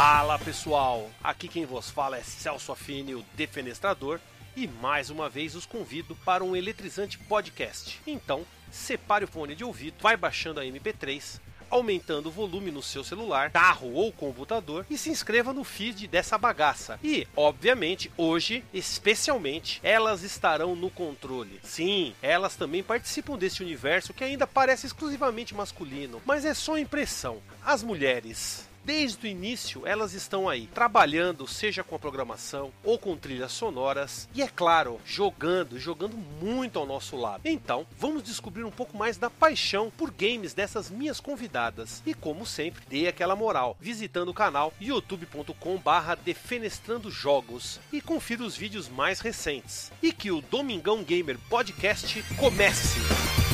Fala 0.00 0.38
pessoal, 0.38 1.10
aqui 1.24 1.48
quem 1.48 1.66
vos 1.66 1.90
fala 1.90 2.18
é 2.18 2.22
Celso 2.22 2.70
Affini, 2.70 3.16
o 3.16 3.24
Defenestrador, 3.34 4.20
e 4.56 4.68
mais 4.68 5.10
uma 5.10 5.28
vez 5.28 5.56
os 5.56 5.66
convido 5.66 6.14
para 6.24 6.44
um 6.44 6.54
eletrizante 6.54 7.18
podcast. 7.18 8.00
Então, 8.06 8.46
separe 8.70 9.24
o 9.24 9.28
fone 9.28 9.56
de 9.56 9.64
ouvido, 9.64 9.96
vai 10.00 10.16
baixando 10.16 10.60
a 10.60 10.64
MP3, 10.64 11.40
aumentando 11.68 12.28
o 12.28 12.30
volume 12.30 12.70
no 12.70 12.80
seu 12.80 13.02
celular, 13.02 13.50
carro 13.50 13.92
ou 13.92 14.12
computador 14.12 14.86
e 14.88 14.96
se 14.96 15.10
inscreva 15.10 15.52
no 15.52 15.64
feed 15.64 16.06
dessa 16.06 16.38
bagaça. 16.38 16.96
E, 17.02 17.26
obviamente, 17.34 18.08
hoje, 18.16 18.64
especialmente, 18.72 19.80
elas 19.82 20.22
estarão 20.22 20.76
no 20.76 20.90
controle. 20.90 21.58
Sim, 21.64 22.14
elas 22.22 22.54
também 22.54 22.84
participam 22.84 23.36
desse 23.36 23.64
universo 23.64 24.14
que 24.14 24.22
ainda 24.22 24.46
parece 24.46 24.86
exclusivamente 24.86 25.56
masculino, 25.56 26.22
mas 26.24 26.44
é 26.44 26.54
só 26.54 26.78
impressão. 26.78 27.42
As 27.64 27.82
mulheres 27.82 28.67
Desde 28.88 29.26
o 29.26 29.28
início, 29.28 29.86
elas 29.86 30.14
estão 30.14 30.48
aí, 30.48 30.66
trabalhando, 30.68 31.46
seja 31.46 31.84
com 31.84 31.94
a 31.94 31.98
programação 31.98 32.72
ou 32.82 32.98
com 32.98 33.18
trilhas 33.18 33.52
sonoras, 33.52 34.26
e 34.34 34.40
é 34.40 34.48
claro, 34.48 34.98
jogando, 35.04 35.78
jogando 35.78 36.16
muito 36.16 36.78
ao 36.78 36.86
nosso 36.86 37.14
lado. 37.14 37.42
Então, 37.44 37.86
vamos 37.98 38.22
descobrir 38.22 38.64
um 38.64 38.70
pouco 38.70 38.96
mais 38.96 39.18
da 39.18 39.28
paixão 39.28 39.92
por 39.94 40.10
games 40.10 40.54
dessas 40.54 40.88
minhas 40.88 41.20
convidadas. 41.20 42.02
E 42.06 42.14
como 42.14 42.46
sempre, 42.46 42.82
dê 42.88 43.08
aquela 43.08 43.36
moral, 43.36 43.76
visitando 43.78 44.30
o 44.30 44.34
canal 44.34 44.72
youtube.com/barra 44.80 46.14
defenestrando 46.14 47.10
jogos 47.10 47.78
e 47.92 48.00
confira 48.00 48.42
os 48.42 48.56
vídeos 48.56 48.88
mais 48.88 49.20
recentes. 49.20 49.92
E 50.02 50.14
que 50.14 50.30
o 50.30 50.40
Domingão 50.40 51.04
Gamer 51.04 51.38
Podcast 51.50 52.22
comece! 52.38 53.47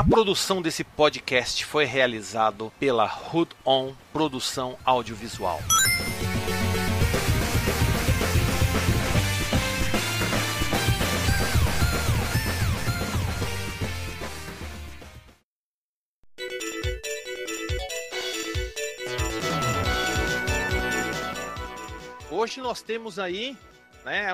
A 0.00 0.02
produção 0.02 0.62
desse 0.62 0.82
podcast 0.82 1.62
foi 1.66 1.84
realizado 1.84 2.72
pela 2.80 3.04
Hood 3.04 3.50
On 3.66 3.92
Produção 4.14 4.78
Audiovisual. 4.82 5.60
Hoje 22.30 22.62
nós 22.62 22.80
temos 22.80 23.18
aí 23.18 23.54
né, 24.02 24.32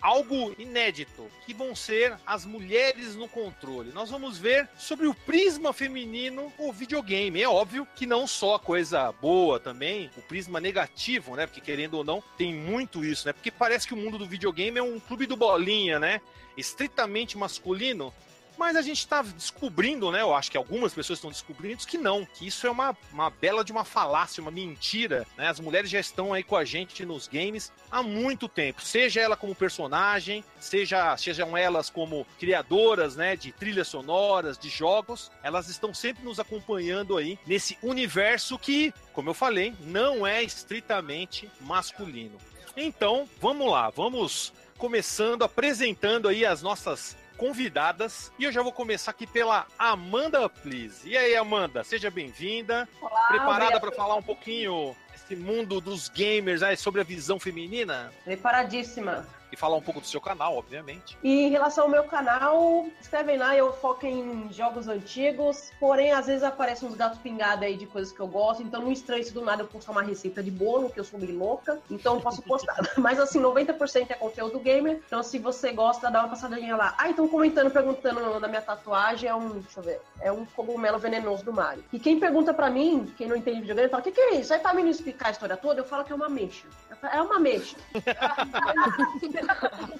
algo 0.00 0.54
inédito, 0.58 1.30
que 1.44 1.52
vão 1.52 1.74
ser 1.74 2.16
as 2.26 2.44
mulheres 2.44 3.14
no 3.14 3.28
controle. 3.28 3.92
Nós 3.92 4.10
vamos 4.10 4.38
ver 4.38 4.68
sobre 4.78 5.06
o 5.06 5.14
prisma 5.14 5.72
feminino 5.72 6.52
o 6.58 6.72
videogame. 6.72 7.42
É 7.42 7.48
óbvio 7.48 7.86
que 7.94 8.06
não 8.06 8.26
só 8.26 8.58
coisa 8.58 9.12
boa 9.12 9.60
também, 9.60 10.10
o 10.16 10.22
prisma 10.22 10.60
negativo, 10.60 11.36
né? 11.36 11.46
Porque 11.46 11.60
querendo 11.60 11.94
ou 11.94 12.04
não, 12.04 12.22
tem 12.36 12.54
muito 12.54 13.04
isso, 13.04 13.26
né? 13.26 13.32
Porque 13.32 13.50
parece 13.50 13.86
que 13.86 13.94
o 13.94 13.96
mundo 13.96 14.18
do 14.18 14.26
videogame 14.26 14.78
é 14.78 14.82
um 14.82 14.98
clube 14.98 15.26
do 15.26 15.36
bolinha, 15.36 15.98
né? 15.98 16.20
Estritamente 16.56 17.38
masculino, 17.38 18.12
mas 18.60 18.76
a 18.76 18.82
gente 18.82 18.98
está 18.98 19.22
descobrindo, 19.22 20.12
né? 20.12 20.20
Eu 20.20 20.34
acho 20.34 20.50
que 20.50 20.56
algumas 20.58 20.92
pessoas 20.92 21.16
estão 21.16 21.30
descobrindo 21.30 21.86
que 21.86 21.96
não, 21.96 22.26
que 22.26 22.46
isso 22.46 22.66
é 22.66 22.70
uma, 22.70 22.94
uma 23.10 23.30
bela 23.30 23.64
de 23.64 23.72
uma 23.72 23.86
falácia, 23.86 24.42
uma 24.42 24.50
mentira. 24.50 25.26
Né? 25.34 25.48
As 25.48 25.58
mulheres 25.58 25.88
já 25.88 25.98
estão 25.98 26.34
aí 26.34 26.42
com 26.42 26.54
a 26.54 26.62
gente 26.62 27.06
nos 27.06 27.26
games 27.26 27.72
há 27.90 28.02
muito 28.02 28.50
tempo. 28.50 28.82
Seja 28.82 29.18
ela 29.18 29.34
como 29.34 29.54
personagem, 29.54 30.44
seja 30.60 31.16
sejam 31.16 31.56
elas 31.56 31.88
como 31.88 32.26
criadoras, 32.38 33.16
né? 33.16 33.34
De 33.34 33.50
trilhas 33.50 33.88
sonoras, 33.88 34.58
de 34.58 34.68
jogos, 34.68 35.32
elas 35.42 35.70
estão 35.70 35.94
sempre 35.94 36.22
nos 36.22 36.38
acompanhando 36.38 37.16
aí 37.16 37.38
nesse 37.46 37.78
universo 37.82 38.58
que, 38.58 38.92
como 39.14 39.30
eu 39.30 39.34
falei, 39.34 39.72
não 39.80 40.26
é 40.26 40.42
estritamente 40.42 41.50
masculino. 41.62 42.36
Então, 42.76 43.26
vamos 43.40 43.70
lá, 43.70 43.88
vamos 43.88 44.52
começando 44.76 45.44
apresentando 45.44 46.28
aí 46.28 46.44
as 46.44 46.60
nossas 46.62 47.16
convidadas. 47.40 48.30
E 48.38 48.44
eu 48.44 48.52
já 48.52 48.62
vou 48.62 48.70
começar 48.70 49.12
aqui 49.12 49.26
pela 49.26 49.66
Amanda 49.78 50.46
Please. 50.46 51.08
E 51.08 51.16
aí, 51.16 51.34
Amanda, 51.34 51.82
seja 51.82 52.10
bem-vinda. 52.10 52.86
Preparada 53.28 53.80
para 53.80 53.90
falar 53.90 54.14
um 54.14 54.22
pouquinho 54.22 54.94
desse 55.10 55.34
mundo 55.34 55.80
dos 55.80 56.10
gamers 56.10 56.62
aí, 56.62 56.76
sobre 56.76 57.00
a 57.00 57.04
visão 57.04 57.40
feminina? 57.40 58.12
Preparadíssima 58.26 59.26
e 59.52 59.56
falar 59.56 59.76
um 59.76 59.82
pouco 59.82 60.00
do 60.00 60.06
seu 60.06 60.20
canal, 60.20 60.56
obviamente. 60.56 61.18
E 61.22 61.46
em 61.46 61.50
relação 61.50 61.84
ao 61.84 61.90
meu 61.90 62.04
canal, 62.04 62.86
escrevem 63.00 63.36
lá, 63.36 63.56
eu 63.56 63.72
foco 63.72 64.06
em 64.06 64.52
jogos 64.52 64.88
antigos, 64.88 65.70
porém 65.78 66.12
às 66.12 66.26
vezes 66.26 66.42
aparecem 66.42 66.88
uns 66.88 66.94
gatos 66.94 67.18
pingados 67.18 67.64
aí 67.64 67.76
de 67.76 67.86
coisas 67.86 68.12
que 68.12 68.20
eu 68.20 68.26
gosto, 68.26 68.62
então 68.62 68.82
não 68.82 68.92
estranho 68.92 69.24
se 69.24 69.32
do 69.32 69.42
nada 69.42 69.62
eu 69.62 69.66
postar 69.66 69.92
uma 69.92 70.02
receita 70.02 70.42
de 70.42 70.50
bolo, 70.50 70.90
que 70.90 71.00
eu 71.00 71.04
sou 71.04 71.18
meio 71.18 71.36
louca, 71.36 71.80
então 71.90 72.16
eu 72.16 72.20
posso 72.20 72.42
postar. 72.42 72.76
Mas 72.96 73.18
assim, 73.18 73.40
90% 73.40 74.10
é 74.10 74.14
conteúdo 74.14 74.58
gamer, 74.60 75.00
então 75.06 75.22
se 75.22 75.38
você 75.38 75.72
gosta, 75.72 76.10
dá 76.10 76.20
uma 76.20 76.28
passadinha 76.28 76.76
lá. 76.76 76.94
Ah, 76.98 77.08
então 77.08 77.28
comentando, 77.28 77.70
perguntando 77.70 78.40
da 78.40 78.48
minha 78.48 78.62
tatuagem, 78.62 79.28
é 79.28 79.34
um, 79.34 79.60
deixa 79.60 79.80
eu 79.80 79.84
ver, 79.84 80.00
é 80.20 80.32
um 80.32 80.44
cogumelo 80.44 80.98
venenoso 80.98 81.44
do 81.44 81.52
Mario. 81.52 81.84
E 81.92 81.98
quem 81.98 82.18
pergunta 82.18 82.52
pra 82.54 82.70
mim, 82.70 83.12
quem 83.16 83.26
não 83.26 83.36
entende 83.36 83.60
videogame, 83.60 83.88
fala, 83.88 84.00
o 84.00 84.04
que, 84.04 84.12
que 84.12 84.20
é 84.20 84.34
isso? 84.36 84.52
Aí 84.52 84.60
pra 84.60 84.74
mim 84.74 84.82
não 84.82 84.90
explicar 84.90 85.28
a 85.28 85.32
história 85.32 85.56
toda, 85.56 85.80
eu 85.80 85.84
falo 85.84 86.04
que 86.04 86.12
é 86.12 86.14
uma 86.14 86.28
mexa. 86.28 86.66
É 87.12 87.22
uma 87.22 87.38
mexa. 87.38 87.76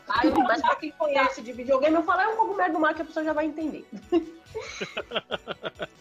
Aí, 0.09 0.31
mas 0.31 0.61
pra 0.61 0.77
quem 0.77 0.91
conhece 0.93 1.43
de 1.43 1.53
videogame, 1.53 1.97
eu 1.97 2.03
falo, 2.03 2.21
é 2.21 2.29
um 2.29 2.37
cogumelo 2.37 2.73
do 2.73 2.81
mar 2.81 2.95
que 2.95 3.03
a 3.03 3.05
pessoa 3.05 3.25
já 3.25 3.33
vai 3.33 3.47
entender. 3.47 3.87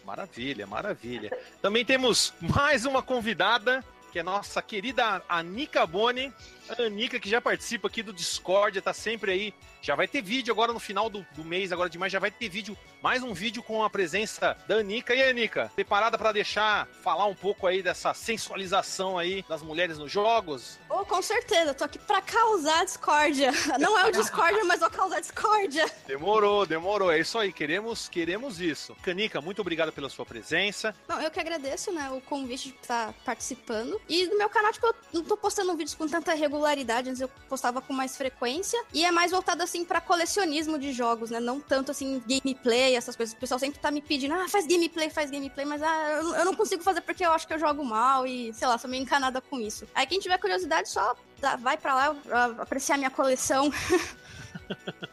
Maravilha, 0.05 0.66
maravilha. 0.66 1.38
Também 1.61 1.85
temos 1.85 2.33
mais 2.41 2.83
uma 2.83 3.03
convidada, 3.03 3.83
que 4.11 4.17
é 4.17 4.23
nossa 4.23 4.59
querida 4.59 5.22
Anica 5.29 5.85
Boni. 5.85 6.33
A 6.69 6.84
Anica, 6.84 7.19
que 7.19 7.30
já 7.30 7.41
participa 7.41 7.88
aqui 7.88 8.03
do 8.03 8.13
Discord, 8.13 8.80
tá 8.81 8.94
sempre 8.94 9.31
aí 9.31 9.53
já 9.81 9.96
vai 9.96 10.07
ter 10.07 10.22
vídeo 10.22 10.52
agora 10.52 10.74
no 10.74 10.80
final 10.80 11.09
do, 11.09 11.25
do 11.35 11.44
mês, 11.44 11.72
agora 11.72 11.90
de 11.90 11.97
mais, 11.97 12.12
já 12.12 12.19
vai 12.19 12.31
ter 12.31 12.50
vídeo, 12.50 12.78
mais 13.02 13.24
um 13.24 13.34
vídeo 13.34 13.63
com 13.63 13.84
a 13.84 13.90
presença 13.90 14.57
da 14.68 14.75
Anica. 14.75 15.16
E 15.16 15.22
aí, 15.22 15.30
Anica, 15.30 15.72
preparada 15.74 16.18
para 16.18 16.31
deixar 16.31 16.85
falar 17.02 17.25
um 17.25 17.35
pouco 17.35 17.66
aí 17.66 17.81
dessa 17.81 18.13
sensualização 18.13 19.18
aí 19.18 19.44
das 19.47 19.62
mulheres 19.62 19.97
nos 19.97 20.12
jogos? 20.12 20.78
Oh, 20.90 21.06
com 21.06 21.22
certeza, 21.22 21.74
tô 21.74 21.85
aqui 21.85 21.97
para 21.97 22.22
causar 22.22 22.84
discórdia. 22.86 23.51
Não 23.80 23.97
é 23.97 24.07
o 24.07 24.12
discórdia, 24.12 24.63
mas 24.66 24.80
vou 24.80 24.90
causar 24.90 25.19
discórdia. 25.22 25.90
Demorou, 26.06 26.66
demorou. 26.66 27.12
É 27.12 27.19
isso 27.19 27.38
aí, 27.38 27.53
queremos, 27.53 28.09
queremos 28.09 28.59
isso. 28.59 28.96
Canica, 29.01 29.40
muito 29.40 29.62
obrigado 29.62 29.94
pela 29.94 30.09
sua 30.09 30.25
presença. 30.25 30.94
Não, 31.07 31.22
eu 31.22 31.31
que 31.31 31.40
agradeço, 31.40 31.91
né, 31.91 32.09
o 32.12 32.19
convite 32.22 32.69
de 32.69 32.75
estar 32.75 33.13
participando. 33.24 34.00
E 34.09 34.28
no 34.28 34.38
meu 34.38 34.50
canal, 34.50 34.74
tipo, 34.74 34.86
eu 34.86 34.96
não 35.13 35.24
tô 35.24 35.38
postando 35.38 35.75
vídeos 35.75 35.96
com 35.96 36.07
tanta 36.07 36.34
regularidade, 36.34 36.59
antes 36.66 37.22
eu 37.22 37.30
postava 37.47 37.81
com 37.81 37.94
mais 37.94 38.16
frequência. 38.18 38.81
E 38.94 39.06
é 39.06 39.12
mais 39.12 39.31
voltado 39.31 39.64
assim 39.64 39.84
para 39.84 40.02
colecionismo 40.02 40.78
de 40.78 40.92
jogos, 40.94 41.30
né? 41.30 41.40
Não 41.40 41.59
tanto 41.59 41.92
assim 41.92 42.22
gameplay, 42.28 42.96
essas 42.96 43.16
coisas. 43.16 43.34
O 43.34 43.38
pessoal 43.38 43.59
sempre 43.59 43.80
tá 43.80 43.92
me 43.92 44.02
pedindo, 44.02 44.34
ah, 44.34 44.47
faz 44.47 44.66
gameplay, 44.66 45.09
faz 45.09 45.30
gameplay, 45.31 45.66
mas 45.66 45.81
ah, 45.81 46.19
eu 46.38 46.46
não 46.46 46.53
consigo 46.53 46.84
fazer 46.84 47.02
porque 47.02 47.25
eu 47.25 47.31
acho 47.31 47.48
que 47.48 47.53
eu 47.53 47.59
jogo 47.59 47.84
mal 47.84 48.25
e, 48.25 48.53
sei 48.53 48.68
lá, 48.68 48.78
sou 48.78 48.90
meio 48.90 49.03
encanada 49.03 49.42
com 49.42 49.59
isso. 49.59 49.88
Aí 49.94 50.06
quem 50.06 50.19
tiver 50.19 50.38
curiosidade, 50.38 50.90
só 50.90 51.16
vai 51.59 51.78
para 51.78 51.96
lá 51.96 52.16
apreciar 52.59 52.98
minha 52.98 53.09
coleção. 53.09 53.72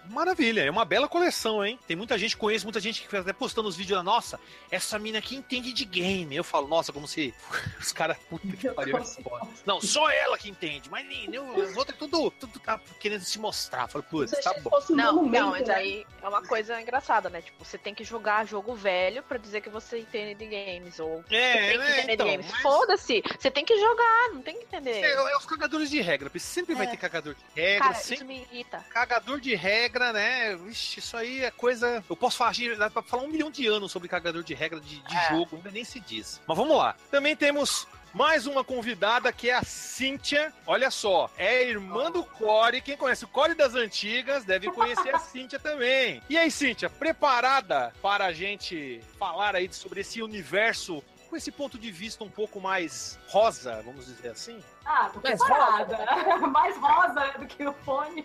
Maravilha, 0.09 0.62
é 0.62 0.71
uma 0.71 0.84
bela 0.84 1.09
coleção, 1.09 1.65
hein? 1.65 1.78
Tem 1.87 1.97
muita 1.97 2.17
gente, 2.17 2.37
conhece 2.37 2.65
muita 2.65 2.81
gente 2.81 3.00
que 3.00 3.06
fica 3.06 3.21
até 3.21 3.33
postando 3.33 3.69
os 3.69 3.77
vídeos 3.77 3.97
lá, 3.97 4.03
nossa, 4.03 4.39
essa 4.71 4.99
mina 4.99 5.19
aqui 5.19 5.37
entende 5.37 5.72
de 5.72 5.84
game. 5.84 6.34
Eu 6.34 6.44
falo, 6.44 6.67
nossa, 6.69 6.93
como 6.93 7.06
se 7.06 7.34
os 7.81 7.93
caras, 7.93 8.17
puta 8.31 8.56
que 8.56 8.69
pariu. 8.71 8.99
Não, 9.64 9.81
só 9.81 10.11
ela 10.11 10.38
que 10.38 10.49
entende, 10.49 10.91
mas 10.91 11.06
nem, 11.06 11.29
outros 11.38 11.88
é 11.88 11.93
tudo, 11.93 12.31
tudo 12.31 12.58
tá 12.61 12.81
querendo 13.00 13.23
se 13.23 13.38
mostrar. 13.38 13.82
Eu 13.82 13.88
falo, 13.88 14.05
putz, 14.05 14.32
tá 14.43 14.55
bom. 14.61 14.70
Não, 14.91 15.23
não, 15.25 15.50
mas 15.50 15.69
aí 15.69 16.06
é 16.23 16.29
uma 16.29 16.43
coisa 16.43 16.81
engraçada, 16.81 17.29
né? 17.29 17.43
Tipo, 17.43 17.64
você 17.64 17.79
tem 17.79 17.94
que 17.94 18.05
jogar 18.05 18.47
jogo 18.47 18.75
velho 18.75 19.23
pra 19.23 19.38
dizer 19.38 19.61
que 19.61 19.69
você 19.69 19.99
entende 19.99 20.35
de 20.35 20.47
games. 20.47 20.99
Ou 20.99 21.25
é, 21.31 21.53
você 21.53 21.58
tem 21.58 21.70
que 21.70 21.79
né? 21.79 21.99
entender 21.99 22.12
então, 22.14 22.26
de 22.26 22.32
games. 22.32 22.50
Mas... 22.50 22.62
Foda-se, 22.62 23.23
você 23.38 23.50
tem 23.50 23.64
que 23.64 23.79
jogar, 23.79 24.31
não 24.32 24.43
tem 24.43 24.56
que 24.58 24.64
entender. 24.64 25.00
É, 25.03 25.12
é 25.12 25.37
os 25.37 25.47
cagadores 25.47 25.91
de 25.91 26.00
regra, 26.00 26.31
sempre 26.38 26.75
é. 26.75 26.76
vai 26.76 26.87
ter 26.87 26.97
cagador 26.97 27.35
de 27.35 27.61
regra. 27.61 27.87
Cara, 27.87 27.94
sempre... 27.94 28.14
isso 28.14 28.25
me 28.25 28.47
irrita. 28.50 28.79
Cagador 28.91 29.41
de 29.41 29.45
regra, 29.54 30.12
né? 30.12 30.56
Vixe, 30.56 30.98
isso 30.98 31.16
aí 31.16 31.44
é 31.44 31.50
coisa. 31.50 32.02
Eu 32.08 32.16
posso 32.16 32.37
falar, 32.37 32.54
dá 32.78 32.90
pra 32.90 33.02
falar 33.02 33.22
um 33.22 33.28
milhão 33.28 33.50
de 33.50 33.66
anos 33.66 33.93
sobre 33.93 34.08
cagador 34.08 34.43
de 34.43 34.54
regra 34.54 34.81
de, 34.81 35.00
de 35.00 35.16
é. 35.16 35.28
jogo, 35.31 35.56
ainda 35.56 35.70
nem 35.70 35.84
se 35.84 36.00
diz. 36.00 36.40
Mas 36.46 36.56
vamos 36.56 36.76
lá. 36.76 36.96
Também 37.10 37.37
temos 37.37 37.87
mais 38.16 38.46
uma 38.46 38.64
convidada 38.64 39.31
que 39.31 39.50
é 39.50 39.54
a 39.54 39.62
Cíntia. 39.62 40.50
Olha 40.66 40.90
só, 40.90 41.31
é 41.37 41.69
irmã 41.69 42.10
do 42.10 42.25
Core. 42.25 42.81
Quem 42.81 42.96
conhece 42.96 43.25
o 43.25 43.28
Core 43.28 43.54
das 43.54 43.75
antigas 43.75 44.44
deve 44.44 44.70
conhecer 44.70 45.14
a 45.14 45.19
Cíntia 45.19 45.58
também. 45.58 46.22
E 46.28 46.38
aí, 46.38 46.50
Cíntia, 46.50 46.88
preparada 46.88 47.93
para 48.00 48.25
a 48.25 48.32
gente 48.32 49.02
falar 49.19 49.54
aí 49.54 49.69
sobre 49.70 50.00
esse 50.00 50.22
universo 50.22 51.04
com 51.28 51.37
esse 51.37 51.52
ponto 51.52 51.78
de 51.78 51.90
vista 51.90 52.25
um 52.25 52.31
pouco 52.31 52.60
mais 52.60 53.19
rosa, 53.28 53.82
vamos 53.84 54.06
dizer 54.06 54.28
assim? 54.28 54.62
Ah, 54.88 55.11
tô 55.12 55.21
preparada. 55.21 55.99
mais 56.47 56.77
rosa 56.79 57.38
do 57.38 57.47
que 57.47 57.67
o 57.67 57.73
fone. 57.73 58.25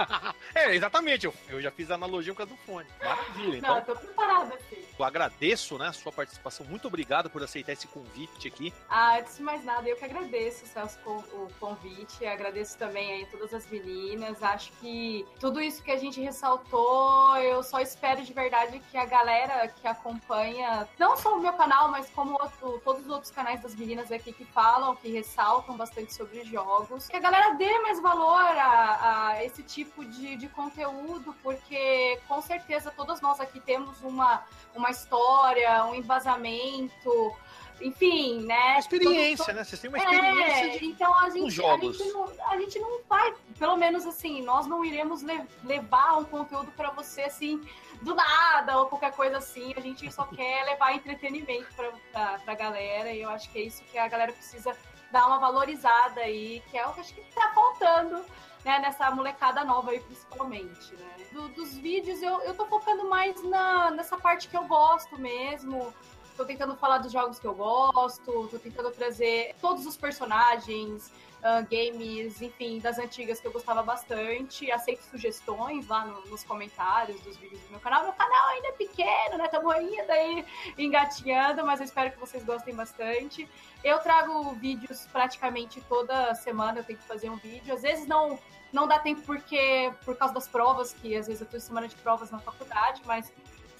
é, 0.54 0.74
exatamente. 0.74 1.24
Eu, 1.24 1.34
eu 1.48 1.62
já 1.62 1.70
fiz 1.70 1.90
a 1.90 1.94
analogia 1.94 2.34
com 2.34 2.42
a 2.42 2.44
do 2.44 2.56
fone. 2.58 2.86
Maravilha. 3.02 3.56
Então, 3.56 3.74
Não, 3.74 3.82
tô 3.82 3.96
preparada, 3.96 4.58
sim. 4.68 4.84
Eu 4.98 5.04
agradeço, 5.04 5.78
né, 5.78 5.88
a 5.88 5.92
sua 5.92 6.12
participação. 6.12 6.66
Muito 6.66 6.86
obrigado 6.86 7.30
por 7.30 7.42
aceitar 7.42 7.72
esse 7.72 7.88
convite 7.88 8.46
aqui. 8.46 8.72
Ah, 8.88 9.18
antes 9.18 9.38
de 9.38 9.42
mais 9.42 9.64
nada, 9.64 9.88
eu 9.88 9.96
que 9.96 10.04
agradeço, 10.04 10.66
Celso, 10.66 10.98
o 11.06 11.48
convite. 11.58 12.26
Agradeço 12.26 12.76
também 12.76 13.12
aí 13.12 13.26
todas 13.26 13.54
as 13.54 13.66
meninas. 13.70 14.42
Acho 14.42 14.70
que 14.72 15.26
tudo 15.40 15.60
isso 15.60 15.82
que 15.82 15.90
a 15.90 15.96
gente 15.96 16.20
ressaltou, 16.20 17.36
eu 17.38 17.62
só 17.62 17.80
espero 17.80 18.22
de 18.22 18.32
verdade 18.32 18.78
que 18.90 18.98
a 18.98 19.06
galera 19.06 19.68
que 19.68 19.88
acompanha, 19.88 20.86
não 20.98 21.16
só 21.16 21.34
o 21.34 21.40
meu 21.40 21.54
canal, 21.54 21.88
mas 21.88 22.10
como 22.10 22.34
outro, 22.34 22.80
todos 22.84 23.02
os 23.06 23.10
outros 23.10 23.30
canais 23.32 23.60
das 23.62 23.74
meninas 23.74 24.12
aqui 24.12 24.32
que 24.32 24.44
falam, 24.44 24.94
que 24.96 25.08
ressaltam 25.08 25.76
bastante 25.76 25.93
sobre 26.12 26.44
jogos, 26.44 27.08
que 27.08 27.16
a 27.16 27.20
galera 27.20 27.54
dê 27.54 27.78
mais 27.80 28.00
valor 28.00 28.40
a, 28.40 29.28
a 29.28 29.44
esse 29.44 29.62
tipo 29.62 30.04
de, 30.04 30.36
de 30.36 30.48
conteúdo, 30.48 31.34
porque 31.42 32.18
com 32.26 32.42
certeza 32.42 32.90
todas 32.90 33.20
nós 33.20 33.40
aqui 33.40 33.60
temos 33.60 34.00
uma, 34.02 34.44
uma 34.74 34.90
história, 34.90 35.84
um 35.84 35.94
embasamento 35.94 37.34
enfim, 37.80 38.44
né? 38.44 38.78
Experiência, 38.78 39.44
todo... 39.46 39.56
né? 39.56 39.64
Vocês 39.64 39.80
têm 39.80 39.88
uma 39.88 39.98
experiência 39.98 40.66
é, 40.66 40.78
de... 40.78 40.86
então 40.86 41.18
a 41.18 41.28
gente, 41.30 41.50
jogos. 41.50 42.00
A 42.00 42.04
gente, 42.04 42.12
não, 42.12 42.32
a 42.46 42.58
gente 42.58 42.78
não 42.78 43.00
vai, 43.08 43.34
pelo 43.58 43.76
menos 43.76 44.06
assim, 44.06 44.42
nós 44.42 44.66
não 44.66 44.84
iremos 44.84 45.22
le 45.22 45.44
levar 45.64 46.18
um 46.18 46.24
conteúdo 46.24 46.70
para 46.72 46.90
você 46.90 47.22
assim 47.22 47.62
do 48.02 48.14
nada 48.14 48.78
ou 48.78 48.86
qualquer 48.86 49.12
coisa 49.12 49.38
assim. 49.38 49.74
A 49.76 49.80
gente 49.80 50.10
só 50.12 50.24
quer 50.34 50.64
levar 50.64 50.94
entretenimento 50.94 51.68
pra, 52.12 52.38
pra 52.38 52.54
galera 52.54 53.12
e 53.12 53.22
eu 53.22 53.30
acho 53.30 53.50
que 53.50 53.58
é 53.58 53.62
isso 53.62 53.82
que 53.84 53.98
a 53.98 54.08
galera 54.08 54.32
precisa 54.32 54.76
dar 55.14 55.28
uma 55.28 55.38
valorizada 55.38 56.20
aí, 56.20 56.60
que 56.70 56.76
é 56.76 56.84
o 56.86 56.92
que 56.92 57.00
acho 57.00 57.14
que 57.14 57.22
tá 57.34 57.52
faltando. 57.54 58.24
Né, 58.64 58.78
nessa 58.78 59.10
molecada 59.10 59.62
nova 59.62 59.90
aí, 59.90 60.00
principalmente, 60.00 60.94
né? 60.94 61.26
Do, 61.32 61.48
dos 61.50 61.76
vídeos, 61.76 62.22
eu, 62.22 62.40
eu 62.44 62.54
tô 62.54 62.64
focando 62.64 63.06
mais 63.10 63.42
na, 63.42 63.90
nessa 63.90 64.16
parte 64.16 64.48
que 64.48 64.56
eu 64.56 64.64
gosto 64.64 65.20
mesmo, 65.20 65.92
Tô 66.36 66.44
tentando 66.44 66.74
falar 66.74 66.98
dos 66.98 67.12
jogos 67.12 67.38
que 67.38 67.46
eu 67.46 67.54
gosto, 67.54 68.48
tô 68.48 68.58
tentando 68.58 68.90
trazer 68.90 69.54
todos 69.60 69.86
os 69.86 69.96
personagens, 69.96 71.12
uh, 71.44 71.66
games, 71.70 72.40
enfim, 72.40 72.78
das 72.78 72.98
antigas 72.98 73.38
que 73.38 73.46
eu 73.46 73.52
gostava 73.52 73.82
bastante. 73.82 74.70
Aceito 74.72 75.02
sugestões 75.02 75.86
lá 75.86 76.06
no, 76.06 76.24
nos 76.26 76.42
comentários 76.42 77.20
dos 77.20 77.36
vídeos 77.36 77.60
do 77.60 77.70
meu 77.70 77.80
canal. 77.80 78.02
Meu 78.02 78.12
canal 78.14 78.48
ainda 78.48 78.68
é 78.68 78.72
pequeno, 78.72 79.36
né? 79.36 79.44
Estamos 79.44 79.72
ainda 79.72 80.12
aí 80.12 80.44
engatinhando, 80.78 81.64
mas 81.64 81.80
eu 81.80 81.84
espero 81.84 82.10
que 82.10 82.18
vocês 82.18 82.42
gostem 82.42 82.74
bastante. 82.74 83.48
Eu 83.82 83.98
trago 83.98 84.52
vídeos 84.54 85.06
praticamente 85.12 85.80
toda 85.82 86.34
semana, 86.34 86.80
eu 86.80 86.84
tenho 86.84 86.98
que 86.98 87.04
fazer 87.04 87.28
um 87.28 87.36
vídeo. 87.36 87.74
Às 87.74 87.82
vezes 87.82 88.06
não 88.06 88.38
não 88.72 88.88
dá 88.88 88.98
tempo 88.98 89.22
porque 89.22 89.92
por 90.04 90.16
causa 90.16 90.34
das 90.34 90.48
provas, 90.48 90.92
que 90.92 91.14
às 91.14 91.28
vezes 91.28 91.40
eu 91.40 91.46
tô 91.46 91.56
em 91.56 91.60
semana 91.60 91.86
de 91.86 91.94
provas 91.94 92.32
na 92.32 92.40
faculdade, 92.40 93.02
mas 93.06 93.32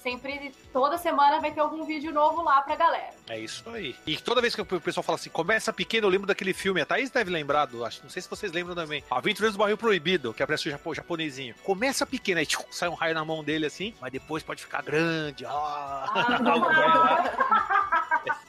sempre, 0.05 0.51
toda 0.71 0.99
semana 0.99 1.41
vai 1.41 1.51
ter 1.51 1.61
algum 1.61 1.83
vídeo 1.83 2.13
novo 2.13 2.43
lá 2.43 2.61
pra 2.61 2.75
galera. 2.75 3.09
É 3.27 3.39
isso 3.39 3.67
aí. 3.71 3.95
E 4.05 4.15
toda 4.15 4.39
vez 4.39 4.53
que 4.53 4.61
o 4.61 4.65
pessoal 4.65 5.03
fala 5.03 5.15
assim, 5.15 5.31
começa 5.31 5.73
pequeno, 5.73 6.05
eu 6.05 6.11
lembro 6.11 6.27
daquele 6.27 6.53
filme, 6.53 6.79
a 6.79 6.85
Thaís 6.85 7.09
deve 7.09 7.31
lembrar, 7.31 7.65
do, 7.65 7.83
acho, 7.83 8.03
não 8.03 8.09
sei 8.11 8.21
se 8.21 8.29
vocês 8.29 8.51
lembram 8.51 8.75
também, 8.75 9.03
Aventureiros 9.09 9.55
do 9.55 9.59
Barril 9.59 9.77
Proibido, 9.77 10.31
que 10.31 10.43
aparece 10.43 10.69
o 10.69 10.93
japonesinho. 10.93 11.55
Começa 11.63 12.05
pequeno, 12.05 12.39
aí 12.39 12.45
tchum, 12.45 12.63
sai 12.69 12.87
um 12.87 12.93
raio 12.93 13.15
na 13.15 13.25
mão 13.25 13.43
dele 13.43 13.65
assim, 13.65 13.95
mas 13.99 14.11
depois 14.11 14.43
pode 14.43 14.61
ficar 14.61 14.83
grande. 14.83 15.43
Ah, 15.47 16.05
ah 16.13 18.01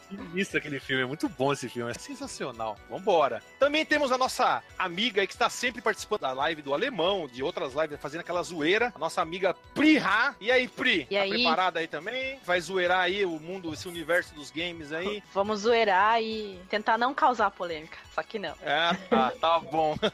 sinistro 0.08 0.58
aquele 0.58 0.81
filme, 0.81 1.03
é 1.03 1.06
muito 1.06 1.29
bom 1.29 1.53
esse 1.53 1.69
filme, 1.69 1.91
é 1.91 1.94
sensacional. 1.94 2.76
Vambora. 2.88 3.43
Também 3.58 3.85
temos 3.85 4.12
a 4.12 4.19
nossa 4.19 4.62
amiga 4.79 5.20
aí 5.20 5.26
que 5.26 5.32
está 5.32 5.50
sempre 5.50 5.82
participando 5.82 6.20
da 6.23 6.32
live 6.32 6.62
do 6.62 6.75
Alemão, 6.75 7.26
de 7.26 7.43
outras 7.43 7.75
lives, 7.75 7.99
fazendo 8.00 8.20
aquela 8.20 8.43
zoeira, 8.43 8.93
a 8.94 8.99
nossa 8.99 9.20
amiga 9.20 9.55
Pri 9.75 9.99
Ha. 9.99 10.35
E 10.41 10.50
aí, 10.50 10.69
Pri? 10.69 11.06
E 11.11 11.14
tá 11.14 11.23
aí? 11.23 11.31
preparada 11.31 11.81
aí 11.81 11.87
também? 11.87 12.38
Vai 12.44 12.61
zoeirar 12.61 13.00
aí 13.00 13.25
o 13.25 13.38
mundo, 13.38 13.73
esse 13.73 13.88
universo 13.88 14.35
dos 14.35 14.50
games 14.50 14.93
aí? 14.93 15.23
Vamos 15.32 15.61
zoeirar 15.61 16.20
e 16.23 16.61
tentar 16.69 16.99
não 16.99 17.14
causar 17.14 17.50
polêmica, 17.50 17.99
só 18.14 18.23
que 18.23 18.38
não. 18.38 18.55
É, 18.62 18.94
tá, 19.08 19.31
tá 19.32 19.58
bom. 19.58 19.97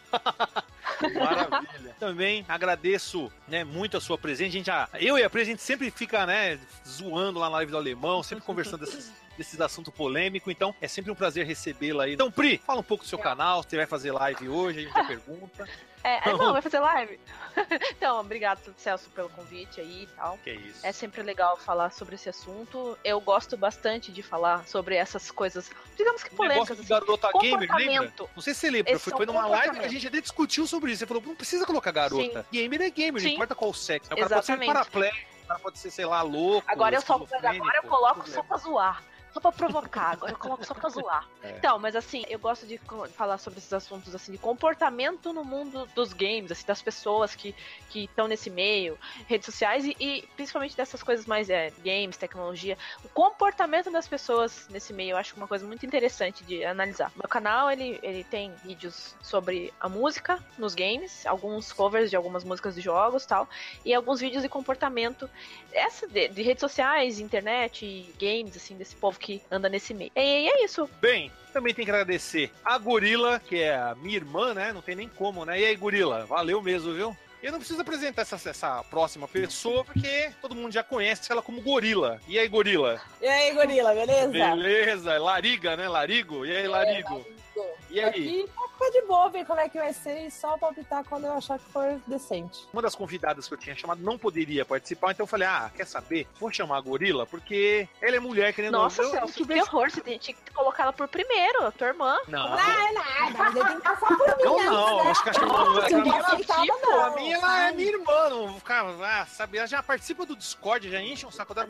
Maravilha. 1.01 1.97
Também 1.99 2.45
agradeço, 2.49 3.31
né, 3.49 3.65
muito 3.65 3.97
a 3.97 4.01
sua 4.01 4.19
presença. 4.19 4.51
A 4.51 4.53
gente 4.53 4.67
já, 4.67 4.89
eu 4.95 5.19
e 5.19 5.25
a 5.25 5.31
Pri, 5.31 5.43
a 5.43 5.45
gente 5.45 5.63
sempre 5.63 5.91
fica, 5.91 6.27
né, 6.27 6.59
zoando 6.87 7.39
lá 7.39 7.47
na 7.49 7.57
live 7.57 7.73
do 7.73 7.79
Alemão, 7.79 8.23
sempre 8.23 8.45
conversando 8.45 8.85
desses 8.85 9.13
desses 9.43 9.61
assuntos 9.61 9.93
polêmicos. 9.93 10.51
Então, 10.53 10.75
é 10.81 10.89
sempre 10.89 11.11
um 11.11 11.15
prazer 11.15 11.45
recebê-la 11.45 12.05
aí. 12.05 12.15
Então, 12.15 12.31
Pri, 12.31 12.59
fala 12.59 12.81
um 12.81 12.85
pouco 12.85 13.05
do 13.05 13.09
seu 13.09 13.19
é. 13.19 13.23
canal, 13.23 13.63
você 13.63 13.77
vai 13.77 13.87
fazer 13.87 14.13
live 14.13 14.49
hoje, 14.49 14.79
a 14.79 14.83
gente 14.83 14.95
já 14.95 15.05
pergunta. 15.05 15.69
É, 16.05 16.31
é 16.31 16.33
não, 16.37 16.53
vai 16.53 16.61
fazer 16.61 16.81
live. 16.81 17.21
então, 17.97 18.19
obrigado, 18.19 18.75
Celso, 18.77 19.09
pelo 19.11 19.29
convite 19.29 19.81
aí 19.81 20.03
e 20.03 20.07
tal. 20.09 20.37
Que 20.39 20.51
isso. 20.51 20.85
É 20.85 20.91
sempre 20.91 21.23
legal 21.23 21.57
falar 21.57 21.93
sobre 21.93 22.17
esse 22.17 22.29
assunto. 22.29 22.99
Eu 23.05 23.21
gosto 23.21 23.57
bastante 23.57 24.11
de 24.11 24.21
falar 24.21 24.67
sobre 24.67 24.97
essas 24.97 25.31
coisas, 25.31 25.71
digamos 25.97 26.25
que 26.25 26.35
polêmicas. 26.35 26.77
Assim, 26.77 26.89
garota 26.89 27.31
gamer, 27.41 27.73
lembra? 27.77 28.13
Não 28.35 28.43
sei 28.43 28.53
se 28.53 28.59
você 28.59 28.71
lembra, 28.71 28.99
foi, 28.99 29.13
foi 29.13 29.27
numa 29.27 29.47
live 29.47 29.79
que 29.79 29.85
a 29.85 29.89
gente 29.89 30.09
até 30.09 30.21
discutiu 30.21 30.67
sobre 30.67 30.91
isso. 30.91 30.99
Você 30.99 31.07
falou, 31.07 31.23
não 31.25 31.37
precisa 31.37 31.65
colocar 31.65 31.93
garota. 31.93 32.43
Sim. 32.43 32.49
Gamer 32.51 32.83
é 32.83 32.91
gamer, 32.91 33.23
não 33.23 33.31
importa 33.31 33.55
qual 33.55 33.73
sexo. 33.73 34.13
O 34.13 34.17
cara 34.17 34.27
Exatamente. 34.27 34.67
pode 34.73 34.85
ser 34.85 34.91
paraplay, 34.91 35.27
o 35.45 35.47
cara 35.47 35.61
pode 35.61 35.79
ser, 35.79 35.91
sei 35.93 36.05
lá, 36.05 36.21
louco. 36.23 36.65
Agora 36.69 36.97
eu, 36.97 37.01
só, 37.01 37.15
agora 37.15 37.77
eu 37.77 37.83
coloco 37.85 38.29
só 38.29 38.43
pra 38.43 38.57
zoar 38.57 39.05
só 39.33 39.41
pra 39.41 39.53
provocar, 39.53 40.13
agora 40.13 40.33
eu 40.33 40.37
coloco 40.37 40.65
só 40.65 40.75
pra 40.75 40.89
zoar. 40.91 41.27
É. 41.43 41.57
Então, 41.57 41.79
mas 41.79 41.97
assim, 41.97 42.23
eu 42.29 42.39
gosto 42.39 42.67
de 42.67 42.79
falar 43.15 43.39
sobre 43.39 43.59
esses 43.59 43.73
assuntos 43.73 44.15
assim, 44.15 44.33
de 44.33 44.39
comportamento 44.39 45.33
no 45.33 45.45
mundo 45.45 45.89
dos 45.95 46.13
games, 46.13 46.53
assim, 46.53 46.67
das 46.67 46.83
pessoas 46.83 47.35
que 47.35 47.55
estão 47.95 48.29
nesse 48.29 48.51
meio, 48.51 48.99
redes 49.27 49.47
sociais 49.47 49.85
e, 49.85 49.97
e, 49.99 50.23
principalmente 50.37 50.77
dessas 50.77 51.03
coisas 51.03 51.27
mais 51.27 51.49
é, 51.49 51.73
games, 51.83 52.17
tecnologia. 52.17 52.77
O 53.05 53.09
comportamento 53.09 53.91
das 53.91 54.07
pessoas 54.07 54.67
nesse 54.69 54.93
meio 54.93 55.13
eu 55.13 55.17
acho 55.17 55.35
uma 55.37 55.49
coisa 55.49 55.67
muito 55.67 55.87
interessante 55.87 56.45
de 56.45 56.65
analisar. 56.65 57.11
Meu 57.17 57.29
canal, 57.29 57.71
ele, 57.71 57.99
ele 58.03 58.25
tem 58.25 58.53
vídeos 58.65 59.15
sobre 59.23 59.73
a 59.81 59.89
música 59.89 60.39
nos 60.59 60.75
games, 60.75 61.25
alguns 61.27 61.73
covers 61.73 62.11
de 62.11 62.17
algumas 62.17 62.45
músicas 62.45 62.75
de 62.75 62.81
jogos 62.81 63.25
tal, 63.25 63.49
e 63.85 63.95
alguns 63.95 64.21
vídeos 64.21 64.43
de 64.43 64.49
comportamento 64.49 65.29
essa 65.73 66.07
de, 66.07 66.29
de 66.29 66.43
redes 66.43 66.61
sociais, 66.61 67.19
internet 67.19 67.85
e 67.85 68.13
games, 68.19 68.57
assim, 68.57 68.77
desse 68.77 68.95
povo 68.95 69.19
que 69.23 69.41
anda 69.51 69.69
nesse 69.69 69.95
meio. 69.95 70.11
E, 70.15 70.21
é 70.21 70.65
isso. 70.65 70.89
Bem, 71.01 71.31
também 71.53 71.73
tem 71.73 71.85
que 71.85 71.91
agradecer 71.91 72.51
a 72.65 72.77
Gorila, 72.77 73.39
que 73.41 73.63
é 73.63 73.75
a 73.75 73.95
minha 73.95 74.17
irmã, 74.17 74.53
né? 74.53 74.73
Não 74.73 74.83
tem 74.83 74.97
nem 74.97 75.09
como, 75.09 75.45
né? 75.45 75.59
E 75.61 75.65
aí, 75.65 75.77
Gorila, 75.77 76.27
valeu 76.27 76.61
mesmo, 76.61 76.93
viu? 76.93 77.17
Eu 77.43 77.51
não 77.51 77.59
preciso 77.59 77.81
apresentar 77.81 78.23
essa, 78.23 78.37
essa 78.49 78.85
próxima 78.85 79.27
pessoa, 79.27 79.85
porque 79.85 80.33
todo 80.41 80.55
mundo 80.55 80.73
já 80.73 80.85
conhece 80.85 81.31
ela 81.33 81.43
como 81.43 81.61
Gorila. 81.61 82.21
E 82.29 82.39
aí, 82.39 82.47
Gorila? 82.47 83.03
E 83.21 83.27
aí, 83.27 83.53
Gorila, 83.53 83.93
beleza? 83.93 84.29
Beleza, 84.29 85.19
Lariga, 85.19 85.77
né? 85.77 85.89
Larigo? 85.89 86.47
E 86.47 86.57
aí, 86.57 86.69
Larigo? 86.69 87.27
É, 87.27 87.43
e 87.91 88.01
aí? 88.01 88.09
Aqui 88.09 88.51
tá 88.79 88.91
de 88.91 89.03
boa 89.03 89.29
ver 89.29 89.45
como 89.45 89.61
é 89.61 89.69
que 89.69 89.79
vai 89.79 89.93
ser 89.93 90.27
e 90.27 90.31
só 90.31 90.57
palpitar 90.59 91.05
quando 91.05 91.27
eu 91.27 91.33
achar 91.33 91.59
que 91.59 91.65
for 91.67 92.01
decente. 92.07 92.67
Uma 92.73 92.83
das 92.83 92.95
convidadas 92.95 93.47
que 93.47 93.55
eu 93.55 93.59
tinha 93.59 93.77
chamado 93.77 94.03
não 94.03 94.19
poderia 94.19 94.65
participar, 94.65 95.13
então 95.13 95.25
eu 95.25 95.29
falei, 95.29 95.47
ah, 95.47 95.71
quer 95.75 95.87
saber? 95.87 96.27
Vou 96.41 96.51
chamar 96.51 96.79
a 96.79 96.81
Gorila, 96.81 97.27
porque 97.27 97.89
ela 98.01 98.17
é 98.17 98.21
mulher 98.21 98.53
querendo... 98.53 98.73
Nossa, 98.73 99.05
Celso, 99.05 99.47
que 99.47 99.61
horror, 99.61 99.91
você 99.91 100.01
tinha 100.19 100.35
que 100.35 100.51
colocar 100.53 100.85
ela 100.85 100.93
por 100.93 101.07
primeiro, 101.07 101.67
a 101.67 101.71
tua 101.71 101.89
irmã. 101.89 102.19
Não. 102.27 102.51
Não, 102.51 102.59
é 102.59 102.93
nada, 102.93 103.39
mas 103.39 103.55
tem 103.55 103.77
que 103.77 103.83
passar 103.83 104.07
por 104.07 104.37
mim. 104.37 104.45
Não, 104.45 104.65
não, 104.65 105.05
né? 105.05 105.11
acho 105.11 105.23
que 105.23 105.31
a 105.31 107.11
minha, 107.11 107.32
ela 107.33 107.69
é 107.69 107.73
minha 107.73 107.91
irmã, 107.93 108.29
não 108.31 108.55
ficar, 108.55 108.85
ah, 108.85 109.27
sabe, 109.27 109.59
ela 109.59 109.67
já 109.67 109.83
participa 109.83 110.27
do 110.27 110.37
Discord, 110.37 110.91
já 110.91 111.01
enche 111.01 111.27
um 111.27 111.31
saco 111.31 111.55
dela 111.55 111.67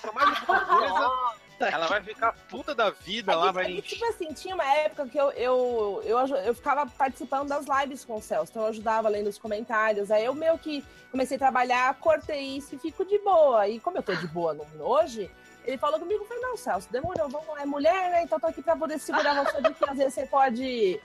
pra 0.00 0.12
mais 0.12 0.40
alguma 0.40 0.60
coisa. 0.64 1.36
Ela 1.58 1.86
vai 1.86 2.02
ficar 2.02 2.32
puta 2.50 2.74
da 2.74 2.90
vida 2.90 3.32
é 3.32 3.34
lá, 3.34 3.50
vai. 3.50 3.78
É 3.78 3.80
tipo 3.80 4.04
assim, 4.06 4.32
tinha 4.32 4.54
uma 4.54 4.64
época 4.64 5.08
que 5.08 5.18
eu, 5.18 5.30
eu, 5.32 6.02
eu, 6.04 6.18
eu 6.36 6.54
ficava 6.54 6.86
participando 6.86 7.48
das 7.48 7.64
lives 7.66 8.04
com 8.04 8.16
o 8.16 8.22
Celso, 8.22 8.50
então 8.50 8.62
eu 8.64 8.68
ajudava 8.68 9.08
lendo 9.08 9.28
os 9.28 9.38
comentários. 9.38 10.10
Aí 10.10 10.24
eu 10.24 10.34
meio 10.34 10.58
que 10.58 10.84
comecei 11.10 11.36
a 11.36 11.40
trabalhar, 11.40 11.94
cortei 11.94 12.58
isso 12.58 12.74
e 12.74 12.78
fico 12.78 13.04
de 13.04 13.18
boa. 13.20 13.66
E 13.66 13.80
como 13.80 13.96
eu 13.96 14.02
tô 14.02 14.14
de 14.14 14.26
boa 14.26 14.52
no, 14.52 14.66
hoje, 14.80 15.30
ele 15.64 15.78
falou 15.78 15.98
comigo, 15.98 16.24
falei, 16.26 16.42
não, 16.42 16.56
Celso, 16.56 16.88
demorou, 16.90 17.28
vamos 17.28 17.48
lá, 17.48 17.62
é 17.62 17.66
mulher, 17.66 18.10
né? 18.10 18.22
Então 18.22 18.38
tô 18.38 18.46
aqui 18.46 18.62
pra 18.62 18.76
poder 18.76 18.98
segurar 18.98 19.42
você 19.42 19.62
de 19.62 19.72
que 19.72 19.88
às 19.88 19.96
vezes 19.96 20.14
você 20.14 20.26
pode 20.26 21.00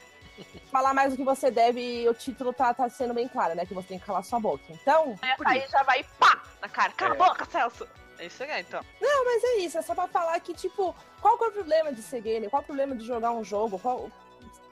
falar 0.71 0.93
mais 0.93 1.11
do 1.11 1.17
que 1.17 1.23
você 1.23 1.49
deve 1.49 1.79
e 1.79 2.09
o 2.09 2.13
título 2.13 2.53
tá, 2.53 2.73
tá 2.73 2.87
sendo 2.89 3.13
bem 3.13 3.27
claro, 3.27 3.55
né? 3.55 3.65
Que 3.65 3.73
você 3.73 3.89
tem 3.89 3.99
que 3.99 4.05
calar 4.05 4.23
sua 4.23 4.39
boca. 4.39 4.63
Então. 4.69 5.15
Aí 5.45 5.65
já 5.67 5.83
vai 5.83 6.03
pá 6.19 6.43
na 6.61 6.69
cara. 6.69 6.91
Cala 6.93 7.15
é. 7.15 7.21
a 7.21 7.27
boca, 7.27 7.45
Celso! 7.45 7.87
É 8.19 8.27
isso 8.27 8.43
aí, 8.43 8.61
então. 8.61 8.85
Não, 9.01 9.25
mas 9.25 9.43
é 9.43 9.57
isso. 9.57 9.77
É 9.77 9.81
só 9.81 9.95
pra 9.95 10.07
falar 10.07 10.39
que, 10.39 10.53
tipo, 10.53 10.95
qual 11.19 11.37
que 11.37 11.43
é 11.43 11.47
o 11.47 11.51
problema 11.51 11.91
de 11.91 12.03
ser 12.03 12.21
gamer? 12.21 12.49
Qual 12.49 12.61
é 12.61 12.63
o 12.63 12.65
problema 12.65 12.95
de 12.95 13.05
jogar 13.05 13.31
um 13.31 13.43
jogo? 13.43 13.79
Qual... 13.79 14.11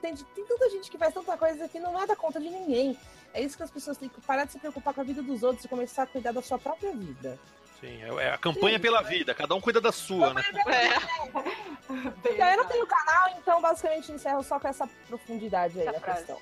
Tem, 0.00 0.14
tem 0.14 0.44
tanta 0.44 0.70
gente 0.70 0.90
que 0.90 0.96
faz 0.96 1.12
tanta 1.12 1.36
coisa 1.36 1.68
que 1.68 1.80
não 1.80 2.00
é 2.00 2.06
da 2.06 2.14
conta 2.14 2.38
de 2.38 2.48
ninguém. 2.48 2.96
É 3.34 3.42
isso 3.42 3.56
que 3.56 3.62
as 3.62 3.70
pessoas 3.70 3.96
têm 3.96 4.08
que 4.08 4.20
parar 4.20 4.44
de 4.44 4.52
se 4.52 4.58
preocupar 4.58 4.94
com 4.94 5.00
a 5.00 5.04
vida 5.04 5.20
dos 5.20 5.42
outros 5.42 5.64
e 5.64 5.68
começar 5.68 6.04
a 6.04 6.06
cuidar 6.06 6.32
da 6.32 6.40
sua 6.42 6.58
própria 6.58 6.92
vida. 6.92 7.38
Sim, 7.80 8.02
é, 8.02 8.24
é 8.24 8.30
a 8.32 8.38
campanha 8.38 8.76
Sim. 8.76 8.82
pela 8.82 9.02
vida, 9.02 9.34
cada 9.34 9.54
um 9.54 9.60
cuida 9.60 9.80
da 9.80 9.90
sua, 9.90 10.34
né? 10.34 10.42
É. 10.66 12.52
Eu 12.52 12.56
não 12.58 12.66
tenho 12.66 12.86
canal, 12.86 13.30
então 13.38 13.60
basicamente 13.60 14.12
encerro 14.12 14.42
só 14.42 14.60
com 14.60 14.68
essa 14.68 14.86
profundidade 15.08 15.80
aí 15.80 15.88
a 15.88 15.94
questão. 15.94 16.38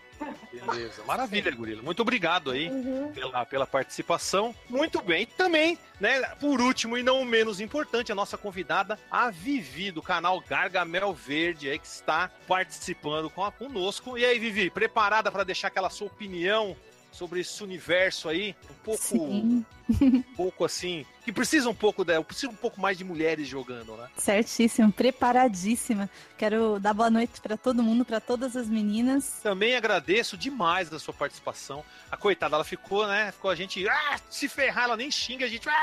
Beleza, 0.52 1.02
maravilha, 1.04 1.50
Gurila. 1.50 1.82
Muito 1.82 2.02
obrigado 2.02 2.50
aí 2.50 2.68
uhum. 2.68 3.12
pela, 3.12 3.46
pela 3.46 3.66
participação. 3.66 4.54
Muito 4.68 5.00
bem. 5.00 5.26
Também, 5.26 5.78
né, 6.00 6.20
por 6.40 6.60
último 6.60 6.98
e 6.98 7.02
não 7.02 7.24
menos 7.24 7.60
importante, 7.60 8.10
a 8.10 8.14
nossa 8.14 8.36
convidada, 8.36 8.98
a 9.10 9.30
Vivi, 9.30 9.90
do 9.90 10.02
canal 10.02 10.40
Gargamel 10.40 11.14
Verde, 11.14 11.70
aí 11.70 11.78
que 11.78 11.86
está 11.86 12.30
participando 12.46 13.30
com 13.30 13.44
a, 13.44 13.52
conosco. 13.52 14.18
E 14.18 14.24
aí, 14.24 14.38
Vivi, 14.38 14.70
preparada 14.70 15.30
para 15.30 15.44
deixar 15.44 15.68
aquela 15.68 15.88
sua 15.88 16.08
opinião 16.08 16.76
sobre 17.10 17.40
esse 17.40 17.62
universo 17.62 18.28
aí, 18.28 18.54
um 18.70 18.74
pouco, 18.84 19.02
Sim. 19.02 19.64
Um 20.00 20.22
pouco 20.36 20.64
assim, 20.64 21.04
que 21.24 21.32
precisa 21.32 21.68
um 21.68 21.74
pouco 21.74 22.04
dela, 22.04 22.24
precisa 22.24 22.50
um 22.50 22.56
pouco 22.56 22.80
mais 22.80 22.96
de 22.96 23.04
mulheres 23.04 23.46
jogando, 23.46 23.96
né? 23.96 24.08
Certíssimo, 24.16 24.92
preparadíssima. 24.92 26.08
Quero 26.36 26.78
dar 26.78 26.94
boa 26.94 27.10
noite 27.10 27.40
para 27.40 27.56
todo 27.56 27.82
mundo, 27.82 28.04
para 28.04 28.20
todas 28.20 28.56
as 28.56 28.68
meninas. 28.68 29.40
Também 29.42 29.76
agradeço 29.76 30.36
demais 30.36 30.88
da 30.88 30.98
sua 30.98 31.14
participação. 31.14 31.84
A 32.10 32.16
coitada, 32.16 32.56
ela 32.56 32.64
ficou, 32.64 33.06
né? 33.06 33.32
Ficou 33.32 33.50
a 33.50 33.54
gente, 33.54 33.86
ah, 33.88 34.18
se 34.30 34.48
ferrar, 34.48 34.84
ela 34.84 34.96
nem 34.96 35.10
xinga 35.10 35.46
a 35.46 35.48
gente. 35.48 35.68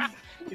Ah, 0.00 0.06
ah, 0.06 0.10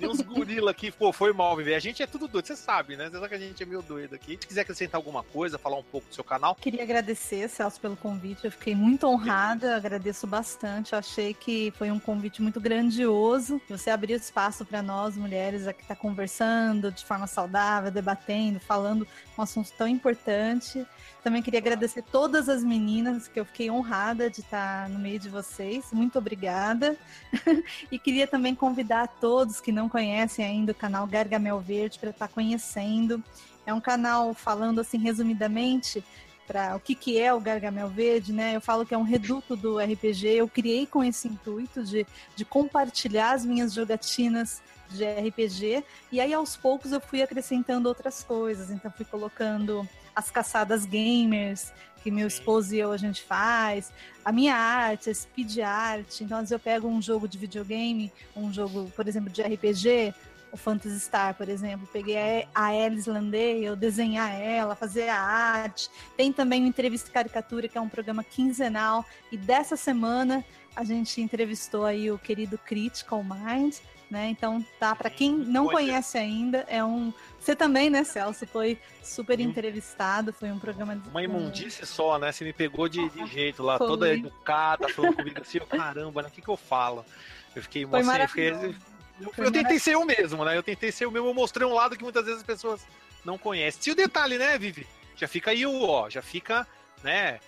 uns 0.09 0.21
gorila 0.21 0.71
aqui, 0.71 0.91
pô, 0.91 1.13
foi 1.13 1.31
mal, 1.31 1.55
viver. 1.55 1.75
A 1.75 1.79
gente 1.79 2.01
é 2.01 2.07
tudo 2.07 2.27
doido, 2.27 2.47
você 2.47 2.55
sabe, 2.55 2.95
né? 2.95 3.05
Você 3.05 3.13
sabe 3.13 3.29
que 3.29 3.35
a 3.35 3.39
gente 3.39 3.61
é 3.61 3.65
meio 3.65 3.81
doido 3.81 4.15
aqui. 4.15 4.37
Se 4.39 4.47
quiser 4.47 4.61
acrescentar 4.61 4.97
alguma 4.97 5.23
coisa, 5.23 5.57
falar 5.57 5.77
um 5.77 5.83
pouco 5.83 6.07
do 6.07 6.15
seu 6.15 6.23
canal. 6.23 6.55
Queria 6.55 6.83
agradecer, 6.83 7.47
Celso, 7.49 7.79
pelo 7.79 7.95
convite. 7.95 8.45
Eu 8.45 8.51
fiquei 8.51 8.75
muito 8.75 9.07
honrada, 9.07 9.75
agradeço 9.75 10.25
bastante. 10.25 10.93
Eu 10.93 10.99
achei 10.99 11.33
que 11.33 11.71
foi 11.77 11.91
um 11.91 11.99
convite 11.99 12.41
muito 12.41 12.54
grandioso. 12.59 13.61
Você 13.69 13.89
abriu 13.89 14.17
espaço 14.17 14.65
para 14.65 14.81
nós, 14.81 15.15
mulheres, 15.17 15.67
aqui 15.67 15.85
tá 15.85 15.95
conversando 15.95 16.91
de 16.91 17.03
forma 17.05 17.27
saudável, 17.27 17.91
debatendo, 17.91 18.59
falando 18.59 19.07
um 19.37 19.41
assunto 19.41 19.71
tão 19.77 19.87
importante. 19.87 20.85
Também 21.23 21.41
queria 21.41 21.59
agradecer 21.59 22.03
todas 22.03 22.47
as 22.47 22.63
meninas, 22.63 23.27
que 23.27 23.39
eu 23.39 23.45
fiquei 23.45 23.71
honrada 23.71 24.29
de 24.29 24.41
estar 24.41 24.87
no 24.89 24.99
meio 24.99 25.19
de 25.19 25.29
vocês. 25.29 25.85
Muito 25.91 26.19
obrigada. 26.19 26.95
e 27.91 27.97
queria 27.97 28.27
também 28.27 28.53
convidar 28.53 29.07
todos 29.07 29.59
que 29.59 29.71
não 29.71 29.89
conhecem 29.89 30.45
ainda 30.45 30.71
o 30.71 30.75
canal 30.75 31.07
Gargamel 31.07 31.59
Verde 31.59 31.97
para 31.97 32.11
estar 32.11 32.27
conhecendo. 32.27 33.23
É 33.65 33.73
um 33.73 33.81
canal 33.81 34.33
falando 34.33 34.79
assim 34.79 34.99
resumidamente 34.99 36.03
para 36.47 36.75
o 36.75 36.79
que, 36.79 36.95
que 36.95 37.19
é 37.19 37.33
o 37.33 37.39
Gargamel 37.39 37.89
Verde, 37.89 38.31
né? 38.31 38.55
Eu 38.55 38.61
falo 38.61 38.85
que 38.85 38.93
é 38.93 38.97
um 38.97 39.03
reduto 39.03 39.55
do 39.55 39.77
RPG. 39.79 40.27
Eu 40.27 40.47
criei 40.47 40.85
com 40.85 41.03
esse 41.03 41.27
intuito 41.27 41.83
de, 41.83 42.05
de 42.35 42.45
compartilhar 42.45 43.33
as 43.33 43.45
minhas 43.45 43.73
jogatinas 43.73 44.61
de 44.89 45.03
RPG. 45.03 45.83
E 46.11 46.19
aí, 46.19 46.33
aos 46.33 46.55
poucos, 46.55 46.91
eu 46.91 47.01
fui 47.01 47.21
acrescentando 47.21 47.89
outras 47.89 48.23
coisas. 48.23 48.69
Então, 48.69 48.91
fui 48.91 49.05
colocando 49.05 49.87
as 50.15 50.31
caçadas 50.31 50.85
gamers, 50.85 51.73
que 52.01 52.11
meu 52.11 52.27
esposo 52.27 52.73
e 52.75 52.79
eu 52.79 52.91
a 52.91 52.97
gente 52.97 53.23
faz, 53.23 53.91
a 54.23 54.31
minha 54.31 54.55
arte, 54.55 55.09
a 55.09 55.13
speed 55.13 55.59
art. 55.59 56.21
Então, 56.21 56.37
às 56.37 56.43
vezes 56.43 56.51
eu 56.51 56.59
pego 56.59 56.87
um 56.87 57.01
jogo 57.01 57.27
de 57.27 57.37
videogame, 57.37 58.13
um 58.35 58.53
jogo, 58.53 58.91
por 58.95 59.07
exemplo, 59.07 59.29
de 59.29 59.41
RPG, 59.41 60.13
o 60.55 60.57
Phantasy 60.57 61.01
Star, 61.01 61.35
por 61.35 61.49
exemplo, 61.49 61.85
peguei 61.91 62.47
a 62.55 62.67
Alice 62.67 63.09
Landey, 63.09 63.65
eu 63.65 63.75
desenhar 63.75 64.31
ela, 64.33 64.73
fazer 64.73 65.09
a 65.09 65.19
arte. 65.19 65.89
Tem 66.15 66.31
também 66.31 66.63
o 66.63 66.67
Entrevista 66.67 67.11
Caricatura, 67.11 67.67
que 67.67 67.77
é 67.77 67.81
um 67.81 67.89
programa 67.89 68.23
quinzenal, 68.23 69.05
e 69.29 69.35
dessa 69.35 69.75
semana 69.75 70.45
a 70.73 70.85
gente 70.85 71.21
entrevistou 71.21 71.83
aí 71.85 72.09
o 72.09 72.17
querido 72.17 72.57
Critical 72.57 73.21
Mind, 73.21 73.75
né? 74.09 74.29
Então 74.29 74.65
tá, 74.79 74.95
para 74.95 75.09
quem 75.09 75.33
não 75.33 75.67
conhece 75.67 76.17
ainda, 76.17 76.65
é 76.69 76.81
um. 76.81 77.13
Você 77.37 77.53
também, 77.53 77.89
né, 77.89 78.05
Celso? 78.05 78.47
Foi 78.47 78.79
super 79.03 79.41
entrevistado, 79.41 80.31
foi 80.31 80.51
um 80.51 80.59
programa. 80.59 81.01
Uma 81.11 81.23
imundície 81.23 81.85
só, 81.85 82.17
né? 82.17 82.31
Você 82.31 82.45
me 82.45 82.53
pegou 82.53 82.87
de, 82.87 83.09
de 83.09 83.25
jeito 83.25 83.61
lá, 83.61 83.77
foi. 83.77 83.87
toda 83.87 84.13
educada, 84.13 84.87
falando 84.87 85.17
comigo 85.17 85.41
assim, 85.41 85.59
oh, 85.61 85.65
caramba, 85.65 86.21
né? 86.21 86.29
O 86.29 86.31
que, 86.31 86.41
que 86.41 86.49
eu 86.49 86.57
falo? 86.57 87.05
Eu 87.53 87.61
fiquei 87.61 87.85
foi 87.85 87.99
assim, 87.99 88.21
eu, 88.21 88.27
fiquei, 88.27 88.75
eu, 89.19 89.45
eu 89.45 89.51
tentei 89.51 89.79
ser 89.79 89.95
eu 89.95 90.05
mesmo, 90.05 90.43
né? 90.43 90.57
Eu 90.57 90.63
tentei 90.63 90.91
ser 90.91 91.05
o 91.05 91.11
mesmo, 91.11 91.29
eu 91.29 91.33
mostrei 91.33 91.67
um 91.67 91.73
lado 91.73 91.95
que 91.95 92.03
muitas 92.03 92.25
vezes 92.25 92.41
as 92.41 92.45
pessoas 92.45 92.85
não 93.23 93.37
conhecem. 93.37 93.81
E 93.87 93.91
o 93.91 93.95
detalhe, 93.95 94.37
né, 94.37 94.57
Vivi? 94.57 94.85
Já 95.15 95.27
fica 95.27 95.51
aí 95.51 95.65
o 95.65 95.83
ó, 95.83 96.09
já 96.09 96.21
fica, 96.21 96.67
né? 97.03 97.39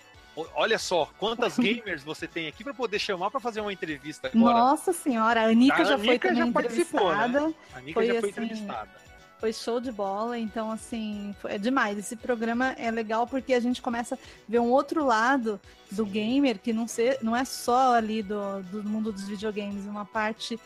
Olha 0.54 0.78
só, 0.78 1.10
quantas 1.18 1.56
gamers 1.58 2.02
você 2.02 2.26
tem 2.26 2.48
aqui 2.48 2.62
para 2.62 2.72
poder 2.72 2.98
chamar 2.98 3.30
para 3.30 3.40
fazer 3.40 3.60
uma 3.60 3.72
entrevista 3.72 4.28
agora. 4.28 4.58
Nossa 4.58 4.92
senhora, 4.92 5.42
a 5.42 5.44
Anica 5.44 5.82
a 5.82 5.84
já 5.84 5.98
foi 5.98 6.18
também 6.18 6.36
já 6.36 6.52
participou, 6.52 7.14
né? 7.14 7.54
A 7.74 7.78
Anica 7.78 7.94
foi, 7.94 8.06
já 8.06 8.20
foi 8.20 8.30
assim, 8.30 8.42
entrevistada. 8.44 9.08
Foi 9.38 9.52
show 9.52 9.80
de 9.80 9.92
bola, 9.92 10.36
então 10.38 10.70
assim, 10.70 11.34
é 11.44 11.58
demais. 11.58 11.98
Esse 11.98 12.16
programa 12.16 12.72
é 12.72 12.90
legal 12.90 13.26
porque 13.26 13.54
a 13.54 13.60
gente 13.60 13.80
começa 13.80 14.16
a 14.16 14.18
ver 14.48 14.58
um 14.58 14.70
outro 14.70 15.04
lado 15.04 15.60
do 15.90 16.04
gamer 16.04 16.58
que 16.58 16.72
não, 16.72 16.88
ser, 16.88 17.18
não 17.22 17.36
é 17.36 17.44
só 17.44 17.94
ali 17.94 18.22
do, 18.22 18.62
do 18.64 18.82
mundo 18.82 19.12
dos 19.12 19.28
videogames, 19.28 19.86
uma 19.86 20.04
parte 20.04 20.58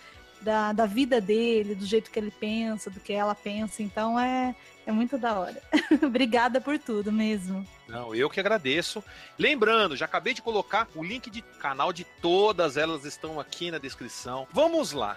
da, 0.43 0.73
da 0.73 0.87
vida 0.87 1.21
dele, 1.21 1.75
do 1.75 1.87
jeito 1.87 2.11
que 2.11 2.19
ele 2.19 2.31
pensa, 2.31 2.91
do 2.91 3.01
que 3.01 3.13
ela 3.13 3.35
pensa. 3.35 3.83
Então 3.83 4.19
é, 4.19 4.55
é 4.87 4.93
muito 4.93 5.17
da 5.17 5.39
hora. 5.39 5.63
Obrigada 6.03 6.61
por 6.61 6.79
tudo 6.79 7.11
mesmo. 7.13 7.67
Não, 7.89 8.15
eu 8.15 8.29
que 8.29 8.41
agradeço. 8.41 9.03
Lembrando, 9.39 9.97
já 9.97 10.05
acabei 10.05 10.35
de 10.35 10.43
colocar 10.43 10.89
o 10.95 11.05
link 11.05 11.31
de 11.31 11.43
canal 11.43 11.93
de 11.93 12.05
todas 12.05 12.77
elas 12.77 13.05
estão 13.05 13.39
aqui 13.39 13.71
na 13.71 13.79
descrição. 13.79 14.47
Vamos 14.53 14.93
lá. 14.93 15.17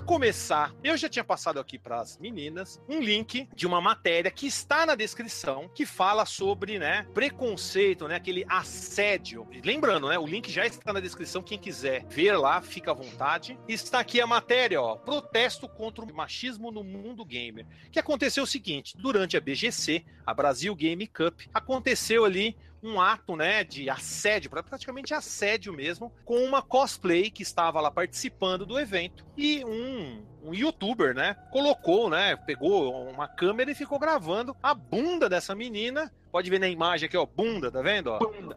Começar, 0.00 0.74
eu 0.82 0.96
já 0.96 1.08
tinha 1.08 1.24
passado 1.24 1.58
aqui 1.58 1.78
para 1.78 2.00
as 2.00 2.18
meninas 2.18 2.80
um 2.88 3.00
link 3.00 3.48
de 3.54 3.66
uma 3.66 3.80
matéria 3.80 4.30
que 4.30 4.46
está 4.46 4.84
na 4.86 4.94
descrição 4.94 5.68
que 5.74 5.86
fala 5.86 6.24
sobre, 6.24 6.78
né, 6.78 7.06
preconceito, 7.14 8.06
né, 8.08 8.16
aquele 8.16 8.44
assédio. 8.48 9.46
Lembrando, 9.64 10.08
né, 10.08 10.18
o 10.18 10.26
link 10.26 10.50
já 10.50 10.66
está 10.66 10.92
na 10.92 11.00
descrição, 11.00 11.42
quem 11.42 11.58
quiser 11.58 12.04
ver 12.08 12.36
lá, 12.36 12.60
fica 12.60 12.90
à 12.90 12.94
vontade. 12.94 13.58
Está 13.68 14.00
aqui 14.00 14.20
a 14.20 14.26
matéria, 14.26 14.80
ó, 14.80 14.96
protesto 14.96 15.68
contra 15.68 16.04
o 16.04 16.14
machismo 16.14 16.70
no 16.70 16.84
mundo 16.84 17.24
gamer. 17.24 17.66
Que 17.90 17.98
aconteceu 17.98 18.44
o 18.44 18.46
seguinte, 18.46 18.94
durante 18.96 19.36
a 19.36 19.40
BGC, 19.40 20.04
a 20.24 20.34
Brasil 20.34 20.74
Game 20.74 21.06
Cup, 21.06 21.40
aconteceu 21.52 22.24
ali 22.24 22.56
um 22.82 23.00
ato, 23.00 23.36
né, 23.36 23.64
de 23.64 23.88
assédio, 23.90 24.50
praticamente 24.50 25.14
assédio 25.14 25.72
mesmo, 25.72 26.12
com 26.24 26.36
uma 26.44 26.62
cosplay 26.62 27.30
que 27.30 27.42
estava 27.42 27.80
lá 27.80 27.90
participando 27.90 28.64
do 28.66 28.78
evento 28.78 29.24
e 29.36 29.64
um, 29.64 30.22
um 30.42 30.54
youtuber, 30.54 31.14
né, 31.14 31.34
colocou, 31.50 32.08
né, 32.08 32.36
pegou 32.36 33.08
uma 33.08 33.26
câmera 33.26 33.70
e 33.70 33.74
ficou 33.74 33.98
gravando 33.98 34.56
a 34.62 34.74
bunda 34.74 35.28
dessa 35.28 35.54
menina. 35.54 36.12
Pode 36.30 36.50
ver 36.50 36.58
na 36.58 36.68
imagem 36.68 37.06
aqui, 37.06 37.16
ó, 37.16 37.26
bunda, 37.26 37.70
tá 37.70 37.80
vendo? 37.82 38.08
Ó? 38.08 38.18
Bunda 38.18 38.56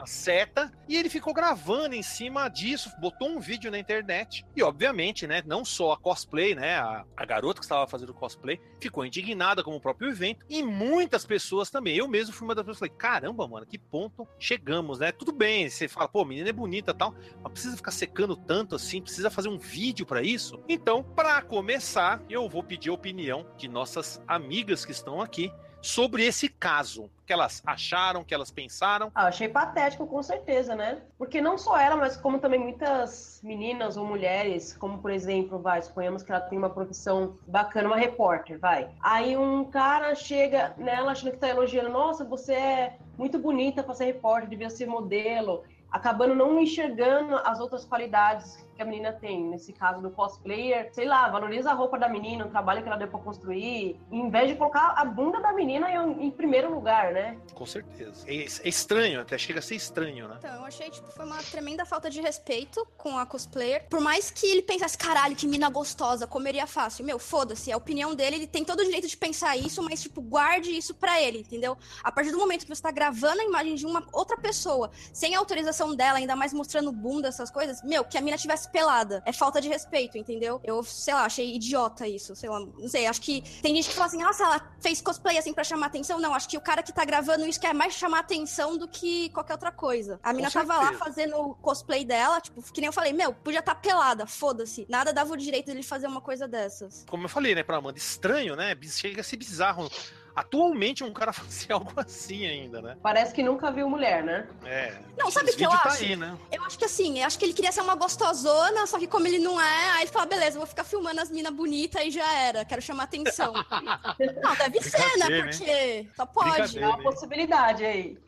uma 0.00 0.06
seta, 0.06 0.72
e 0.88 0.96
ele 0.96 1.10
ficou 1.10 1.34
gravando 1.34 1.94
em 1.94 2.02
cima 2.02 2.48
disso, 2.48 2.90
botou 2.98 3.28
um 3.28 3.38
vídeo 3.38 3.70
na 3.70 3.78
internet, 3.78 4.44
e 4.56 4.62
obviamente, 4.62 5.26
né, 5.26 5.42
não 5.46 5.64
só 5.64 5.92
a 5.92 5.98
cosplay, 5.98 6.54
né, 6.54 6.76
a, 6.76 7.04
a 7.16 7.24
garota 7.24 7.60
que 7.60 7.64
estava 7.64 7.86
fazendo 7.86 8.14
cosplay, 8.14 8.60
ficou 8.80 9.04
indignada 9.04 9.62
com 9.62 9.76
o 9.76 9.80
próprio 9.80 10.10
evento, 10.10 10.44
e 10.48 10.62
muitas 10.62 11.24
pessoas 11.24 11.70
também, 11.70 11.96
eu 11.96 12.08
mesmo 12.08 12.32
fui 12.32 12.46
uma 12.46 12.54
das 12.54 12.64
pessoas, 12.64 12.78
falei, 12.78 12.94
caramba, 12.96 13.46
mano, 13.46 13.66
que 13.66 13.78
ponto 13.78 14.26
chegamos, 14.38 14.98
né, 14.98 15.12
tudo 15.12 15.32
bem, 15.32 15.68
você 15.68 15.86
fala, 15.86 16.08
pô, 16.08 16.24
menina 16.24 16.48
é 16.48 16.52
bonita 16.52 16.94
tal, 16.94 17.14
mas 17.42 17.52
precisa 17.52 17.76
ficar 17.76 17.90
secando 17.90 18.34
tanto 18.34 18.74
assim, 18.74 19.02
precisa 19.02 19.30
fazer 19.30 19.48
um 19.48 19.58
vídeo 19.58 20.06
para 20.06 20.22
isso? 20.22 20.62
Então, 20.68 21.02
para 21.02 21.42
começar, 21.42 22.22
eu 22.28 22.48
vou 22.48 22.62
pedir 22.62 22.90
a 22.90 22.94
opinião 22.94 23.46
de 23.56 23.68
nossas 23.68 24.22
amigas 24.26 24.84
que 24.84 24.92
estão 24.92 25.20
aqui, 25.20 25.52
sobre 25.82 26.24
esse 26.24 26.48
caso. 26.48 27.10
Que 27.26 27.32
elas 27.32 27.62
acharam, 27.64 28.24
que 28.24 28.34
elas 28.34 28.50
pensaram. 28.50 29.12
Ah, 29.14 29.26
achei 29.26 29.48
patético, 29.48 30.04
com 30.04 30.20
certeza, 30.20 30.74
né? 30.74 31.00
Porque 31.16 31.40
não 31.40 31.56
só 31.56 31.78
ela, 31.78 31.96
mas 31.96 32.16
como 32.16 32.40
também 32.40 32.58
muitas 32.58 33.40
meninas 33.44 33.96
ou 33.96 34.04
mulheres, 34.04 34.76
como 34.76 34.98
por 34.98 35.12
exemplo, 35.12 35.60
vai, 35.60 35.80
suponhamos 35.80 36.24
que 36.24 36.32
ela 36.32 36.40
tem 36.40 36.58
uma 36.58 36.70
profissão 36.70 37.38
bacana, 37.46 37.86
uma 37.86 37.96
repórter, 37.96 38.58
vai. 38.58 38.88
Aí 39.00 39.36
um 39.36 39.64
cara 39.64 40.12
chega 40.16 40.74
nela 40.76 41.12
achando 41.12 41.30
que 41.30 41.38
tá 41.38 41.48
elogiando, 41.48 41.90
nossa, 41.90 42.24
você 42.24 42.52
é 42.52 42.98
muito 43.16 43.38
bonita 43.38 43.82
para 43.84 43.94
ser 43.94 44.06
repórter, 44.06 44.48
devia 44.48 44.70
ser 44.70 44.86
modelo, 44.86 45.62
acabando 45.90 46.34
não 46.34 46.58
enxergando 46.60 47.36
as 47.44 47.60
outras 47.60 47.84
qualidades 47.84 48.58
que 48.80 48.82
a 48.82 48.86
menina 48.86 49.12
tem. 49.12 49.44
Nesse 49.44 49.72
caso 49.74 50.00
do 50.00 50.10
cosplayer, 50.10 50.88
sei 50.92 51.04
lá, 51.04 51.28
valoriza 51.28 51.70
a 51.70 51.74
roupa 51.74 51.98
da 51.98 52.08
menina, 52.08 52.46
o 52.46 52.48
trabalho 52.48 52.82
que 52.82 52.88
ela 52.88 52.96
deu 52.96 53.08
pra 53.08 53.18
construir, 53.18 54.00
em 54.10 54.30
vez 54.30 54.48
de 54.48 54.56
colocar 54.56 54.94
a 54.96 55.04
bunda 55.04 55.38
da 55.38 55.52
menina 55.52 55.90
em, 55.90 56.26
em 56.26 56.30
primeiro 56.30 56.72
lugar, 56.72 57.12
né? 57.12 57.36
Com 57.54 57.66
certeza. 57.66 58.24
É, 58.26 58.36
é, 58.36 58.68
estranho, 58.68 59.20
até 59.20 59.36
chega 59.36 59.58
a 59.58 59.62
ser 59.62 59.74
estranho, 59.74 60.26
né? 60.28 60.36
Então, 60.38 60.54
eu 60.54 60.64
achei, 60.64 60.88
tipo, 60.90 61.10
foi 61.12 61.26
uma 61.26 61.36
tremenda 61.42 61.84
falta 61.84 62.08
de 62.08 62.20
respeito 62.22 62.86
com 62.96 63.18
a 63.18 63.26
cosplayer. 63.26 63.86
Por 63.90 64.00
mais 64.00 64.30
que 64.30 64.46
ele 64.46 64.62
pensasse, 64.62 64.96
caralho, 64.96 65.36
que 65.36 65.46
mina 65.46 65.68
gostosa, 65.68 66.26
comeria 66.26 66.66
fácil. 66.66 67.04
Meu, 67.04 67.18
foda-se, 67.18 67.70
é 67.70 67.74
a 67.74 67.76
opinião 67.76 68.14
dele, 68.14 68.36
ele 68.36 68.46
tem 68.46 68.64
todo 68.64 68.80
o 68.80 68.84
direito 68.84 69.06
de 69.06 69.16
pensar 69.16 69.58
isso, 69.58 69.82
mas, 69.82 70.00
tipo, 70.00 70.22
guarde 70.22 70.70
isso 70.70 70.94
pra 70.94 71.20
ele, 71.20 71.40
entendeu? 71.40 71.76
A 72.02 72.10
partir 72.10 72.30
do 72.30 72.38
momento 72.38 72.62
que 72.62 72.74
você 72.74 72.82
tá 72.82 72.90
gravando 72.90 73.42
a 73.42 73.44
imagem 73.44 73.74
de 73.74 73.84
uma 73.84 74.06
outra 74.10 74.38
pessoa, 74.38 74.90
sem 75.12 75.34
autorização 75.34 75.94
dela, 75.94 76.18
ainda 76.18 76.34
mais 76.34 76.54
mostrando 76.54 76.90
bunda, 76.90 77.28
essas 77.28 77.50
coisas, 77.50 77.82
meu, 77.82 78.04
que 78.04 78.16
a 78.16 78.22
mina 78.22 78.38
tivesse 78.38 78.69
pelada. 78.70 79.22
É 79.26 79.32
falta 79.32 79.60
de 79.60 79.68
respeito, 79.68 80.16
entendeu? 80.18 80.60
Eu, 80.64 80.82
sei 80.82 81.14
lá, 81.14 81.24
achei 81.24 81.54
idiota 81.54 82.06
isso. 82.06 82.34
Sei 82.34 82.48
lá, 82.48 82.60
não 82.60 82.88
sei. 82.88 83.06
Acho 83.06 83.20
que 83.20 83.42
tem 83.60 83.74
gente 83.76 83.88
que 83.88 83.94
fala 83.94 84.06
assim, 84.06 84.22
nossa, 84.22 84.44
ela 84.44 84.74
fez 84.80 85.00
cosplay 85.00 85.38
assim 85.38 85.52
pra 85.52 85.64
chamar 85.64 85.86
atenção. 85.86 86.18
Não, 86.18 86.34
acho 86.34 86.48
que 86.48 86.56
o 86.56 86.60
cara 86.60 86.82
que 86.82 86.92
tá 86.92 87.04
gravando 87.04 87.46
isso 87.46 87.60
quer 87.60 87.74
mais 87.74 87.94
chamar 87.94 88.20
atenção 88.20 88.76
do 88.76 88.88
que 88.88 89.28
qualquer 89.30 89.54
outra 89.54 89.72
coisa. 89.72 90.18
A 90.22 90.32
mina 90.32 90.50
tava 90.50 90.76
lá 90.76 90.92
fazendo 90.94 91.36
o 91.36 91.54
cosplay 91.54 92.04
dela, 92.04 92.40
tipo, 92.40 92.62
que 92.62 92.80
nem 92.80 92.88
eu 92.88 92.92
falei, 92.92 93.12
meu, 93.12 93.32
podia 93.32 93.60
estar 93.60 93.74
tá 93.74 93.80
pelada, 93.80 94.26
foda-se. 94.26 94.86
Nada 94.88 95.12
dava 95.12 95.32
o 95.32 95.36
direito 95.36 95.66
dele 95.66 95.82
fazer 95.82 96.06
uma 96.06 96.20
coisa 96.20 96.46
dessas. 96.46 97.04
Como 97.08 97.24
eu 97.24 97.28
falei, 97.28 97.54
né, 97.54 97.62
pra 97.62 97.76
Amanda, 97.76 97.98
estranho, 97.98 98.56
né? 98.56 98.76
Chega 98.82 99.20
a 99.20 99.24
ser 99.24 99.36
bizarro 99.36 99.90
atualmente 100.40 101.04
um 101.04 101.12
cara 101.12 101.32
fazer 101.34 101.72
algo 101.72 101.92
assim 101.96 102.46
ainda, 102.46 102.80
né? 102.82 102.96
Parece 103.02 103.34
que 103.34 103.42
nunca 103.42 103.70
viu 103.70 103.88
mulher, 103.88 104.22
né? 104.22 104.48
É. 104.64 104.98
Não, 105.16 105.30
sabe 105.30 105.50
o 105.50 105.56
que 105.56 105.64
eu 105.64 105.70
tá 105.70 105.82
acho? 105.84 106.02
Aí, 106.02 106.16
né? 106.16 106.36
Eu 106.50 106.64
acho 106.64 106.78
que 106.78 106.84
assim, 106.84 107.20
eu 107.20 107.26
acho 107.26 107.38
que 107.38 107.44
ele 107.44 107.52
queria 107.52 107.72
ser 107.72 107.82
uma 107.82 107.94
gostosona, 107.94 108.86
só 108.86 108.98
que 108.98 109.06
como 109.06 109.26
ele 109.26 109.38
não 109.38 109.60
é, 109.60 109.90
aí 109.92 110.02
ele 110.02 110.10
fala, 110.10 110.26
beleza, 110.26 110.58
vou 110.58 110.66
ficar 110.66 110.84
filmando 110.84 111.20
as 111.20 111.30
minas 111.30 111.52
bonitas 111.52 112.02
e 112.02 112.10
já 112.10 112.32
era, 112.32 112.64
quero 112.64 112.82
chamar 112.82 113.04
atenção. 113.04 113.52
não, 114.42 114.56
deve 114.56 114.80
ser, 114.82 115.16
né? 115.18 115.42
Porque 115.42 116.08
só 116.16 116.26
pode. 116.26 116.78
É 116.78 116.86
uma 116.86 117.02
possibilidade 117.02 117.84
aí. 117.84 118.18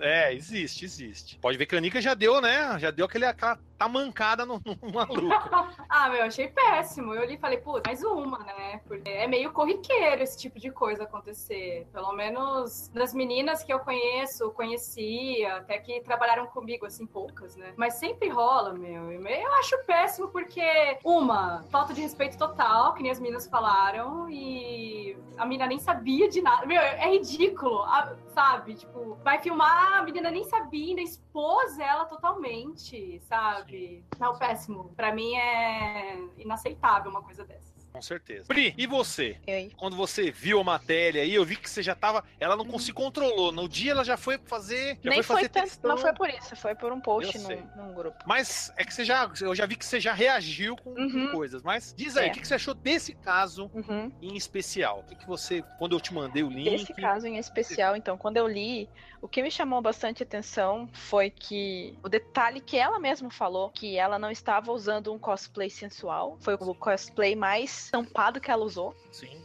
É, 0.00 0.32
existe, 0.32 0.84
existe. 0.84 1.38
Pode 1.38 1.56
ver 1.56 1.66
que 1.66 1.74
a 1.74 1.78
Anica 1.78 2.00
já 2.00 2.14
deu, 2.14 2.40
né? 2.40 2.78
Já 2.78 2.90
deu 2.90 3.06
aquele, 3.06 3.24
aquela 3.24 3.58
tá 3.78 3.88
mancada 3.88 4.46
no, 4.46 4.60
no 4.64 4.76
maluco. 4.92 5.34
ah, 5.88 6.08
meu, 6.08 6.24
achei 6.24 6.48
péssimo. 6.48 7.14
Eu 7.14 7.24
li 7.24 7.34
e 7.34 7.38
falei, 7.38 7.58
pô, 7.58 7.80
mais 7.84 8.02
uma, 8.02 8.38
né? 8.38 8.80
Porque 8.86 9.08
é 9.08 9.26
meio 9.26 9.52
corriqueiro 9.52 10.22
esse 10.22 10.38
tipo 10.38 10.58
de 10.58 10.70
coisa 10.70 11.04
acontecer. 11.04 11.86
Pelo 11.92 12.12
menos 12.12 12.88
das 12.88 13.12
meninas 13.12 13.62
que 13.62 13.72
eu 13.72 13.80
conheço, 13.80 14.50
conhecia, 14.52 15.56
até 15.56 15.78
que 15.78 16.00
trabalharam 16.00 16.46
comigo, 16.46 16.86
assim, 16.86 17.06
poucas, 17.06 17.56
né? 17.56 17.72
Mas 17.76 17.94
sempre 17.94 18.28
rola, 18.28 18.72
meu. 18.72 19.12
Eu 19.12 19.52
acho 19.54 19.76
péssimo 19.84 20.28
porque, 20.28 20.98
uma, 21.04 21.64
falta 21.70 21.92
de 21.92 22.00
respeito 22.00 22.38
total, 22.38 22.94
que 22.94 23.02
nem 23.02 23.12
as 23.12 23.20
meninas 23.20 23.46
falaram, 23.46 24.28
e 24.30 25.16
a 25.36 25.44
menina 25.44 25.66
nem 25.66 25.78
sabia 25.78 26.28
de 26.28 26.40
nada. 26.40 26.66
Meu, 26.66 26.80
é 26.80 27.10
ridículo, 27.10 27.84
sabe? 28.34 28.74
Tipo, 28.74 29.18
vai 29.22 29.38
filmar, 29.40 29.83
a 29.84 30.02
menina 30.02 30.30
nem 30.30 30.44
sabia, 30.44 30.88
ainda 30.88 31.02
expôs 31.02 31.78
ela 31.78 32.04
totalmente, 32.06 33.20
sabe? 33.20 34.04
Não, 34.18 34.38
péssimo. 34.38 34.92
Para 34.96 35.14
mim 35.14 35.34
é 35.34 36.16
inaceitável 36.38 37.10
uma 37.10 37.22
coisa 37.22 37.44
dessa. 37.44 37.73
Com 37.94 38.02
certeza. 38.02 38.44
Pri, 38.48 38.74
e 38.76 38.88
você? 38.88 39.36
Oi. 39.46 39.70
Quando 39.76 39.94
você 39.94 40.28
viu 40.28 40.58
a 40.58 40.64
matéria 40.64 41.22
aí, 41.22 41.32
eu 41.32 41.44
vi 41.44 41.54
que 41.54 41.70
você 41.70 41.80
já 41.80 41.94
tava. 41.94 42.24
Ela 42.40 42.56
não 42.56 42.64
uhum. 42.64 42.76
se 42.76 42.92
controlou. 42.92 43.52
No 43.52 43.68
dia 43.68 43.92
ela 43.92 44.02
já 44.02 44.16
foi 44.16 44.36
fazer. 44.36 44.98
Já 45.00 45.10
Nem 45.10 45.22
foi, 45.22 45.36
fazer 45.36 45.48
tanto, 45.48 45.78
não 45.86 45.96
foi 45.96 46.12
por 46.12 46.28
isso, 46.28 46.56
foi 46.56 46.74
por 46.74 46.92
um 46.92 47.00
post 47.00 47.38
num, 47.38 47.68
num, 47.76 47.94
grupo. 47.94 48.18
Mas 48.26 48.72
é 48.76 48.84
que 48.84 48.92
você 48.92 49.04
já. 49.04 49.30
Eu 49.40 49.54
já 49.54 49.64
vi 49.64 49.76
que 49.76 49.86
você 49.86 50.00
já 50.00 50.12
reagiu 50.12 50.74
com, 50.74 50.90
uhum. 50.90 51.30
coisas. 51.30 51.62
Mas 51.62 51.94
diz 51.96 52.16
aí, 52.16 52.26
é. 52.26 52.30
o 52.30 52.32
que, 52.32 52.40
que, 52.40 52.48
você 52.48 52.54
achou 52.54 52.74
desse 52.74 53.14
caso 53.14 53.70
uhum. 53.72 54.10
em 54.20 54.36
especial? 54.36 54.98
O 54.98 55.02
que, 55.04 55.14
que 55.14 55.26
você. 55.28 55.62
Quando 55.78 55.94
eu 55.94 56.00
te 56.00 56.12
mandei 56.12 56.42
o 56.42 56.50
link. 56.50 56.74
Esse 56.74 56.94
caso 56.94 57.28
em 57.28 57.38
especial, 57.38 57.94
então, 57.94 58.18
quando 58.18 58.38
eu 58.38 58.48
li, 58.48 58.88
o 59.22 59.28
que 59.28 59.40
me 59.40 59.50
chamou 59.50 59.80
bastante 59.80 60.22
atenção 60.22 60.86
foi 60.92 61.30
que 61.30 61.96
o 62.02 62.08
detalhe 62.08 62.60
que 62.60 62.76
ela 62.76 62.98
mesma 62.98 63.30
falou, 63.30 63.70
que 63.70 63.96
ela 63.96 64.18
não 64.18 64.30
estava 64.30 64.72
usando 64.72 65.12
um 65.14 65.18
cosplay 65.18 65.70
sensual, 65.70 66.36
foi 66.40 66.54
o 66.54 66.74
cosplay 66.74 67.36
mais 67.36 67.83
tampado 67.90 68.40
que 68.40 68.50
ela 68.50 68.64
usou. 68.64 68.94
Sim 69.10 69.40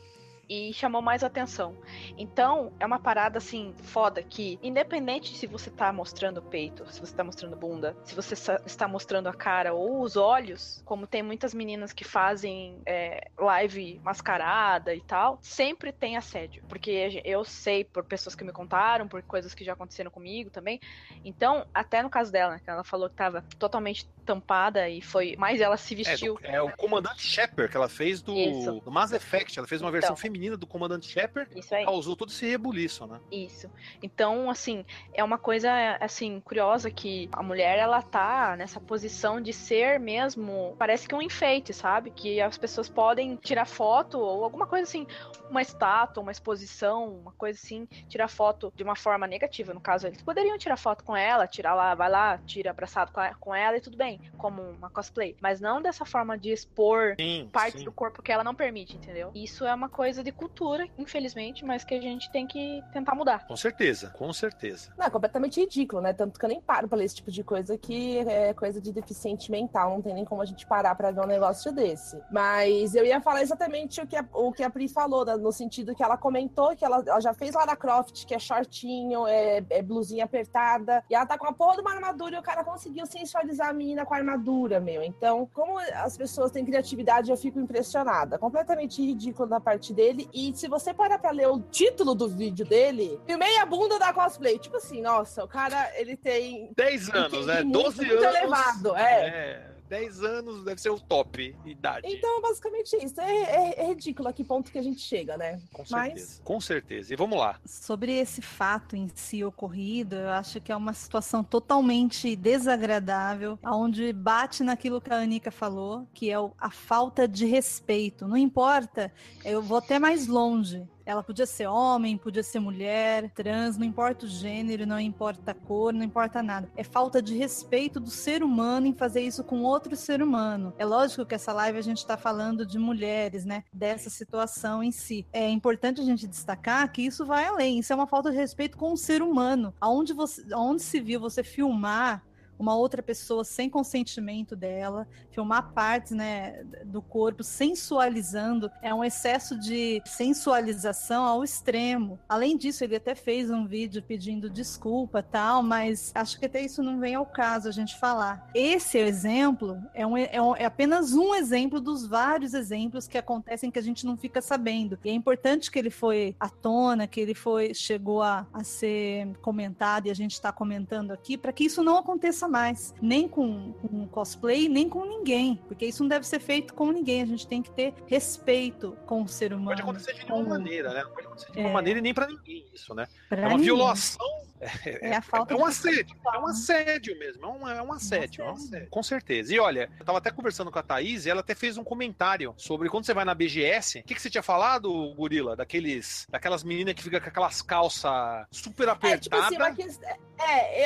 e 0.50 0.74
chamou 0.74 1.02
mais 1.02 1.24
atenção. 1.24 1.78
Então, 2.18 2.74
é 2.80 2.86
uma 2.86 3.00
parada 3.00 3.38
assim 3.38 3.74
foda 3.84 4.24
que, 4.24 4.58
independente 4.64 5.38
se 5.38 5.46
você 5.46 5.70
tá 5.70 5.94
mostrando 5.94 6.40
o 6.40 6.42
peito, 6.42 6.92
se 6.92 7.00
você 7.00 7.16
tá 7.16 7.24
mostrando 7.24 7.56
bunda, 7.56 7.96
se 8.04 8.16
você 8.16 8.34
está 8.66 8.88
mostrando 8.88 9.28
a 9.28 9.34
cara 9.34 9.74
ou 9.74 10.02
os 10.02 10.18
olhos, 10.18 10.82
como 10.86 11.06
tem 11.06 11.22
muitas 11.22 11.54
meninas 11.54 11.94
que 11.94 12.04
fazem 12.04 12.82
é, 12.86 13.30
live 13.38 14.02
mascarada 14.04 14.96
e 14.96 15.02
tal, 15.02 15.38
sempre 15.42 15.92
tem 15.92 16.18
assédio. 16.18 16.64
Porque 16.68 17.22
eu 17.24 17.46
sei 17.46 17.84
por 17.84 18.04
pessoas 18.04 18.34
que 18.34 18.44
me 18.44 18.52
contaram, 18.52 19.08
por 19.08 19.22
coisas 19.22 19.54
que 19.54 19.64
já 19.64 19.74
aconteceram 19.74 20.10
comigo 20.10 20.50
também. 20.50 20.80
Então, 21.24 21.66
até 21.74 22.02
no 22.02 22.10
caso 22.10 22.32
dela, 22.32 22.60
que 22.60 22.70
ela 22.70 22.84
falou 22.84 23.10
que 23.10 23.16
tava 23.16 23.44
totalmente 23.60 24.08
tampada 24.26 24.88
e 24.90 25.02
foi. 25.02 25.36
Mas 25.38 25.62
ela 25.62 25.78
se 25.78 25.94
vestiu. 25.96 26.40
É, 26.44 26.52
do, 26.52 26.56
é 26.56 26.62
o 26.62 26.72
comandante 26.76 27.22
Shepard 27.22 27.70
que 27.70 27.78
ela 27.78 27.90
fez 27.90 28.22
do, 28.22 28.34
do 28.82 28.92
Mass 28.92 29.12
Effect. 29.12 29.58
Ela 29.58 29.68
fez 29.68 29.82
uma 29.82 29.90
então, 29.90 30.00
versão 30.00 30.16
feminina 30.40 30.56
do 30.56 30.66
comandante 30.66 31.08
Shepard. 31.08 31.50
Causou 31.84 32.16
todo 32.16 32.30
esse 32.30 32.48
rebuliço, 32.48 33.06
né? 33.06 33.20
Isso. 33.30 33.70
Então, 34.02 34.50
assim, 34.50 34.86
é 35.14 35.24
uma 35.24 35.38
coisa 35.38 35.70
assim 36.00 36.40
curiosa 36.40 36.90
que 36.90 37.30
a 37.34 37.44
mulher 37.44 37.78
ela 37.78 38.02
tá 38.02 38.56
nessa 38.56 38.80
posição 38.80 39.42
de 39.42 39.52
ser 39.52 40.00
mesmo, 40.00 40.76
parece 40.80 41.08
que 41.08 41.14
um 41.14 41.22
enfeite, 41.22 41.74
sabe? 41.74 42.12
Que 42.12 42.40
as 42.40 42.58
pessoas 42.58 42.88
podem 42.88 43.36
tirar 43.36 43.66
foto 43.66 44.18
ou 44.18 44.44
alguma 44.44 44.66
coisa 44.66 44.84
assim, 44.84 45.06
uma 45.50 45.62
estátua, 45.62 46.24
uma 46.24 46.32
exposição, 46.32 47.20
uma 47.20 47.34
coisa 47.34 47.60
assim, 47.60 47.86
tirar 48.08 48.30
foto 48.30 48.72
de 48.76 48.84
uma 48.84 48.96
forma 48.96 49.28
negativa, 49.28 49.74
no 49.74 49.82
caso, 49.82 50.08
eles 50.08 50.22
poderiam 50.22 50.58
tirar 50.58 50.78
foto 50.78 51.04
com 51.04 51.16
ela, 51.16 51.48
tirar 51.48 51.74
lá, 51.74 51.94
vai 51.96 52.10
lá, 52.10 52.38
tira 52.38 52.72
abraçado 52.72 53.12
com 53.40 53.54
ela 53.54 53.78
e 53.78 53.82
tudo 53.82 53.98
bem 53.98 54.22
como 54.38 54.62
uma 54.62 54.90
cosplay, 54.90 55.36
mas 55.42 55.60
não 55.60 55.82
dessa 55.82 56.06
forma 56.06 56.38
de 56.38 56.52
expor 56.52 57.16
sim, 57.20 57.50
partes 57.52 57.80
sim. 57.80 57.86
do 57.86 57.92
corpo 57.92 58.22
que 58.22 58.32
ela 58.32 58.44
não 58.44 58.56
permite, 58.56 58.96
entendeu? 58.96 59.32
Isso 59.36 59.66
é 59.66 59.74
uma 59.74 59.90
coisa 59.90 60.24
de 60.24 60.29
cultura, 60.32 60.88
infelizmente, 60.98 61.66
mas 61.66 61.84
que 61.84 61.94
a 61.94 62.02
gente 62.02 62.32
tem 62.32 62.48
que 62.48 62.84
tentar 62.92 63.16
mudar. 63.16 63.46
Com 63.48 63.56
certeza, 63.56 64.10
com 64.10 64.32
certeza. 64.34 64.92
Não, 64.98 65.06
é 65.06 65.10
completamente 65.10 65.60
ridículo, 65.60 66.02
né? 66.02 66.14
Tanto 66.14 66.40
que 66.40 66.46
eu 66.46 66.50
nem 66.50 66.62
paro 66.62 66.88
pra 66.88 66.98
ler 66.98 67.06
esse 67.06 67.16
tipo 67.16 67.32
de 67.32 67.44
coisa 67.44 67.78
que 67.78 68.20
é 68.20 68.54
coisa 68.54 68.82
de 68.82 68.92
deficiente 68.92 69.52
mental, 69.52 69.92
não 69.92 70.02
tem 70.02 70.14
nem 70.14 70.26
como 70.26 70.42
a 70.42 70.46
gente 70.46 70.66
parar 70.66 70.96
pra 70.96 71.12
ver 71.12 71.22
um 71.22 71.28
negócio 71.28 71.72
desse. 71.72 72.22
Mas 72.32 72.96
eu 72.96 73.06
ia 73.06 73.22
falar 73.22 73.42
exatamente 73.42 74.02
o 74.02 74.08
que 74.08 74.16
a, 74.16 74.26
o 74.34 74.52
que 74.52 74.64
a 74.64 74.70
Pri 74.70 74.88
falou, 74.88 75.26
né? 75.26 75.36
no 75.36 75.52
sentido 75.52 75.96
que 75.96 76.04
ela 76.04 76.18
comentou 76.18 76.76
que 76.76 76.86
ela, 76.86 77.04
ela 77.06 77.20
já 77.20 77.34
fez 77.34 77.54
Lara 77.54 77.76
Croft, 77.76 78.26
que 78.26 78.34
é 78.34 78.40
shortinho, 78.40 79.28
é, 79.28 79.64
é 79.70 79.82
blusinha 79.82 80.26
apertada, 80.26 81.04
e 81.10 81.16
ela 81.16 81.26
tá 81.26 81.38
com 81.38 81.48
a 81.48 81.54
porra 81.54 81.76
de 81.76 81.82
uma 81.82 81.94
armadura 81.94 82.36
e 82.36 82.40
o 82.40 82.44
cara 82.44 82.64
conseguiu 82.64 83.06
sensualizar 83.06 83.70
a 83.70 83.74
menina 83.74 84.06
com 84.06 84.14
a 84.14 84.18
armadura, 84.18 84.80
meu. 84.80 85.04
Então, 85.04 85.50
como 85.54 85.78
as 85.80 86.18
pessoas 86.18 86.52
têm 86.52 86.66
criatividade, 86.66 87.30
eu 87.30 87.38
fico 87.38 87.60
impressionada. 87.60 88.38
Completamente 88.38 89.02
ridículo 89.02 89.48
da 89.48 89.60
parte 89.60 89.94
dele. 89.94 90.19
E 90.34 90.54
se 90.56 90.68
você 90.68 90.94
parar 90.94 91.20
pra 91.20 91.32
ler 91.32 91.48
o 91.48 91.60
título 91.60 92.16
do 92.16 92.28
vídeo 92.28 92.66
dele, 92.66 93.20
filmei 93.26 93.58
a 93.58 93.66
bunda 93.66 94.00
da 94.00 94.12
cosplay. 94.12 94.58
Tipo 94.58 94.78
assim, 94.78 95.02
nossa, 95.02 95.44
o 95.44 95.48
cara, 95.48 95.92
ele 95.96 96.18
tem. 96.18 96.72
10 96.76 97.10
anos, 97.10 97.46
né? 97.46 97.64
12 97.64 98.06
muito 98.06 98.24
anos. 98.24 98.36
elevado, 98.36 98.96
é. 98.96 99.28
é. 99.28 99.69
10 99.90 100.24
anos 100.24 100.64
deve 100.64 100.80
ser 100.80 100.92
o 100.92 101.00
top 101.00 101.56
de 101.64 101.72
idade. 101.72 102.08
Então, 102.08 102.40
basicamente 102.42 102.96
isso. 102.96 103.20
É, 103.20 103.32
é, 103.32 103.82
é, 103.82 103.88
ridículo 103.88 104.30
a 104.30 104.34
que 104.34 104.44
ponto 104.44 104.72
que 104.72 104.78
a 104.78 104.84
gente 104.84 105.02
chega, 105.02 105.36
né? 105.36 105.60
Com 105.74 105.84
certeza. 105.84 106.14
Mas... 106.14 106.42
Com 106.44 106.62
certeza. 106.62 107.14
E 107.14 107.18
vamos 107.18 107.40
lá. 107.40 107.60
Sobre 107.66 108.14
esse 108.14 108.42
fato 108.42 108.96
em 108.96 109.10
si 109.16 109.44
ocorrido, 109.44 110.16
eu 110.16 110.30
acho 110.30 110.62
que 110.62 110.72
é 110.72 110.76
uma 110.76 110.94
situação 110.94 111.44
totalmente 111.44 112.36
desagradável, 112.36 113.58
onde 113.66 114.14
bate 114.14 114.64
naquilo 114.64 115.02
que 115.02 115.12
a 115.12 115.18
Anica 115.18 115.50
falou, 115.50 116.08
que 116.14 116.30
é 116.30 116.36
a 116.60 116.70
falta 116.70 117.28
de 117.28 117.46
respeito. 117.46 118.28
Não 118.28 118.38
importa, 118.38 119.12
eu 119.44 119.62
vou 119.62 119.78
até 119.80 119.98
mais 119.98 120.28
longe. 120.28 120.88
Ela 121.10 121.24
podia 121.24 121.48
ser 121.48 121.66
homem, 121.66 122.16
podia 122.16 122.44
ser 122.44 122.60
mulher, 122.60 123.32
trans, 123.32 123.78
não 123.78 123.84
importa 123.84 124.28
o 124.28 124.30
gênero, 124.30 124.86
não 124.86 125.00
importa 125.00 125.50
a 125.50 125.54
cor, 125.56 125.92
não 125.92 126.04
importa 126.04 126.44
nada. 126.44 126.70
É 126.78 126.84
falta 126.84 127.20
de 127.20 127.36
respeito 127.36 128.00
do 128.00 128.12
ser 128.12 128.44
humano 128.44 128.86
em 128.86 128.94
fazer 128.94 129.22
isso 129.22 129.44
com 129.44 129.64
outro 129.64 129.96
ser 129.96 130.22
humano. 130.22 130.72
É 130.78 130.86
lógico 130.86 131.26
que 131.26 131.34
essa 131.34 131.52
live 131.52 131.80
a 131.80 131.82
gente 131.82 131.98
está 131.98 132.16
falando 132.16 132.64
de 132.64 132.78
mulheres, 132.78 133.44
né? 133.44 133.64
Dessa 133.74 134.08
situação 134.08 134.84
em 134.84 134.92
si. 134.92 135.26
É 135.34 135.50
importante 135.50 136.00
a 136.00 136.06
gente 136.06 136.28
destacar 136.28 136.92
que 136.92 137.02
isso 137.02 137.26
vai 137.26 137.44
além. 137.44 137.80
Isso 137.80 137.92
é 137.92 137.96
uma 137.96 138.06
falta 138.06 138.30
de 138.30 138.38
respeito 138.38 138.78
com 138.78 138.94
o 138.94 138.98
ser 138.98 139.24
humano. 139.24 139.74
Aonde, 139.82 140.14
você, 140.14 140.46
aonde 140.54 140.84
se 140.84 141.00
viu 141.00 141.20
você 141.20 141.42
filmar 141.42 142.24
uma 142.60 142.76
outra 142.76 143.02
pessoa 143.02 143.46
sem 143.46 143.70
consentimento 143.70 144.56
dela, 144.56 145.08
filmar 145.32 145.72
partes, 145.72 146.12
né, 146.12 146.64
do 146.86 147.02
corpo 147.02 147.42
sensualizando, 147.44 148.70
é 148.82 148.94
um 148.94 149.04
excesso 149.04 149.58
de 149.58 150.02
sensualização 150.06 151.24
ao 151.24 151.44
extremo. 151.44 152.20
Além 152.28 152.58
disso, 152.58 152.84
ele 152.84 152.98
até 152.98 153.16
fez 153.16 153.50
um 153.50 153.66
vídeo 153.66 154.04
pedindo 154.04 154.50
desculpa, 154.50 155.24
tal, 155.24 155.64
mas 155.64 156.12
acho 156.14 156.38
que 156.38 156.46
até 156.46 156.62
isso 156.62 156.84
não 156.84 157.00
vem 157.00 157.16
ao 157.16 157.26
caso 157.26 157.70
a 157.70 157.72
gente 157.72 157.98
falar. 157.98 158.50
Esse 158.54 158.98
exemplo 158.98 159.82
é, 159.94 160.06
um, 160.06 160.18
é, 160.18 160.42
um, 160.42 160.56
é 160.56 160.66
apenas 160.66 161.14
um 161.14 161.34
exemplo 161.34 161.80
dos 161.80 162.06
vários 162.06 162.54
exemplos 162.54 163.08
que 163.08 163.18
acontecem 163.18 163.72
que 163.72 163.80
a 163.80 163.84
gente 163.84 164.06
não 164.06 164.18
fica 164.18 164.42
sabendo. 164.42 165.00
E 165.06 165.10
é 165.10 165.14
importante 165.14 165.72
que 165.72 165.80
ele 165.80 165.90
foi 165.90 166.36
à 166.40 166.50
tona, 166.50 167.08
que 167.08 167.22
ele 167.22 167.34
foi 167.34 167.74
chegou 167.74 168.22
a, 168.22 168.46
a 168.52 168.64
ser 168.64 169.28
comentado 169.42 170.08
e 170.08 170.12
a 170.12 170.14
gente 170.14 170.34
está 170.34 170.52
comentando 170.52 171.12
aqui 171.12 171.38
para 171.38 171.54
que 171.54 171.64
isso 171.64 171.82
não 171.82 171.98
aconteça 171.98 172.49
mais, 172.50 172.94
nem 173.02 173.28
com, 173.28 173.74
com 173.74 174.08
cosplay, 174.08 174.68
nem 174.68 174.90
com 174.90 175.06
ninguém, 175.06 175.62
porque 175.68 175.86
isso 175.86 176.04
não 176.04 176.10
deve 176.10 176.26
ser 176.28 176.40
feito 176.40 176.74
com 176.74 176.92
ninguém. 176.92 177.22
A 177.22 177.26
gente 177.26 177.48
tem 177.48 177.62
que 177.62 177.72
ter 177.72 177.94
respeito 178.08 178.98
com 179.06 179.24
o 179.24 179.28
ser 179.28 179.54
humano. 179.54 179.70
Pode 179.70 179.82
acontecer 179.82 180.14
de 180.14 180.26
nenhuma 180.26 180.44
com... 180.44 180.50
maneira, 180.50 180.94
né? 180.94 181.04
Não 181.04 181.12
pode 181.12 181.28
acontecer 181.28 181.48
de 181.48 181.56
nenhuma 181.56 181.70
é... 181.70 181.74
maneira 181.74 182.00
e 182.00 182.02
nem 182.02 182.14
para 182.14 182.28
ninguém 182.28 182.66
isso, 182.74 182.94
né? 182.94 183.08
Pra 183.28 183.38
é 183.38 183.42
uma 183.42 183.50
ninguém. 183.50 183.66
violação 183.66 184.28
é, 184.60 185.10
é, 185.10 185.16
a 185.16 185.22
falta 185.22 185.54
é 185.54 185.58
um 185.58 185.66
assédio, 185.66 186.16
é 186.34 186.38
um 186.38 186.48
assédio 186.48 187.18
mesmo, 187.18 187.46
é 187.46 187.48
um, 187.48 187.68
é 187.68 187.82
um 187.82 187.94
assédio, 187.94 188.44
é 188.44 188.50
um 188.50 188.54
assédio, 188.54 188.90
com 188.90 189.04
certeza. 189.04 189.54
E 189.54 189.60
olha, 189.60 189.90
eu 190.00 190.06
tava 190.06 190.18
até 190.18 190.32
conversando 190.32 190.72
com 190.72 190.80
a 190.80 190.84
Thaís 190.84 191.26
e 191.26 191.30
ela 191.30 191.42
até 191.42 191.56
fez 191.56 191.78
um 191.78 191.84
comentário 191.84 192.54
sobre 192.58 192.90
quando 192.90 193.06
você 193.06 193.14
vai 193.14 193.26
na 193.26 193.34
BGS, 193.34 194.00
o 194.00 194.04
que, 194.04 194.16
que 194.16 194.22
você 194.22 194.30
tinha 194.30 194.44
falado, 194.44 195.14
Gorila? 195.16 195.56
Daqueles, 195.56 196.28
daquelas 196.30 196.64
meninas 196.64 196.94
que 196.94 197.04
ficam 197.04 197.20
com 197.20 197.30
aquelas 197.30 197.62
calças 197.62 198.12
super 198.52 198.90
apertadas. 198.90 199.52
É, 199.52 199.54
tipo 199.54 199.64
assim, 199.64 200.00
é 200.06 200.30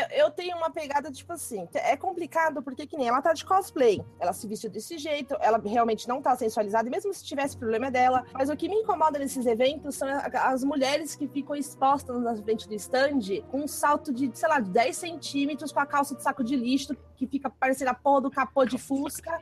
eu, 0.01 0.25
eu 0.25 0.31
tenho 0.31 0.57
uma 0.57 0.71
pegada, 0.71 1.11
tipo 1.11 1.31
assim, 1.33 1.67
é 1.73 1.95
complicado 1.95 2.61
porque 2.61 2.87
que 2.87 2.97
nem 2.97 3.07
ela 3.07 3.21
tá 3.21 3.33
de 3.33 3.45
cosplay, 3.45 4.03
ela 4.19 4.33
se 4.33 4.47
vestiu 4.47 4.69
desse 4.69 4.97
jeito, 4.97 5.35
ela 5.39 5.61
realmente 5.63 6.07
não 6.07 6.21
tá 6.21 6.35
sensualizada, 6.35 6.87
e 6.87 6.91
mesmo 6.91 7.13
se 7.13 7.23
tivesse 7.23 7.57
problema 7.57 7.87
é 7.87 7.91
dela, 7.91 8.25
mas 8.33 8.49
o 8.49 8.55
que 8.55 8.67
me 8.67 8.75
incomoda 8.75 9.19
nesses 9.19 9.45
eventos 9.45 9.95
são 9.95 10.07
as 10.09 10.63
mulheres 10.63 11.15
que 11.15 11.27
ficam 11.27 11.55
expostas 11.55 12.19
na 12.21 12.35
frente 12.35 12.67
do 12.67 12.73
stand 12.75 13.41
com 13.49 13.62
um 13.63 13.67
salto 13.67 14.13
de, 14.13 14.29
sei 14.33 14.49
lá, 14.49 14.59
10 14.59 14.95
centímetros 14.95 15.71
com 15.71 15.79
a 15.79 15.85
calça 15.85 16.15
de 16.15 16.21
saco 16.21 16.43
de 16.43 16.55
lixo 16.55 16.95
que 17.15 17.27
fica 17.27 17.49
parecendo 17.49 17.91
a 17.91 17.93
porra 17.93 18.21
do 18.21 18.31
capô 18.31 18.65
de 18.65 18.77
Fusca. 18.77 19.39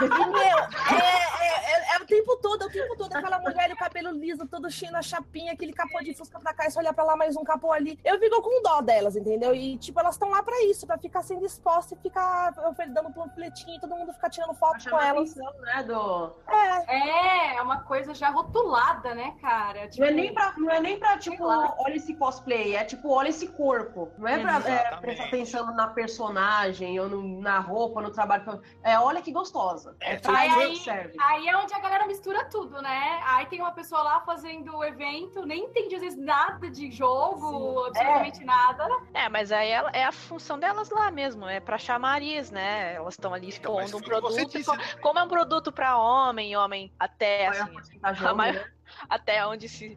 E, 0.00 0.08
meu, 0.08 0.38
é, 0.38 1.40
é, 1.40 1.72
é, 1.72 1.96
é, 1.96 1.98
o 2.00 2.06
tempo 2.06 2.36
todo, 2.36 2.62
é 2.62 2.66
o 2.66 2.70
tempo 2.70 2.96
todo. 2.96 3.14
Aquela 3.14 3.38
mulher 3.38 3.70
e 3.70 3.72
o 3.74 3.76
cabelo 3.76 4.10
liso, 4.10 4.46
todo 4.46 4.70
cheio 4.70 4.92
na 4.92 5.02
chapinha, 5.02 5.52
aquele 5.52 5.72
capô 5.72 6.02
de 6.02 6.14
Fusca 6.14 6.40
pra 6.40 6.54
cá, 6.54 6.66
e 6.66 6.70
só 6.70 6.80
olhar 6.80 6.94
pra 6.94 7.04
lá, 7.04 7.16
mais 7.16 7.36
um 7.36 7.44
capô 7.44 7.72
ali. 7.72 7.98
Eu 8.04 8.18
fico 8.18 8.40
com 8.40 8.62
dó 8.62 8.80
delas, 8.80 9.16
entendeu? 9.16 9.54
E, 9.54 9.76
tipo, 9.76 9.98
elas 10.00 10.14
estão 10.14 10.30
lá 10.30 10.42
pra 10.42 10.64
isso, 10.64 10.86
pra 10.86 10.98
ficar 10.98 11.22
sendo 11.22 11.44
exposta 11.44 11.94
e 11.94 11.98
ficar 11.98 12.52
dando 12.88 13.12
panfletinho 13.12 13.76
e 13.76 13.80
todo 13.80 13.94
mundo 13.94 14.12
ficar 14.12 14.30
tirando 14.30 14.54
foto 14.54 14.88
com 14.88 14.98
elas. 14.98 15.32
Atenção, 15.32 15.52
né, 15.60 15.82
do... 15.82 16.32
é. 16.48 16.96
é, 16.96 17.56
é 17.56 17.62
uma 17.62 17.82
coisa 17.82 18.14
já 18.14 18.30
rotulada, 18.30 19.14
né, 19.14 19.34
cara? 19.40 19.88
Tipo, 19.88 20.02
não, 20.02 20.08
é 20.08 20.14
nem 20.14 20.32
pra, 20.32 20.54
não 20.56 20.70
é 20.70 20.80
nem 20.80 20.98
pra, 20.98 21.18
tipo, 21.18 21.44
olha 21.44 21.96
esse 21.96 22.14
cosplay, 22.14 22.76
é 22.76 22.84
tipo, 22.84 23.10
olha 23.10 23.28
esse 23.28 23.41
corpo. 23.48 24.10
Não 24.18 24.28
é 24.28 24.38
pra 24.38 24.56
é, 24.68 24.96
prestar 24.96 25.24
atenção 25.24 25.74
na 25.74 25.88
personagem 25.88 26.98
ou 27.00 27.08
no, 27.08 27.40
na 27.40 27.58
roupa, 27.58 28.00
no 28.00 28.10
trabalho. 28.10 28.60
É, 28.82 28.98
olha 28.98 29.22
que 29.22 29.32
gostosa. 29.32 29.96
É, 30.00 30.16
pra 30.18 30.38
aí, 30.38 30.76
serve. 30.76 31.16
aí 31.20 31.48
é 31.48 31.56
onde 31.56 31.72
a 31.74 31.78
galera 31.78 32.06
mistura 32.06 32.44
tudo, 32.46 32.80
né? 32.80 33.20
Aí 33.24 33.46
tem 33.46 33.60
uma 33.60 33.72
pessoa 33.72 34.02
lá 34.02 34.20
fazendo 34.20 34.76
o 34.76 34.84
evento, 34.84 35.44
nem 35.44 35.64
entende 35.64 35.94
às 35.94 36.00
vezes 36.02 36.18
nada 36.18 36.70
de 36.70 36.90
jogo, 36.90 37.84
Sim. 37.84 37.88
absolutamente 37.88 38.42
é. 38.42 38.44
nada. 38.44 38.88
É, 39.14 39.28
mas 39.28 39.52
aí 39.52 39.70
é, 39.70 39.84
é 39.92 40.04
a 40.04 40.12
função 40.12 40.58
delas 40.58 40.90
lá 40.90 41.10
mesmo, 41.10 41.46
é 41.46 41.60
pra 41.60 41.78
chamariz, 41.78 42.50
né? 42.50 42.94
Elas 42.94 43.14
estão 43.14 43.32
ali 43.32 43.48
então, 43.48 43.80
expondo 43.80 43.96
um 43.98 44.00
produto. 44.00 44.46
Disse, 44.50 44.64
como, 44.64 44.78
né? 44.78 44.84
como, 45.00 45.18
é 45.18 45.22
um 45.22 45.28
produto 45.28 45.72
pra 45.72 45.98
homem, 45.98 46.56
homem 46.56 46.92
até 46.98 47.48
assim. 47.48 48.00
A 48.02 48.34
maior, 48.34 48.70
até 49.08 49.46
onde 49.46 49.68
se 49.68 49.96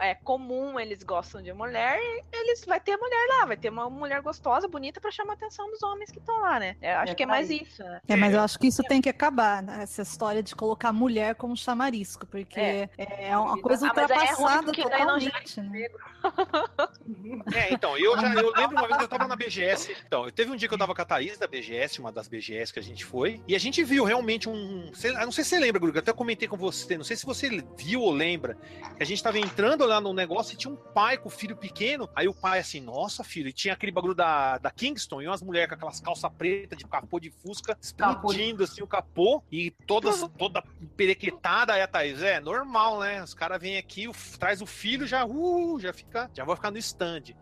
é 0.00 0.14
comum, 0.14 0.78
eles 0.78 1.02
gostam 1.02 1.42
de 1.42 1.52
mulher, 1.52 1.98
eles 2.32 2.64
vai 2.64 2.80
ter 2.80 2.96
mulher 2.96 3.26
lá, 3.28 3.46
vai 3.46 3.56
ter 3.56 3.70
uma 3.70 3.88
mulher 3.88 4.20
gostosa, 4.22 4.68
bonita 4.68 5.00
para 5.00 5.10
chamar 5.10 5.32
a 5.32 5.36
atenção 5.36 5.70
dos 5.70 5.82
homens 5.82 6.10
que 6.10 6.18
estão 6.18 6.40
lá, 6.40 6.58
né? 6.58 6.76
Eu 6.80 6.98
acho 6.98 7.12
é 7.12 7.14
que 7.14 7.22
é 7.22 7.26
mais 7.26 7.50
isso. 7.50 7.82
Né? 7.82 8.00
É, 8.08 8.16
mas 8.16 8.34
eu 8.34 8.40
acho 8.40 8.58
que 8.58 8.66
isso 8.66 8.82
tem 8.84 9.00
que 9.00 9.08
acabar, 9.08 9.62
né? 9.62 9.82
essa 9.82 10.02
história 10.02 10.42
de 10.42 10.54
colocar 10.54 10.92
mulher 10.92 11.34
como 11.34 11.56
chamarisco, 11.56 12.26
porque 12.26 12.60
é, 12.60 12.88
é 12.98 13.36
uma 13.36 13.60
coisa 13.60 13.86
ah, 13.86 13.88
ultrapassada 13.88 14.70
é 14.70 14.74
totalmente. 14.74 15.60
Né? 15.60 15.88
É, 17.54 17.72
então, 17.72 17.96
eu 17.98 18.16
já 18.18 18.32
eu 18.34 18.52
lembro 18.52 18.76
uma 18.76 18.86
vez 18.86 18.96
que 18.96 19.04
eu 19.04 19.08
tava 19.08 19.26
na 19.26 19.36
BGS. 19.36 19.96
Então, 20.06 20.30
teve 20.30 20.50
um 20.50 20.56
dia 20.56 20.68
que 20.68 20.74
eu 20.74 20.78
tava 20.78 20.94
com 20.94 21.02
a 21.02 21.04
Thaís 21.04 21.38
da 21.38 21.46
BGS, 21.46 22.00
uma 22.00 22.12
das 22.12 22.28
BGS 22.28 22.72
que 22.72 22.78
a 22.78 22.82
gente 22.82 23.04
foi, 23.04 23.40
e 23.46 23.54
a 23.54 23.58
gente 23.58 23.82
viu 23.82 24.04
realmente 24.04 24.48
um. 24.48 24.90
Não 24.90 25.32
sei 25.32 25.44
se 25.44 25.50
você 25.50 25.58
lembra, 25.58 25.80
Gruga, 25.80 26.00
até 26.00 26.12
comentei 26.12 26.46
com 26.46 26.56
você, 26.56 26.96
não 26.96 27.04
sei 27.04 27.16
se 27.16 27.26
você 27.26 27.48
viu 27.76 28.00
ou 28.00 28.12
lembra, 28.12 28.56
que 28.96 29.02
a 29.02 29.06
gente 29.06 29.22
tava 29.22 29.38
entrando 29.38 29.71
lá 29.76 30.00
no 30.00 30.12
negócio 30.12 30.54
e 30.54 30.56
tinha 30.56 30.72
um 30.72 30.76
pai 30.76 31.18
com 31.18 31.28
o 31.28 31.30
filho 31.30 31.56
pequeno. 31.56 32.08
Aí 32.14 32.28
o 32.28 32.34
pai 32.34 32.58
assim, 32.58 32.80
nossa, 32.80 33.24
filho, 33.24 33.48
e 33.48 33.52
tinha 33.52 33.74
aquele 33.74 33.92
bagulho 33.92 34.14
da, 34.14 34.58
da 34.58 34.70
Kingston 34.70 35.22
e 35.22 35.26
umas 35.26 35.42
mulheres 35.42 35.68
com 35.68 35.74
aquelas 35.74 36.00
calças 36.00 36.30
pretas 36.36 36.78
de 36.78 36.86
capô 36.86 37.18
de 37.18 37.30
fusca, 37.30 37.76
explodindo 37.80 38.64
assim 38.64 38.82
o 38.82 38.86
capô 38.86 39.42
e 39.50 39.70
todas, 39.86 40.28
toda 40.38 40.62
perequetada. 40.96 41.72
Aí 41.74 41.82
a 41.82 41.86
Thaís, 41.86 42.22
é 42.22 42.40
normal, 42.40 43.00
né? 43.00 43.22
Os 43.22 43.34
caras 43.34 43.60
vêm 43.60 43.78
aqui, 43.78 44.08
o, 44.08 44.12
traz 44.38 44.60
o 44.60 44.66
filho, 44.66 45.06
já, 45.06 45.24
uh, 45.24 45.78
já 45.80 45.92
fica, 45.92 46.30
já 46.34 46.44
vai 46.44 46.56
ficar 46.56 46.70
no 46.70 46.78
stand. 46.78 47.34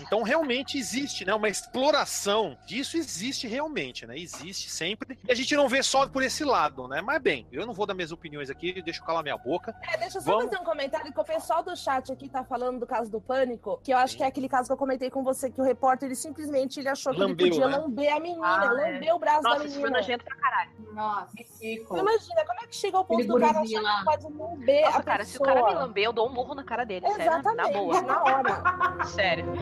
Então 0.00 0.22
realmente 0.22 0.78
existe, 0.78 1.24
né? 1.24 1.34
Uma 1.34 1.48
exploração 1.48 2.56
disso 2.66 2.96
existe 2.96 3.46
realmente, 3.46 4.06
né? 4.06 4.16
Existe 4.16 4.70
sempre. 4.70 5.18
E 5.26 5.32
a 5.32 5.34
gente 5.34 5.54
não 5.56 5.68
vê 5.68 5.82
só 5.82 6.06
por 6.08 6.22
esse 6.22 6.44
lado, 6.44 6.88
né? 6.88 7.00
Mas 7.00 7.20
bem, 7.20 7.46
eu 7.52 7.66
não 7.66 7.74
vou 7.74 7.86
dar 7.86 7.94
minhas 7.94 8.12
opiniões 8.12 8.50
aqui, 8.50 8.80
deixa 8.82 9.00
eu 9.00 9.04
calar 9.04 9.22
minha 9.22 9.36
boca. 9.36 9.74
É, 9.82 9.96
deixa 9.96 10.18
eu 10.18 10.22
só 10.22 10.32
Vamos... 10.32 10.44
fazer 10.46 10.60
um 10.60 10.64
comentário 10.64 11.12
que 11.12 11.20
o 11.20 11.24
pessoal 11.24 11.62
do 11.62 11.76
chat 11.76 12.12
aqui 12.12 12.28
tá 12.28 12.44
falando 12.44 12.80
do 12.80 12.86
caso 12.86 13.10
do 13.10 13.20
pânico, 13.20 13.80
que 13.82 13.92
eu 13.92 13.98
acho 13.98 14.12
Sim. 14.12 14.18
que 14.18 14.24
é 14.24 14.26
aquele 14.26 14.48
caso 14.48 14.68
que 14.68 14.72
eu 14.72 14.76
comentei 14.76 15.10
com 15.10 15.22
você, 15.22 15.50
que 15.50 15.60
o 15.60 15.64
repórter 15.64 16.06
ele 16.06 16.16
simplesmente 16.16 16.80
ele 16.80 16.88
achou 16.88 17.12
Lambeu, 17.12 17.36
que 17.36 17.42
ele 17.44 17.50
podia 17.50 17.68
né? 17.68 17.76
lamber 17.76 18.14
a 18.14 18.20
menina, 18.20 18.46
ah, 18.46 18.72
lamber 18.72 19.08
é. 19.08 19.14
o 19.14 19.18
braço 19.18 19.42
Nossa, 19.42 19.58
da 19.58 19.64
menina. 19.64 19.90
Nossa, 19.90 20.00
nojento 20.00 20.24
pra 20.24 20.36
caralho. 20.36 20.70
Nossa. 20.92 21.32
Imagina, 21.62 22.44
como 22.46 22.60
é 22.60 22.66
que 22.66 22.76
chega 22.76 22.96
ao 22.96 23.04
ponto 23.04 23.26
do 23.26 23.38
cara 23.38 23.60
achar 23.60 23.98
que 23.98 24.04
pode 24.04 24.24
lamber 24.24 24.84
Nossa, 24.84 24.98
a 24.98 25.02
cara, 25.02 25.18
pessoa. 25.18 25.32
se 25.32 25.38
o 25.38 25.54
cara 25.54 25.66
me 25.66 25.74
lamber, 25.74 26.04
eu 26.04 26.12
dou 26.12 26.28
um 26.28 26.32
murro 26.32 26.54
na 26.54 26.64
cara 26.64 26.84
dele, 26.84 27.06
Exatamente, 27.06 27.42
sério, 27.42 27.56
na 27.56 27.68
boa. 27.68 28.02
na 28.02 28.22
hora. 28.22 29.04
sério. 29.06 29.61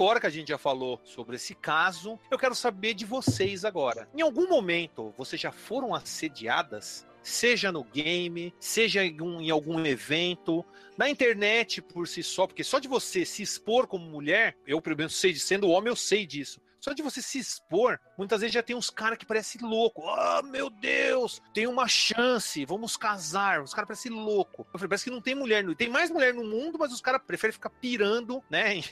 Agora 0.00 0.18
que 0.18 0.26
a 0.26 0.30
gente 0.30 0.48
já 0.48 0.56
falou 0.56 0.98
sobre 1.04 1.36
esse 1.36 1.54
caso, 1.54 2.18
eu 2.30 2.38
quero 2.38 2.54
saber 2.54 2.94
de 2.94 3.04
vocês 3.04 3.66
agora. 3.66 4.08
Em 4.16 4.22
algum 4.22 4.48
momento, 4.48 5.12
vocês 5.14 5.38
já 5.38 5.52
foram 5.52 5.94
assediadas? 5.94 7.06
Seja 7.22 7.70
no 7.70 7.84
game, 7.84 8.54
seja 8.58 9.04
em, 9.04 9.20
um, 9.20 9.52
algum 9.52 9.84
evento, 9.84 10.64
na 10.96 11.10
internet 11.10 11.82
por 11.82 12.08
si 12.08 12.22
só, 12.22 12.46
porque 12.46 12.64
só 12.64 12.78
de 12.78 12.88
você 12.88 13.26
se 13.26 13.42
expor 13.42 13.86
como 13.86 14.06
mulher, 14.06 14.56
eu 14.66 14.80
pelo 14.80 14.96
menos 14.96 15.14
sei, 15.14 15.34
sendo 15.34 15.68
homem, 15.68 15.90
eu 15.90 15.96
sei 15.96 16.24
disso. 16.24 16.62
Só 16.80 16.94
de 16.94 17.02
você 17.02 17.20
se 17.20 17.38
expor, 17.38 18.00
muitas 18.20 18.42
vezes 18.42 18.52
já 18.52 18.62
tem 18.62 18.76
uns 18.76 18.90
caras 18.90 19.16
que 19.16 19.24
parecem 19.24 19.62
louco. 19.62 20.06
Ah, 20.06 20.40
oh, 20.42 20.46
meu 20.46 20.68
Deus, 20.68 21.40
tem 21.54 21.66
uma 21.66 21.88
chance, 21.88 22.66
vamos 22.66 22.94
casar. 22.94 23.62
Os 23.62 23.72
caras 23.72 23.88
parecem 23.88 24.12
louco. 24.12 24.66
Eu 24.74 24.78
falei, 24.78 24.88
parece 24.88 25.04
que 25.04 25.10
não 25.10 25.22
tem 25.22 25.34
mulher. 25.34 25.64
Tem 25.74 25.88
mais 25.88 26.10
mulher 26.10 26.34
no 26.34 26.44
mundo, 26.44 26.78
mas 26.78 26.92
os 26.92 27.00
caras 27.00 27.22
preferem 27.26 27.54
ficar 27.54 27.70
pirando, 27.70 28.42
né, 28.50 28.74
em, 28.76 28.84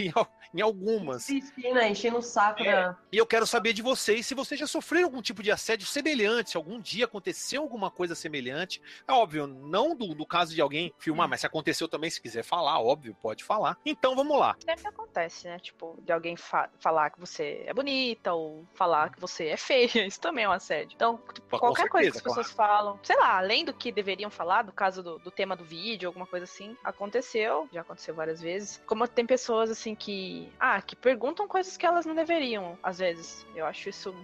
em 0.55 0.63
algumas. 0.63 1.27
Piscina, 1.27 1.87
enchendo 1.87 2.19
o 2.19 2.23
saco 2.23 2.63
é. 2.63 2.73
da... 2.73 2.97
E 3.13 3.19
eu 3.19 3.27
quero 3.27 3.47
saber 3.47 3.75
de 3.75 3.83
vocês 3.83 4.27
se 4.27 4.35
vocês 4.35 4.59
já 4.59 4.67
sofreram 4.67 5.09
algum 5.09 5.21
tipo 5.21 5.43
de 5.43 5.51
assédio 5.51 5.87
semelhante, 5.87 6.51
se 6.51 6.57
algum 6.57 6.81
dia 6.81 7.05
aconteceu 7.05 7.61
alguma 7.61 7.91
coisa 7.91 8.15
semelhante. 8.15 8.81
É 9.07 9.13
óbvio, 9.13 9.47
não 9.47 9.95
do, 9.95 10.15
do 10.15 10.25
caso 10.25 10.55
de 10.55 10.63
alguém 10.63 10.91
filmar, 10.99 11.27
hum. 11.27 11.31
mas 11.31 11.41
se 11.41 11.47
aconteceu 11.47 11.87
também, 11.87 12.09
se 12.09 12.21
quiser 12.21 12.43
falar, 12.43 12.81
óbvio, 12.81 13.15
pode 13.21 13.45
falar. 13.45 13.77
Então 13.85 14.17
vamos 14.17 14.39
lá. 14.39 14.57
Sempre 14.65 14.89
acontece, 14.89 15.49
né? 15.49 15.59
Tipo, 15.59 15.99
de 16.03 16.13
alguém 16.13 16.35
fa 16.35 16.71
falar 16.79 17.11
que 17.11 17.21
você 17.21 17.63
é 17.67 17.75
bonita, 17.75 18.33
ou 18.33 18.67
falar 18.73 19.11
que 19.11 19.18
você 19.19 19.49
é 19.49 19.57
feia. 19.57 19.89
Isso 20.07 20.21
também 20.21 20.45
é 20.45 20.49
um 20.49 20.53
assédio. 20.53 20.95
Então, 20.95 21.19
qualquer 21.51 21.83
certeza, 21.83 21.91
coisa 21.91 22.11
que 22.11 22.17
as 22.19 22.23
pessoas 22.23 22.51
claro. 22.53 22.73
falam, 22.73 23.01
sei 23.03 23.17
lá, 23.17 23.39
além 23.39 23.65
do 23.65 23.73
que 23.73 23.91
deveriam 23.93 24.31
falar, 24.31 24.63
do 24.63 24.73
caso 24.73 25.03
do, 25.03 25.19
do 25.19 25.31
tema 25.31 25.57
do 25.57 25.65
vídeo, 25.65 26.09
alguma 26.09 26.27
coisa 26.27 26.45
assim, 26.45 26.77
aconteceu, 26.83 27.69
já 27.73 27.81
aconteceu 27.81 28.15
várias 28.15 28.41
vezes. 28.41 28.83
Como 28.87 29.07
tem 29.07 29.27
pessoas 29.27 29.71
assim 29.71 29.95
que, 29.95 30.51
ah, 30.59 30.81
que 30.81 30.97
perguntam 30.97 31.49
coisas 31.49 31.77
que 31.77 31.87
elas 31.87 32.07
não 32.07 32.15
deveriam, 32.15 32.79
às 32.83 32.99
vezes. 32.99 33.47
Eu 33.55 33.67
acho 33.67 33.89
isso. 33.89 34.15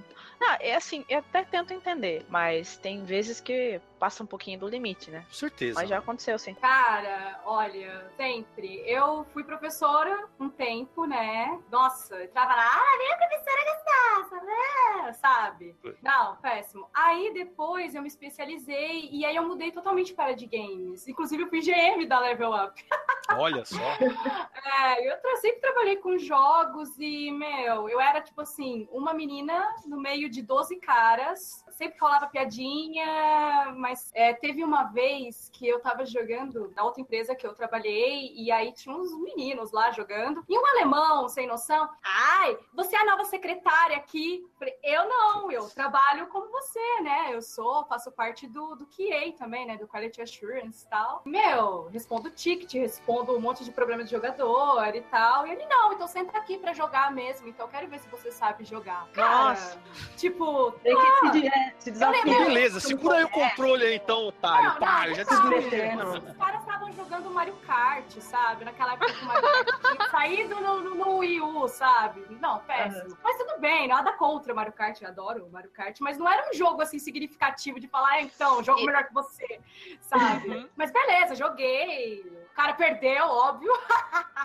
Ah, 0.41 0.59
é 0.61 0.75
assim, 0.75 1.05
eu 1.09 1.19
até 1.19 1.45
tento 1.45 1.73
entender, 1.73 2.25
mas 2.29 2.77
tem 2.77 3.05
vezes 3.05 3.41
que 3.41 3.81
passa 3.99 4.23
um 4.23 4.27
pouquinho 4.27 4.59
do 4.59 4.69
limite, 4.69 5.11
né? 5.11 5.25
Com 5.29 5.35
certeza. 5.35 5.81
Mas 5.81 5.89
já 5.89 5.99
aconteceu, 5.99 6.39
sim. 6.39 6.55
Cara, 6.55 7.41
olha, 7.47 8.11
sempre. 8.17 8.83
Eu 8.87 9.25
fui 9.33 9.43
professora 9.43 10.29
um 10.39 10.51
tempo, 10.51 11.07
né? 11.07 11.59
Nossa, 11.71 12.15
eu 12.17 12.25
entrava 12.25 12.55
lá, 12.55 12.69
ah, 12.69 12.99
minha 12.99 13.17
professora 13.17 13.65
gostosa, 13.65 14.45
né? 14.45 14.84
Sabe? 15.15 15.77
Não, 16.03 16.37
péssimo. 16.37 16.89
Aí 16.93 17.33
depois 17.33 17.95
eu 17.95 18.03
me 18.03 18.09
especializei 18.09 19.09
e 19.11 19.25
aí 19.25 19.37
eu 19.37 19.47
mudei 19.47 19.71
totalmente 19.71 20.15
para 20.15 20.35
de 20.35 20.47
games. 20.47 21.07
Inclusive 21.07 21.43
eu 21.43 21.49
fui 21.49 21.61
GM 21.61 22.07
da 22.07 22.19
Level 22.19 22.53
Up. 22.53 22.85
Olha 23.39 23.65
só. 23.65 23.77
é, 23.77 25.11
eu 25.11 25.37
sempre 25.39 25.61
trabalhei 25.61 25.97
com 25.97 26.19
jogos 26.19 26.91
e, 26.99 27.31
meu, 27.31 27.89
eu 27.89 28.01
era 28.01 28.21
tipo 28.21 28.41
assim, 28.41 28.89
uma 28.93 29.15
menina 29.15 29.75
no 29.87 29.99
meio 29.99 30.29
de 30.29 30.43
12 30.43 30.77
caras, 30.77 31.65
sempre 31.71 31.99
falava 31.99 32.27
piadinha, 32.27 33.75
mas 33.77 34.11
é, 34.15 34.33
teve 34.35 34.63
uma 34.63 34.85
vez 34.85 35.51
que 35.53 35.67
eu 35.67 35.81
tava 35.81 36.05
jogando 36.05 36.73
na 36.77 36.85
outra 36.85 37.01
empresa 37.01 37.35
que 37.35 37.47
eu 37.47 37.55
trabalhei 37.55 38.33
e 38.35 38.51
aí 38.51 38.73
tinha 38.73 38.95
uns 38.95 39.17
meninos 39.19 39.73
lá 39.73 39.91
jogando 39.91 40.45
e 40.49 40.59
um 40.59 40.67
alemão 40.67 41.29
sem 41.29 41.47
noção. 41.47 41.89
Ai, 42.03 42.59
você 42.75 42.95
é 42.95 43.01
a 43.01 43.07
nova 43.07 43.25
secretária 43.25 43.97
aqui. 43.97 44.47
Falei, 44.59 44.74
eu 44.83 45.09
não, 45.09 45.51
eu 45.51 45.69
trabalho 45.69 46.27
como 46.29 46.51
você, 46.51 47.01
né? 47.03 47.31
Eu 47.33 47.43
sou, 47.43 47.85
faço 47.85 48.11
parte 48.11 48.47
do, 48.47 48.75
do 48.75 48.87
QA 48.87 49.33
também, 49.39 49.67
né? 49.67 49.77
Do 49.77 49.87
Quality 49.87 50.23
Assurance 50.23 50.85
e 50.85 50.89
tal. 50.89 51.23
Meu, 51.25 51.89
respondo 51.93 52.31
ticket, 52.31 52.75
respondo 52.75 53.37
um 53.37 53.41
monte 53.41 53.65
de 53.65 53.71
problema 53.71 54.05
de 54.05 54.11
jogador 54.11 54.95
e 54.95 55.01
tal. 55.03 55.47
E 55.47 55.53
ele, 55.53 55.67
não, 55.67 55.93
então 55.93 56.07
senta 56.07 56.37
aqui 56.39 56.59
pra 56.59 56.73
jogar 56.73 57.13
mesmo. 57.13 57.49
Então 57.49 57.67
eu 57.67 57.71
quero 57.71 57.89
ver 57.89 57.99
se 58.01 58.09
você 58.09 58.31
sabe 58.31 58.65
jogar. 58.65 59.09
Nossa. 59.17 59.79
tipo, 60.17 60.73
tem 60.83 60.95
que 60.95 61.07
ah, 61.07 61.33
se, 61.33 61.47
é, 61.47 61.75
se 61.79 61.91
desafiar. 61.91 62.25
Beleza, 62.25 62.81
segura 62.81 63.19
aí 63.19 63.25
o 63.25 63.29
controle 63.29 63.85
aí 63.85 63.97
então, 63.97 64.27
otário. 64.27 64.69
Não, 64.71 64.79
Pá, 64.79 65.09
eu 65.09 65.15
já 65.15 65.25
te 65.25 65.35
Os 65.35 66.37
caras 66.37 66.61
estavam 66.61 66.93
jogando 66.93 67.31
Mario 67.31 67.57
Kart, 67.67 68.11
sabe? 68.21 68.65
Naquela 68.65 68.95
época 68.95 69.13
que 69.13 69.23
o 69.23 69.27
Mario 69.27 69.43
Kart 69.43 69.97
tinha 69.97 70.11
saído 70.11 70.61
no, 70.61 70.81
no, 70.81 70.95
no 70.95 71.17
Wii 71.19 71.41
U, 71.41 71.69
sabe? 71.69 72.25
Não, 72.41 72.61
péssimo. 72.61 73.11
Uhum. 73.11 73.17
Mas 73.23 73.37
tudo 73.37 73.61
bem, 73.61 73.89
nada 73.89 74.13
contra 74.13 74.54
Mario 74.55 74.73
Kart, 74.73 75.01
eu 75.01 75.09
adoro 75.09 75.49
Mario 75.51 75.71
Kart, 75.71 75.99
mas 76.01 76.19
não 76.19 76.31
era 76.31 76.49
um 76.51 76.55
jogo 76.55 76.83
assim 76.83 76.99
significativo 76.99 77.81
de 77.81 77.89
falar, 77.89 78.13
ah, 78.13 78.23
então, 78.23 78.63
jogo 78.63 78.85
melhor 78.85 79.05
que 79.05 79.15
você, 79.15 79.61
sabe? 80.01 80.49
Uhum. 80.49 80.69
Mas 80.77 80.91
beleza, 80.91 81.35
joguei. 81.35 82.44
O 82.55 82.57
cara 82.57 82.73
perdeu, 82.75 83.27
óbvio. 83.27 83.73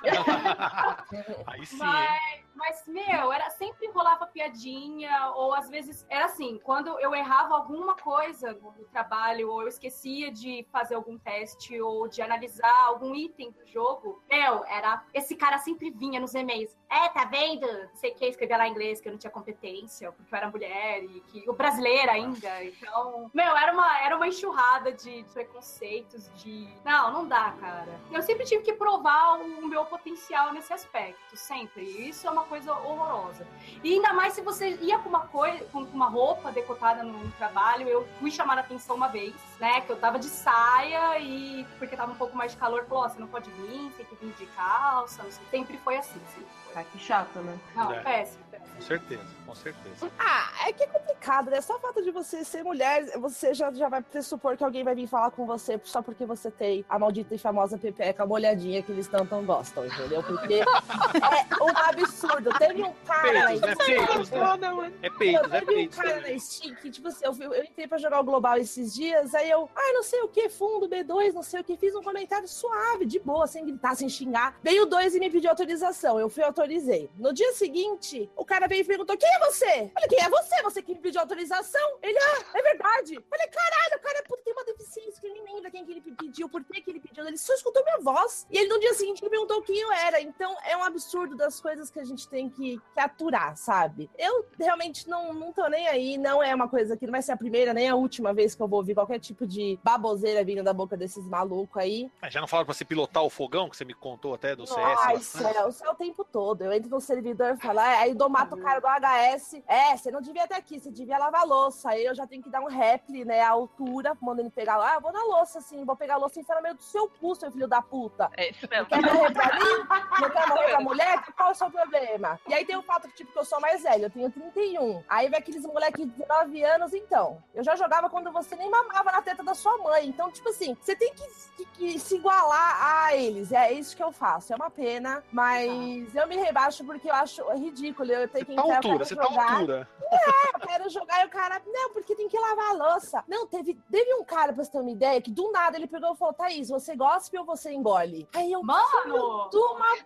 Aí 1.45 1.63
sim. 1.63 1.78
Mas, 1.78 2.43
mas, 2.56 2.88
meu, 2.88 3.32
era 3.32 3.52
sempre 3.52 3.88
rolava 3.91 4.26
piadinha, 4.26 5.32
ou 5.36 5.54
às 5.54 5.69
vezes 5.69 6.08
era 6.10 6.26
assim, 6.26 6.60
quando 6.63 7.00
eu 7.00 7.13
errava 7.13 7.54
alguma 7.54 7.93
coisa 7.95 8.54
no, 8.54 8.72
trabalho, 8.91 9.52
ou 9.52 9.62
eu 9.62 9.67
esquecia 9.67 10.32
de 10.32 10.65
fazer 10.72 10.95
algum 10.95 11.19
teste, 11.19 11.80
ou 11.80 12.08
de 12.08 12.19
analisar 12.19 12.86
algum 12.86 13.13
item 13.13 13.52
do 13.52 13.63
jogo, 13.67 14.24
meu, 14.28 14.65
era. 14.65 15.04
Esse 15.13 15.36
cara 15.36 15.60
sempre 15.60 15.91
vinha 15.91 16.19
nos 16.19 16.34
e-mails. 16.34 16.76
É, 16.89 17.10
tá 17.10 17.26
vendo? 17.26 17.67
Não 17.67 17.95
sei 17.95 18.12
o 18.12 18.15
que, 18.15 18.26
escrevia 18.26 18.58
lá 18.58 18.67
em 18.67 18.72
inglês 18.72 19.00
que 19.00 19.08
eu 19.08 19.12
não 19.12 19.19
tinha 19.19 19.30
competência, 19.30 20.12
porque 20.12 20.34
eu 20.34 20.38
era 20.38 20.50
mulher 20.50 21.04
e 21.04 21.22
que 21.28 21.48
o 21.48 21.54
brasileira 21.54 22.13
ainda. 22.13 22.63
Então, 22.63 23.30
meu, 23.32 23.56
era 23.56 23.72
uma, 23.72 24.02
era 24.02 24.15
uma 24.15 24.28
enxurrada 24.28 24.91
de 24.91 25.24
preconceitos, 25.32 26.28
de. 26.34 26.67
Não, 26.84 27.13
não 27.13 27.28
dá, 27.28 27.52
cara. 27.60 27.99
Eu 28.12 28.22
sempre 28.24 28.46
tive 28.46 28.64
que 28.64 28.74
provar 28.74 29.40
o 29.40 29.68
meu 29.68 29.86
potencial 29.86 30.52
nesse 30.52 30.74
aspecto, 30.74 31.38
sempre. 31.38 31.84
Isso 31.84 32.28
é 32.28 32.32
uma 32.32 32.44
coisa 32.44 32.74
horrorosa. 32.74 33.46
E 33.84 33.94
ainda 33.94 34.14
mais 34.14 34.34
se 34.34 34.42
você 34.42 34.78
ia 34.82 34.98
com 35.00 35.10
uma 35.10 35.28
coisa, 35.28 35.64
com 35.66 35.80
uma 35.82 36.08
roupa 36.08 36.52
decotada 36.52 37.04
no, 37.04 37.30
trabalho, 37.34 37.88
eu 37.88 38.08
fui 38.20 38.32
chamar 38.32 38.58
a 38.58 38.62
atenção 38.62 38.96
uma 38.96 39.08
vez, 39.08 39.36
né? 39.60 39.82
Que 39.82 39.92
eu 39.92 39.98
tava 39.98 40.18
de 40.18 40.26
saia 40.26 41.20
e 41.20 41.66
porque 41.78 41.96
tava 41.96 42.12
um 42.12 42.16
pouco 42.16 42.36
mais 42.36 42.52
de 42.52 42.58
calor, 42.58 42.86
falou: 42.86 43.06
oh, 43.06 43.10
você 43.10 43.20
não 43.20 43.28
pode 43.28 43.50
vir, 43.52 43.92
tem 43.96 44.06
que 44.06 44.16
vir 44.16 44.34
de 44.34 44.46
calça, 44.48 45.22
não 45.24 45.32
sei. 45.32 45.46
Sempre 45.52 45.78
foi 45.78 45.98
assim, 45.98 46.20
sempre. 46.34 46.50
Ah, 46.76 46.84
que 46.84 47.00
chato, 47.00 47.40
né? 47.40 47.60
Não, 47.76 47.92
é. 47.92 48.02
péssimo. 48.02 48.49
Com 48.75 48.82
certeza, 48.82 49.23
com 49.45 49.55
certeza. 49.55 50.12
Ah, 50.17 50.67
é 50.67 50.73
que 50.73 50.84
é 50.84 50.88
complicado, 50.88 51.51
né? 51.51 51.62
Só 51.62 51.75
o 51.75 51.79
fato 51.79 52.01
de 52.01 52.12
você 52.12 52.43
ser 52.43 52.63
mulher, 52.63 53.05
você 53.19 53.53
já, 53.53 53.71
já 53.71 53.89
vai 53.89 54.03
supor 54.21 54.55
que 54.55 54.63
alguém 54.63 54.84
vai 54.84 54.95
vir 54.95 55.08
falar 55.08 55.32
com 55.32 55.45
você 55.45 55.79
só 55.84 56.01
porque 56.01 56.25
você 56.25 56.49
tem 56.49 56.86
a 56.89 56.97
maldita 56.97 57.36
e 57.36 57.38
famosa 57.38 57.77
pepeca 57.77 58.25
molhadinha 58.25 58.82
que 58.82 58.91
eles 58.91 59.08
tanto 59.08 59.39
gostam, 59.41 59.86
entendeu? 59.86 60.23
Porque 60.23 60.55
é 60.63 61.63
um 61.63 61.77
absurdo. 61.77 62.49
Teve 62.58 62.84
um 62.84 62.93
cara 63.05 63.47
peitos, 63.47 63.62
na 63.62 63.75
Steam. 63.75 64.03
É 64.03 64.08
peitos, 64.08 64.29
né? 64.29 64.93
É 65.01 65.10
peitos, 65.10 65.51
é 65.51 65.60
Teve 65.60 65.88
um 65.88 65.89
cara 65.89 66.21
na 66.21 66.39
Steam 66.39 66.75
que, 66.75 66.89
tipo 66.89 67.08
assim, 67.08 67.25
eu, 67.25 67.53
eu 67.53 67.63
entrei 67.63 67.88
pra 67.88 67.97
jogar 67.97 68.19
o 68.19 68.23
Global 68.23 68.58
esses 68.58 68.93
dias, 68.93 69.34
aí 69.36 69.49
eu, 69.49 69.69
ai, 69.75 69.89
ah, 69.89 69.93
não 69.93 70.03
sei 70.03 70.21
o 70.21 70.27
que, 70.27 70.49
fundo, 70.49 70.88
B2, 70.88 71.34
não 71.34 71.43
sei 71.43 71.62
o 71.62 71.63
que, 71.63 71.77
fiz 71.77 71.93
um 71.95 72.01
comentário 72.01 72.47
suave, 72.47 73.05
de 73.05 73.19
boa, 73.19 73.45
sem 73.47 73.65
gritar, 73.65 73.95
sem 73.95 74.08
xingar. 74.10 74.58
Veio 74.63 74.86
dois 74.86 75.15
e 75.15 75.19
me 75.19 75.29
pediu 75.29 75.49
autorização. 75.49 76.19
Eu 76.19 76.29
fui 76.29 76.43
autorizei. 76.43 77.10
No 77.17 77.34
dia 77.34 77.51
seguinte, 77.53 78.29
o 78.36 78.45
cara 78.45 78.59
veio 78.67 78.82
e 78.82 78.86
perguntou: 78.86 79.17
quem 79.17 79.30
é 79.30 79.39
você? 79.39 79.91
Falei, 79.93 80.10
quem 80.10 80.24
é 80.24 80.30
você? 80.30 80.62
Você 80.63 80.82
que 80.82 80.93
me 80.93 81.00
pediu 81.00 81.22
autorização? 81.22 81.98
Ele, 82.02 82.17
ah, 82.17 82.58
é 82.58 82.62
verdade. 82.62 83.19
Falei, 83.30 83.48
caralho, 83.48 83.98
o 83.98 84.00
cara 84.02 84.24
puta, 84.28 84.41
tem 84.43 84.54
uma 84.54 84.63
deficiência 84.65 85.22
que 85.22 85.28
ele 85.28 85.41
nem 85.41 85.56
lembra 85.56 85.72
quem 85.72 85.86
que 85.86 85.91
ele 85.91 86.02
pediu, 86.02 86.50
por 86.50 86.63
que, 86.63 86.82
que 86.82 86.89
ele 86.89 87.00
pediu. 87.00 87.26
Ele 87.26 87.38
só 87.38 87.54
escutou 87.54 87.84
minha 87.84 88.00
voz. 88.00 88.48
E 88.50 88.58
ele 88.58 88.69
no 88.69 88.80
dia 88.80 88.93
seguinte 88.93 89.24
me 89.24 89.30
perguntou 89.30 89.62
quem 89.62 89.80
eu 89.80 89.91
era. 89.91 90.22
Então 90.22 90.56
é 90.63 90.76
um 90.76 90.84
absurdo 90.84 91.36
das 91.36 91.60
coisas 91.60 91.89
que 91.89 92.00
a 92.00 92.06
gente 92.06 92.28
tem 92.28 92.50
que, 92.50 92.80
que 92.93 93.00
aturar, 93.00 93.56
sabe? 93.58 94.10
Eu 94.17 94.45
realmente 94.58 95.08
não, 95.08 95.34
não 95.34 95.52
tô 95.52 95.67
nem 95.67 95.88
aí. 95.88 96.17
Não 96.17 96.41
é 96.41 96.54
uma 96.54 96.67
coisa 96.67 96.98
que 96.98 97.06
não 97.06 97.12
vai 97.12 97.22
ser 97.22 97.32
a 97.32 97.38
primeira 97.38 97.74
nem 97.74 97.89
a 97.89 97.95
última 97.95 98.34
vez 98.34 98.56
que 98.56 98.62
eu 98.62 98.67
vou 98.67 98.80
ouvir 98.80 98.93
qualquer 98.93 99.19
tipo 99.19 99.45
de 99.45 99.80
baboseira 99.84 100.43
vindo 100.43 100.63
da 100.63 100.74
boca 100.74 100.95
desses 100.95 101.28
malucos 101.28 101.82
aí. 101.82 102.12
Ah, 102.22 102.30
já 102.30 102.39
não 102.39 102.48
falaram 102.48 102.65
pra 102.65 102.74
você 102.74 102.86
pilotar 102.86 103.24
o 103.24 103.30
fogão, 103.30 103.69
que 103.69 103.78
você 103.78 103.86
me 103.86 103.93
contou 103.93 104.34
até 104.34 104.56
do 104.56 104.65
CS? 104.65 105.00
Ai, 105.04 105.19
céu, 105.19 105.69
o 105.91 105.95
tempo 105.95 106.24
todo. 106.24 106.63
Eu 106.63 106.72
entro 106.72 106.89
no 106.89 107.02
servidor 107.02 107.56
e 107.56 107.58
falo, 107.58 107.80
é, 107.80 107.98
aí 108.00 108.13
do 108.13 108.30
mato 108.39 108.56
o 108.56 108.62
cara 108.62 108.80
do 108.80 108.88
HS. 108.88 109.62
É, 109.67 109.97
você 109.97 110.12
não 110.12 110.21
devia 110.21 110.43
estar 110.43 110.58
aqui, 110.58 110.80
você 110.80 110.91
devia 110.91 111.17
lavar 111.17 111.45
louça. 111.45 111.89
Aí 111.89 112.06
eu 112.06 112.15
já 112.15 112.25
tenho 112.25 112.41
que 112.41 112.49
dar 112.49 112.62
um 112.62 112.67
rep, 112.67 113.25
né, 113.25 113.41
a 113.41 113.49
altura, 113.49 114.17
mandando 114.21 114.43
ele 114.43 114.49
pegar 114.49 114.78
lá. 114.78 114.95
Ah, 114.95 114.99
vou 114.99 115.12
na 115.12 115.23
louça, 115.23 115.60
assim, 115.60 115.84
vou 115.86 115.95
pegar 115.95 116.15
a 116.15 116.17
louça 116.17 116.39
e 116.39 116.41
enfiar 116.41 116.56
no 116.56 116.62
meio 116.62 116.75
do 116.75 116.82
seu 116.82 117.08
cu, 117.08 117.36
seu 117.36 117.52
filho 117.52 117.67
da 117.67 117.82
puta. 117.82 118.32
É 118.38 118.49
isso 118.49 118.67
mesmo. 118.69 118.88
Não 118.89 119.02
quer 119.02 119.13
morrer 119.13 119.34
pra 119.34 119.56
mim? 119.56 119.60
Não 120.21 120.30
quer 120.30 120.47
morrer 120.47 120.67
pra 120.69 120.82
mulher? 120.82 121.23
Qual 121.36 121.49
é 121.49 121.52
o 121.52 121.56
seu 121.56 121.69
problema? 121.69 122.39
E 122.47 122.54
aí 122.54 122.65
tem 122.65 122.75
o 122.75 122.82
fato 122.82 123.08
que, 123.10 123.15
tipo, 123.15 123.32
que 123.32 123.39
eu 123.39 123.45
sou 123.45 123.60
mais 123.60 123.84
velho, 123.84 124.06
eu 124.06 124.10
tenho 124.10 124.32
31. 124.32 125.04
Aí 125.08 125.30
vem 125.30 125.39
aqueles 125.39 125.63
moleques 125.65 126.06
de 126.06 126.12
19 126.12 126.63
anos, 126.63 126.93
então. 126.93 127.43
Eu 127.54 127.63
já 127.63 127.75
jogava 127.75 128.10
quando 128.10 128.32
você 128.32 128.56
nem 128.56 128.69
mamava 128.69 129.12
na 129.12 129.21
teta 129.21 129.43
da 129.43 129.54
sua 129.54 129.78
mãe. 129.78 130.08
Então, 130.08 130.32
tipo 130.32 130.49
assim, 130.49 130.75
você 130.80 130.95
tem 130.95 131.13
que, 131.13 131.23
que, 131.58 131.65
que 131.65 131.99
se 131.99 132.15
igualar 132.15 133.06
a 133.06 133.15
eles. 133.15 133.52
É 133.52 133.71
isso 133.71 133.95
que 133.95 134.04
eu 134.04 134.12
faço. 134.12 134.54
É 134.54 134.56
uma 134.56 134.69
pena, 134.69 135.23
mas 135.32 136.15
eu 136.15 136.28
me 136.28 136.38
rebaixo 136.38 136.84
porque 136.84 137.10
eu 137.10 137.15
acho 137.15 137.43
ridículo. 137.54 138.12
Eu 138.12 138.21
tenho 138.30 138.46
que 138.46 138.56
tá 138.56 138.62
entrar, 138.62 138.76
altura, 138.76 139.06
você 139.06 139.15
tá 139.15 139.24
jogar. 139.24 139.46
tá 139.46 139.54
altura. 139.54 139.89
É, 140.12 140.56
eu 140.56 140.68
quero 140.68 140.89
jogar 140.89 141.24
e 141.24 141.28
o 141.28 141.30
cara, 141.30 141.62
não, 141.65 141.92
porque 141.92 142.15
tem 142.15 142.28
que 142.28 142.39
lavar 142.39 142.72
a 142.72 142.74
louça. 142.74 143.24
Não, 143.28 143.46
teve, 143.46 143.80
teve 143.92 144.13
um 144.15 144.24
cara, 144.24 144.54
pra 144.54 144.63
você 144.63 144.72
ter 144.72 144.80
uma 144.80 144.92
ideia, 144.92 145.22
que 145.22 145.32
do 145.32 145.52
nada 145.52 145.78
ele 145.78 145.88
pegou 145.88 146.13
e 146.13 146.18
falou: 146.18 146.34
Thaís, 146.34 146.70
você 146.70 146.96
gospe 146.96 147.38
ou 147.38 147.46
você 147.46 147.72
engole? 147.72 148.28
Aí 148.34 148.52
eu, 148.52 148.63
mano! 148.63 149.50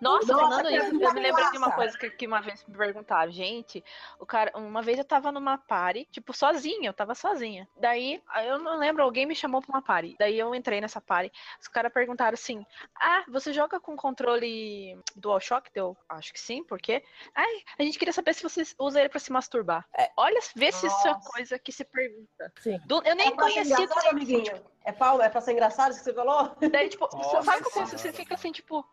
Nossa, 0.01 0.27
falando 0.27 0.69
isso, 0.69 0.85
eu 0.87 0.93
me 0.93 1.21
lembrei 1.21 1.51
de 1.51 1.57
uma 1.57 1.71
coisa 1.71 1.97
que, 1.97 2.09
que 2.09 2.27
uma 2.27 2.41
vez 2.41 2.65
me 2.67 2.75
perguntaram. 2.75 3.31
Gente, 3.31 3.83
o 4.19 4.25
cara, 4.25 4.51
uma 4.55 4.81
vez 4.81 4.97
eu 4.97 5.05
tava 5.05 5.31
numa 5.31 5.57
party, 5.57 6.07
tipo, 6.11 6.33
sozinha, 6.33 6.89
eu 6.89 6.93
tava 6.93 7.15
sozinha. 7.15 7.67
Daí, 7.79 8.21
eu 8.45 8.59
não 8.59 8.77
lembro, 8.77 9.03
alguém 9.03 9.25
me 9.25 9.35
chamou 9.35 9.61
pra 9.61 9.69
uma 9.69 9.81
party. 9.81 10.15
Daí 10.19 10.37
eu 10.37 10.53
entrei 10.53 10.81
nessa 10.81 11.01
party. 11.01 11.31
Os 11.59 11.67
caras 11.67 11.91
perguntaram 11.93 12.33
assim: 12.33 12.65
Ah, 12.99 13.23
você 13.27 13.53
joga 13.53 13.79
com 13.79 13.95
controle 13.95 14.97
DualShock? 15.15 15.71
Deu, 15.73 15.97
acho 16.09 16.33
que 16.33 16.39
sim, 16.39 16.63
porque. 16.63 17.03
Ai, 17.35 17.63
a 17.77 17.83
gente 17.83 17.97
queria 17.97 18.12
saber 18.13 18.33
se 18.33 18.43
você 18.43 18.63
usa 18.79 18.99
ele 18.99 19.09
pra 19.09 19.19
se 19.19 19.31
masturbar. 19.31 19.85
É. 19.97 20.11
Olha, 20.15 20.39
vê 20.55 20.71
se 20.71 20.87
isso 20.87 21.07
é 21.07 21.15
coisa 21.31 21.59
que 21.59 21.71
se 21.71 21.83
pergunta. 21.83 22.51
Sim. 22.59 22.79
Do, 22.85 23.01
eu 23.05 23.15
nem 23.15 23.27
é 23.27 23.31
conhecia. 23.31 23.87
amiguinho. 24.09 24.73
É 24.85 24.91
Paulo, 24.91 25.21
é 25.21 25.29
pra 25.29 25.39
ser 25.39 25.53
engraçado 25.53 25.91
isso 25.91 25.99
que 25.99 26.05
você 26.05 26.13
falou? 26.13 26.55
Daí, 26.71 26.89
tipo, 26.89 27.07
Nossa, 27.13 27.41
sabe 27.41 27.63
como 27.63 27.87
você 27.87 28.11
fica 28.11 28.35
assim, 28.35 28.51
tipo. 28.51 28.85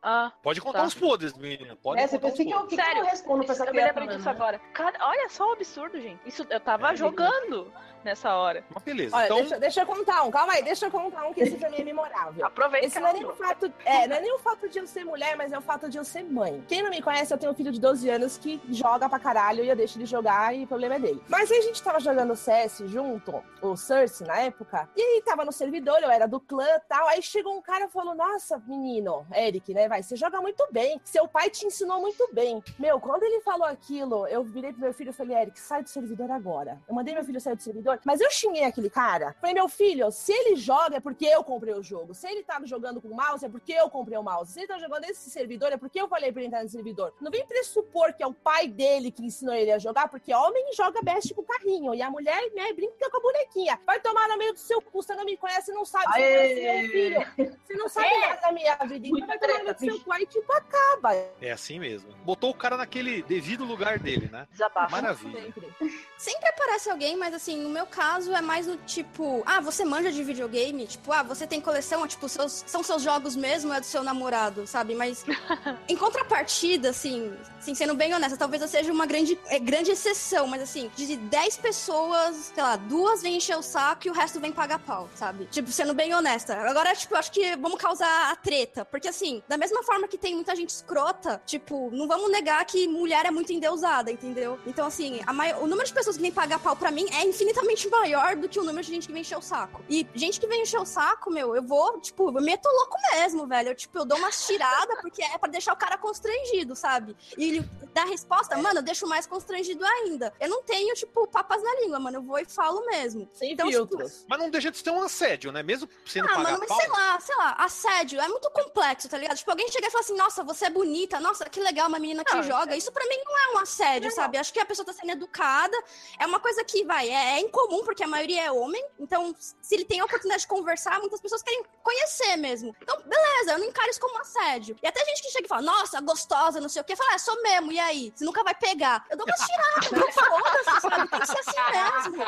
Ah, 0.00 0.32
Pode 0.42 0.60
contar 0.60 0.80
tá. 0.80 0.84
os 0.84 0.94
podres, 0.94 1.36
menina. 1.36 1.74
Pode 1.76 2.00
é, 2.00 2.06
contar 2.06 2.30
você 2.30 2.42
os 2.44 2.52
podres. 2.52 2.74
Sério, 2.76 3.00
eu 3.00 3.06
respondo 3.06 3.44
pra 3.44 3.52
essa 3.52 3.64
Eu 3.64 3.74
me 3.74 3.84
lembrei 3.84 4.08
disso 4.08 4.28
agora. 4.28 4.60
Cara, 4.72 4.96
olha 5.00 5.28
só 5.28 5.48
o 5.48 5.52
absurdo, 5.52 6.00
gente. 6.00 6.20
Isso, 6.26 6.46
eu 6.48 6.60
tava 6.60 6.92
é, 6.92 6.96
jogando. 6.96 7.72
Nessa 8.04 8.34
hora. 8.34 8.64
Mas 8.72 8.82
beleza. 8.82 9.16
Olha, 9.16 9.24
então, 9.24 9.38
deixa, 9.38 9.58
deixa 9.58 9.80
eu 9.82 9.86
contar 9.86 10.22
um. 10.22 10.30
Calma 10.30 10.54
aí, 10.54 10.62
deixa 10.62 10.86
eu 10.86 10.90
contar 10.90 11.26
um 11.26 11.32
que 11.32 11.40
esse 11.40 11.56
pra 11.56 11.70
mim 11.70 11.76
é 11.78 11.84
memorável. 11.84 12.44
Aproveita 12.44 12.86
Esse 12.86 13.00
não 13.00 13.08
é, 13.08 13.12
nem 13.12 13.24
o 13.24 13.32
fato, 13.32 13.72
é, 13.84 14.06
não 14.06 14.16
é 14.16 14.20
nem 14.20 14.34
o 14.34 14.38
fato 14.38 14.68
de 14.68 14.78
eu 14.78 14.86
ser 14.86 15.04
mulher, 15.04 15.36
mas 15.36 15.52
é 15.52 15.58
o 15.58 15.62
fato 15.62 15.88
de 15.88 15.98
eu 15.98 16.04
ser 16.04 16.24
mãe. 16.24 16.62
Quem 16.68 16.82
não 16.82 16.90
me 16.90 17.02
conhece, 17.02 17.32
eu 17.32 17.38
tenho 17.38 17.52
um 17.52 17.54
filho 17.54 17.72
de 17.72 17.80
12 17.80 18.08
anos 18.08 18.38
que 18.38 18.60
joga 18.70 19.08
pra 19.08 19.18
caralho 19.18 19.64
e 19.64 19.68
eu 19.68 19.76
deixo 19.76 19.98
ele 19.98 20.06
jogar 20.06 20.54
e 20.54 20.64
o 20.64 20.66
problema 20.66 20.96
é 20.96 20.98
dele. 20.98 21.22
Mas 21.28 21.50
aí 21.50 21.58
a 21.58 21.62
gente 21.62 21.82
tava 21.82 22.00
jogando 22.00 22.36
CS 22.36 22.82
junto, 22.86 23.42
o 23.60 23.76
Cersei 23.76 24.26
na 24.26 24.38
época, 24.38 24.88
e 24.96 25.00
aí 25.00 25.22
tava 25.22 25.44
no 25.44 25.52
servidor, 25.52 25.98
eu 26.02 26.10
era 26.10 26.26
do 26.26 26.40
clã 26.40 26.66
e 26.66 26.80
tal. 26.88 27.08
Aí 27.08 27.22
chegou 27.22 27.56
um 27.56 27.62
cara 27.62 27.84
e 27.84 27.88
falou: 27.88 28.14
Nossa, 28.14 28.62
menino, 28.66 29.26
Eric, 29.34 29.72
né? 29.74 29.88
Vai, 29.88 30.02
você 30.02 30.16
joga 30.16 30.40
muito 30.40 30.66
bem. 30.70 31.00
Seu 31.04 31.26
pai 31.28 31.50
te 31.50 31.66
ensinou 31.66 32.00
muito 32.00 32.28
bem. 32.32 32.62
Meu, 32.78 33.00
quando 33.00 33.22
ele 33.22 33.40
falou 33.40 33.66
aquilo, 33.66 34.26
eu 34.26 34.42
virei 34.42 34.72
pro 34.72 34.82
meu 34.82 34.94
filho 34.94 35.10
e 35.10 35.12
falei: 35.12 35.36
Eric, 35.36 35.58
sai 35.58 35.82
do 35.82 35.88
servidor 35.88 36.30
agora. 36.30 36.80
Eu 36.88 36.94
mandei 36.94 37.14
meu 37.14 37.24
filho 37.24 37.40
sair 37.40 37.56
do 37.56 37.62
servidor, 37.62 37.91
mas 38.04 38.20
eu 38.20 38.30
xinguei 38.30 38.64
aquele 38.64 38.90
cara. 38.90 39.34
Falei: 39.40 39.54
Meu 39.54 39.68
filho, 39.68 40.10
se 40.10 40.32
ele 40.32 40.56
joga 40.56 40.96
é 40.96 41.00
porque 41.00 41.26
eu 41.26 41.42
comprei 41.44 41.74
o 41.74 41.82
jogo. 41.82 42.14
Se 42.14 42.26
ele 42.28 42.42
tá 42.42 42.60
jogando 42.64 43.00
com 43.00 43.08
o 43.08 43.14
mouse 43.16 43.44
é 43.44 43.48
porque 43.48 43.72
eu 43.72 43.88
comprei 43.90 44.16
o 44.18 44.22
mouse. 44.22 44.52
Se 44.52 44.60
ele 44.60 44.66
tá 44.68 44.78
jogando 44.78 45.02
nesse 45.02 45.30
servidor 45.30 45.72
é 45.72 45.76
porque 45.76 46.00
eu 46.00 46.08
falei 46.08 46.30
pra 46.32 46.40
ele 46.40 46.48
entrar 46.48 46.62
nesse 46.62 46.74
servidor. 46.74 47.12
Não 47.20 47.30
vem 47.30 47.46
pressupor 47.46 48.12
que 48.14 48.22
é 48.22 48.26
o 48.26 48.32
pai 48.34 48.68
dele 48.68 49.10
que 49.10 49.24
ensinou 49.24 49.54
ele 49.54 49.70
a 49.70 49.78
jogar, 49.78 50.08
porque 50.08 50.34
homem 50.34 50.72
joga 50.74 51.00
best 51.02 51.32
com 51.34 51.42
o 51.42 51.44
carrinho 51.44 51.94
e 51.94 52.02
a 52.02 52.10
mulher, 52.10 52.40
né, 52.54 52.72
brinca 52.72 53.10
com 53.10 53.16
a 53.16 53.20
bonequinha. 53.20 53.78
Vai 53.86 54.00
tomar 54.00 54.28
no 54.28 54.36
meio 54.38 54.52
do 54.52 54.58
seu 54.58 54.80
cu, 54.80 55.02
você 55.02 55.14
não 55.14 55.24
me 55.24 55.36
conhece, 55.36 55.72
não 55.72 55.84
sabe. 55.84 56.04
Você 56.12 56.20
conhece 56.20 56.60
meu 56.60 56.90
filho. 56.90 57.56
Você 57.64 57.74
não 57.74 57.88
sabe 57.88 58.06
É. 58.08 58.20
nada 58.20 58.40
da 58.40 58.52
minha 58.52 58.76
vida. 58.76 59.06
Então 59.08 59.26
vai 59.26 59.38
tomar 59.38 59.58
no 59.58 59.64
meio 59.64 59.74
do 59.74 59.80
seu 59.80 60.00
cu 60.00 60.12
aí, 60.12 60.26
tipo, 60.26 60.52
acaba. 60.52 61.14
é 61.14 61.50
assim 61.52 61.78
mesmo. 61.78 62.12
Botou 62.24 62.50
o 62.50 62.54
cara 62.54 62.76
naquele 62.76 63.22
devido 63.22 63.64
lugar 63.64 63.98
dele, 63.98 64.28
né? 64.30 64.46
Desabafo. 64.50 64.90
Maravilha. 64.92 65.42
Sempre. 65.42 65.72
Sempre 66.18 66.48
aparece 66.50 66.88
alguém, 66.88 67.16
mas 67.16 67.34
assim, 67.34 67.56
no 67.60 67.68
meu 67.68 67.84
caso 67.84 68.32
é 68.32 68.40
mais 68.40 68.66
do 68.66 68.76
tipo, 68.78 69.42
ah, 69.44 69.60
você 69.60 69.84
manja 69.84 70.12
de 70.12 70.22
videogame? 70.22 70.86
Tipo, 70.86 71.12
ah, 71.12 71.22
você 71.22 71.46
tem 71.48 71.60
coleção, 71.60 72.06
tipo, 72.06 72.28
seus, 72.28 72.62
são 72.66 72.82
seus 72.82 73.02
jogos 73.02 73.34
mesmo, 73.34 73.72
é 73.72 73.80
do 73.80 73.86
seu 73.86 74.04
namorado, 74.04 74.64
sabe? 74.66 74.94
Mas 74.94 75.24
em 75.88 75.96
contrapartida, 75.96 76.90
assim, 76.90 77.32
assim, 77.58 77.74
sendo 77.74 77.94
bem 77.94 78.14
honesta, 78.14 78.36
talvez 78.36 78.62
eu 78.62 78.68
seja 78.68 78.92
uma 78.92 79.04
grande, 79.04 79.36
é, 79.46 79.58
grande 79.58 79.90
exceção, 79.90 80.46
mas 80.46 80.62
assim, 80.62 80.90
de 80.94 81.16
10 81.16 81.56
pessoas, 81.56 82.52
sei 82.54 82.62
lá, 82.62 82.76
duas 82.76 83.20
vêm 83.20 83.36
encher 83.36 83.56
o 83.56 83.62
saco 83.62 84.06
e 84.06 84.10
o 84.10 84.14
resto 84.14 84.38
vem 84.38 84.52
pagar 84.52 84.78
pau, 84.78 85.08
sabe? 85.16 85.46
Tipo, 85.46 85.72
sendo 85.72 85.92
bem 85.92 86.14
honesta. 86.14 86.56
Agora, 86.56 86.94
tipo, 86.94 87.14
eu 87.14 87.18
acho 87.18 87.32
que 87.32 87.56
vamos 87.56 87.80
causar 87.80 88.30
a 88.30 88.36
treta, 88.36 88.84
porque 88.84 89.08
assim, 89.08 89.42
da 89.48 89.58
mesma 89.58 89.82
forma 89.82 90.06
que 90.06 90.16
tem 90.16 90.34
muita 90.36 90.54
gente 90.54 90.70
escrota, 90.70 91.42
tipo, 91.44 91.90
não 91.92 92.06
vamos 92.06 92.30
negar 92.30 92.64
que 92.64 92.86
mulher 92.86 93.26
é 93.26 93.30
muito 93.32 93.52
endeusada, 93.52 94.10
entendeu? 94.10 94.58
Então, 94.66 94.86
assim, 94.86 95.20
a 95.26 95.32
mai- 95.32 95.54
o 95.54 95.66
número 95.66 95.86
de 95.86 95.92
pessoas 95.92 96.11
que 96.16 96.22
vem 96.22 96.32
pagar 96.32 96.58
pau 96.58 96.74
pra 96.76 96.90
mim 96.90 97.06
é 97.12 97.24
infinitamente 97.24 97.88
maior 97.88 98.36
do 98.36 98.48
que 98.48 98.58
o 98.58 98.64
número 98.64 98.84
de 98.84 98.92
gente 98.92 99.06
que 99.06 99.12
vem 99.12 99.22
encher 99.22 99.38
o 99.38 99.42
saco. 99.42 99.82
E 99.88 100.06
gente 100.14 100.38
que 100.40 100.46
vem 100.46 100.62
encher 100.62 100.80
o 100.80 100.84
saco, 100.86 101.30
meu, 101.30 101.54
eu 101.56 101.62
vou, 101.62 102.00
tipo, 102.00 102.28
eu 102.28 102.42
meto 102.42 102.66
louco 102.68 102.96
mesmo, 103.12 103.46
velho. 103.46 103.70
Eu, 103.70 103.74
tipo, 103.74 103.98
eu 103.98 104.04
dou 104.04 104.18
uma 104.18 104.30
tirada 104.30 104.96
porque 105.00 105.22
é 105.22 105.38
pra 105.38 105.48
deixar 105.50 105.72
o 105.72 105.76
cara 105.76 105.96
constrangido, 105.98 106.74
sabe? 106.76 107.16
E 107.36 107.44
ele 107.48 107.70
dá 107.92 108.02
a 108.02 108.06
resposta, 108.06 108.56
mano, 108.58 108.78
eu 108.80 108.82
deixo 108.82 109.06
mais 109.06 109.26
constrangido 109.26 109.84
ainda. 109.84 110.32
Eu 110.40 110.48
não 110.48 110.62
tenho, 110.62 110.94
tipo, 110.94 111.26
papas 111.26 111.62
na 111.62 111.74
língua, 111.80 111.98
mano. 111.98 112.18
Eu 112.18 112.22
vou 112.22 112.38
e 112.38 112.44
falo 112.44 112.84
mesmo. 112.86 113.28
Sem 113.34 113.52
Então, 113.52 113.66
tipo, 113.68 113.88
filtros. 113.88 114.24
Mas 114.28 114.38
não 114.38 114.50
deixa 114.50 114.70
de 114.70 114.78
ser 114.78 114.90
um 114.90 115.02
assédio, 115.02 115.52
né? 115.52 115.62
Mesmo 115.62 115.88
sendo 116.06 116.26
Ah, 116.26 116.34
pagar 116.36 116.42
mano, 116.42 116.58
mas 116.60 116.68
pau. 116.68 116.80
sei 116.80 116.88
lá, 116.88 117.20
sei 117.20 117.36
lá, 117.36 117.52
assédio 117.58 118.20
é 118.20 118.28
muito 118.28 118.50
complexo, 118.50 119.08
tá 119.08 119.18
ligado? 119.18 119.36
Tipo, 119.36 119.50
alguém 119.50 119.68
chega 119.70 119.86
e 119.86 119.90
fala 119.90 120.04
assim, 120.04 120.16
nossa, 120.16 120.42
você 120.44 120.66
é 120.66 120.70
bonita, 120.70 121.20
nossa, 121.20 121.44
que 121.48 121.60
legal, 121.60 121.88
uma 121.88 121.98
menina 121.98 122.24
que 122.24 122.34
Não, 122.34 122.42
joga. 122.42 122.76
Isso 122.76 122.90
pra 122.92 123.04
mim 123.06 123.18
não 123.24 123.38
é 123.38 123.54
um 123.56 123.58
assédio, 123.58 124.10
sabe? 124.10 124.38
Acho 124.38 124.52
que 124.52 124.60
a 124.60 124.66
pessoa 124.66 124.84
tá 124.86 124.92
sendo 124.92 125.10
educada. 125.12 125.76
É 126.18 126.26
uma 126.26 126.40
coisa 126.40 126.64
que, 126.64 126.84
vai, 126.84 127.08
é, 127.08 127.36
é 127.36 127.40
incomum, 127.40 127.84
porque 127.84 128.02
a 128.02 128.06
maioria 128.08 128.44
é 128.44 128.52
homem. 128.52 128.84
Então, 128.98 129.34
se 129.38 129.74
ele 129.74 129.84
tem 129.84 130.00
a 130.00 130.04
oportunidade 130.04 130.42
de 130.42 130.48
conversar, 130.48 130.98
muitas 131.00 131.20
pessoas 131.20 131.42
querem 131.42 131.64
conhecer 131.82 132.36
mesmo. 132.36 132.74
Então, 132.80 132.96
beleza, 133.02 133.52
eu 133.52 133.58
não 133.58 133.66
encaro 133.66 133.90
isso 133.90 134.00
como 134.00 134.18
assédio. 134.20 134.76
E 134.82 134.86
até 134.86 135.04
gente 135.04 135.22
que 135.22 135.30
chega 135.30 135.46
e 135.46 135.48
fala, 135.48 135.62
nossa, 135.62 136.00
gostosa, 136.00 136.60
não 136.60 136.68
sei 136.68 136.82
o 136.82 136.84
quê, 136.84 136.94
fala, 136.96 137.14
é, 137.14 137.18
sou 137.18 137.40
mesmo, 137.42 137.72
e 137.72 137.78
aí? 137.78 138.12
Você 138.14 138.24
nunca 138.24 138.42
vai 138.44 138.54
pegar. 138.54 139.04
Eu 139.10 139.16
dou 139.16 139.26
uma 139.26 139.34
tirada, 139.46 139.96
não 139.96 140.12
foda-se, 140.12 140.80
sabe? 140.80 141.08
Tem 141.10 141.20
que 141.20 141.26
ser 141.26 141.38
assim 141.38 141.60
mesmo. 142.12 142.24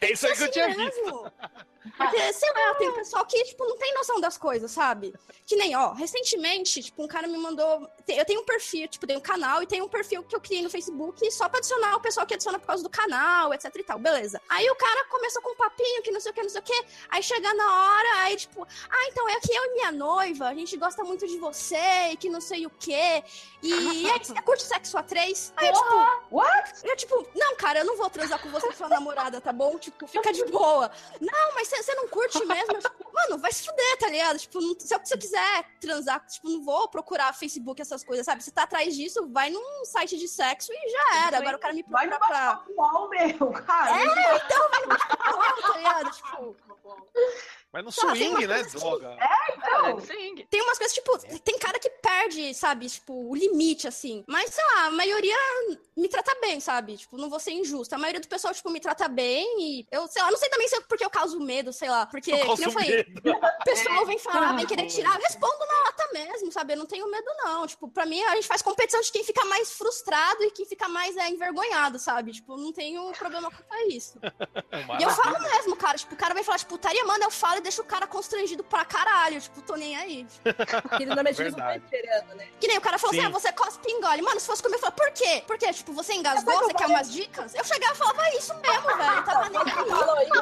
É 0.00 0.12
isso 0.12 0.26
aí 0.26 0.32
que 0.34 0.40
eu 0.40 0.44
Assim 0.44 0.52
tinha 0.52 0.68
visto. 0.68 1.02
mesmo. 1.04 1.32
Porque, 1.96 2.32
sei 2.32 2.50
lá, 2.52 2.74
tem 2.76 2.92
pessoal 2.92 3.26
que, 3.26 3.44
tipo, 3.44 3.64
não 3.64 3.76
tem 3.76 3.92
noção 3.94 4.18
das 4.20 4.38
coisas, 4.38 4.70
sabe? 4.70 5.12
Que 5.46 5.54
nem, 5.54 5.76
ó, 5.76 5.92
recentemente, 5.92 6.82
tipo, 6.82 7.02
um 7.04 7.08
cara 7.08 7.28
me 7.28 7.36
mandou. 7.36 7.88
Eu 8.06 8.24
tenho 8.24 8.40
um 8.40 8.44
perfil, 8.44 8.86
tipo, 8.88 9.06
tenho 9.06 9.18
um 9.18 9.22
canal 9.22 9.62
e 9.62 9.66
tenho 9.66 9.84
um 9.84 9.88
perfil 9.88 10.22
que 10.22 10.36
eu 10.36 10.40
criei 10.40 10.62
no 10.62 10.68
Facebook 10.68 11.30
só 11.30 11.48
pra 11.48 11.58
adicionar 11.58 11.96
o 11.96 12.00
pessoal 12.00 12.26
que 12.26 12.34
adiciona 12.34 12.58
por 12.58 12.66
causa 12.66 12.82
do 12.82 12.90
canal, 12.90 13.52
etc 13.54 13.74
e 13.74 13.82
tal. 13.82 13.98
Beleza. 13.98 14.40
Aí 14.48 14.68
o 14.68 14.74
cara 14.74 15.04
começou 15.06 15.40
com 15.40 15.52
um 15.52 15.56
papinho 15.56 16.02
que 16.02 16.10
não 16.10 16.20
sei 16.20 16.32
o 16.32 16.34
que, 16.34 16.42
não 16.42 16.50
sei 16.50 16.60
o 16.60 16.64
que. 16.64 16.84
Aí 17.08 17.22
chega 17.22 17.54
na 17.54 17.64
hora, 17.64 18.22
aí, 18.22 18.36
tipo, 18.36 18.66
ah, 18.90 19.08
então 19.08 19.28
é 19.28 19.40
que 19.40 19.52
eu 19.52 19.64
e 19.64 19.72
minha 19.74 19.92
noiva, 19.92 20.48
a 20.48 20.54
gente 20.54 20.76
gosta 20.76 21.02
muito 21.04 21.26
de 21.26 21.38
você 21.38 22.10
e 22.12 22.16
que 22.16 22.28
não 22.28 22.40
sei 22.40 22.66
o 22.66 22.70
quê. 22.70 23.22
E 23.62 23.72
aí, 23.72 24.18
você 24.22 24.34
curte 24.42 24.62
sexo 24.62 24.98
a 24.98 25.02
três? 25.02 25.52
Aí, 25.56 25.68
eu, 25.68 25.72
tipo, 25.72 26.36
What? 26.36 26.72
eu, 26.84 26.96
tipo, 26.96 27.26
não, 27.34 27.56
cara, 27.56 27.80
eu 27.80 27.84
não 27.84 27.96
vou 27.96 28.10
transar 28.10 28.40
com 28.40 28.50
você, 28.50 28.70
sua 28.72 28.88
namorada, 28.88 29.40
tá 29.40 29.52
bom? 29.52 29.78
Tipo, 29.78 30.06
fica 30.06 30.32
de 30.32 30.44
boa. 30.52 30.90
Não, 31.20 31.54
mas 31.54 31.68
você 31.68 31.94
não 31.94 32.08
curte 32.08 32.44
mesmo? 32.44 32.74
Eu, 32.74 32.80
tipo, 32.80 33.12
mano, 33.12 33.38
vai 33.38 33.52
se 33.52 33.64
fuder, 33.64 33.98
tá 33.98 34.08
ligado? 34.08 34.38
Tipo, 34.38 34.60
não, 34.60 34.76
se 34.78 34.94
eu 34.94 35.00
se 35.04 35.14
eu 35.14 35.18
quiser 35.18 35.64
transar, 35.80 36.24
tipo, 36.26 36.48
não 36.48 36.62
vou 36.62 36.88
procurar 36.88 37.32
Facebook, 37.34 37.80
essas 37.94 38.04
coisas, 38.04 38.26
sabe? 38.26 38.42
Se 38.42 38.50
tá 38.50 38.64
atrás 38.64 38.94
disso, 38.94 39.28
vai 39.30 39.50
num 39.50 39.84
site 39.84 40.18
de 40.18 40.28
sexo 40.28 40.72
e 40.72 40.90
já 40.90 41.26
era. 41.26 41.38
Agora 41.38 41.56
o 41.56 41.60
cara 41.60 41.72
me 41.72 41.84
Vai 41.88 42.08
procura 42.08 42.18
no 42.18 42.26
pra. 42.26 42.64
meu, 43.08 43.52
cara. 43.52 43.90
É, 44.00 44.36
então 44.36 44.68
vai 44.70 45.50
no 45.50 45.62
tá 45.62 45.76
ligado? 45.76 46.10
Tipo, 46.14 46.56
Mas 47.74 47.84
no 47.84 47.90
Sei 47.90 48.08
tem 48.12 48.30
swing, 48.30 48.46
né? 48.46 48.62
Droga. 48.62 49.18
Então, 49.56 50.00
Sim. 50.00 50.46
tem 50.48 50.62
umas 50.62 50.78
coisas, 50.78 50.94
tipo, 50.94 51.18
tem 51.40 51.58
cara 51.58 51.76
que 51.80 51.90
perde, 51.90 52.54
sabe? 52.54 52.88
Tipo, 52.88 53.12
o 53.28 53.34
limite, 53.34 53.88
assim. 53.88 54.22
Mas, 54.28 54.54
sei 54.54 54.64
lá, 54.64 54.86
a 54.86 54.90
maioria 54.92 55.36
me 55.96 56.08
trata 56.08 56.36
bem, 56.40 56.60
sabe? 56.60 56.96
Tipo, 56.96 57.16
não 57.18 57.28
vou 57.28 57.40
ser 57.40 57.50
injusta. 57.50 57.96
A 57.96 57.98
maioria 57.98 58.20
do 58.20 58.28
pessoal, 58.28 58.54
tipo, 58.54 58.70
me 58.70 58.78
trata 58.78 59.08
bem 59.08 59.44
e 59.60 59.86
eu, 59.90 60.06
sei 60.06 60.22
lá, 60.22 60.30
não 60.30 60.38
sei 60.38 60.48
também 60.48 60.68
se 60.68 60.76
é 60.76 60.80
porque 60.82 61.04
eu 61.04 61.10
causo 61.10 61.40
medo, 61.40 61.72
sei 61.72 61.90
lá. 61.90 62.06
Porque, 62.06 62.30
Eu 62.30 62.38
que 62.38 62.46
causo 62.46 62.60
nem 62.60 62.68
eu 62.68 62.72
falei, 62.72 62.90
medo. 63.08 63.32
o 63.32 63.64
pessoal 63.64 64.06
vem 64.06 64.18
falar, 64.20 64.52
vem 64.52 64.66
querer 64.66 64.86
tirar, 64.86 65.16
eu 65.16 65.22
respondo 65.22 65.58
na 65.58 65.82
lata 65.82 66.08
mesmo, 66.12 66.52
sabe? 66.52 66.74
Eu 66.74 66.78
não 66.78 66.86
tenho 66.86 67.10
medo, 67.10 67.26
não. 67.42 67.66
Tipo, 67.66 67.88
pra 67.88 68.06
mim, 68.06 68.22
a 68.22 68.36
gente 68.36 68.46
faz 68.46 68.62
competição 68.62 69.00
de 69.00 69.10
quem 69.10 69.24
fica 69.24 69.44
mais 69.46 69.72
frustrado 69.72 70.44
e 70.44 70.50
quem 70.52 70.64
fica 70.64 70.88
mais 70.88 71.16
é, 71.16 71.28
envergonhado, 71.28 71.98
sabe? 71.98 72.30
Tipo, 72.30 72.56
não 72.56 72.72
tenho 72.72 73.10
problema 73.14 73.50
com 73.50 73.90
isso. 73.90 74.16
E 75.00 75.02
eu 75.02 75.10
falo 75.10 75.40
mesmo, 75.40 75.76
cara. 75.76 75.96
Tipo, 75.96 76.14
o 76.14 76.16
cara 76.16 76.34
vai 76.34 76.44
falar 76.44 76.58
de 76.58 76.66
putaria, 76.66 77.04
manda, 77.04 77.24
eu 77.24 77.30
falo 77.30 77.60
deixo 77.64 77.82
o 77.82 77.84
cara 77.84 78.06
constrangido 78.06 78.62
pra 78.62 78.84
caralho. 78.84 79.40
Tipo, 79.40 79.60
tô 79.62 79.74
nem 79.74 79.96
aí. 79.96 80.24
Porque 80.82 81.06
normalmente 81.06 81.40
eles 81.40 81.56
não 81.56 81.58
estão 81.58 81.72
Verdade. 81.72 81.84
esperando, 81.84 82.36
né? 82.36 82.48
Que 82.60 82.68
nem 82.68 82.78
o 82.78 82.80
cara 82.80 82.96
falou 82.98 83.14
Sim. 83.14 83.20
assim, 83.20 83.28
ah, 83.28 83.32
você 83.32 83.52
cospe 83.52 83.88
e 83.88 83.92
engole. 83.92 84.22
Mano, 84.22 84.38
se 84.38 84.46
fosse 84.46 84.62
comigo, 84.62 84.76
eu 84.76 84.80
falava, 84.80 84.96
por 84.96 85.10
quê? 85.12 85.42
Por 85.46 85.58
quê? 85.58 85.72
Tipo, 85.72 85.92
você 85.92 86.14
engasgou, 86.14 86.56
você 86.58 86.74
quer 86.74 86.86
umas 86.86 87.10
dicas? 87.10 87.52
Eu 87.54 87.64
chegava 87.64 87.94
e 87.94 87.96
falava, 87.96 88.26
é 88.26 88.36
isso 88.36 88.54
mesmo, 88.54 88.96
velho. 88.96 89.24
Tava 89.24 89.48
nem 89.48 89.60
aí. 89.60 89.88
Falou 89.88 90.22
isso. 90.22 90.34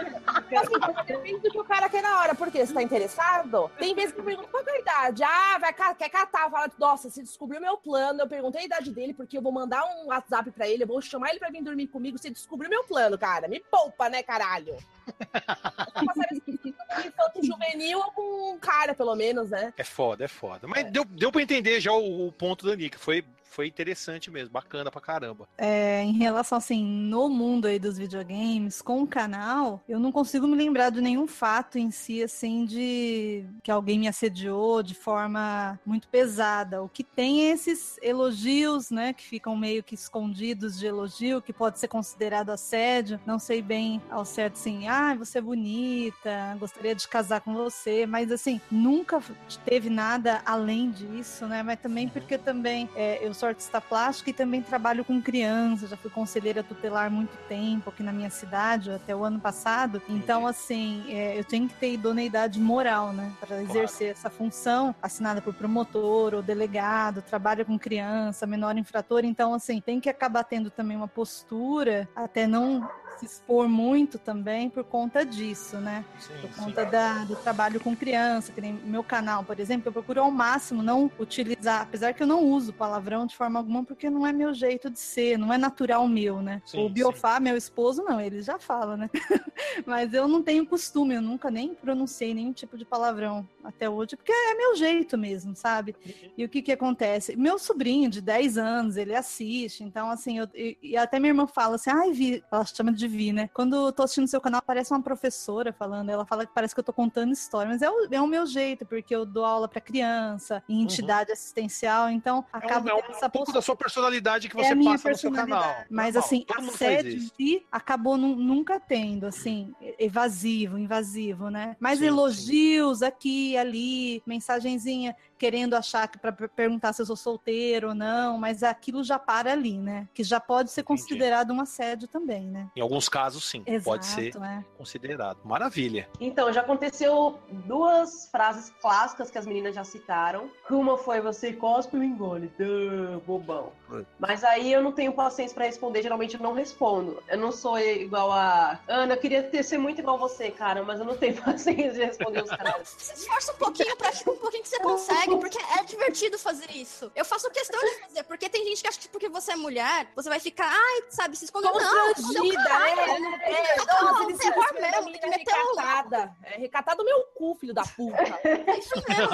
Assim, 0.59 0.79
depende 1.07 1.39
do 1.41 1.51
que 1.51 1.59
o 1.59 1.65
cara 1.65 1.89
quer 1.89 2.03
na 2.03 2.21
hora. 2.21 2.35
Por 2.35 2.51
quê? 2.51 2.67
Você 2.67 2.75
tá 2.75 2.83
interessado? 2.83 3.71
Tem 3.79 3.95
vezes 3.95 4.13
que 4.13 4.21
eu 4.21 4.25
pergunto 4.25 4.49
qual 4.49 4.65
que 4.65 4.71
é 4.71 4.75
a 4.75 4.81
idade. 4.81 5.23
Ah, 5.23 5.59
vai, 5.59 5.73
quer 5.95 6.09
catar. 6.09 6.51
Fala, 6.51 6.69
nossa, 6.79 7.09
você 7.09 7.23
descobriu 7.23 7.61
meu 7.61 7.77
plano. 7.77 8.21
Eu 8.21 8.29
perguntei 8.29 8.63
a 8.63 8.65
idade 8.65 8.91
dele, 8.91 9.15
porque 9.15 9.39
eu 9.39 9.43
vou 9.43 9.53
mandar 9.53 9.85
um 9.85 10.09
WhatsApp 10.09 10.51
pra 10.51 10.67
ele, 10.69 10.83
eu 10.83 10.89
vou 10.89 11.01
chamar 11.01 11.31
ele 11.31 11.39
pra 11.39 11.51
vir 11.51 11.63
dormir 11.63 11.87
comigo. 11.87 12.19
Você 12.19 12.31
descobriu 12.31 12.69
meu 12.69 12.83
plano, 12.85 13.17
cara. 13.17 13.47
Me 13.47 13.61
poupa, 13.61 14.09
né, 14.09 14.25
caralho? 14.25 14.77
infanto 17.13 17.45
juvenil 17.45 17.99
ou 17.99 18.11
com 18.13 18.53
um 18.55 18.59
cara, 18.59 18.95
pelo 18.95 19.15
menos, 19.15 19.51
né? 19.51 19.73
É 19.77 19.85
foda, 19.85 20.25
é 20.25 20.29
foda. 20.29 20.67
Mas 20.67 20.91
deu, 20.91 21.05
deu 21.05 21.31
pra 21.31 21.43
entender 21.43 21.81
já 21.81 21.93
o, 21.93 22.29
o 22.29 22.33
ponto 22.33 22.67
da 22.67 22.75
Nika. 22.75 22.99
Foi, 22.99 23.25
foi 23.53 23.67
interessante 23.67 24.31
mesmo, 24.31 24.51
bacana 24.51 24.91
pra 24.91 25.01
caramba. 25.01 25.47
É, 25.59 26.03
em 26.03 26.13
relação, 26.13 26.57
assim, 26.57 26.85
no 26.85 27.29
mundo 27.29 27.67
aí 27.67 27.79
dos 27.79 27.99
videogames, 27.99 28.81
com 28.81 29.03
o 29.03 29.07
canal, 29.07 29.81
eu 29.89 30.01
não 30.01 30.11
consigo 30.11 30.47
me 30.47 30.57
lembrar 30.57 30.91
de 30.91 31.01
nenhum 31.01 31.27
fato 31.27 31.79
em 31.79 31.91
si, 31.91 32.23
assim, 32.23 32.65
de 32.65 33.45
que 33.63 33.71
alguém 33.71 33.99
me 33.99 34.09
assediou 34.09 34.83
de 34.83 34.95
forma 34.95 35.79
muito 35.85 36.09
pesada. 36.09 36.83
O 36.83 36.89
que 36.89 37.05
tem 37.05 37.43
é 37.43 37.51
esses 37.51 37.99
elogios, 38.03 38.91
né, 38.91 39.13
que 39.13 39.23
ficam 39.23 39.55
meio 39.55 39.83
que 39.83 39.95
escondidos 39.95 40.79
de 40.79 40.87
elogio, 40.87 41.43
que 41.43 41.53
pode 41.53 41.79
ser 41.79 41.89
considerado 41.89 42.51
assédio. 42.51 43.21
Não 43.27 43.39
sei 43.39 43.61
bem 43.61 44.01
ao 44.11 44.25
certo, 44.25 44.55
assim, 44.55 44.89
ah, 44.89 45.15
você 45.15 45.39
é 45.39 45.43
bonita, 45.43 46.57
gostaria 46.59 46.95
de 46.95 47.07
casar 47.07 47.43
com 47.43 47.53
você, 47.53 48.07
mas, 48.07 48.33
assim, 48.33 48.61
nunca 48.71 49.23
teve 49.65 49.91
nada 49.91 50.41
além 50.47 50.91
disso, 50.91 51.47
né, 51.47 51.63
mas 51.63 51.79
também 51.81 52.09
porque 52.09 52.39
também 52.39 52.89
é, 52.97 53.19
eu 53.27 53.35
sou 53.43 53.49
artista 53.49 53.81
plástica 53.81 54.31
e 54.31 54.33
também 54.33 54.63
trabalho 54.63 55.05
com 55.05 55.21
crianças, 55.21 55.91
já 55.91 55.97
fui 55.97 56.09
conselheira 56.09 56.63
tutelar 56.63 57.07
há 57.07 57.11
muito 57.11 57.37
tempo 57.49 57.91
aqui 57.91 58.01
na 58.01 58.13
minha 58.13 58.31
cidade, 58.31 58.93
até 58.93 59.17
o 59.17 59.25
ano 59.25 59.41
passado. 59.41 60.01
Então, 60.09 60.47
assim, 60.47 61.05
é, 61.09 61.37
eu 61.37 61.43
tenho 61.43 61.69
que 61.69 61.75
ter 61.75 61.95
idoneidade 61.95 62.61
moral, 62.61 63.13
né, 63.13 63.33
para 63.41 63.61
exercer 63.61 64.13
essa 64.13 64.31
função, 64.31 64.95
assinada 65.03 65.43
por 65.43 65.53
promotor 65.55 66.35
ou 66.35 66.43
delegado, 66.43 67.21
trabalho 67.21 67.67
com 67.67 67.77
criança, 67.77 68.47
menor 68.47 68.79
infrator. 68.79 69.25
Então, 69.25 69.53
assim, 69.55 69.81
tem 69.81 69.99
que 69.99 70.09
acabar 70.09 70.45
tendo 70.45 70.71
também 70.71 70.97
uma 70.97 71.09
postura, 71.09 72.09
até 72.15 72.47
não 72.47 72.89
se 73.19 73.27
expor 73.27 73.69
muito 73.69 74.19
também 74.19 74.69
por 74.69 74.85
conta 74.85 75.25
disso, 75.25 75.77
né? 75.79 76.05
Sim, 76.19 76.33
por 76.41 76.51
conta 76.57 76.85
da, 76.85 77.25
do 77.25 77.37
trabalho 77.37 77.81
com 77.81 77.95
criança, 77.97 78.53
que 78.53 78.61
nem 78.61 78.73
meu 78.73 79.03
canal, 79.03 79.45
por 79.45 79.59
exemplo, 79.59 79.89
eu 79.89 79.93
procuro 79.93 80.21
ao 80.21 80.31
máximo 80.31 80.83
não 80.83 81.11
utilizar, 81.19 81.83
apesar 81.83 82.13
que 82.13 82.23
eu 82.23 82.27
não 82.27 82.45
uso 82.45 82.73
palavrão 82.73 83.27
de 83.27 83.37
forma 83.37 83.59
alguma, 83.59 83.85
porque 83.85 84.11
não 84.11 84.27
é 84.27 84.33
meu 84.33 84.55
jeito 84.55 84.91
de 84.91 84.99
ser, 84.99 85.39
não 85.39 85.53
é 85.53 85.59
natural 85.59 86.07
meu, 86.09 86.43
né? 86.43 86.63
Sim, 86.65 86.85
o 86.85 86.89
Biofá, 86.89 87.39
meu 87.41 87.57
esposo, 87.57 88.03
não, 88.03 88.21
ele 88.21 88.43
já 88.43 88.59
fala, 88.59 88.97
né? 88.97 89.11
Mas 89.87 90.13
eu 90.13 90.27
não 90.29 90.43
tenho 90.43 90.67
costume, 90.67 91.15
eu 91.15 91.23
nunca 91.23 91.51
nem 91.51 91.75
pronunciei 91.75 92.35
nenhum 92.35 92.53
tipo 92.53 92.77
de 92.77 92.85
palavrão 92.85 93.49
até 93.63 93.89
hoje, 93.89 94.17
porque 94.17 94.33
é 94.33 94.55
meu 94.55 94.77
jeito 94.77 95.17
mesmo, 95.17 95.55
sabe? 95.55 95.95
Uhum. 96.05 96.31
E 96.37 96.45
o 96.45 96.49
que 96.49 96.63
que 96.63 96.73
acontece? 96.73 97.37
Meu 97.37 97.59
sobrinho 97.59 98.11
de 98.11 98.21
10 98.21 98.59
anos, 98.59 98.97
ele 98.97 99.15
assiste, 99.15 99.85
então 99.85 100.11
assim, 100.11 100.39
eu, 100.39 100.49
e 100.55 100.97
até 100.97 101.19
minha 101.19 101.31
irmã 101.31 101.47
fala 101.47 101.77
assim, 101.77 101.91
ai, 101.91 102.13
Vi, 102.13 102.43
ela 102.51 102.65
chama 102.65 102.93
de 102.93 103.02
Vi, 103.09 103.33
né? 103.33 103.49
Quando 103.53 103.77
eu 103.77 103.93
tô 103.93 104.03
assistindo 104.03 104.27
seu 104.27 104.41
canal, 104.41 104.63
parece 104.63 104.93
uma 104.93 105.03
professora 105.03 105.73
falando, 105.73 106.11
ela 106.11 106.25
fala 106.25 106.47
que 106.47 106.53
parece 106.55 106.75
que 106.75 106.81
eu 106.81 106.85
tô 106.85 106.93
contando 106.93 107.33
história, 107.33 107.71
mas 107.71 107.83
é 107.83 107.91
o, 107.91 108.09
é 108.11 108.21
o 108.21 108.27
meu 108.27 108.47
jeito, 108.47 108.85
porque 108.87 109.15
eu 109.15 109.25
dou 109.25 109.45
aula 109.45 109.69
para 109.69 109.81
criança, 109.81 110.63
em 110.69 110.77
uhum. 110.77 110.83
entidade 110.83 111.31
uhum. 111.31 111.35
assistencial, 111.35 112.11
então 112.11 112.45
acaba 112.53 112.91
é 112.91 112.95
um, 112.95 112.99
é 112.99 113.03
um, 113.03 113.27
um 113.27 113.31
pouco 113.31 113.53
da 113.53 113.63
sua 113.63 113.77
personalidade 113.77 114.49
que 114.49 114.59
é 114.59 114.65
você 114.65 114.73
é 114.73 114.85
passa 114.85 115.11
no 115.11 115.17
seu 115.17 115.33
canal. 115.33 115.75
Mas 115.91 116.15
Normal. 116.15 116.25
assim, 116.25 116.45
a 116.57 116.63
sede 116.77 117.33
de 117.39 117.63
acabou 117.71 118.17
nunca 118.17 118.81
tendo, 118.81 119.27
assim, 119.27 119.75
evasivo, 119.99 120.79
invasivo, 120.79 121.49
né? 121.51 121.77
Mas 121.79 121.99
sim, 121.99 122.07
elogios 122.07 122.99
sim. 122.99 123.05
aqui, 123.05 123.57
ali, 123.57 124.23
mensagenzinha 124.27 125.17
querendo 125.43 125.75
achar 125.75 126.07
que 126.07 126.19
para 126.21 126.31
perguntar 126.31 126.93
se 126.93 127.03
eu 127.03 127.07
sou 127.07 127.17
solteiro 127.17 127.89
ou 127.89 127.95
não, 127.97 128.39
mas 128.39 128.63
aquilo 128.63 129.03
já 129.03 129.19
para 129.19 129.51
ali, 129.51 129.77
né? 129.77 130.09
Que 130.15 130.23
já 130.23 130.39
pode 130.39 130.71
ser 130.71 130.83
Entendi. 130.83 131.03
considerado 131.03 131.53
um 131.53 131.61
assédio 131.61 132.07
também, 132.07 132.47
né? 132.47 132.69
Em 132.77 132.81
alguns 132.93 133.09
casos, 133.09 133.49
sim, 133.49 133.63
Exato, 133.67 133.85
pode 133.85 134.05
ser 134.05 134.37
é. 134.37 134.65
considerado. 134.77 135.39
Maravilha. 135.45 136.09
Então, 136.21 136.53
já 136.53 136.61
aconteceu 136.61 137.39
duas 137.51 138.29
frases 138.31 138.71
clássicas 138.83 139.31
que 139.31 139.39
as 139.39 139.47
meninas 139.47 139.75
já 139.75 139.83
citaram. 139.83 140.51
Uma 140.69 140.99
foi 140.99 141.21
você 141.21 141.55
cospe 141.55 141.97
e 141.97 142.05
engole, 142.05 142.53
Duh, 142.59 143.21
bobão. 143.27 143.73
É. 143.93 144.05
Mas 144.19 144.45
aí 144.45 144.71
eu 144.73 144.83
não 144.83 144.93
tenho 144.93 145.13
paciência 145.13 145.55
para 145.55 145.65
responder, 145.65 146.03
geralmente 146.03 146.35
eu 146.35 146.41
não 146.41 146.53
respondo. 146.53 147.23
Eu 147.29 147.39
não 147.39 147.51
sou 147.51 147.79
igual 147.79 148.31
a 148.31 148.79
Ana, 148.87 149.15
eu 149.15 149.19
queria 149.19 149.43
ter, 149.43 149.63
ser 149.63 149.79
muito 149.79 150.01
igual 150.01 150.19
você, 150.19 150.51
cara, 150.51 150.83
mas 150.83 151.01
eu 151.01 151.07
não 151.07 151.17
tenho 151.17 151.35
paciência 151.41 151.93
de 151.93 152.05
responder 152.05 152.43
os 152.43 152.51
caras. 152.51 152.89
Se 152.99 153.15
esforça 153.15 153.53
um 153.53 153.57
pouquinho, 153.57 153.97
pratica 153.97 154.31
um 154.31 154.37
pouquinho 154.37 154.63
que 154.63 154.69
você 154.69 154.81
consegue 154.81 155.37
porque 155.39 155.59
é 155.59 155.85
divertido 155.85 156.39
fazer 156.39 156.71
isso. 156.71 157.11
Eu 157.15 157.25
faço 157.25 157.51
questão 157.51 157.81
de 157.81 158.01
fazer, 158.01 158.23
porque 158.25 158.49
tem 158.51 158.67
gente 158.67 158.83
que 158.83 158.89
acha 158.89 158.99
que 158.99 159.09
porque 159.09 159.29
você 159.31 159.53
é 159.53 159.57
mulher, 159.57 160.09
você 160.15 160.29
vai 160.29 160.41
ficar, 160.41 160.69
ai, 160.71 161.05
sabe, 161.09 161.37
se 161.37 161.47
esconder. 161.47 161.71
Não, 161.73 162.13
esconder 162.13 162.41
o 162.41 162.53
É, 162.91 163.19
não, 163.19 163.35
é, 163.35 164.73
mesmo, 164.81 165.13
tem 165.13 165.21
que 165.21 165.27
meter 165.29 165.55
o 165.55 165.77
recatada. 165.77 166.35
É 166.43 166.59
recatada 166.59 167.05
meu 167.05 167.23
cu, 167.35 167.55
filho 167.55 167.75
da 167.75 167.83
puta. 167.83 168.23
É 168.43 168.79
isso 168.79 168.95
mesmo. 169.09 169.29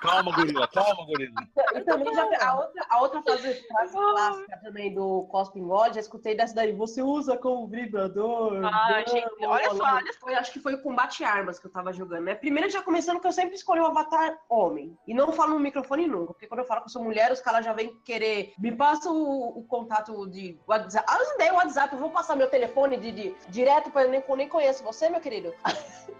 calma, 0.00 0.32
gorila, 0.32 0.68
calma, 0.68 1.04
gorila. 1.06 1.34
Eu 1.74 1.84
também 1.84 2.14
já, 2.14 2.46
a 2.46 2.58
outra, 2.58 2.86
a 2.88 3.00
outra 3.00 3.22
frase, 3.22 3.66
clássica 3.68 4.60
também 4.62 4.94
do 4.94 5.26
Cosping 5.30 5.66
God, 5.66 5.94
já 5.94 6.00
escutei 6.00 6.36
dessa 6.36 6.54
daí, 6.54 6.72
você 6.72 7.02
usa 7.02 7.36
como 7.36 7.66
vibrador. 7.66 8.64
Ah, 8.64 9.02
gente, 9.06 9.44
olha 9.44 9.70
só, 9.70 9.84
olha 9.84 10.12
só. 10.12 10.28
Acho 10.28 10.52
que 10.52 10.60
foi 10.60 10.74
o 10.74 10.82
combate 10.82 11.24
armas 11.24 11.58
que 11.58 11.66
eu 11.66 11.72
tava 11.72 11.92
jogando, 11.92 12.24
né? 12.24 12.34
Primeiro 12.34 12.70
já 12.70 12.82
começando 12.82 13.20
que 13.20 13.26
eu 13.26 13.32
sempre 13.32 13.56
escolhi 13.56 13.80
o 13.80 13.86
avatar 13.86 14.38
homem. 14.48 14.96
E 15.06 15.14
não 15.14 15.32
falo 15.32 15.54
no 15.54 15.60
microfone 15.60 16.06
nunca, 16.06 16.32
porque 16.32 16.46
quando 16.46 16.60
eu 16.60 16.66
falo 16.66 16.80
que 16.82 16.86
eu 16.86 16.92
sou 16.92 17.02
mulher, 17.02 17.32
os 17.32 17.40
caras 17.40 17.64
já 17.64 17.72
vêm 17.72 17.94
querer. 18.04 18.52
Me 18.58 18.72
passa 18.72 19.10
o, 19.10 19.58
o 19.58 19.64
contato 19.64 20.26
de 20.28 20.58
WhatsApp. 20.66 21.06
Ah, 21.08 21.18
eu 21.18 21.38
dei 21.38 21.50
o 21.50 21.56
WhatsApp, 21.78 21.94
eu 21.94 22.00
vou 22.00 22.10
passar 22.10 22.34
meu 22.34 22.48
telefone 22.48 22.96
de, 22.96 23.12
de 23.12 23.34
direto 23.48 23.90
para 23.90 24.02
eu 24.02 24.10
nem, 24.10 24.22
nem 24.36 24.48
conheço 24.48 24.82
você, 24.82 25.08
meu 25.08 25.20
querido. 25.20 25.54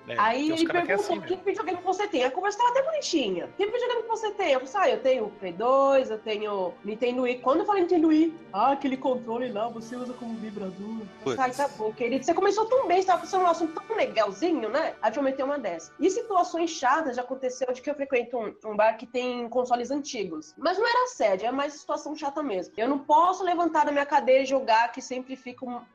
É, 0.07 0.15
Aí 0.19 0.51
ele 0.51 0.67
perguntou 0.67 0.95
assim, 0.95 1.21
que 1.21 1.37
videogame 1.37 1.81
você 1.83 2.07
tem. 2.07 2.25
A 2.25 2.31
conversa 2.31 2.59
tava 2.59 2.71
até 2.71 2.83
bonitinha. 2.83 3.49
Que 3.57 3.67
videogame 3.67 4.03
que 4.03 4.09
você 4.09 4.31
tem? 4.31 4.53
Eu 4.53 4.65
falei, 4.67 4.93
ah, 4.93 4.95
eu 4.95 5.03
tenho 5.03 5.29
Play 5.41 5.53
2, 5.53 6.11
eu 6.11 6.19
tenho 6.19 6.75
Nintendo 6.85 7.23
Wii. 7.23 7.41
Quando 7.41 7.61
eu 7.61 7.67
falei 7.67 7.83
Nintendo 7.83 8.09
Wii, 8.09 8.35
ah, 8.53 8.73
aquele 8.73 8.97
controle 8.97 9.51
lá, 9.51 9.69
você 9.69 9.97
usa 9.97 10.13
como 10.15 10.35
vibrador. 10.35 11.03
Ai, 11.39 11.51
tá 11.51 11.69
bom, 11.77 11.93
querido. 11.93 12.25
Você 12.25 12.35
começou 12.35 12.67
tão 12.67 12.87
bem, 12.87 13.01
você 13.01 13.09
tava 13.09 13.21
fazendo 13.21 13.43
um 13.43 13.49
assunto 13.49 13.81
tão 13.81 13.97
legalzinho, 13.97 14.69
né? 14.69 14.95
Aí 15.03 15.13
eu 15.15 15.23
meter 15.23 15.43
uma 15.43 15.59
dessa. 15.59 15.93
E 15.99 16.09
situações 16.11 16.71
chatas 16.71 17.17
já 17.17 17.23
aconteceu 17.23 17.73
de 17.73 17.83
que 17.83 17.91
eu 17.91 17.95
frequento 17.95 18.39
um, 18.39 18.55
um, 18.65 18.77
bar 18.77 18.97
que 18.97 19.07
tem 19.07 19.49
consoles 19.49 19.91
antigos. 19.91 20.55
Mas 20.57 20.79
não 20.79 20.87
era 20.87 21.05
assédio, 21.05 21.49
é 21.49 21.51
mais 21.51 21.73
situação 21.73 22.15
chata 22.15 22.43
mesmo. 22.43 22.73
Eu 22.77 22.89
não 22.89 22.99
posso 23.01 23.43
levantar 23.43 23.85
da 23.85 23.91
minha 23.91 24.07
cadeira 24.07 24.43
e 24.43 24.47
jogar, 24.47 24.93
que 24.93 25.03
sempre 25.03 25.35
fica 25.35 25.48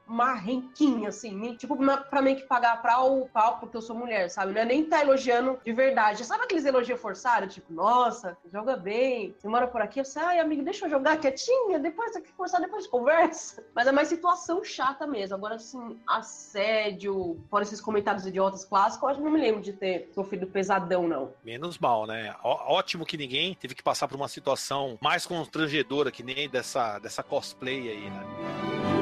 uma 0.08 0.34
renquinha, 0.34 1.10
assim. 1.10 1.56
Tipo, 1.56 1.78
pra 2.10 2.22
mim 2.22 2.36
que 2.36 2.43
pagar 2.43 2.82
pra 2.82 3.01
o 3.01 3.28
palco, 3.30 3.62
porque 3.62 3.78
eu 3.78 3.82
sou 3.82 3.95
mulher, 3.95 4.30
sabe? 4.30 4.54
Não 4.54 4.62
é 4.62 4.66
nem 4.66 4.86
tá 4.86 5.01
elogiando 5.01 5.60
de 5.64 5.74
verdade. 5.74 6.26
Sabe 6.26 6.43
aqueles 6.43 6.66
elogios 6.66 6.99
forçados? 6.99 7.54
Tipo, 7.54 7.74
nossa, 7.74 8.38
joga 8.51 8.76
bem, 8.76 9.36
você 9.38 9.47
mora 9.47 9.68
por 9.68 9.82
aqui. 9.82 9.99
Eu 9.99 10.04
ai, 10.18 10.39
amigo, 10.39 10.64
deixa 10.64 10.86
eu 10.86 10.89
jogar 10.89 11.18
quietinha, 11.18 11.80
depois 11.80 12.16
aqui 12.16 12.32
forçar, 12.32 12.62
depois 12.62 12.88
conversa. 12.88 13.64
Mas 13.74 13.88
é 13.88 13.91
mais 13.91 14.08
situação 14.08 14.64
chata 14.64 15.08
mesmo. 15.08 15.36
Agora, 15.36 15.56
assim, 15.56 15.99
assédio, 16.08 17.39
fora 17.49 17.64
esses 17.64 17.82
comentários 17.82 18.26
idiotas 18.26 18.66
clássicos, 18.66 19.04
eu 19.04 19.10
acho 19.10 19.20
que 19.20 19.26
não 19.26 19.32
me 19.32 19.39
lembro 19.39 19.62
de 19.62 19.74
ter 19.74 20.10
sofrido 20.14 20.47
pesadão, 20.47 21.08
não. 21.08 21.34
Menos 21.43 21.78
mal, 21.78 22.06
né? 22.06 22.36
ótimo 22.43 23.06
que 23.06 23.18
ninguém 23.18 23.54
teve 23.56 23.76
que 23.76 23.84
passar 23.84 24.08
por 24.08 24.16
uma 24.16 24.28
situação 24.28 24.97
mais 25.01 25.26
constrangedora 25.26 26.12
que 26.12 26.24
nem 26.24 26.49
dessa, 26.49 26.99
dessa 26.99 27.24
cosplay 27.24 27.89
aí, 27.89 28.10
né? 28.10 28.93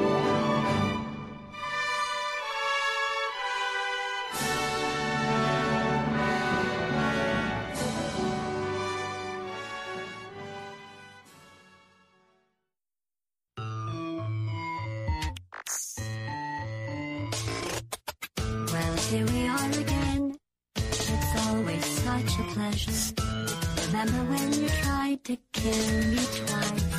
Remember 23.92 24.32
when 24.32 24.52
you 24.54 24.70
tried 24.70 25.22
to 25.24 25.36
kill 25.52 26.02
me 26.08 26.16
twice? 26.16 26.91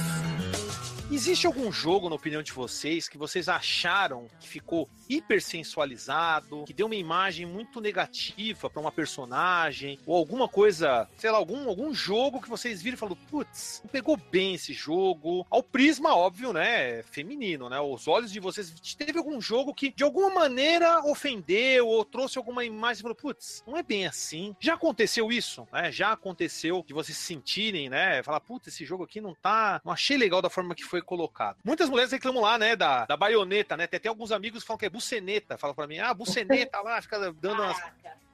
Existe 1.11 1.45
algum 1.45 1.71
jogo, 1.71 2.09
na 2.09 2.15
opinião 2.15 2.41
de 2.41 2.51
vocês, 2.51 3.07
que 3.07 3.17
vocês 3.17 3.47
acharam 3.47 4.27
que 4.39 4.47
ficou 4.47 4.89
hipersensualizado, 5.07 6.63
que 6.65 6.73
deu 6.73 6.87
uma 6.87 6.95
imagem 6.95 7.45
muito 7.45 7.79
negativa 7.79 8.69
para 8.69 8.81
uma 8.81 8.91
personagem, 8.91 9.99
ou 10.07 10.15
alguma 10.17 10.47
coisa, 10.47 11.07
sei 11.17 11.29
lá, 11.29 11.37
algum, 11.37 11.67
algum 11.67 11.93
jogo 11.93 12.41
que 12.41 12.49
vocês 12.49 12.81
viram 12.81 12.95
e 12.95 12.97
falaram, 12.97 13.17
putz, 13.29 13.81
não 13.83 13.91
pegou 13.91 14.17
bem 14.17 14.55
esse 14.55 14.73
jogo. 14.73 15.45
Ao 15.51 15.61
prisma, 15.61 16.15
óbvio, 16.15 16.51
né? 16.51 17.03
Feminino, 17.03 17.69
né? 17.69 17.79
Os 17.79 18.07
olhos 18.07 18.31
de 18.31 18.39
vocês. 18.39 18.73
Teve 18.97 19.17
algum 19.17 19.39
jogo 19.39 19.73
que 19.73 19.93
de 19.93 20.03
alguma 20.03 20.29
maneira 20.29 21.03
ofendeu 21.05 21.87
ou 21.87 22.03
trouxe 22.05 22.37
alguma 22.37 22.65
imagem 22.65 23.01
e 23.01 23.03
falou, 23.03 23.15
putz, 23.15 23.63
não 23.67 23.77
é 23.77 23.83
bem 23.83 24.07
assim. 24.07 24.55
Já 24.59 24.73
aconteceu 24.75 25.31
isso, 25.31 25.67
né? 25.71 25.91
Já 25.91 26.13
aconteceu 26.13 26.83
de 26.87 26.93
vocês 26.93 27.17
se 27.17 27.25
sentirem, 27.25 27.89
né? 27.89 28.23
Falar, 28.23 28.39
putz, 28.39 28.67
esse 28.67 28.85
jogo 28.85 29.03
aqui 29.03 29.21
não 29.21 29.35
tá. 29.35 29.79
Não 29.85 29.91
achei 29.91 30.17
legal 30.17 30.41
da 30.41 30.49
forma 30.49 30.73
que 30.73 30.83
foi 30.83 30.92
colocado. 31.01 31.57
Muitas 31.63 31.89
mulheres 31.89 32.11
reclamam 32.11 32.41
lá, 32.41 32.57
né, 32.57 32.75
da, 32.75 33.05
da 33.05 33.17
baioneta, 33.17 33.75
né? 33.75 33.87
Tem 33.87 33.97
até 33.97 34.09
alguns 34.09 34.31
amigos 34.31 34.61
que 34.61 34.67
falam 34.67 34.77
que 34.77 34.85
é 34.85 34.89
buceneta. 34.89 35.57
Falam 35.57 35.75
pra 35.75 35.87
mim, 35.87 35.99
ah, 35.99 36.13
buceneta 36.13 36.81
lá, 36.81 37.01
fica 37.01 37.31
dando 37.33 37.61
umas. 37.61 37.77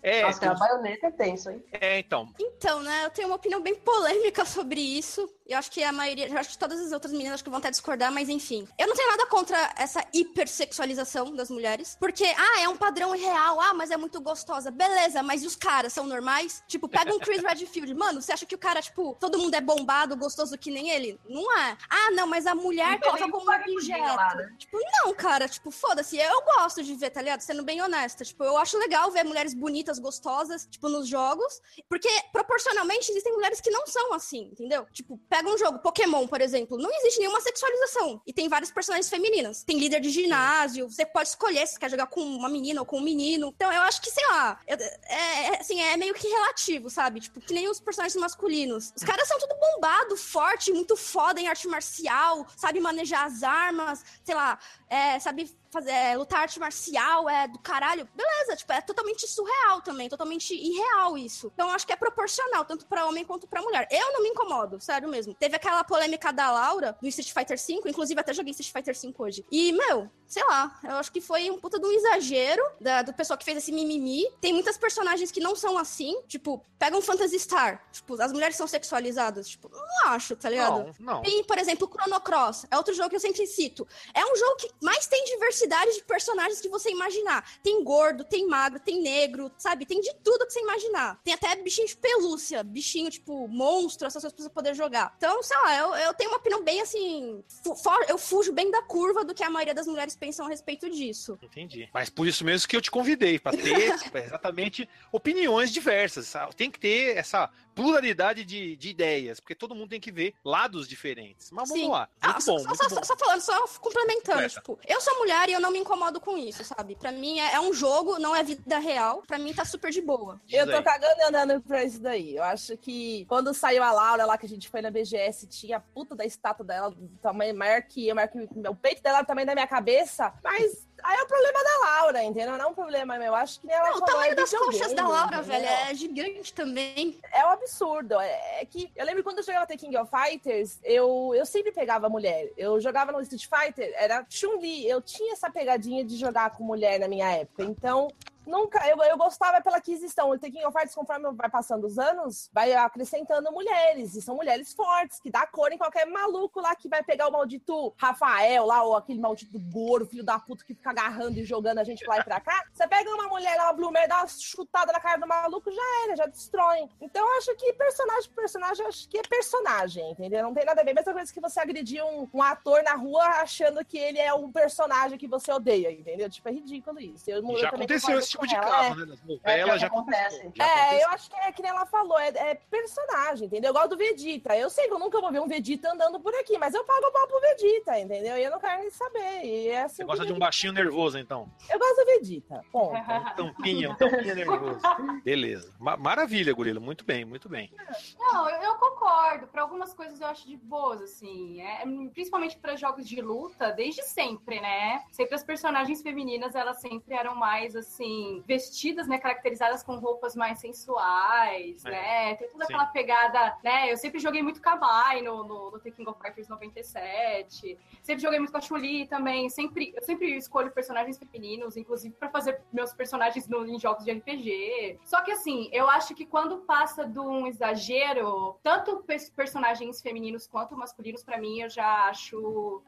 É, 0.02 0.22
Nossa, 0.22 0.40
tem... 0.40 0.50
a 0.50 0.54
baioneta 0.54 1.08
é 1.08 1.12
tenso, 1.12 1.50
hein? 1.50 1.64
É, 1.72 2.00
então. 2.00 2.30
Então, 2.40 2.82
né, 2.82 3.06
eu 3.06 3.10
tenho 3.10 3.28
uma 3.28 3.36
opinião 3.36 3.62
bem 3.62 3.76
polêmica 3.76 4.44
sobre 4.46 4.80
isso. 4.80 5.30
Eu 5.46 5.58
acho 5.58 5.72
que 5.72 5.84
a 5.84 5.92
maioria, 5.92 6.28
eu 6.28 6.38
acho 6.38 6.52
que 6.52 6.58
todas 6.58 6.80
as 6.80 6.92
outras 6.92 7.12
meninas 7.12 7.34
acho 7.34 7.44
que 7.44 7.50
vão 7.50 7.58
até 7.58 7.72
discordar, 7.72 8.12
mas 8.12 8.30
enfim. 8.30 8.68
Eu 8.78 8.88
não 8.88 8.96
tenho 8.96 9.10
nada 9.10 9.26
contra 9.26 9.58
essa 9.76 10.06
hipersexualização 10.14 11.36
das 11.36 11.50
mulheres, 11.50 11.98
porque, 12.00 12.24
ah, 12.24 12.62
é 12.62 12.70
um 12.70 12.78
padrão 12.78 13.12
real, 13.12 13.60
ah, 13.60 13.74
mas 13.74 13.90
é 13.90 13.98
muito 13.98 14.22
gostosa. 14.22 14.70
Beleza, 14.70 15.24
mas 15.24 15.44
e 15.44 15.48
os 15.48 15.56
caras 15.56 15.92
são 15.92 16.06
normais? 16.06 16.64
Tipo, 16.68 16.88
pega 16.88 17.14
um 17.14 17.20
Chris 17.20 17.42
Redfield. 17.44 17.94
Mano, 17.96 18.22
você 18.22 18.32
acha 18.32 18.46
que 18.46 18.54
o 18.54 18.60
cara, 18.60 18.82
tipo, 18.82 19.18
todo 19.20 19.40
mundo 19.40 19.56
é 19.56 19.62
bombado, 19.62 20.16
gostoso 20.16 20.58
que 20.58 20.70
nem 20.70 20.90
ele? 20.90 21.20
Não 21.28 21.58
é. 21.58 21.78
Ah, 21.90 22.12
não, 22.12 22.28
mas 22.28 22.46
a 22.46 22.54
mulher 22.54 23.00
coloca 23.00 23.30
como 23.30 23.50
um 23.50 23.74
objeto. 23.74 24.16
Lá, 24.16 24.36
né? 24.36 24.54
Tipo, 24.58 24.78
não, 24.78 25.14
cara, 25.16 25.48
tipo, 25.48 25.72
foda-se. 25.72 26.18
Eu 26.18 26.42
gosto 26.44 26.84
de 26.84 26.94
ver, 26.94 27.10
tá 27.10 27.22
ligado? 27.22 27.42
Sendo 27.42 27.64
bem 27.64 27.82
honesta. 27.82 28.24
Tipo, 28.24 28.44
eu 28.44 28.56
acho 28.58 28.78
legal 28.78 29.10
ver 29.10 29.24
mulheres 29.24 29.56
bonitas 29.56 29.89
bonitas, 29.90 30.00
gostosas, 30.00 30.68
tipo, 30.70 30.88
nos 30.88 31.08
jogos. 31.08 31.62
Porque, 31.90 32.10
proporcionalmente, 32.32 33.12
existem 33.12 33.34
mulheres 33.34 33.60
que 33.60 33.72
não 33.72 33.86
são 33.88 34.14
assim, 34.14 34.50
entendeu? 34.52 34.86
Tipo, 34.92 35.18
pega 35.30 35.50
um 35.50 35.58
jogo, 35.58 35.80
Pokémon, 35.80 36.28
por 36.28 36.42
exemplo, 36.42 36.78
não 36.78 36.92
existe 37.00 37.20
nenhuma 37.20 37.42
sexualização. 37.42 38.22
E 38.26 38.34
tem 38.34 38.48
várias 38.48 38.72
personagens 38.72 39.10
femininas. 39.10 39.64
Tem 39.64 39.80
líder 39.80 40.00
de 40.00 40.10
ginásio, 40.10 40.90
você 40.90 41.06
pode 41.06 41.30
escolher 41.30 41.66
se 41.68 41.80
quer 41.80 41.90
jogar 41.90 42.08
com 42.08 42.22
uma 42.22 42.50
menina 42.50 42.82
ou 42.82 42.86
com 42.86 42.98
um 42.98 43.02
menino. 43.02 43.52
Então, 43.56 43.72
eu 43.72 43.82
acho 43.82 44.02
que, 44.02 44.12
sei 44.12 44.26
lá, 44.28 44.60
é, 44.68 44.74
é, 44.74 45.60
assim, 45.60 45.82
é 45.82 45.98
meio 45.98 46.14
que 46.14 46.28
relativo, 46.28 46.90
sabe? 46.90 47.20
Tipo, 47.20 47.42
que 47.42 47.54
nem 47.54 47.68
os 47.68 47.80
personagens 47.80 48.20
masculinos. 48.20 48.94
Os 48.96 49.04
caras 49.04 49.28
são 49.28 49.40
tudo 49.40 49.56
bombado, 49.56 50.16
forte, 50.16 50.72
muito 50.72 50.96
foda 50.96 51.40
em 51.40 51.48
arte 51.48 51.68
marcial, 51.68 52.46
sabe 52.56 52.80
manejar 52.80 53.26
as 53.26 53.44
armas, 53.44 54.04
sei 54.24 54.36
lá, 54.36 54.60
é, 54.90 55.20
sabe 55.20 55.50
fazer, 55.72 55.92
é, 55.92 56.18
lutar 56.18 56.42
arte 56.42 56.60
marcial, 56.60 57.30
é 57.30 57.48
do 57.48 57.60
caralho. 57.60 58.08
Beleza, 58.16 58.56
tipo, 58.56 58.72
é 58.74 58.82
totalmente 58.82 59.28
surreal 59.28 59.82
também, 59.82 60.10
totalmente 60.10 60.54
irreal 60.54 61.18
isso. 61.18 61.52
Então 61.54 61.70
acho 61.72 61.86
que 61.86 61.94
é 61.94 61.96
proporcional, 61.96 62.66
tanto 62.66 62.86
para 62.86 63.06
homem 63.06 63.24
quanto 63.24 63.48
para 63.48 63.62
mulher. 63.62 63.88
Eu 63.92 64.14
não 64.14 64.24
me 64.24 64.30
incomodo, 64.30 64.80
sério 64.82 65.08
mesmo. 65.08 65.34
Teve 65.34 65.56
aquela 65.56 65.84
polêmica 65.84 66.32
da 66.32 66.52
Laura, 66.52 66.98
do 67.02 67.08
Street 67.08 67.32
Fighter 67.32 67.58
V, 67.58 67.90
inclusive 67.90 68.20
até 68.20 68.34
joguei 68.34 68.52
Street 68.52 68.72
Fighter 68.72 68.96
V 68.96 69.14
hoje. 69.18 69.46
E, 69.52 69.72
meu, 69.72 70.10
sei 70.26 70.44
lá, 70.46 70.80
eu 70.84 70.96
acho 70.96 71.12
que 71.12 71.22
foi 71.22 71.50
um 71.50 71.60
puta 71.60 71.80
de 71.80 71.86
um 71.86 71.92
exagero 71.92 72.64
da, 72.80 73.02
do 73.02 73.14
pessoal 73.14 73.38
que 73.38 73.46
fez 73.46 73.58
esse 73.58 73.72
mimimi. 73.72 74.26
Tem 74.42 74.54
muitas 74.54 74.78
personagens 74.78 75.32
que 75.32 75.40
não 75.40 75.56
são 75.56 75.78
assim, 75.78 76.22
tipo, 76.28 76.66
pega 76.78 76.98
um 76.98 77.02
Phantasy 77.02 77.40
Star, 77.40 77.84
tipo, 77.92 78.20
as 78.22 78.32
mulheres 78.32 78.56
são 78.56 78.68
sexualizadas, 78.68 79.48
tipo, 79.48 79.70
não 79.70 80.12
acho, 80.12 80.36
tá 80.36 80.50
ligado? 80.50 80.96
Não, 81.00 81.16
não. 81.16 81.22
Tem, 81.22 81.44
por 81.44 81.58
exemplo, 81.58 81.88
o 81.88 81.92
Chrono 81.92 82.20
Cross, 82.22 82.66
é 82.72 82.78
outro 82.78 82.94
jogo 82.94 83.10
que 83.10 83.16
eu 83.16 83.20
sempre 83.20 83.46
cito. 83.46 83.88
É 84.14 84.24
um 84.24 84.36
jogo 84.36 84.56
que 84.58 84.72
mais 84.82 85.06
tem 85.08 85.24
diversidade 85.26 85.59
de 85.68 86.04
personagens 86.04 86.60
que 86.62 86.70
você 86.70 86.90
imaginar. 86.92 87.44
Tem 87.64 87.84
gordo, 87.84 88.24
tem 88.24 88.48
magro, 88.48 88.80
tem 88.80 89.02
negro, 89.02 89.52
sabe? 89.58 89.86
Tem 89.86 90.00
de 90.02 90.14
tudo 90.24 90.46
que 90.46 90.54
você 90.54 90.62
imaginar. 90.62 91.20
Tem 91.24 91.34
até 91.34 91.56
bichinho 91.56 91.88
de 91.88 91.96
pelúcia, 91.98 92.64
bichinho, 92.64 93.10
tipo, 93.10 93.48
monstro, 93.48 94.08
essas 94.08 94.22
coisas 94.22 94.34
pra 94.34 94.44
você 94.44 94.50
poder 94.50 94.76
jogar. 94.76 95.14
Então, 95.18 95.42
sei 95.44 95.58
lá, 95.58 95.78
eu, 95.78 95.96
eu 95.96 96.14
tenho 96.14 96.30
uma 96.32 96.38
opinião 96.38 96.64
bem 96.64 96.82
assim. 96.82 97.44
fu- 97.64 97.76
eu 98.08 98.18
fujo 98.18 98.52
bem 98.54 98.70
da 98.72 98.82
curva 98.82 99.24
do 99.24 99.34
que 99.34 99.44
a 99.44 99.50
maioria 99.50 99.74
das 99.74 99.88
mulheres 99.88 100.16
pensam 100.16 100.46
a 100.46 100.50
respeito 100.50 100.90
disso. 100.90 101.38
Entendi. 101.42 101.90
Mas 101.94 102.10
por 102.10 102.28
isso 102.28 102.44
mesmo 102.44 102.68
que 102.68 102.76
eu 102.76 102.82
te 102.82 102.92
convidei, 102.92 103.40
pra 103.40 103.52
ter 103.52 103.98
tipo, 104.00 104.18
exatamente 104.18 104.88
opiniões 105.12 105.72
diversas. 105.72 106.34
Tem 106.56 106.70
que 106.72 106.80
ter 106.80 107.18
essa 107.18 107.50
pluralidade 107.84 108.44
de, 108.46 108.76
de 108.76 108.90
ideias, 108.90 109.40
porque 109.40 109.56
todo 109.56 109.74
mundo 109.76 109.90
tem 109.90 110.00
que 110.00 110.12
ver 110.12 110.34
lados 110.44 110.88
diferentes. 110.88 111.52
Mas 111.52 111.70
vamos 111.70 111.84
Sim. 111.84 111.90
lá. 111.92 112.10
Ah, 112.22 112.28
Muito 112.30 112.44
só, 112.44 112.52
bom, 112.54 112.60
só, 112.60 112.68
muito 112.68 112.90
só- 112.90 112.96
bom. 112.96 113.04
só 113.04 113.18
falando, 113.18 113.42
só 113.42 113.68
complementando, 113.80 114.32
Completa. 114.42 114.50
tipo, 114.62 114.80
eu 114.88 115.02
sou 115.02 115.18
mulher 115.18 115.50
e 115.50 115.54
eu 115.54 115.60
não 115.62 115.72
me 115.72 115.80
incomodo 115.80 116.20
com 116.20 116.38
isso, 116.38 116.64
sabe? 116.64 116.96
Pra 116.96 117.12
mim 117.12 117.40
é, 117.40 117.54
é 117.56 117.60
um 117.60 117.74
jogo, 117.74 118.20
não 118.20 118.36
é 118.36 118.44
vida 118.44 118.80
real. 118.80 119.24
Pra 119.28 119.38
mim 119.40 119.54
tá 119.54 119.66
super 119.66 119.92
de 119.92 120.02
boa. 120.02 120.40
Eu 120.50 120.66
Diz 120.66 120.74
tô 120.74 120.78
aí. 120.80 120.84
cagando 120.84 121.20
e 121.20 121.24
andando 121.24 121.62
pra 121.62 121.84
isso 121.84 122.00
daí. 122.00 122.36
Eu 122.36 122.44
acho 122.44 122.78
que 122.78 123.26
quando 123.26 123.54
saiu 123.54 123.84
a 123.84 123.92
Laura 123.92 124.26
lá, 124.26 124.38
que 124.38 124.46
a 124.46 124.50
gente 124.50 124.70
foi 124.70 124.82
na 124.82 124.92
BGS, 124.92 125.48
tinha 125.48 125.78
a 125.78 125.80
puta 125.80 126.16
da 126.16 126.26
estátua 126.26 126.66
dela, 126.66 126.92
do 126.92 127.08
tamanho 127.22 127.56
maior 127.56 127.82
que 127.84 128.08
eu, 128.08 128.16
maior 128.16 128.28
que 128.28 128.38
o 128.40 128.76
peito 128.76 129.02
dela, 129.02 129.24
tamanho 129.24 129.48
da 129.48 129.54
minha 129.56 129.68
cabeça. 129.68 130.34
Mas 130.44 130.88
aí 131.04 131.18
é 131.18 131.24
o 131.24 131.28
problema 131.28 131.64
da 131.64 131.80
Laura, 131.86 132.24
entendeu? 132.24 132.58
Não 132.58 132.66
é 132.66 132.68
um 132.68 132.74
problema 132.74 133.18
meu. 133.18 133.28
Eu 133.28 133.36
acho 133.36 133.60
que 133.60 133.68
nem 133.68 133.76
ela 133.76 133.92
Não, 133.92 133.98
o 133.98 134.02
tamanho 134.02 134.32
é 134.32 134.36
das 134.36 134.52
coxas 134.52 134.94
da 134.94 135.08
Laura, 135.08 135.38
entendeu? 135.38 135.44
velho, 135.44 135.66
é 135.66 135.94
gigante 135.94 136.54
também. 136.54 137.20
É 137.32 137.46
um 137.46 137.50
absurdo. 137.50 138.20
É, 138.20 138.62
é 138.62 138.66
que 138.66 138.92
eu 138.96 139.06
lembro 139.06 139.24
quando 139.24 139.40
eu 139.40 139.44
jogava 139.44 139.66
The 139.66 139.78
King 139.78 139.98
of 139.98 140.10
Fighters, 140.10 140.80
eu, 140.84 141.34
eu 141.36 141.46
sempre 141.46 141.72
pegava 141.72 142.10
mulher. 142.10 142.50
Eu 142.58 142.80
jogava 142.80 143.12
no 143.12 143.22
Street 143.22 143.48
Fighter, 143.48 143.94
era 143.96 144.26
Chun-Li. 144.30 144.88
Eu 144.88 145.02
tinha 145.02 145.34
essa 145.34 145.50
pegadinha 145.50 146.04
de 146.04 146.18
jogar 146.18 146.52
com 146.52 146.64
mulher 146.64 147.00
na 147.00 147.08
minha 147.08 147.30
época. 147.32 147.64
Então, 147.64 148.10
nunca. 148.50 148.86
Eu, 148.88 149.02
eu 149.04 149.18
gostava 149.18 149.62
pela 149.62 149.78
aquisição. 149.78 150.30
O 150.30 150.38
The 150.38 150.50
King 150.50 150.66
of 150.66 150.74
Fighters, 150.74 150.96
conforme 150.96 151.32
vai 151.34 151.50
passando 151.50 151.86
os 151.86 151.98
anos, 151.98 152.50
vai 152.52 152.74
acrescentando 152.74 153.52
mulheres. 153.52 154.16
E 154.16 154.22
são 154.22 154.36
mulheres 154.36 154.74
fortes, 154.74 155.20
que 155.20 155.30
dá 155.30 155.46
cor 155.48 155.72
em 155.72 155.78
qualquer 155.78 156.06
maluco 156.06 156.60
lá 156.60 156.76
que 156.76 156.90
vai 156.90 157.04
pegar 157.04 157.28
o 157.28 157.32
maldito 157.32 157.94
Rafael 157.98 158.66
lá, 158.66 158.84
ou 158.84 158.96
aquele 158.96 159.20
maldito 159.20 159.60
Goro, 159.60 160.06
filho 160.06 160.24
da 160.24 160.40
puta 160.40 160.64
que 160.64 160.74
fica 160.74 160.90
agarrando 160.90 161.40
e 161.40 161.46
jogando 161.46 161.80
a 161.80 161.84
gente 161.84 162.04
pra 162.04 162.16
lá 162.16 162.22
e 162.22 162.24
pra 162.24 162.40
cá. 162.40 162.66
Você 162.74 162.88
pega 162.88 163.10
uma 163.14 163.28
mulher 163.28 163.56
lá, 163.56 163.66
uma 163.66 163.74
Bloomer, 163.74 164.08
dá 164.08 164.18
uma 164.18 164.28
chutada 164.28 164.92
na 164.92 165.00
cara 165.00 165.20
do 165.20 165.28
maluco, 165.28 165.72
já 165.72 166.04
era, 166.04 166.16
já 166.16 166.26
destrói. 166.26 166.90
Então 167.00 167.26
eu 167.26 167.38
acho 167.38 167.56
que 167.56 167.72
personagem 167.74 168.30
personagem, 168.40 168.84
eu 168.84 168.90
acho 168.90 169.08
que 169.08 169.18
é 169.18 169.22
personagem, 169.22 170.12
entendeu? 170.12 170.44
Não 170.44 170.54
tem 170.54 170.66
nada 170.66 170.82
a 170.82 170.84
ver. 170.84 170.94
Mesma 170.94 171.14
coisa 171.14 171.32
que 171.32 171.40
você 171.40 171.60
agredir 171.60 172.04
um, 172.04 172.28
um 172.34 172.42
ator 172.42 172.82
na 172.84 172.96
rua 172.96 173.24
achando 173.42 173.84
que 173.86 173.98
ele 173.98 174.18
é 174.18 174.34
um 174.34 174.52
personagem 174.52 175.18
que 175.18 175.28
você 175.28 175.52
odeia, 175.52 175.92
entendeu? 175.92 176.30
Tipo, 176.30 176.50
é 176.50 176.52
ridículo 176.52 177.00
isso. 177.00 177.30
Eu, 177.30 177.38
eu 177.38 177.58
Já 177.58 177.72
também 177.72 177.86
aconteceu 177.86 178.20
esse 178.20 178.39
tipo 178.48 178.48
de 178.48 178.56
ela. 178.56 178.66
caso, 178.66 179.02
É. 179.02 179.06
né? 179.06 179.16
É, 179.44 179.64
que 179.64 179.78
já 179.80 179.88
acontece. 179.88 180.52
já 180.56 180.66
É, 180.66 180.72
aconteceu. 180.74 181.00
eu 181.02 181.10
acho 181.14 181.30
que 181.30 181.36
é 181.40 181.52
que 181.52 181.62
nem 181.62 181.72
ela 181.72 181.86
falou, 181.86 182.20
é, 182.20 182.28
é 182.30 182.56
personagem, 182.56 183.48
entendeu? 183.48 183.72
Igual 183.72 183.88
do 183.88 183.98
Vegeta. 183.98 184.56
Eu 184.58 184.70
sei 184.70 184.88
que 184.88 184.94
eu 184.94 185.00
nunca 185.00 185.20
vou 185.22 185.32
ver 185.32 185.40
um 185.42 185.48
Vegeta 185.48 185.92
andando 185.92 186.20
por 186.20 186.34
aqui, 186.36 186.58
mas 186.58 186.74
eu 186.74 186.84
pago 186.84 187.06
o 187.08 187.12
pau 187.12 187.28
pro 187.28 187.40
Vegeta, 187.42 188.00
entendeu? 188.00 188.38
E 188.38 188.44
eu 188.44 188.52
não 188.52 188.60
quero 188.60 188.80
nem 188.82 188.90
saber. 188.92 189.44
E 189.44 189.68
é 189.70 189.84
assim 189.84 189.98
Você 189.98 190.04
gosta 190.06 190.26
de 190.26 190.34
um 190.34 190.40
baixinho 190.40 190.74
nervoso, 190.74 191.18
então? 191.18 191.50
Eu 191.70 191.80
gosto 191.80 191.96
do 191.98 192.06
Vegeta. 192.06 192.62
Ponto. 192.72 192.90
Um 193.40 193.54
tampinha, 193.54 193.92
um 193.92 193.96
tampinha 193.96 194.36
nervoso. 194.36 194.80
Beleza. 195.24 195.74
Ma- 195.80 195.98
maravilha, 195.98 196.54
Gorila. 196.54 196.80
Muito 196.80 197.04
bem, 197.06 197.24
muito 197.26 197.48
bem. 197.50 197.72
Não, 198.18 198.50
eu, 198.50 198.62
eu 198.62 198.76
concordo. 198.76 199.48
Para 199.48 199.62
algumas 199.62 199.94
coisas 199.94 200.20
eu 200.20 200.28
acho 200.28 200.48
de 200.48 200.58
boas, 200.58 201.02
assim. 201.02 201.62
É, 201.62 201.84
principalmente 202.14 202.58
para 202.58 202.76
jogos 202.76 203.08
de 203.08 203.22
luta, 203.22 203.72
desde 203.72 204.04
sempre, 204.04 204.60
né? 204.60 205.04
Sempre 205.12 205.36
as 205.36 205.44
personagens 205.44 206.02
femininas, 206.02 206.56
elas 206.56 206.80
sempre 206.82 207.16
eram 207.16 207.36
mais, 207.36 207.76
assim, 207.76 208.29
vestidas, 208.46 209.08
né? 209.08 209.18
Caracterizadas 209.20 209.84
com 209.84 209.96
roupas 209.98 210.36
mais 210.36 210.60
sensuais, 210.60 211.84
É. 211.86 211.90
né? 211.92 212.36
Tem 212.36 212.48
toda 212.50 212.66
Sim. 212.66 212.74
aquela 212.74 212.88
pegada, 212.88 213.58
né? 213.64 213.92
Eu 213.92 213.98
sempre 213.98 214.20
joguei 214.20 214.42
muito 214.42 214.62
Kawaii 214.62 215.22
no, 215.22 215.44
no, 215.44 215.72
no 215.72 215.80
The 215.80 215.92
King 215.92 216.10
of 216.10 216.20
Fighters 216.22 216.48
97. 216.48 217.78
Sempre 218.02 218.22
joguei 218.22 218.40
muito 218.40 218.52
com 218.52 218.58
a 218.58 218.62
Chun-Li 218.62 219.08
também. 219.08 219.50
Sempre, 219.50 219.94
eu 219.96 220.02
sempre 220.04 220.36
escolho 220.38 220.72
personagens 220.72 221.18
femininos, 221.18 221.78
inclusive 221.78 222.14
para 222.16 222.30
fazer 222.30 222.62
meus 222.72 222.94
personagens 222.94 223.48
no- 223.48 223.66
em 223.66 223.80
jogos 223.80 224.04
de 224.06 224.12
RPG. 224.12 225.00
Só 225.06 225.22
que 225.22 225.32
assim, 225.32 225.70
eu 225.72 225.90
acho 225.90 226.14
que 226.16 226.26
quando 226.26 226.58
passa 226.60 227.06
de 227.06 227.20
um 227.20 227.48
exagero, 227.48 228.58
tanto 228.64 228.98
pers- 229.04 229.30
personagens 229.30 230.02
femininos 230.02 230.48
quanto 230.48 230.76
masculinos, 230.76 231.24
pra 231.24 231.38
mim, 231.38 231.60
eu 231.62 231.70
já 231.70 232.06
acho. 232.10 232.82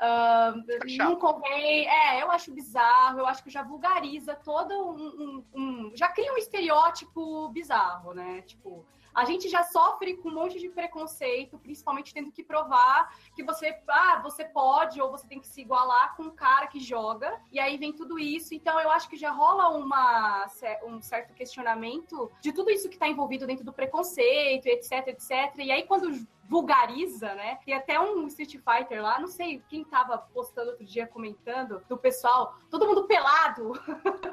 chato. 0.88 0.98
não 0.98 1.16
convém. 1.16 1.88
É, 1.88 2.22
eu 2.22 2.32
acho 2.32 2.52
bizarro, 2.54 3.20
eu 3.20 3.26
acho 3.26 3.44
que 3.44 3.50
já 3.50 3.64
vulgariza 3.64 4.36
todo 4.36 4.72
um. 4.92 5.21
Um- 5.54 5.92
já 5.96 6.08
cria 6.08 6.34
um 6.34 6.38
estereótipo 6.38 7.50
bizarro, 7.50 8.14
né? 8.14 8.42
Tipo. 8.42 8.86
A 9.14 9.26
gente 9.26 9.50
já 9.50 9.62
sofre 9.62 10.16
com 10.16 10.30
um 10.30 10.34
monte 10.34 10.58
de 10.58 10.70
preconceito, 10.70 11.60
principalmente 11.60 12.14
tendo 12.14 12.32
que 12.32 12.42
provar 12.42 13.14
que 13.36 13.44
você, 13.44 13.78
ah, 13.86 14.22
você 14.24 14.46
pode 14.46 15.02
ou 15.02 15.12
você 15.12 15.28
tem 15.28 15.38
que 15.42 15.48
se 15.48 15.60
igualar 15.60 16.16
com 16.16 16.24
um 16.24 16.32
cara 16.32 16.68
que 16.68 16.80
joga. 16.80 17.42
E 17.52 17.60
aí 17.60 17.76
vem 17.78 17.92
tudo 17.92 18.18
isso. 18.18 18.56
Então 18.56 18.80
eu 18.80 18.90
acho 18.90 19.10
que 19.10 19.18
já 19.18 19.30
rola 19.30 19.68
uma, 19.68 20.48
um 20.86 21.02
certo 21.02 21.34
questionamento 21.34 22.32
de 22.40 22.54
tudo 22.54 22.70
isso 22.70 22.88
que 22.88 22.96
está 22.96 23.08
envolvido 23.08 23.46
dentro 23.46 23.66
do 23.66 23.74
preconceito, 23.74 24.68
etc, 24.68 25.08
etc. 25.08 25.58
E 25.58 25.72
aí 25.74 25.84
quando 25.84 26.26
vulgariza, 26.52 27.34
né? 27.34 27.60
E 27.66 27.72
até 27.74 27.98
um 28.00 28.28
Street 28.28 28.58
Fighter 28.58 29.02
lá, 29.02 29.20
não 29.20 29.28
sei 29.30 29.64
quem 29.70 29.86
tava 29.86 30.18
postando 30.18 30.72
outro 30.72 30.86
dia 30.86 31.08
comentando 31.08 31.82
do 31.88 31.98
pessoal, 31.98 32.56
todo 32.70 32.86
mundo 32.86 33.08
pelado. 33.08 33.72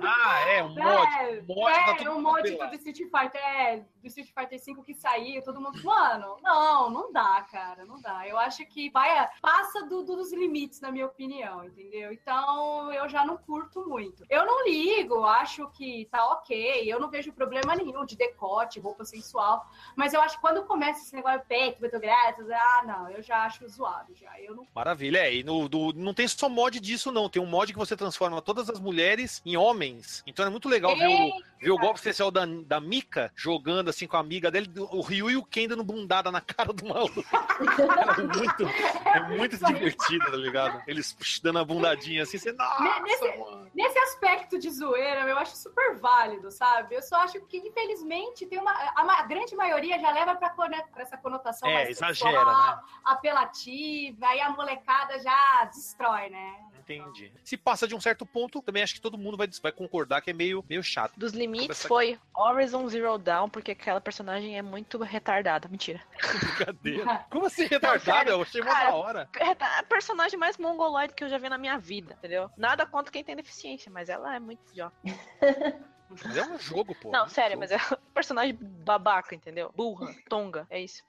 Ah, 0.02 0.40
é, 0.48 0.62
um 0.64 0.68
mod. 0.74 1.08
É, 1.18 1.40
um 1.40 1.46
mod 1.54 1.72
tá 1.74 1.90
é, 1.92 1.94
todo 1.94 2.10
um 2.10 2.20
mod 2.20 2.42
pelado. 2.42 2.70
do 2.70 2.74
Street 2.76 2.98
Fighter, 3.10 3.40
é, 3.40 3.76
do 4.02 4.06
Street 4.08 4.30
Fighter 4.36 4.58
5 4.58 4.82
que 4.82 4.94
saiu, 4.94 5.42
todo 5.44 5.60
mundo, 5.60 5.80
mano, 5.84 6.36
não, 6.42 6.90
não 6.90 7.12
dá, 7.12 7.46
cara, 7.50 7.84
não 7.84 8.00
dá. 8.00 8.26
Eu 8.26 8.36
acho 8.36 8.66
que 8.66 8.90
vai, 8.90 9.28
passa 9.40 9.84
do- 9.86 10.02
do- 10.02 10.16
dos 10.16 10.32
limites, 10.32 10.80
na 10.80 10.90
minha 10.90 11.06
opinião, 11.06 11.64
entendeu? 11.64 12.12
Então, 12.12 12.92
eu 12.92 13.08
já 13.08 13.24
não 13.24 13.36
curto 13.36 13.88
muito. 13.88 14.24
Eu 14.28 14.44
não 14.44 14.64
ligo, 14.64 15.24
acho 15.24 15.68
que 15.70 16.06
tá 16.10 16.26
ok, 16.32 16.92
eu 16.92 16.98
não 16.98 17.08
vejo 17.08 17.32
problema 17.32 17.76
nenhum 17.76 18.04
de 18.04 18.16
decote, 18.16 18.80
roupa 18.80 19.04
sensual, 19.04 19.64
mas 19.94 20.12
eu 20.12 20.20
acho 20.20 20.34
que 20.36 20.40
quando 20.40 20.64
começa 20.66 21.00
esse 21.02 21.14
negócio 21.14 21.42
peito, 21.46 21.78
muito 21.80 21.96
ah, 22.11 22.82
não, 22.86 23.11
eu 23.11 23.22
já 23.22 23.44
acho 23.44 23.68
zoado, 23.68 24.14
já, 24.14 24.30
eu 24.40 24.54
não 24.54 24.66
Maravilha. 24.74 25.18
É, 25.18 25.34
e 25.34 25.42
no, 25.42 25.68
do- 25.68 25.92
não 25.94 26.14
tem 26.14 26.26
só 26.28 26.48
mod 26.48 26.78
disso, 26.80 27.11
não. 27.11 27.28
Tem 27.28 27.42
um 27.42 27.46
mod 27.46 27.72
que 27.72 27.78
você 27.78 27.96
transforma 27.96 28.40
todas 28.42 28.68
as 28.70 28.78
mulheres 28.78 29.42
em 29.44 29.56
homens. 29.56 30.22
Então 30.26 30.46
é 30.46 30.50
muito 30.50 30.68
legal 30.68 30.96
ver 30.96 31.09
o, 31.09 31.30
ver 31.61 31.70
o 31.70 31.78
golpe 31.78 31.98
especial 31.98 32.30
da, 32.30 32.44
da 32.46 32.80
Mika 32.80 33.32
jogando 33.34 33.88
assim 33.90 34.06
com 34.06 34.16
a 34.16 34.20
amiga 34.20 34.50
dele, 34.50 34.70
o 34.76 35.00
Ryu 35.00 35.30
e 35.30 35.36
o 35.36 35.44
Ken 35.44 35.66
dando 35.68 35.84
bundada 35.84 36.30
na 36.30 36.40
cara 36.40 36.72
do 36.72 36.86
maluco. 36.86 37.22
é 37.22 38.22
muito, 38.22 38.68
é 39.09 39.20
muito 39.36 39.56
divertido, 39.66 40.24
tá 40.30 40.36
ligado? 40.36 40.82
Eles 40.86 41.16
dando 41.42 41.59
a 41.59 41.64
bundadinha 41.64 42.22
assim, 42.22 42.38
você, 42.38 42.52
nossa, 42.52 43.00
nesse, 43.00 43.32
nesse 43.74 43.98
aspecto 43.98 44.59
de 44.59 44.70
zoeira, 44.70 45.20
eu 45.22 45.38
acho 45.38 45.56
super 45.56 45.96
válido, 45.96 46.50
sabe? 46.50 46.94
Eu 46.94 47.02
só 47.02 47.16
acho 47.16 47.40
que, 47.46 47.59
infelizmente, 47.59 48.46
tem 48.46 48.59
uma. 48.59 48.70
A, 48.72 49.20
a 49.20 49.22
grande 49.22 49.54
maioria 49.56 49.98
já 49.98 50.11
leva 50.12 50.34
pra, 50.36 50.50
pra 50.50 51.02
essa 51.02 51.16
conotação 51.16 51.68
é, 51.68 51.74
mais 51.74 51.88
exagera, 51.91 52.45
né? 52.45 52.80
apelativa, 53.05 54.26
aí 54.26 54.41
a 54.41 54.51
molecada 54.51 55.18
já 55.18 55.64
destrói, 55.64 56.28
né? 56.30 56.68
Entendi. 56.78 57.30
Se 57.45 57.57
passa 57.57 57.86
de 57.86 57.95
um 57.95 58.01
certo 58.01 58.24
ponto, 58.24 58.62
também 58.62 58.82
acho 58.82 58.95
que 58.95 59.01
todo 59.01 59.18
mundo 59.18 59.36
vai, 59.36 59.47
vai 59.62 59.70
concordar 59.70 60.22
que 60.22 60.30
é 60.30 60.32
meio, 60.32 60.64
meio 60.68 60.82
chato. 60.82 61.12
Dos 61.18 61.32
limites 61.32 61.84
foi 61.84 62.18
Horizon 62.34 62.89
Zero 62.89 63.18
Dawn, 63.18 63.51
porque 63.51 63.72
aquela 63.72 64.01
personagem 64.01 64.57
é 64.57 64.62
muito 64.62 64.99
retardada. 65.03 65.68
Mentira. 65.68 66.03
Brincadeira. 66.41 67.26
Como 67.30 67.45
assim 67.45 67.66
retardada? 67.66 68.30
Eu 68.30 68.41
achei 68.41 68.62
uma 68.62 68.72
da 68.72 68.95
hora. 68.95 69.28
É 69.39 69.78
a 69.78 69.82
personagem 69.82 70.39
mais 70.39 70.57
mongoloide 70.57 71.12
que 71.12 71.22
eu 71.22 71.28
já 71.28 71.36
vi 71.36 71.51
na 71.51 71.59
minha 71.59 71.78
vida, 71.78 72.14
entendeu? 72.18 72.51
Nada 72.57 72.86
contra 72.86 73.12
quem 73.12 73.22
tem 73.22 73.36
deficiência, 73.36 73.93
mas 73.93 74.09
ela 74.09 74.34
é 74.34 74.41
muito 74.41 74.61
idiota. 74.70 74.97
Mas 76.11 76.36
é 76.36 76.43
um 76.43 76.59
jogo, 76.59 76.95
pô. 76.95 77.11
Não, 77.11 77.28
sério, 77.28 77.59
mas 77.59 77.70
é 77.70 77.76
um 77.76 78.12
personagem 78.14 78.57
babaca, 78.61 79.34
entendeu? 79.34 79.72
Burra, 79.76 80.14
tonga, 80.28 80.66
é 80.70 80.80
isso. 80.80 81.05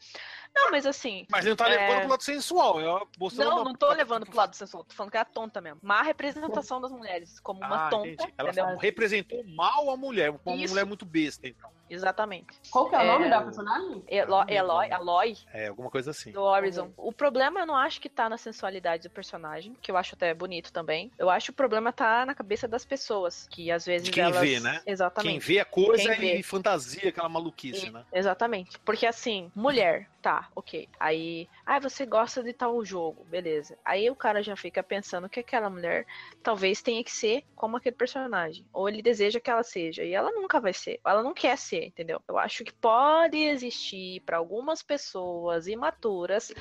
Não, 0.64 0.72
mas 0.72 0.86
assim. 0.86 1.26
Mas 1.30 1.41
ele 1.41 1.49
não 1.51 1.55
tá 1.57 1.70
é... 1.70 1.78
levando 1.78 1.99
pro 2.01 2.10
lado 2.10 2.24
sensual. 2.24 2.80
Eu 2.80 3.07
não, 3.38 3.55
uma... 3.55 3.64
não 3.64 3.74
tô 3.74 3.91
levando 3.93 4.26
pro 4.26 4.36
lado 4.36 4.55
sensual. 4.55 4.84
Tô 4.84 4.93
falando 4.93 5.12
que 5.12 5.18
é 5.18 5.22
a 5.22 5.26
tonta 5.26 5.62
mesmo. 5.62 5.80
Má 5.82 6.01
representação 6.01 6.82
das 6.82 6.91
mulheres, 6.91 7.39
como 7.39 7.60
uma 7.60 7.88
ah, 7.88 7.89
tonta. 7.89 8.07
Entendi. 8.07 8.34
Ela 8.38 8.49
entendeu? 8.51 8.78
representou 8.78 9.43
mal 9.43 9.89
a 9.89 9.97
mulher, 9.97 10.32
como 10.32 10.55
uma 10.55 10.64
Isso. 10.64 10.74
mulher 10.74 10.86
muito 10.86 11.05
besta, 11.05 11.47
então. 11.47 11.70
Exatamente. 11.89 12.45
Qual 12.70 12.88
que 12.88 12.95
é 12.95 12.99
o 12.99 13.01
É, 13.01 13.05
nome 13.07 13.30
da 13.30 13.41
personagem? 13.41 14.03
Elo- 14.07 14.45
Eloy, 14.47 14.91
Aloy, 14.91 15.38
É, 15.51 15.68
alguma 15.68 15.89
coisa 15.89 16.12
assim. 16.12 16.32
do 16.32 16.41
Horizon. 16.41 16.91
O 16.95 17.12
problema 17.12 17.62
eu 17.62 17.66
não 17.66 17.76
acho 17.76 17.99
que 17.99 18.07
tá 18.07 18.30
na 18.30 18.38
sensualidade 18.38 19.03
do 19.03 19.10
personagem, 19.10 19.76
que 19.82 19.89
eu 19.89 19.97
acho 19.97 20.14
até 20.14 20.32
bonito 20.34 20.72
também. 20.72 21.12
Eu 21.18 21.30
acho 21.32 21.45
que 21.45 21.51
o 21.51 21.55
problema 21.55 21.91
tá 21.91 22.26
na 22.28 22.36
cabeça 22.36 22.68
das 22.68 22.86
pessoas, 22.86 23.47
que 23.49 23.72
às 23.72 23.86
vezes 23.86 24.05
De 24.05 24.12
quem 24.12 24.24
elas... 24.24 24.39
vê, 24.39 24.60
né? 24.60 24.82
Exatamente. 24.86 25.32
Quem 25.32 25.39
vê 25.39 25.60
a 25.60 25.66
coisa 25.66 26.10
Quem 26.16 26.20
vê. 26.20 26.36
e 26.38 26.43
fantasia 26.43 27.10
aquela 27.10 27.28
maluquice, 27.30 27.88
E- 27.88 27.89
né? 27.89 28.05
Exatamente. 28.14 28.78
Porque 28.80 29.07
assim, 29.07 29.51
mulher, 29.55 30.07
tá, 30.22 30.49
ok. 30.56 30.88
Aí, 31.00 31.47
ah, 31.66 31.80
você 31.80 32.06
gosta 32.06 32.43
de 32.43 32.54
tal 32.54 32.84
jogo, 32.84 33.24
beleza. 33.26 33.78
Aí 33.84 34.10
o 34.10 34.16
cara 34.16 34.43
já 34.43 34.56
fica 34.56 34.84
pensando 34.84 35.30
que 35.30 35.39
aquela 35.39 35.70
mulher 35.70 36.06
talvez 36.43 36.82
tenha 36.82 37.04
que 37.04 37.12
ser 37.12 37.43
como 37.56 37.78
aquele 37.78 37.95
personagem. 37.95 38.66
Ou 38.74 38.88
ele 38.89 39.02
deseja 39.02 39.39
que 39.39 39.50
ela 39.50 39.64
seja. 39.64 40.04
E 40.04 40.14
ela 40.14 40.32
nunca 40.32 40.60
vai 40.60 40.74
ser. 40.74 41.00
Ela 41.06 41.24
não 41.24 41.34
quer 41.34 41.58
ser, 41.58 41.86
entendeu? 41.86 42.22
Eu 42.28 42.38
acho 42.38 42.64
que 42.64 42.74
pode 42.74 43.38
existir 43.38 44.22
para 44.22 44.38
algumas 44.38 44.82
pessoas 44.82 45.68
imaturas 45.68 46.52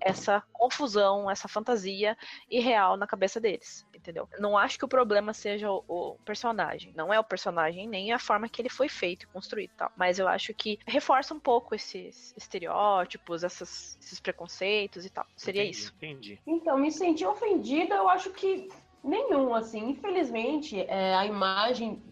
essa 0.00 0.42
confusão, 0.52 1.30
essa 1.30 1.48
fantasia 1.48 2.16
irreal 2.50 2.96
na 2.96 3.06
cabeça 3.06 3.40
deles, 3.40 3.84
entendeu? 3.94 4.28
Não 4.38 4.56
acho 4.56 4.78
que 4.78 4.84
o 4.84 4.88
problema 4.88 5.32
seja 5.34 5.70
o, 5.70 5.84
o 5.88 6.18
personagem, 6.24 6.92
não 6.94 7.12
é 7.12 7.18
o 7.18 7.24
personagem 7.24 7.88
nem 7.88 8.12
a 8.12 8.18
forma 8.18 8.48
que 8.48 8.62
ele 8.62 8.68
foi 8.68 8.88
feito 8.88 9.24
e 9.24 9.28
construído, 9.28 9.72
tal. 9.76 9.90
Mas 9.96 10.18
eu 10.18 10.28
acho 10.28 10.54
que 10.54 10.78
reforça 10.86 11.34
um 11.34 11.40
pouco 11.40 11.74
esses 11.74 12.32
estereótipos, 12.36 13.44
essas- 13.44 13.96
esses 14.00 14.20
preconceitos 14.20 15.04
e 15.04 15.10
tal. 15.10 15.26
Seria 15.36 15.62
Entendi, 15.62 15.78
isso. 15.78 15.92
Entendi. 15.96 16.40
Então, 16.46 16.78
me 16.78 16.90
senti 16.90 17.24
ofendida, 17.26 17.96
eu 17.96 18.08
acho 18.08 18.30
que 18.30 18.68
nenhum, 19.02 19.54
assim. 19.54 19.90
Infelizmente, 19.90 20.80
é, 20.80 21.14
a 21.14 21.26
imagem 21.26 22.02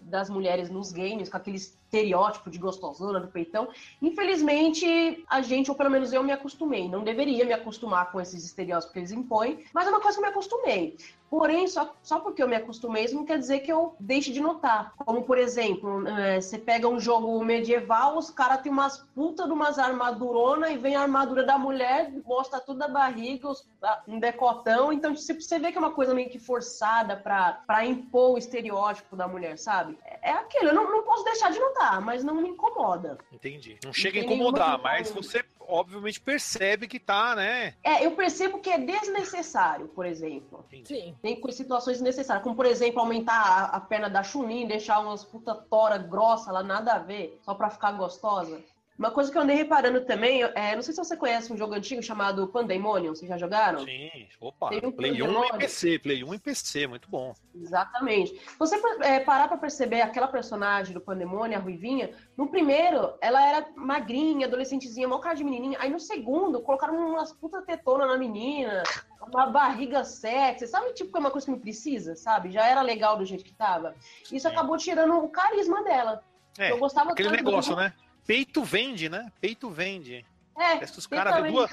das 0.00 0.30
mulheres 0.30 0.70
nos 0.70 0.92
games, 0.92 1.28
com 1.28 1.36
aquele 1.36 1.56
estereótipo 1.56 2.50
de 2.50 2.58
gostosona 2.58 3.20
do 3.20 3.28
peitão, 3.28 3.68
infelizmente, 4.00 5.24
a 5.28 5.40
gente, 5.42 5.70
ou 5.70 5.76
pelo 5.76 5.90
menos 5.90 6.12
eu, 6.12 6.22
me 6.22 6.32
acostumei. 6.32 6.88
Não 6.88 7.04
deveria 7.04 7.44
me 7.44 7.52
acostumar 7.52 8.10
com 8.10 8.20
esses 8.20 8.44
estereótipos 8.44 8.92
que 8.92 8.98
eles 8.98 9.12
impõem, 9.12 9.64
mas 9.72 9.86
é 9.86 9.90
uma 9.90 10.00
coisa 10.00 10.18
que 10.18 10.24
eu 10.24 10.26
me 10.26 10.32
acostumei. 10.32 10.96
Porém, 11.36 11.66
só, 11.66 11.92
só 12.00 12.20
porque 12.20 12.40
eu 12.40 12.46
me 12.46 12.54
acostumei, 12.54 13.04
isso 13.04 13.16
não 13.16 13.24
quer 13.24 13.38
dizer 13.40 13.58
que 13.58 13.72
eu 13.72 13.96
deixe 13.98 14.32
de 14.32 14.38
notar. 14.40 14.92
Como, 15.04 15.24
por 15.24 15.36
exemplo, 15.36 16.06
é, 16.06 16.40
você 16.40 16.56
pega 16.56 16.86
um 16.86 17.00
jogo 17.00 17.44
medieval, 17.44 18.16
os 18.16 18.30
caras 18.30 18.60
têm 18.62 18.70
umas 18.70 18.98
puta 19.16 19.44
de 19.44 19.50
umas 19.52 19.76
armaduronas 19.76 20.70
e 20.70 20.78
vem 20.78 20.94
a 20.94 21.00
armadura 21.02 21.42
da 21.42 21.58
mulher, 21.58 22.12
mostra 22.24 22.60
tudo 22.60 22.84
a 22.84 22.88
barriga, 22.88 23.48
os- 23.48 23.66
um 24.06 24.20
decotão. 24.20 24.92
Então, 24.92 25.16
se 25.16 25.34
você 25.34 25.58
vê 25.58 25.72
que 25.72 25.76
é 25.76 25.80
uma 25.80 25.90
coisa 25.90 26.14
meio 26.14 26.30
que 26.30 26.38
forçada 26.38 27.16
pra, 27.16 27.60
pra 27.66 27.84
impor 27.84 28.34
o 28.34 28.38
estereótipo 28.38 29.16
da 29.16 29.26
mulher, 29.26 29.58
sabe? 29.58 29.98
É, 30.04 30.30
é 30.30 30.32
aquilo, 30.34 30.68
eu 30.68 30.74
não, 30.74 30.88
não 30.88 31.02
posso 31.02 31.24
deixar 31.24 31.50
de 31.50 31.58
notar, 31.58 32.00
mas 32.00 32.22
não 32.22 32.36
me 32.36 32.48
incomoda. 32.48 33.18
Entendi. 33.32 33.76
Não 33.84 33.92
chega 33.92 34.20
a 34.20 34.22
incomodar, 34.24 34.80
mas 34.80 35.10
você 35.10 35.42
obviamente 35.68 36.20
percebe 36.20 36.86
que 36.86 36.98
tá, 36.98 37.34
né? 37.34 37.74
É, 37.82 38.04
eu 38.04 38.12
percebo 38.12 38.58
que 38.58 38.70
é 38.70 38.78
desnecessário, 38.78 39.88
por 39.88 40.06
exemplo. 40.06 40.64
Sim. 40.84 41.14
Tem 41.20 41.40
situações 41.52 42.00
necessárias, 42.00 42.42
como 42.42 42.56
por 42.56 42.66
exemplo, 42.66 43.00
aumentar 43.00 43.34
a, 43.34 43.64
a 43.76 43.80
perna 43.80 44.08
da 44.08 44.22
Chunin, 44.22 44.66
deixar 44.66 45.00
umas 45.00 45.24
puta 45.24 45.54
tora 45.54 45.98
grossa 45.98 46.50
lá, 46.50 46.62
nada 46.62 46.94
a 46.94 46.98
ver, 46.98 47.38
só 47.42 47.54
pra 47.54 47.70
ficar 47.70 47.92
gostosa. 47.92 48.60
Uma 48.96 49.10
coisa 49.10 49.30
que 49.30 49.36
eu 49.36 49.42
andei 49.42 49.56
reparando 49.56 50.00
também, 50.02 50.44
é, 50.54 50.76
não 50.76 50.82
sei 50.82 50.94
se 50.94 51.04
você 51.04 51.16
conhece 51.16 51.52
um 51.52 51.56
jogo 51.56 51.74
antigo 51.74 52.00
chamado 52.00 52.46
Pandemonium, 52.46 53.12
vocês 53.12 53.28
já 53.28 53.36
jogaram? 53.36 53.80
Sim, 53.80 54.28
opa. 54.40 54.68
Tem 54.68 54.80
um 54.84 54.92
Play 54.92 55.10
1 55.10 55.14
e 55.14 55.18
Pandemonium. 55.18 55.58
PC, 55.58 55.98
Play 55.98 56.22
1 56.22 56.34
e 56.34 56.38
PC, 56.38 56.86
muito 56.86 57.10
bom. 57.10 57.34
Exatamente. 57.52 58.40
Você 58.56 58.80
é, 59.00 59.18
parar 59.18 59.48
pra 59.48 59.56
perceber 59.56 60.00
aquela 60.00 60.28
personagem 60.28 60.94
do 60.94 61.00
Pandemônio, 61.00 61.58
a 61.58 61.60
Ruivinha, 61.60 62.12
no 62.36 62.46
primeiro, 62.46 63.14
ela 63.20 63.44
era 63.44 63.66
magrinha, 63.74 64.46
adolescentezinha, 64.46 65.08
mó 65.08 65.18
cara 65.18 65.34
de 65.34 65.42
menininha. 65.42 65.76
Aí 65.80 65.90
no 65.90 65.98
segundo, 65.98 66.60
colocaram 66.62 66.94
umas 66.94 67.32
puta 67.32 67.62
tetona 67.62 68.06
na 68.06 68.16
menina, 68.16 68.84
uma 69.26 69.46
barriga 69.46 70.04
sexy. 70.04 70.68
Sabe, 70.68 70.92
tipo, 70.92 71.10
que 71.10 71.16
é 71.16 71.20
uma 71.20 71.32
coisa 71.32 71.44
que 71.46 71.50
não 71.50 71.58
precisa, 71.58 72.14
sabe? 72.14 72.52
Já 72.52 72.64
era 72.64 72.80
legal 72.80 73.16
do 73.18 73.24
jeito 73.24 73.44
que 73.44 73.52
tava. 73.52 73.96
Isso 74.30 74.48
Sim. 74.48 74.54
acabou 74.54 74.76
tirando 74.78 75.16
o 75.16 75.28
carisma 75.28 75.82
dela. 75.82 76.22
É, 76.56 76.70
eu 76.70 76.78
gostava 76.78 77.10
aquele 77.10 77.30
tanto 77.30 77.42
do- 77.42 77.50
negócio, 77.50 77.74
né? 77.74 77.92
Peito 78.26 78.62
vende, 78.62 79.08
né? 79.08 79.30
Peito 79.40 79.70
vende. 79.70 80.24
É, 80.56 80.84
Esses 80.84 81.06
totalmente 81.06 81.52
duas. 81.52 81.70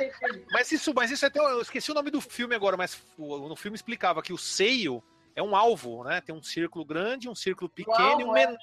Mas 0.51 0.71
isso, 0.71 0.93
mas 0.93 1.11
isso 1.11 1.23
é 1.23 1.27
até. 1.27 1.39
Eu 1.39 1.61
esqueci 1.61 1.91
o 1.91 1.93
nome 1.93 2.09
do 2.09 2.19
filme 2.19 2.55
agora, 2.55 2.75
mas 2.75 3.01
no 3.17 3.55
filme 3.55 3.75
explicava 3.75 4.21
que 4.23 4.33
o 4.33 4.37
seio 4.37 5.03
é 5.35 5.41
um 5.43 5.55
alvo, 5.55 6.03
né? 6.03 6.19
Tem 6.21 6.33
um 6.33 6.41
círculo 6.41 6.83
grande, 6.83 7.29
um 7.29 7.35
círculo 7.35 7.69
pequeno 7.69 8.21
e 8.21 8.23
um 8.23 8.35
é. 8.35 8.47
menor. 8.47 8.59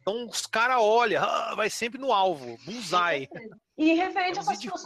Então 0.00 0.26
os 0.26 0.46
caras 0.46 0.78
olham, 0.80 1.22
ah, 1.22 1.54
vai 1.54 1.68
sempre 1.68 2.00
no 2.00 2.12
alvo, 2.12 2.58
bullseye. 2.64 3.28
E 3.80 3.94
referente 3.94 4.38
a 4.38 4.42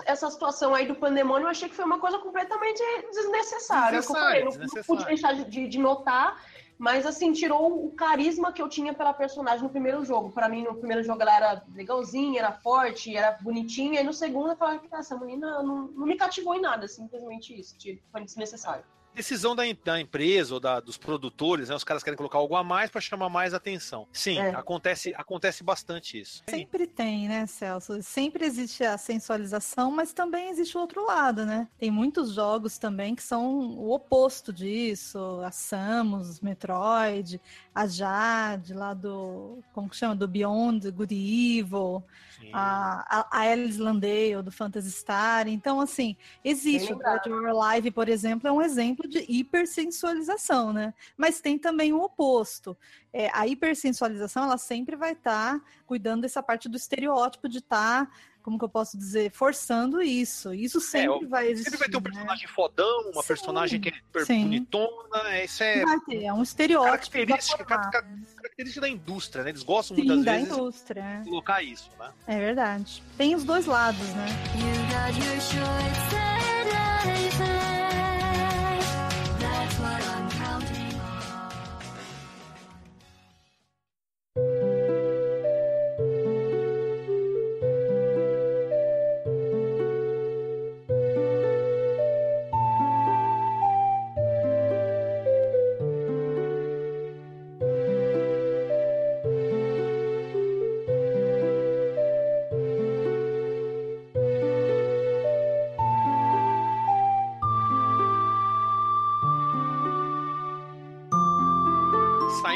essa, 0.07 0.31
situação 0.31 0.73
aí 0.73 0.87
do 0.87 0.95
pandemônio, 0.95 1.47
eu 1.47 1.51
achei 1.51 1.69
que 1.69 1.75
foi 1.75 1.85
uma 1.85 1.99
coisa 1.99 2.17
completamente 2.21 2.81
desnecessária. 3.11 3.99
É 3.99 4.01
que 4.01 4.07
eu 4.07 4.15
falei, 4.15 4.45
não, 4.45 4.53
não 4.53 4.83
pude 4.85 5.05
deixar 5.07 5.33
de, 5.35 5.45
de- 5.51 5.67
de 5.67 5.79
notar, 5.81 6.41
mas 6.79 7.07
assim, 7.07 7.33
tirou 7.33 7.87
o 7.87 7.93
carisma 7.93 8.53
que 8.53 8.61
eu 8.61 8.69
tinha 8.69 8.93
pela 8.93 9.13
personagem 9.13 9.63
no 9.63 9.71
primeiro 9.71 10.05
jogo. 10.05 10.31
Pra 10.31 10.49
mim, 10.49 10.63
no 10.65 10.75
primeiro 10.75 11.03
jogo 11.03 11.23
ela 11.23 11.37
era 11.37 11.63
legalzinha, 11.75 12.41
era 12.41 12.53
forte, 12.53 13.17
era 13.17 13.39
bonitinha, 13.41 14.01
e 14.01 14.05
no 14.05 14.13
segundo 14.13 14.51
eu 14.51 14.57
falei, 14.57 14.81
"Ah, 14.93 14.99
essa 14.99 15.17
menina 15.19 15.63
não, 15.63 15.89
não 15.89 16.07
me 16.07 16.17
cativou 16.17 16.55
em 16.55 16.61
nada, 16.61 16.89
simplesmente 16.89 17.59
isso, 17.59 17.77
tipo, 17.79 18.03
foi 18.11 18.25
desnecessário. 18.25 18.85
Decisão 19.15 19.55
da, 19.55 19.63
da 19.85 20.01
empresa 20.01 20.55
ou 20.55 20.61
da- 20.61 20.81
dos 20.81 20.97
produtores, 20.97 21.69
né? 21.69 21.75
Os 21.75 21.85
caras 21.85 22.03
querem 22.03 22.17
colocar 22.17 22.39
algo 22.39 22.57
a 22.57 22.65
mais 22.65 22.91
para 22.91 23.01
chamar 23.01 23.29
mais 23.29 23.55
atenção. 23.55 24.07
Sim, 24.13 24.39
É. 24.39 24.51
acontece, 24.51 25.15
acontece 25.17 25.63
bastante 25.63 26.19
isso. 26.21 26.43
Sempre 26.49 26.87
tem, 26.87 27.29
né, 27.29 27.47
Celso? 27.47 28.03
Sempre 28.03 28.45
existe 28.45 28.85
a 28.85 28.99
sensualização, 28.99 29.91
mas 29.91 30.13
também 30.13 30.49
existe 30.51 30.77
o 30.77 30.81
outro 30.81 31.05
lado, 31.07 31.47
né? 31.47 31.69
Tem 31.79 31.91
muitos 31.91 32.33
jogos 32.33 32.77
também 32.79 33.15
que 33.15 33.23
são 33.23 33.59
o 33.79 33.93
oposto 33.93 34.53
disso. 34.53 35.19
A 35.45 35.51
Samus, 35.51 36.41
Metroid, 36.41 37.41
a 37.75 37.89
Jade, 37.89 38.73
lá 38.73 38.95
do. 38.95 39.59
Como 39.73 39.89
que 39.89 39.97
chama? 39.97 40.15
Do 40.15 40.29
Beyond 40.29 40.93
Good 40.93 41.13
Evil, 41.13 42.05
Sim. 42.39 42.51
a, 42.53 43.27
a, 43.31 43.41
Alice 43.41 43.81
Landale, 43.81 44.43
do 44.45 44.53
Phantasy 44.53 44.93
Star. 44.93 45.49
Então, 45.49 45.81
assim, 45.81 46.17
existe. 46.45 46.93
O. 46.93 46.99
Dead 46.99 47.27
or 47.27 47.47
Alive, 47.47 47.91
por 47.91 48.09
exemplo, 48.09 48.47
é 48.47 48.53
um 48.53 48.63
exemplo 48.63 49.09
de 49.09 49.25
hipersensualização, 49.29 50.73
né? 50.73 50.95
Mas 51.17 51.41
tem 51.41 51.59
também 51.59 51.93
o 51.93 52.01
oposto. 52.01 52.77
É, 53.13 53.29
a 53.33 53.47
hipersensualização, 53.49 54.45
ela 54.45 54.59
sempre 54.59 54.95
vai 54.95 55.13
estar 55.13 55.61
cuidando 55.85 56.23
dessa 56.23 56.43
parte 56.43 56.69
do 56.69 56.77
estereótipo 56.77 57.49
de 57.49 57.59
estar, 57.59 58.09
como 58.45 58.59
que 58.59 58.65
eu 58.65 58.69
posso 58.69 58.99
dizer, 58.99 59.31
forçando 59.33 60.03
isso. 60.03 60.53
Isso 60.53 60.79
sempre 60.79 61.25
o- 61.25 61.29
vai 61.29 61.47
existir. 61.49 61.71
Sempre 61.71 61.79
vai 61.79 61.89
ter 61.89 61.97
um 61.97 62.01
né? 62.01 62.11
personagem 62.11 62.47
fodão, 62.47 63.11
uma 63.11 63.23
Sim, 63.23 63.29
personagem 63.29 63.81
que 63.81 63.89
é 63.89 63.93
super 63.93 64.27
sim. 64.27 64.43
bonitona. 64.43 65.31
é, 65.31 65.45
Isso 65.47 65.63
é 65.65 65.83
Vai 65.83 65.99
ter, 66.01 66.25
é 66.25 66.33
um 66.33 66.43
estereótipo. 66.43 66.91
característica, 67.13 67.65
formar. 67.65 67.91
ca- 67.91 68.05
característica 68.37 68.81
da 68.83 68.89
indústria, 68.91 69.43
né? 69.45 69.51
Eles 69.51 69.63
gostam 69.63 69.97
Sim, 69.97 70.05
muitas 70.05 70.25
da 70.27 70.33
vezes 70.33 70.49
indústria. 70.51 71.21
de 71.25 71.31
colocar 71.31 71.63
isso, 71.63 71.91
né? 71.99 72.13
É 72.27 72.39
verdade. 72.39 73.03
Tem 73.17 73.35
os 73.35 73.45
dois 73.45 73.65
lados, 73.65 74.07
né? 74.15 74.27
You 74.57 74.77
got 74.93 75.27
your 75.27 75.41
choice 75.41 76.54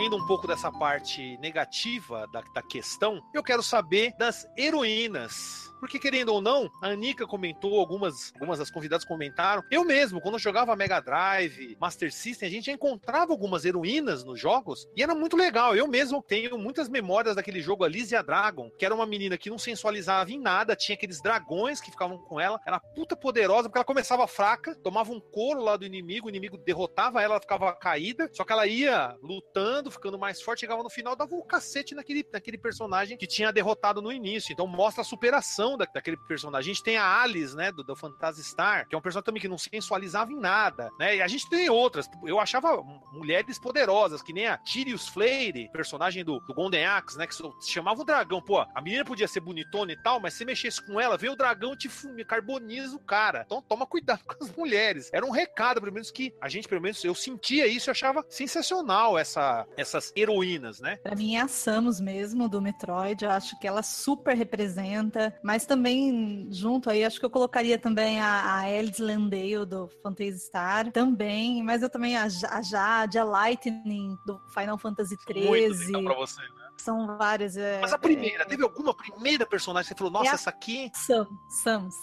saindo 0.09 0.16
um 0.16 0.26
pouco 0.26 0.46
dessa 0.46 0.72
parte 0.72 1.36
negativa 1.38 2.26
da, 2.28 2.40
da 2.40 2.62
questão, 2.62 3.22
eu 3.34 3.42
quero 3.42 3.62
saber 3.62 4.14
das 4.18 4.46
heroínas. 4.56 5.68
Porque, 5.79 5.99
querendo 5.99 6.33
ou 6.33 6.41
não, 6.41 6.70
a 6.83 6.89
Anica 6.89 7.26
comentou, 7.26 7.79
algumas, 7.79 8.33
algumas 8.35 8.59
das 8.59 8.70
convidadas 8.70 9.05
comentaram. 9.05 9.62
Eu 9.70 9.85
mesmo, 9.85 10.20
quando 10.20 10.35
eu 10.35 10.41
jogava 10.41 10.76
Mega 10.76 11.01
Drive, 11.01 11.76
Master 11.81 12.12
System, 12.12 12.49
a 12.49 12.51
gente 12.51 12.66
já 12.66 12.72
encontrava 12.72 13.33
algumas 13.33 13.64
heroínas 13.64 14.24
nos 14.24 14.41
jogos 14.41 14.89
e 14.97 15.03
era 15.03 15.14
muito 15.14 15.37
legal. 15.37 15.76
Eu 15.76 15.87
mesmo 15.87 16.22
tenho 16.22 16.59
muitas 16.59 16.89
memórias 16.89 17.37
daquele 17.37 17.61
jogo 17.61 17.85
Alicia 17.85 18.22
Dragon, 18.22 18.70
que 18.79 18.85
era 18.85 18.95
uma 18.95 19.07
menina 19.07 19.39
que 19.39 19.51
não 19.51 19.59
sensualizava 19.59 20.31
em 20.31 20.39
nada, 20.39 20.76
tinha 20.76 20.95
aqueles 20.95 21.22
dragões 21.22 21.81
que 21.81 21.91
ficavam 21.91 22.18
com 22.18 22.41
ela, 22.41 22.61
era 22.66 22.81
puta 22.81 23.16
poderosa, 23.16 23.68
porque 23.68 23.79
ela 23.79 23.85
começava 23.85 24.26
fraca, 24.26 24.74
tomava 24.76 25.12
um 25.12 25.20
couro 25.20 25.62
lá 25.62 25.76
do 25.76 25.85
inimigo, 25.85 26.26
o 26.26 26.31
inimigo 26.31 26.59
derrotava 26.59 27.22
ela, 27.22 27.35
ela 27.35 27.41
ficava 27.41 27.72
caída, 27.74 28.29
só 28.33 28.45
que 28.45 28.53
ela 28.53 28.66
ia 28.66 29.16
lutando, 29.22 29.91
ficando 29.91 30.18
mais 30.18 30.41
forte, 30.41 30.61
chegava 30.61 30.83
no 30.83 30.91
final, 30.91 31.14
dava 31.14 31.35
um 31.35 31.43
cacete 31.43 31.95
naquele, 31.95 32.26
naquele 32.33 32.59
personagem 32.59 33.16
que 33.16 33.26
tinha 33.26 33.53
derrotado 33.53 34.01
no 34.01 34.12
início. 34.12 34.53
Então 34.53 34.66
mostra 34.66 35.03
a 35.03 35.05
superação 35.05 35.68
da, 35.77 35.87
daquele 35.87 36.16
personagem. 36.16 36.71
A 36.71 36.75
gente 36.75 36.83
tem 36.83 36.97
a 36.97 37.23
Alice, 37.23 37.57
né, 37.57 37.73
do, 37.73 37.83
do 37.83 37.97
Phantasy 37.97 38.45
Star, 38.45 38.89
que 38.89 38.95
é 38.95 38.99
um 38.99 39.01
personagem 39.01 39.25
também 39.25 39.41
que 39.41 39.49
não 39.49 39.59
sensualizava 39.59 40.33
em 40.33 40.39
nada, 40.39 40.91
né? 40.99 41.16
E 41.16 41.23
a 41.23 41.29
gente 41.29 41.49
tem 41.49 41.69
outras. 41.69 42.09
Eu 42.25 42.41
achava 42.41 42.83
mulheres 43.12 43.59
poderosas, 43.59 44.23
que 44.23 44.33
nem 44.33 44.47
a 44.47 44.57
Tyrius 44.59 45.09
Flare, 45.09 45.71
personagem 45.73 46.25
do, 46.25 46.41
do 46.41 46.55
Golden 46.55 46.85
Axe, 46.85 47.19
né, 47.19 47.27
que 47.27 47.35
chamava 47.66 48.01
o 48.01 48.05
dragão. 48.05 48.41
Pô, 48.41 48.61
a 48.61 48.81
menina 48.81 49.05
podia 49.05 49.29
ser 49.29 49.41
bonitona 49.41 49.93
e 49.93 50.03
tal, 50.03 50.21
mas 50.21 50.35
se 50.35 50.45
mexesse 50.45 50.85
com 50.85 51.01
ela, 51.01 51.16
vem 51.16 51.31
o 51.31 51.37
dragão 51.37 51.75
e 51.75 51.77
te 51.77 51.89
fume, 51.89 52.25
carboniza 52.25 52.97
o 52.97 53.01
cara. 53.01 53.43
Então 53.45 53.62
toma 53.62 53.87
cuidado 53.87 54.23
com 54.27 54.45
as 54.45 54.55
mulheres. 54.55 55.11
Era 55.12 55.27
um 55.27 55.31
recado, 55.31 55.81
pelo 55.81 55.93
menos, 55.93 56.11
que 56.11 56.35
a 56.41 56.49
gente, 56.49 56.69
pelo 56.69 56.81
menos, 56.81 57.03
eu 57.05 57.14
sentia 57.14 57.66
isso, 57.66 57.91
eu 57.91 57.93
achava 57.93 58.25
sensacional 58.29 59.19
essa, 59.19 59.66
essas 59.77 60.12
heroínas, 60.16 60.81
né? 60.81 60.97
Pra 60.97 61.16
mim 61.16 61.37
é 61.37 61.41
a 61.41 61.49
Samus 61.49 62.01
mesmo, 62.01 62.49
do 62.49 62.61
Metroid. 62.61 63.25
Eu 63.25 63.31
acho 63.31 63.59
que 63.59 63.66
ela 63.66 63.83
super 63.83 64.37
representa. 64.37 65.35
Mas 65.43 65.57
também, 65.66 66.48
junto 66.50 66.90
aí, 66.90 67.04
acho 67.04 67.18
que 67.18 67.26
eu 67.26 67.30
colocaria 67.30 67.78
também 67.78 68.20
a, 68.20 68.26
a 68.26 68.61
Alice 68.61 69.00
Landale, 69.00 69.66
do 69.66 69.88
Phantasy 70.02 70.38
Star. 70.38 70.90
Também. 70.92 71.62
Mas 71.62 71.82
eu 71.82 71.90
também, 71.90 72.16
a, 72.16 72.24
a 72.24 72.62
Jade, 72.62 73.18
a 73.18 73.24
Lightning, 73.24 74.16
do 74.26 74.40
Final 74.54 74.78
Fantasy 74.78 75.16
XIII. 75.16 75.88
então, 75.88 76.04
pra 76.04 76.14
você, 76.14 76.40
né? 76.40 76.68
São 76.79 77.18
várias. 77.18 77.57
É, 77.57 77.81
Mas 77.81 77.93
a 77.93 77.99
primeira, 77.99 78.47
teve 78.47 78.62
alguma 78.62 78.95
primeira 78.95 79.45
personagem 79.45 79.89
que 79.93 79.95
você 79.95 79.99
falou, 79.99 80.12
nossa, 80.12 80.26
É 80.29 80.31
a- 80.31 80.35
essa 80.35 80.51
aqui, 80.51 80.91
Sam, 80.95 81.26
Samus. 81.62 81.95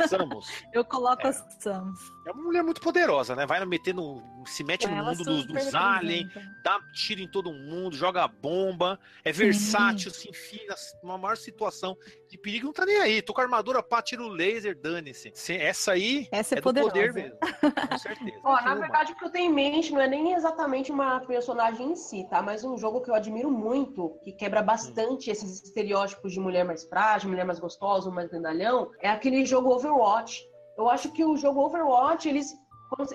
a 0.00 0.06
Samus. 0.08 0.46
Eu 0.72 0.84
coloco 0.84 1.26
É. 1.26 1.30
a 1.30 1.32
Samus. 1.32 1.98
É 2.26 2.30
uma 2.32 2.42
mulher 2.42 2.62
muito 2.62 2.80
poderosa, 2.80 3.34
né? 3.34 3.46
Vai 3.46 3.64
meter 3.64 3.94
no. 3.94 4.22
se 4.46 4.62
mete 4.62 4.86
no 4.86 4.94
Ela 4.94 5.10
mundo 5.12 5.24
dos, 5.24 5.46
dos 5.46 5.74
aliens, 5.74 6.26
representa. 6.28 6.60
dá 6.62 6.78
tiro 6.94 7.20
em 7.22 7.30
todo 7.30 7.50
mundo, 7.52 7.96
joga 7.96 8.28
bomba, 8.28 8.98
é 9.24 9.32
versátil, 9.32 10.10
se 10.10 10.28
enfia 10.28 10.74
numa 11.02 11.16
maior 11.18 11.36
situação 11.36 11.96
de 12.30 12.36
perigo, 12.38 12.66
não 12.66 12.72
tá 12.72 12.84
nem 12.84 12.98
aí. 12.98 13.22
Tô 13.22 13.32
com 13.32 13.40
a 13.40 13.44
armadura, 13.44 13.82
pá, 13.82 14.02
tiro 14.02 14.24
o 14.26 14.28
laser, 14.28 14.78
dane-se. 14.78 15.32
Se- 15.34 15.56
Essa 15.56 15.92
aí 15.92 16.28
Essa 16.30 16.54
é, 16.54 16.58
é 16.58 16.60
do 16.60 16.64
poderosa. 16.64 16.90
poder 16.92 17.12
mesmo. 17.14 17.38
Com 17.90 17.98
certeza. 17.98 18.40
Ó, 18.44 18.54
na 18.56 18.60
Uma. 18.72 18.74
verdade, 18.76 19.12
o 19.12 19.16
que 19.16 19.24
eu 19.24 19.30
tenho 19.30 19.50
em 19.50 19.54
mente 19.54 19.92
não 19.92 20.00
é 20.00 20.06
nem 20.06 20.34
exatamente 20.34 20.92
uma 20.92 21.20
personagem 21.20 21.92
em 21.92 21.96
si, 21.96 22.26
tá? 22.28 22.42
Mas 22.42 22.62
um 22.62 22.76
jogo 22.76 23.00
que 23.00 23.10
eu 23.10 23.14
admiro 23.14 23.50
muito, 23.50 24.17
que 24.22 24.32
quebra 24.32 24.62
bastante 24.62 25.30
esses 25.30 25.62
estereótipos 25.62 26.32
de 26.32 26.40
mulher 26.40 26.64
mais 26.64 26.84
frágil, 26.84 27.30
mulher 27.30 27.44
mais 27.44 27.58
gostosa, 27.58 28.10
mais 28.10 28.28
grandalhão, 28.28 28.90
é 29.00 29.08
aquele 29.08 29.44
jogo 29.44 29.74
Overwatch. 29.74 30.42
Eu 30.76 30.88
acho 30.88 31.10
que 31.12 31.24
o 31.24 31.36
jogo 31.36 31.60
Overwatch, 31.64 32.28
eles, 32.28 32.52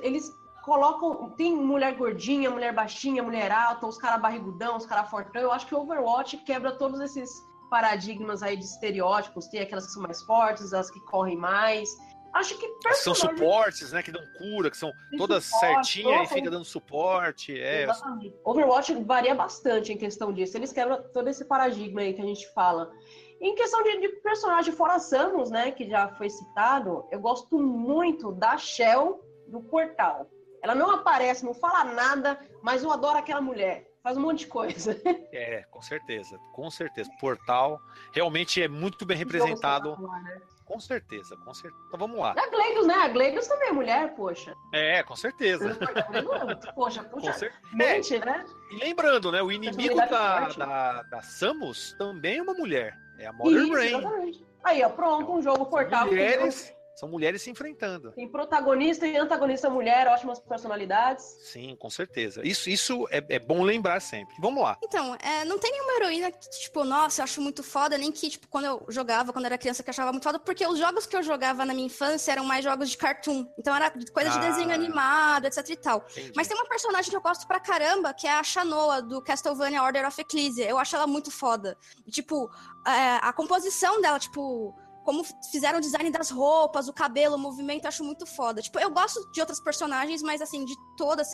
eles 0.01 0.29
colocam. 0.63 1.29
Tem 1.31 1.55
mulher 1.55 1.95
gordinha, 1.95 2.49
mulher 2.49 2.73
baixinha, 2.73 3.21
mulher 3.21 3.51
alta, 3.51 3.85
os 3.85 3.97
caras 3.97 4.21
barrigudão, 4.21 4.77
os 4.77 4.85
caras 4.85 5.09
fortão. 5.09 5.41
Eu 5.41 5.51
acho 5.51 5.67
que 5.67 5.75
o 5.75 5.79
Overwatch 5.79 6.37
quebra 6.37 6.71
todos 6.77 6.99
esses 6.99 7.29
paradigmas 7.69 8.43
aí 8.43 8.57
de 8.57 8.65
estereótipos. 8.65 9.47
Tem 9.47 9.61
aquelas 9.61 9.85
que 9.85 9.93
são 9.93 10.03
mais 10.03 10.21
fortes, 10.23 10.73
as 10.73 10.89
que 10.89 10.99
correm 11.01 11.37
mais. 11.37 11.89
Acho 12.33 12.57
que 12.57 12.67
São 12.95 13.13
suportes, 13.13 13.91
né? 13.91 14.01
Que 14.01 14.11
dão 14.11 14.23
cura, 14.39 14.71
que 14.71 14.77
são 14.77 14.91
Tem 15.11 15.19
todas 15.19 15.45
certinhas 15.45 16.31
e 16.31 16.33
fica 16.33 16.49
dando 16.49 16.65
suporte. 16.65 17.59
É, 17.59 17.83
Exatamente. 17.83 18.35
Overwatch 18.43 18.95
varia 19.03 19.35
bastante 19.35 19.93
em 19.93 19.97
questão 19.97 20.33
disso. 20.33 20.57
Eles 20.57 20.73
quebram 20.73 21.03
todo 21.13 21.27
esse 21.29 21.45
paradigma 21.45 22.01
aí 22.01 22.13
que 22.13 22.21
a 22.21 22.25
gente 22.25 22.51
fala. 22.53 22.91
Em 23.39 23.53
questão 23.53 23.83
de, 23.83 23.99
de 23.99 24.09
personagem 24.21 24.73
fora 24.73 24.97
Samus, 24.97 25.51
né, 25.51 25.71
que 25.71 25.87
já 25.87 26.07
foi 26.15 26.29
citado, 26.29 27.05
eu 27.11 27.19
gosto 27.19 27.59
muito 27.59 28.31
da 28.31 28.57
Shell 28.57 29.23
do 29.47 29.61
Portal. 29.61 30.27
Ela 30.61 30.73
não 30.73 30.89
aparece, 30.89 31.45
não 31.45 31.53
fala 31.53 31.83
nada, 31.83 32.39
mas 32.63 32.83
eu 32.83 32.91
adoro 32.91 33.17
aquela 33.17 33.41
mulher. 33.41 33.85
Faz 34.01 34.17
um 34.17 34.21
monte 34.21 34.39
de 34.39 34.47
coisa. 34.47 34.99
é, 35.31 35.63
com 35.69 35.81
certeza. 35.81 36.37
Com 36.53 36.71
certeza. 36.71 37.09
Portal 37.19 37.79
realmente 38.11 38.61
é 38.61 38.67
muito 38.67 39.05
bem 39.05 39.17
representado. 39.17 39.91
Espetacular, 39.91 40.23
né? 40.23 40.41
Com 40.65 40.79
certeza, 40.79 41.35
com 41.37 41.53
certeza. 41.53 41.83
Então 41.87 41.99
vamos 41.99 42.17
lá. 42.19 42.31
A 42.37 42.49
Gleidos, 42.49 42.87
né? 42.87 42.93
A 42.95 43.07
Gleidos 43.09 43.47
também 43.47 43.69
é 43.69 43.71
mulher, 43.71 44.15
poxa. 44.15 44.55
É, 44.73 45.03
com 45.03 45.15
certeza. 45.15 45.77
Poxa, 46.75 47.03
cer- 47.33 47.53
É, 47.73 47.75
Mente, 47.75 48.17
né? 48.19 48.45
E 48.71 48.75
lembrando, 48.77 49.31
né? 49.31 49.41
O 49.41 49.51
inimigo 49.51 49.95
da, 49.95 50.41
forte. 50.41 50.59
da, 50.59 51.03
da 51.03 51.21
Samus 51.21 51.93
também 51.97 52.37
é 52.37 52.41
uma 52.41 52.53
mulher. 52.53 52.95
É 53.19 53.27
a 53.27 53.33
Mother 53.33 53.61
Isso, 53.61 53.71
Brain. 53.71 53.97
exatamente. 53.97 54.45
Aí, 54.63 54.83
ó, 54.83 54.89
pronto, 54.89 55.31
um 55.33 55.41
jogo 55.41 55.65
tem 55.65 56.05
Mulheres, 56.05 56.73
são 56.95 57.09
mulheres 57.09 57.41
se 57.41 57.49
enfrentando. 57.49 58.11
Tem 58.11 58.27
protagonista 58.27 59.05
e 59.07 59.17
antagonista 59.17 59.69
mulher, 59.69 60.07
ótimas 60.07 60.39
personalidades. 60.39 61.23
Sim, 61.43 61.75
com 61.75 61.89
certeza. 61.89 62.41
Isso, 62.45 62.69
isso 62.69 63.07
é, 63.09 63.23
é 63.29 63.39
bom 63.39 63.63
lembrar 63.63 63.99
sempre. 63.99 64.35
Vamos 64.39 64.61
lá. 64.63 64.77
Então, 64.83 65.15
é, 65.21 65.43
não 65.45 65.57
tem 65.59 65.71
nenhuma 65.71 65.93
heroína 65.93 66.31
que, 66.31 66.49
tipo, 66.61 66.83
nossa, 66.83 67.21
eu 67.21 67.23
acho 67.23 67.41
muito 67.41 67.63
foda, 67.63 67.97
nem 67.97 68.11
que, 68.11 68.29
tipo, 68.29 68.47
quando 68.47 68.65
eu 68.65 68.85
jogava, 68.89 69.33
quando 69.33 69.45
eu 69.45 69.49
era 69.49 69.57
criança, 69.57 69.83
que 69.83 69.89
eu 69.89 69.93
achava 69.93 70.11
muito 70.11 70.23
foda, 70.23 70.39
porque 70.39 70.65
os 70.65 70.77
jogos 70.77 71.05
que 71.05 71.15
eu 71.15 71.23
jogava 71.23 71.65
na 71.65 71.73
minha 71.73 71.87
infância 71.87 72.31
eram 72.31 72.43
mais 72.45 72.63
jogos 72.63 72.89
de 72.89 72.97
cartoon. 72.97 73.45
Então 73.57 73.75
era 73.75 73.91
coisa 73.91 74.29
de 74.29 74.37
Ah. 74.37 74.41
desenho 74.49 74.71
animado, 74.73 75.45
etc 75.45 75.69
e 75.69 75.75
tal. 75.75 76.05
Entendi. 76.11 76.31
Mas 76.35 76.47
tem 76.47 76.55
uma 76.57 76.67
personagem 76.67 77.09
que 77.09 77.15
eu 77.17 77.21
gosto 77.21 77.47
pra 77.47 77.59
caramba, 77.59 78.13
que 78.13 78.27
é 78.27 78.31
a 78.33 78.43
Shanoa, 78.43 79.01
do 79.01 79.21
Castlevania 79.21 79.81
Order 79.83 80.07
of 80.07 80.19
Ecclesia. 80.21 80.69
Eu 80.69 80.77
acho 80.77 80.95
ela 80.95 81.07
muito 81.07 81.31
foda. 81.31 81.77
E, 82.05 82.11
tipo, 82.11 82.49
é, 82.87 83.17
a 83.21 83.33
composição 83.33 84.01
dela, 84.01 84.19
tipo, 84.19 84.73
como 85.03 85.23
fizeram 85.51 85.77
o 85.79 85.81
design 85.81 86.09
das 86.11 86.29
roupas, 86.29 86.87
o 86.87 86.93
cabelo, 86.93 87.35
o 87.35 87.39
movimento, 87.39 87.85
acho 87.87 88.03
muito 88.03 88.25
foda. 88.25 88.61
Tipo, 88.61 88.79
eu 88.79 88.89
gosto 88.89 89.19
de 89.31 89.39
outras 89.41 89.59
personagens, 89.59 90.21
mas, 90.21 90.41
assim, 90.41 90.63
de 90.65 90.73
todas, 90.97 91.27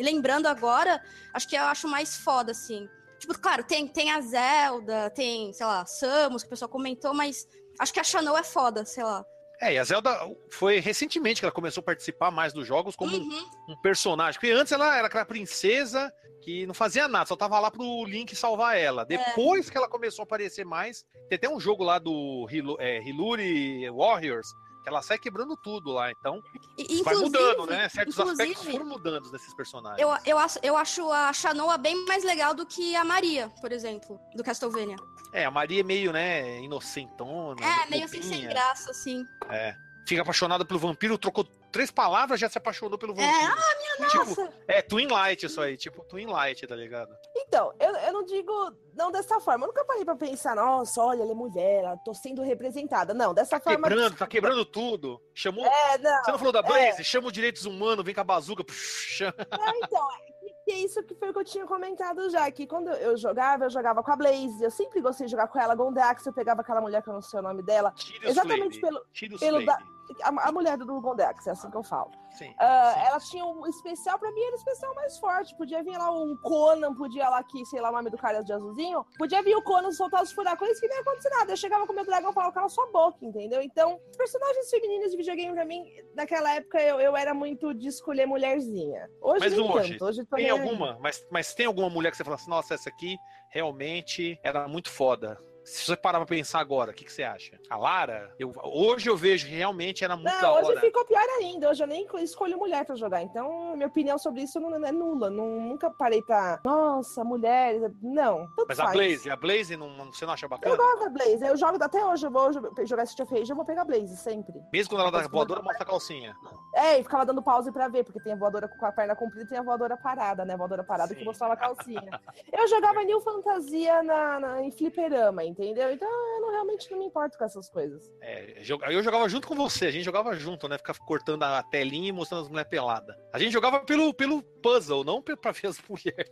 lembrando 0.00 0.46
agora, 0.46 1.02
acho 1.32 1.48
que 1.48 1.56
eu 1.56 1.62
acho 1.64 1.88
mais 1.88 2.16
foda, 2.16 2.52
assim. 2.52 2.88
Tipo, 3.18 3.38
claro, 3.38 3.64
tem, 3.64 3.86
tem 3.88 4.10
a 4.10 4.20
Zelda, 4.20 5.10
tem, 5.10 5.52
sei 5.52 5.64
lá, 5.64 5.86
Samus, 5.86 6.42
que 6.42 6.48
o 6.48 6.50
pessoal 6.50 6.68
comentou, 6.68 7.14
mas 7.14 7.46
acho 7.80 7.92
que 7.92 8.00
a 8.00 8.04
Shanoa 8.04 8.40
é 8.40 8.44
foda, 8.44 8.84
sei 8.84 9.02
lá. 9.04 9.24
É, 9.58 9.72
e 9.72 9.78
a 9.78 9.84
Zelda 9.84 10.14
foi 10.52 10.80
recentemente 10.80 11.40
que 11.40 11.46
ela 11.46 11.52
começou 11.52 11.80
a 11.80 11.84
participar 11.84 12.30
mais 12.30 12.52
dos 12.52 12.66
jogos 12.66 12.94
como 12.94 13.16
um- 13.16 13.20
Uhum. 13.20 13.46
um 13.70 13.80
personagem. 13.80 14.38
Porque 14.38 14.52
antes 14.52 14.70
ela 14.70 14.94
era 14.94 15.06
aquela 15.06 15.24
princesa 15.24 16.12
que 16.46 16.64
não 16.64 16.72
fazia 16.74 17.08
nada, 17.08 17.26
só 17.26 17.34
tava 17.34 17.58
lá 17.58 17.72
pro 17.72 18.04
Link 18.04 18.36
salvar 18.36 18.78
ela. 18.78 19.04
Depois 19.04 19.68
que 19.68 19.76
ela 19.76 19.88
começou 19.88 20.22
a 20.22 20.26
aparecer 20.26 20.64
mais, 20.64 21.04
tem 21.28 21.34
até 21.34 21.48
um 21.48 21.58
jogo 21.58 21.82
lá 21.82 21.98
do 21.98 22.46
Hilu- 22.48 22.76
é, 22.78 23.02
Hiluri 23.02 23.90
Warriors, 23.90 24.46
que 24.84 24.88
ela 24.88 25.02
sai 25.02 25.18
quebrando 25.18 25.56
tudo 25.56 25.90
lá. 25.90 26.08
Então, 26.12 26.40
E, 26.78 27.02
vai 27.02 27.14
inclusive- 27.14 27.24
mudando, 27.24 27.66
né? 27.66 27.88
Certos 27.88 28.16
inclusive, 28.16 28.42
aspectos 28.44 28.72
foram 28.72 28.86
mudando 28.86 29.28
desses 29.32 29.52
personagens. 29.54 30.00
Eu, 30.00 30.16
eu, 30.24 30.38
acho, 30.38 30.60
eu 30.62 30.76
acho 30.76 31.10
a 31.10 31.32
Shanoa 31.32 31.76
bem 31.76 32.06
mais 32.06 32.22
legal 32.22 32.54
do 32.54 32.64
que 32.64 32.94
a 32.94 33.04
Maria, 33.04 33.48
por 33.60 33.72
exemplo, 33.72 34.16
do 34.36 34.44
Castlevania. 34.44 34.94
É, 35.32 35.44
a 35.44 35.50
Maria 35.50 35.80
é 35.80 35.82
meio, 35.82 36.12
né, 36.12 36.60
inocentona. 36.60 37.60
É, 37.60 37.90
meio 37.90 38.04
assim, 38.04 38.22
sem 38.22 38.46
graça, 38.46 38.92
assim. 38.92 39.24
É. 39.50 39.74
Fica 40.06 40.22
apaixonada 40.22 40.64
pelo 40.64 40.78
vampiro, 40.78 41.18
trocou 41.18 41.44
três 41.76 41.90
palavras, 41.90 42.40
já 42.40 42.48
se 42.48 42.58
apaixonou 42.58 42.98
pelo 42.98 43.14
vampiro. 43.14 43.30
É, 43.36 43.44
ah, 43.44 43.76
minha 43.98 44.08
Tipo, 44.10 44.24
nossa! 44.42 44.52
É, 44.68 44.82
Twin 44.82 45.06
Light 45.06 45.46
isso 45.46 45.60
aí, 45.60 45.76
tipo 45.76 46.04
Twin 46.04 46.26
Light, 46.26 46.66
tá 46.66 46.74
ligado? 46.74 47.14
Então, 47.36 47.72
eu, 47.78 47.94
eu 47.94 48.12
não 48.12 48.24
digo 48.24 48.52
não 48.94 49.10
dessa 49.12 49.38
forma. 49.40 49.64
Eu 49.64 49.68
nunca 49.68 49.84
parei 49.84 50.04
pra 50.04 50.16
pensar, 50.16 50.54
nossa, 50.56 51.00
olha, 51.02 51.22
ela 51.22 51.32
é 51.32 51.34
mulher, 51.34 51.84
ela 51.84 51.96
tô 51.98 52.12
sendo 52.14 52.42
representada. 52.42 53.12
Não, 53.14 53.32
dessa 53.34 53.58
Tá 53.60 53.70
forma. 53.70 53.88
quebrando, 53.88 54.16
tá 54.16 54.26
quebrando 54.26 54.64
tudo. 54.64 55.20
Chamou. 55.34 55.64
É, 55.66 55.98
não. 55.98 56.24
Você 56.24 56.30
não 56.32 56.38
falou 56.38 56.52
da 56.52 56.62
Blaze? 56.62 57.04
Chama 57.04 57.26
os 57.28 57.32
direitos 57.32 57.64
humanos, 57.64 58.04
vem 58.04 58.14
com 58.14 58.20
a 58.20 58.24
bazuca. 58.24 58.64
chama- 58.72 59.34
É, 59.38 59.78
então, 59.84 60.08
é 60.12 60.36
que 60.64 60.72
é 60.72 60.78
isso 60.78 61.02
que 61.04 61.14
foi 61.14 61.30
o 61.30 61.32
que 61.32 61.38
eu 61.38 61.44
tinha 61.44 61.64
comentado 61.66 62.28
já, 62.28 62.50
que 62.50 62.66
quando 62.66 62.88
eu 62.90 63.16
jogava, 63.16 63.64
eu 63.66 63.70
jogava 63.70 64.02
com 64.02 64.10
a 64.10 64.16
Blaze, 64.16 64.62
eu 64.62 64.70
sempre 64.70 65.00
gostei 65.00 65.26
de 65.26 65.30
jogar 65.32 65.46
com 65.48 65.60
ela, 65.60 65.74
Gondax, 65.74 66.26
eu 66.26 66.32
pegava 66.32 66.60
aquela 66.62 66.80
mulher 66.80 67.02
que 67.02 67.08
eu 67.08 67.14
não 67.14 67.22
sei 67.22 67.38
o 67.38 67.42
nome 67.42 67.62
dela, 67.62 67.92
Tira 67.92 68.28
Exatamente 68.28 68.80
Flame, 68.80 68.96
pelo- 68.96 69.06
tira 69.12 69.38
pelo 69.38 69.62
Flame. 69.62 69.84
A, 70.22 70.48
a 70.48 70.52
mulher 70.52 70.76
do 70.76 71.00
Gondex, 71.00 71.46
é 71.46 71.50
assim 71.50 71.70
que 71.70 71.76
eu 71.76 71.82
falo. 71.82 72.10
Sim. 72.30 72.54
Ah, 72.58 72.92
sim. 72.94 73.06
ela 73.06 73.18
tinha 73.20 73.44
um 73.46 73.66
especial, 73.66 74.18
pra 74.18 74.30
mim 74.30 74.42
era 74.42 74.52
o 74.52 74.58
especial 74.58 74.94
mais 74.94 75.18
forte. 75.18 75.56
Podia 75.56 75.82
vir 75.82 75.96
lá 75.96 76.10
um 76.12 76.36
Conan, 76.42 76.94
podia 76.94 77.28
lá 77.28 77.42
que, 77.42 77.64
sei 77.66 77.80
lá, 77.80 77.88
o 77.88 77.92
nome 77.92 78.10
do 78.10 78.18
cara 78.18 78.42
de 78.42 78.52
azulzinho. 78.52 79.04
Podia 79.18 79.42
vir 79.42 79.56
o 79.56 79.62
Conan 79.62 79.90
soltar 79.92 80.22
os 80.22 80.32
furacões 80.32 80.78
que 80.78 80.86
nem 80.86 80.96
ia 80.96 81.02
acontecer 81.02 81.30
nada. 81.30 81.52
Eu 81.52 81.56
chegava 81.56 81.86
com 81.86 81.92
o 81.92 81.96
meu 81.96 82.04
dragão 82.04 82.30
e 82.30 82.34
falava, 82.34 82.52
cala 82.52 82.68
sua 82.68 82.90
boca, 82.90 83.18
entendeu? 83.22 83.62
Então, 83.62 83.98
personagens 84.16 84.68
femininos 84.70 85.10
de 85.10 85.16
videogame, 85.16 85.54
pra 85.54 85.64
mim, 85.64 85.82
naquela 86.14 86.54
época, 86.54 86.80
eu, 86.82 87.00
eu 87.00 87.16
era 87.16 87.32
muito 87.32 87.72
de 87.72 87.88
escolher 87.88 88.26
mulherzinha. 88.26 89.08
Hoje 89.20 89.40
Mas 89.40 89.58
hoje. 89.58 89.98
Hoje 90.00 90.18
Tem 90.26 90.46
também- 90.46 90.50
alguma, 90.50 90.98
mas, 91.00 91.26
mas 91.30 91.54
tem 91.54 91.66
alguma 91.66 91.88
mulher 91.88 92.10
que 92.10 92.16
você 92.16 92.24
fala 92.24 92.36
assim, 92.36 92.50
nossa, 92.50 92.74
essa 92.74 92.88
aqui 92.90 93.16
realmente 93.50 94.38
era 94.42 94.68
muito 94.68 94.90
foda. 94.90 95.38
Se 95.66 95.84
você 95.84 95.96
parar 95.96 96.18
pra 96.18 96.26
pensar 96.26 96.60
agora, 96.60 96.92
o 96.92 96.94
que, 96.94 97.04
que 97.04 97.12
você 97.12 97.24
acha? 97.24 97.58
A 97.68 97.76
Lara, 97.76 98.32
eu, 98.38 98.52
hoje 98.62 99.10
eu 99.10 99.16
vejo 99.16 99.48
realmente 99.48 100.04
era 100.04 100.14
muito 100.14 100.30
da 100.32 100.40
Não, 100.40 100.54
hoje 100.54 100.70
hora. 100.70 100.80
ficou 100.80 101.04
pior 101.04 101.26
ainda. 101.40 101.68
Hoje 101.68 101.82
eu 101.82 101.88
nem 101.88 102.06
escolho 102.20 102.56
mulher 102.56 102.84
pra 102.86 102.94
jogar. 102.94 103.20
Então, 103.22 103.74
minha 103.74 103.88
opinião 103.88 104.16
sobre 104.16 104.42
isso 104.42 104.60
não 104.60 104.72
é 104.86 104.92
nula. 104.92 105.28
Não, 105.28 105.44
nunca 105.60 105.90
parei 105.90 106.22
pra. 106.22 106.60
Nossa, 106.64 107.24
mulheres. 107.24 107.82
Não. 108.00 108.46
Mas 108.68 108.78
a 108.78 108.84
faz. 108.84 108.96
Blaze, 108.96 109.28
a 109.28 109.34
Blaze 109.34 109.76
não, 109.76 110.12
você 110.12 110.24
não 110.24 110.34
acha 110.34 110.46
Eu 110.46 110.50
bacana? 110.50 110.76
gosto 110.76 111.00
da 111.00 111.08
Blaze. 111.10 111.44
Eu 111.44 111.56
jogo 111.56 111.82
até 111.82 112.04
hoje. 112.04 112.26
Eu 112.26 112.30
vou 112.30 112.52
jo- 112.52 112.72
jogar 112.86 113.02
Street 113.02 113.28
of 113.28 113.36
Rage, 113.36 113.50
eu 113.50 113.56
vou 113.56 113.64
pegar 113.64 113.82
a 113.82 113.86
Blaze 113.86 114.16
sempre. 114.18 114.54
Mesmo 114.72 114.90
quando 114.90 115.00
ela 115.02 115.10
dá 115.10 115.18
Mas 115.18 115.28
voadora, 115.28 115.62
mostra 115.62 115.82
a 115.82 115.86
calcinha. 115.86 116.32
É, 116.76 117.00
e 117.00 117.02
ficava 117.02 117.26
dando 117.26 117.42
pause 117.42 117.72
pra 117.72 117.88
ver, 117.88 118.04
porque 118.04 118.20
tem 118.20 118.34
a 118.34 118.36
voadora 118.36 118.68
com 118.68 118.86
a 118.86 118.92
perna 118.92 119.16
comprida 119.16 119.44
e 119.44 119.48
tem 119.48 119.58
a 119.58 119.62
voadora 119.62 119.96
parada, 119.96 120.44
né? 120.44 120.54
A 120.54 120.56
voadora 120.56 120.84
parada 120.84 121.08
Sim. 121.08 121.16
que 121.16 121.24
mostrava 121.24 121.54
a 121.54 121.56
calcinha. 121.56 122.20
eu 122.52 122.68
jogava 122.68 123.02
New 123.02 123.20
Fantasia 123.20 124.00
na, 124.04 124.38
na- 124.38 124.62
em 124.62 124.70
fliperama, 124.70 125.42
entendeu? 125.58 125.90
Então 125.92 126.08
eu 126.08 126.40
não, 126.40 126.50
realmente 126.50 126.90
não 126.90 126.98
me 126.98 127.06
importo 127.06 127.36
com 127.38 127.44
essas 127.44 127.68
coisas. 127.70 128.10
É, 128.20 128.60
eu 128.90 129.02
jogava 129.02 129.28
junto 129.28 129.48
com 129.48 129.54
você, 129.54 129.86
a 129.86 129.90
gente 129.90 130.04
jogava 130.04 130.34
junto, 130.34 130.68
né? 130.68 130.76
Ficava 130.78 130.98
cortando 131.00 131.42
a 131.42 131.62
telinha 131.62 132.08
e 132.08 132.12
mostrando 132.12 132.42
as 132.42 132.48
mulheres 132.48 132.70
peladas. 132.70 133.14
A 133.32 133.38
gente 133.38 133.52
jogava 133.52 133.80
pelo, 133.80 134.12
pelo 134.14 134.42
puzzle, 134.42 135.04
não 135.04 135.22
pra 135.22 135.52
ver 135.52 135.68
as 135.68 135.78
mulheres. 135.88 136.30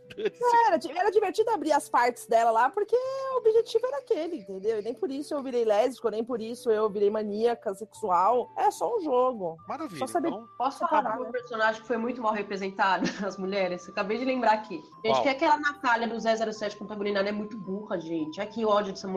Era, 0.67 0.79
era 0.99 1.09
divertido 1.11 1.49
abrir 1.51 1.71
as 1.71 1.89
partes 1.89 2.27
dela 2.27 2.51
lá, 2.51 2.69
porque 2.69 2.95
o 2.95 3.37
objetivo 3.37 3.85
era 3.87 3.97
aquele, 3.97 4.37
entendeu? 4.37 4.79
E 4.79 4.83
nem 4.83 4.93
por 4.93 5.09
isso 5.11 5.33
eu 5.33 5.41
virei 5.43 5.65
lésbico, 5.65 6.09
nem 6.09 6.23
por 6.23 6.41
isso 6.41 6.69
eu 6.71 6.89
virei 6.89 7.09
maníaca 7.09 7.73
sexual. 7.73 8.49
É 8.57 8.69
só 8.71 8.95
um 8.95 9.01
jogo. 9.01 9.57
Maravilha. 9.67 9.99
Só 9.99 10.07
saber- 10.07 10.29
Então, 10.29 10.45
Posso 10.57 10.79
falar 10.87 11.19
um 11.19 11.31
personagem 11.31 11.81
que 11.81 11.87
foi 11.87 11.97
muito 11.97 12.21
mal 12.21 12.33
representado, 12.33 13.03
as 13.25 13.37
mulheres? 13.37 13.87
Acabei 13.89 14.17
de 14.17 14.25
lembrar 14.25 14.53
aqui. 14.53 14.75
Gente, 14.75 15.13
Qual? 15.13 15.23
que 15.23 15.29
aquela 15.29 15.57
Natália 15.57 16.07
do 16.07 16.15
007 16.19 16.77
contaminada 16.77 17.27
é 17.29 17.31
muito 17.31 17.57
burra, 17.57 17.99
gente. 17.99 18.39
Ai, 18.39 18.47
que 18.47 18.65
ódio 18.65 18.91
dessa 18.93 19.07
mulher. 19.07 19.14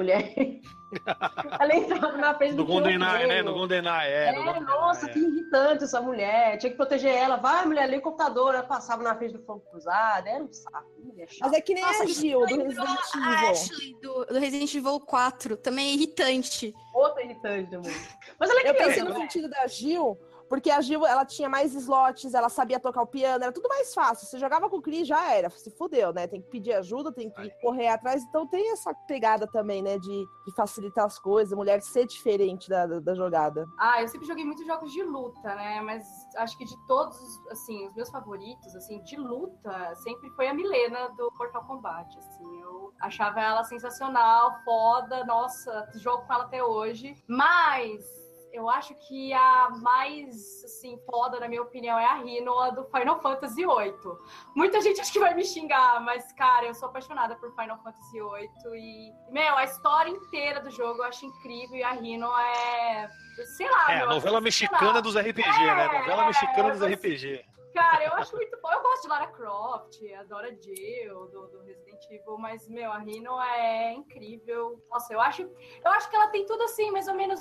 Ela 1.61 1.77
entrava 1.77 2.17
na 2.17 2.35
frente 2.35 2.53
no 2.53 2.65
do 2.65 2.67
GoldenEye, 2.67 3.27
né? 3.27 3.43
No 3.43 3.53
GoldenEye, 3.53 4.11
é. 4.11 4.29
É, 4.29 4.61
nossa, 4.61 5.07
é. 5.07 5.13
que 5.13 5.19
irritante 5.19 5.85
essa 5.85 6.01
mulher. 6.01 6.57
Tinha 6.57 6.71
que 6.71 6.77
proteger 6.77 7.15
ela. 7.15 7.37
Vai, 7.37 7.67
mulher, 7.67 7.87
liga 7.87 8.01
o 8.01 8.03
computador. 8.03 8.55
Ela 8.55 8.63
passava 8.65 9.03
na 9.03 9.15
frente 9.15 9.35
do 9.35 9.45
fogo 9.45 9.61
cruzado. 9.71 10.27
Era 10.27 10.43
um 10.43 10.53
saco. 10.53 10.89
mulher. 11.03 11.29
Mas 11.41 11.53
é 11.53 11.61
que 11.61 11.75
nem 11.75 11.85
Nossa, 11.85 12.05
a 12.05 12.07
Gil 12.07 12.41
do 12.41 12.63
Resident 12.63 12.99
A 13.15 13.35
Evil. 13.35 13.51
Ashley 13.51 14.01
do, 14.01 14.25
do 14.25 14.39
Resident 14.39 14.75
Evil 14.75 15.01
4, 15.01 15.57
também 15.59 15.91
é 15.91 15.95
irritante. 15.95 16.75
Outra 16.95 17.23
irritante 17.23 17.71
também. 17.71 17.95
Mas 18.39 18.51
ela 18.51 18.61
é 18.61 18.71
Eu 18.71 18.75
pensei 18.75 19.03
no 19.03 19.11
né? 19.11 19.21
sentido 19.21 19.51
da 19.51 19.67
Gil, 19.67 20.19
porque 20.49 20.71
a 20.71 20.81
Gil, 20.81 21.07
ela 21.07 21.25
tinha 21.25 21.49
mais 21.49 21.75
slots, 21.75 22.35
ela 22.35 22.49
sabia 22.49 22.81
tocar 22.81 23.03
o 23.03 23.07
piano, 23.07 23.45
era 23.45 23.53
tudo 23.53 23.69
mais 23.69 23.93
fácil. 23.95 24.27
Você 24.27 24.39
jogava 24.39 24.69
com 24.69 24.77
o 24.77 24.83
Cris, 24.83 25.07
já 25.07 25.33
era, 25.33 25.51
se 25.51 25.71
fudeu, 25.71 26.13
né? 26.13 26.27
Tem 26.27 26.41
que 26.41 26.49
pedir 26.49 26.73
ajuda, 26.73 27.13
tem 27.13 27.31
que 27.31 27.51
correr 27.61 27.89
atrás. 27.89 28.23
Então 28.23 28.47
tem 28.47 28.73
essa 28.73 28.95
pegada 29.07 29.47
também, 29.47 29.83
né, 29.83 29.99
de, 29.99 30.09
de 30.09 30.55
facilitar 30.57 31.05
as 31.05 31.19
coisas, 31.19 31.57
mulher 31.57 31.81
ser 31.83 32.07
diferente 32.07 32.69
da, 32.69 32.87
da, 32.87 33.01
da 33.01 33.15
jogada. 33.15 33.67
Ah, 33.79 34.03
eu 34.03 34.09
sempre 34.09 34.27
joguei 34.27 34.45
muitos 34.45 34.67
jogos 34.67 34.93
de 34.93 35.03
luta, 35.03 35.55
né? 35.55 35.81
Mas 35.81 36.05
acho 36.37 36.57
que 36.57 36.65
de 36.65 36.77
todos, 36.87 37.19
assim, 37.51 37.87
os 37.89 37.95
meus 37.95 38.11
favoritos, 38.11 38.75
assim, 38.75 39.03
de 39.03 39.17
luta, 39.17 39.95
sempre 39.97 40.31
foi 40.31 40.49
a 40.49 40.55
Milena 40.55 41.09
do 41.11 41.31
Mortal 41.39 41.65
Kombat, 41.65 42.19
assim. 42.19 42.61
Eu 42.61 42.93
achava 43.01 43.41
ela 43.41 43.65
sensacional, 43.65 44.59
foda, 44.65 45.25
nossa, 45.25 45.89
jogo 45.97 46.27
com 46.27 46.33
ela 46.33 46.45
até 46.45 46.63
hoje. 46.63 47.15
Mas 47.29 48.05
eu 48.53 48.69
acho 48.69 48.95
que 48.95 49.33
a 49.33 49.69
mais, 49.83 50.65
assim, 50.65 50.99
foda, 51.07 51.39
na 51.41 51.49
minha 51.49 51.63
opinião, 51.63 51.99
é 51.99 52.05
a 52.05 52.15
Rinoa 52.15 52.73
do 52.73 52.85
Final 52.85 53.21
Fantasy 53.21 53.65
VIII. 53.65 54.19
Muita 54.55 54.81
gente 54.81 55.01
acho 55.01 55.13
que 55.13 55.21
vai 55.21 55.35
me 55.35 55.45
xingar, 55.45 56.01
mas, 56.01 56.33
cara, 56.33 56.67
eu 56.67 56.75
sou 56.75 56.89
apaixonada 56.89 57.37
por 57.37 57.55
Final 57.55 57.79
Fantasy 57.79 58.21
VIII 58.21 58.77
e, 58.77 59.13
meu, 59.31 59.57
a 59.57 59.65
história 59.65 60.11
inteira 60.11 60.61
do 60.61 60.71
jogo 60.71 61.01
eu 61.01 61.05
acho 61.05 61.27
incrível 61.27 61.77
e 61.77 61.83
a 61.83 61.93
Rino 61.93 62.29
é, 62.37 63.09
sei 63.57 63.71
lá, 63.71 63.93
É, 63.93 63.97
meu, 63.99 64.11
a 64.11 64.15
novela 64.15 64.39
é 64.39 64.41
mexicana 64.41 65.03
dos 65.03 65.17
RPG, 65.17 65.43
né? 65.43 65.85
É, 65.85 65.99
Novela 66.01 66.27
mexicana 66.27 66.71
dos 66.71 66.83
RPG. 66.83 67.45
Cara, 67.75 68.05
eu 68.05 68.13
acho 68.15 68.35
muito 68.35 68.59
bom. 68.61 68.73
Eu 68.73 68.83
gosto 68.83 69.03
de 69.03 69.09
Lara 69.09 69.27
Croft, 69.29 70.15
adoro 70.19 70.47
a 70.47 70.51
Jill 70.51 71.29
do, 71.29 71.47
do 71.49 71.63
Resident 71.63 71.88
Evil, 72.11 72.39
mas, 72.39 72.69
meu, 72.69 72.93
a 72.93 72.99
Rino 72.99 73.41
é 73.41 73.93
incrível. 73.93 74.83
Nossa, 74.91 75.13
eu 75.13 75.21
acho, 75.21 75.43
eu 75.43 75.91
acho 75.93 76.09
que 76.09 76.17
ela 76.17 76.29
tem 76.29 76.45
tudo 76.47 76.63
assim, 76.65 76.91
mais 76.91 77.09
ou 77.09 77.15
menos. 77.15 77.41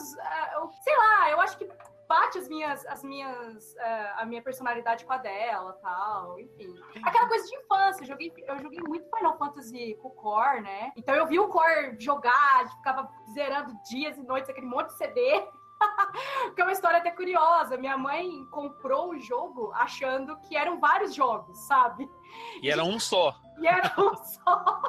eu- 0.53 0.69
sei 0.83 0.95
lá, 0.97 1.31
eu 1.31 1.39
acho 1.41 1.57
que 1.57 1.67
bate 2.07 2.37
as 2.37 2.47
minhas, 2.47 2.85
as 2.85 3.03
minhas, 3.03 3.75
ah, 3.79 4.15
a 4.19 4.25
minha 4.25 4.41
personalidade 4.41 5.05
com 5.05 5.11
a 5.11 5.17
dela 5.17 5.73
tal, 5.81 6.39
enfim. 6.39 6.73
Aquela 7.03 7.27
coisa 7.27 7.45
de 7.45 7.55
infância, 7.57 8.01
eu 8.03 8.07
joguei, 8.07 8.33
eu 8.47 8.59
joguei 8.59 8.79
muito 8.87 9.09
Final 9.17 9.37
Fantasy 9.37 9.93
com 10.01 10.07
o 10.07 10.11
Core, 10.11 10.61
né? 10.61 10.91
Então 10.95 11.13
eu 11.13 11.27
vi 11.27 11.37
o 11.37 11.49
Core 11.49 11.97
jogar, 11.99 12.65
ficava 12.77 13.09
zerando 13.33 13.73
dias 13.89 14.17
e 14.17 14.23
noites, 14.23 14.49
aquele 14.49 14.67
monte 14.67 14.87
de 14.87 14.97
CD. 14.97 15.47
Que 16.55 16.61
é 16.61 16.63
uma 16.63 16.71
história 16.71 16.99
até 16.99 17.11
curiosa. 17.11 17.77
Minha 17.77 17.97
mãe 17.97 18.45
comprou 18.51 19.11
o 19.11 19.19
jogo 19.19 19.71
achando 19.73 20.37
que 20.41 20.55
eram 20.55 20.79
vários 20.79 21.13
jogos, 21.13 21.57
sabe? 21.67 22.09
E 22.61 22.69
era 22.69 22.83
um 22.83 22.99
só. 22.99 23.35
E 23.59 23.67
era 23.67 23.93
um 23.97 24.15
só. 24.15 24.81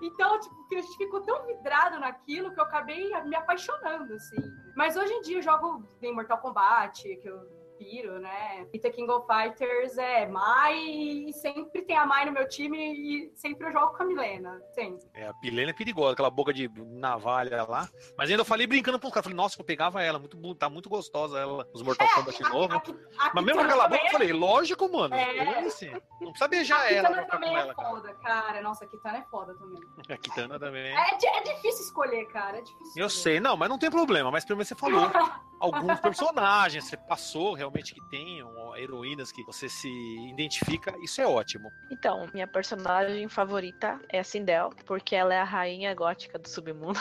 Então, 0.00 0.40
tipo, 0.40 0.56
a 0.72 0.80
gente 0.80 0.96
ficou 0.96 1.20
tão 1.20 1.46
vidrado 1.46 1.98
naquilo 1.98 2.52
que 2.52 2.60
eu 2.60 2.64
acabei 2.64 3.10
me 3.24 3.36
apaixonando, 3.36 4.14
assim. 4.14 4.40
Mas 4.76 4.96
hoje 4.96 5.12
em 5.12 5.20
dia 5.20 5.38
eu 5.38 5.42
jogo 5.42 5.84
em 6.00 6.14
Mortal 6.14 6.38
Kombat, 6.38 7.02
que 7.02 7.28
eu 7.28 7.59
piro, 7.80 8.18
né? 8.20 8.66
E 8.74 8.78
The 8.78 8.90
King 8.90 9.10
of 9.10 9.26
Fighters 9.26 9.96
é 9.96 10.26
Mai 10.26 10.76
e 10.78 11.32
sempre 11.32 11.80
tem 11.80 11.96
a 11.96 12.04
Mai 12.04 12.26
no 12.26 12.32
meu 12.32 12.46
time 12.46 12.76
e 12.78 13.32
sempre 13.34 13.66
eu 13.68 13.72
jogo 13.72 13.96
com 13.96 14.02
a 14.02 14.06
Milena. 14.06 14.60
Sempre. 14.74 15.06
É, 15.14 15.26
a 15.26 15.32
Pilena 15.34 15.70
é 15.70 15.72
perigosa, 15.72 16.12
aquela 16.12 16.28
boca 16.28 16.52
de 16.52 16.70
navalha 16.90 17.64
lá. 17.64 17.88
Mas 18.18 18.28
ainda 18.28 18.42
eu 18.42 18.44
falei 18.44 18.66
brincando 18.66 19.00
com 19.00 19.06
os 19.06 19.12
caras. 19.12 19.24
Falei, 19.24 19.36
nossa, 19.36 19.58
eu 19.58 19.64
pegava 19.64 20.02
ela, 20.02 20.18
muito, 20.18 20.54
tá 20.56 20.68
muito 20.68 20.90
gostosa 20.90 21.38
ela, 21.38 21.66
os 21.72 21.80
Mortal 21.82 22.06
Kombat 22.14 22.42
novo. 22.42 22.74
A, 23.18 23.26
a 23.28 23.32
Mas 23.34 23.44
mesmo 23.44 23.60
Kitana 23.62 23.64
aquela 23.64 23.88
boca, 23.88 24.04
eu 24.04 24.10
falei, 24.12 24.32
lógico, 24.32 24.92
mano. 24.92 25.14
É. 25.14 25.58
Assim, 25.60 25.90
não 26.20 26.30
precisa 26.32 26.48
beijar 26.48 26.80
a 26.80 26.92
ela 26.92 27.08
Kitana 27.08 27.14
pra 27.14 27.24
ficar 27.24 27.36
com 27.38 27.42
também 27.44 27.56
ela, 27.58 27.72
é 27.72 27.74
cara. 27.74 27.88
foda, 27.88 28.14
cara. 28.16 28.60
Nossa, 28.60 28.84
a 28.84 28.88
Kitana 28.88 29.18
é 29.18 29.22
foda 29.30 29.54
também. 29.54 29.80
A 30.10 30.16
Kitana 30.18 30.58
também. 30.58 30.86
É, 30.92 31.16
di- 31.16 31.26
é 31.26 31.40
difícil 31.42 31.84
escolher, 31.84 32.26
cara. 32.26 32.58
É 32.58 32.62
difícil 32.62 33.00
Eu 33.02 33.06
escolher. 33.06 33.22
sei, 33.22 33.40
não, 33.40 33.56
mas 33.56 33.68
não 33.70 33.78
tem 33.78 33.90
problema. 33.90 34.30
Mas 34.30 34.44
primeiro 34.44 34.66
você 34.68 34.74
falou 34.74 35.00
alguns 35.60 36.00
personagens, 36.00 36.84
você 36.84 36.96
passou 36.96 37.54
realmente 37.54 37.69
que 37.70 38.00
tem 38.10 38.42
ó, 38.42 38.76
heroínas 38.76 39.32
que 39.32 39.42
você 39.44 39.68
se 39.68 39.88
identifica, 40.28 40.94
isso 41.02 41.20
é 41.20 41.26
ótimo. 41.26 41.70
Então, 41.90 42.28
minha 42.32 42.46
personagem 42.46 43.28
favorita 43.28 44.00
é 44.08 44.18
a 44.18 44.24
Sindel, 44.24 44.70
porque 44.86 45.14
ela 45.14 45.34
é 45.34 45.38
a 45.38 45.44
rainha 45.44 45.94
gótica 45.94 46.38
do 46.38 46.48
submundo. 46.48 46.98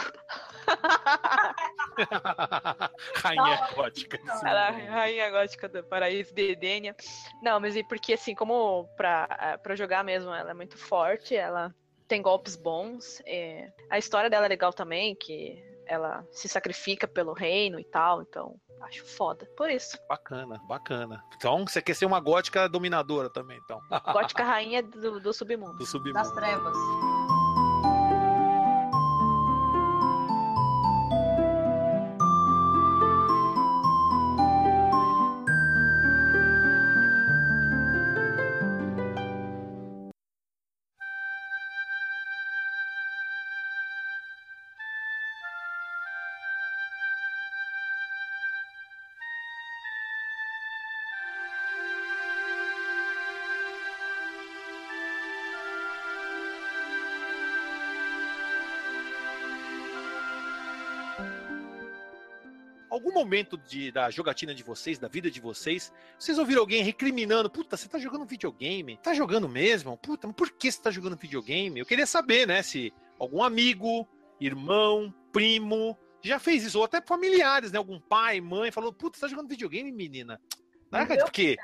Rainha 3.16 3.70
gótica. 3.76 4.20
Ela 4.46 4.80
é 4.80 4.88
a 4.88 4.92
rainha 4.92 5.30
gótica 5.30 5.68
do 5.68 5.84
paraíso 5.84 6.34
de 6.34 6.52
Edenia. 6.52 6.96
Não, 7.42 7.60
mas 7.60 7.76
e 7.76 7.84
porque 7.84 8.14
assim, 8.14 8.36
como 8.36 8.88
pra, 8.96 9.28
eh, 9.42 9.58
pra 9.58 9.76
jogar 9.76 10.04
mesmo, 10.04 10.34
ela 10.34 10.52
é 10.52 10.54
muito 10.54 10.78
forte, 10.78 11.36
ela 11.36 11.74
tem 12.08 12.22
golpes 12.22 12.56
bons. 12.56 13.22
é, 13.26 13.72
A 13.90 13.98
história 13.98 14.30
dela 14.30 14.46
é 14.46 14.50
legal 14.50 14.74
também, 14.74 15.16
que 15.16 15.64
ela 15.90 16.24
se 16.32 16.48
sacrifica 16.48 17.08
pelo 17.08 17.34
reino 17.34 17.80
e 17.80 17.84
tal, 17.84 18.22
então 18.22 18.56
acho 18.84 19.04
foda. 19.06 19.46
Por 19.58 19.70
isso, 19.70 19.98
Bacana, 20.08 20.62
bacana. 20.68 21.22
Então 21.36 21.66
você 21.66 21.82
quer 21.82 21.96
ser 21.96 22.06
uma 22.06 22.20
gótica 22.20 22.70
dominadora 22.70 23.30
também, 23.30 23.60
então. 23.64 23.80
gótica 24.14 24.44
rainha 24.44 24.84
do, 24.84 25.20
do 25.20 25.34
submundo. 25.34 25.78
Do 25.78 25.86
submundo. 25.86 26.14
Das 26.14 26.32
trevas. 26.32 26.78
Momento 63.20 63.58
de, 63.58 63.92
da 63.92 64.10
jogatina 64.10 64.56
de 64.56 64.64
vocês, 64.64 64.98
da 64.98 65.08
vida 65.08 65.30
de 65.30 65.42
vocês, 65.42 65.92
vocês 66.18 66.40
ouviram 66.40 66.62
alguém 66.62 66.84
recriminando, 66.84 67.50
puta, 67.50 67.76
você 67.76 67.88
tá 67.88 68.00
jogando 68.00 68.26
videogame? 68.26 68.98
Tá 69.04 69.14
jogando 69.14 69.50
mesmo? 69.50 69.98
Puta, 69.98 70.28
mas 70.28 70.36
por 70.36 70.52
que 70.52 70.72
você 70.72 70.82
tá 70.82 70.90
jogando 70.90 71.18
videogame? 71.18 71.80
Eu 71.80 71.86
queria 71.86 72.06
saber, 72.06 72.48
né, 72.48 72.64
se 72.64 72.94
algum 73.20 73.44
amigo, 73.44 74.08
irmão, 74.40 75.14
primo, 75.34 75.98
já 76.22 76.40
fez 76.40 76.64
isso, 76.64 76.78
ou 76.78 76.86
até 76.86 77.02
familiares, 77.02 77.72
né? 77.72 77.78
Algum 77.78 78.00
pai, 78.00 78.40
mãe, 78.40 78.72
falou, 78.72 78.94
puta, 78.94 79.18
você 79.18 79.22
tá 79.22 79.28
jogando 79.28 79.50
videogame, 79.50 79.92
menina? 79.92 80.40
Porque 81.26 81.58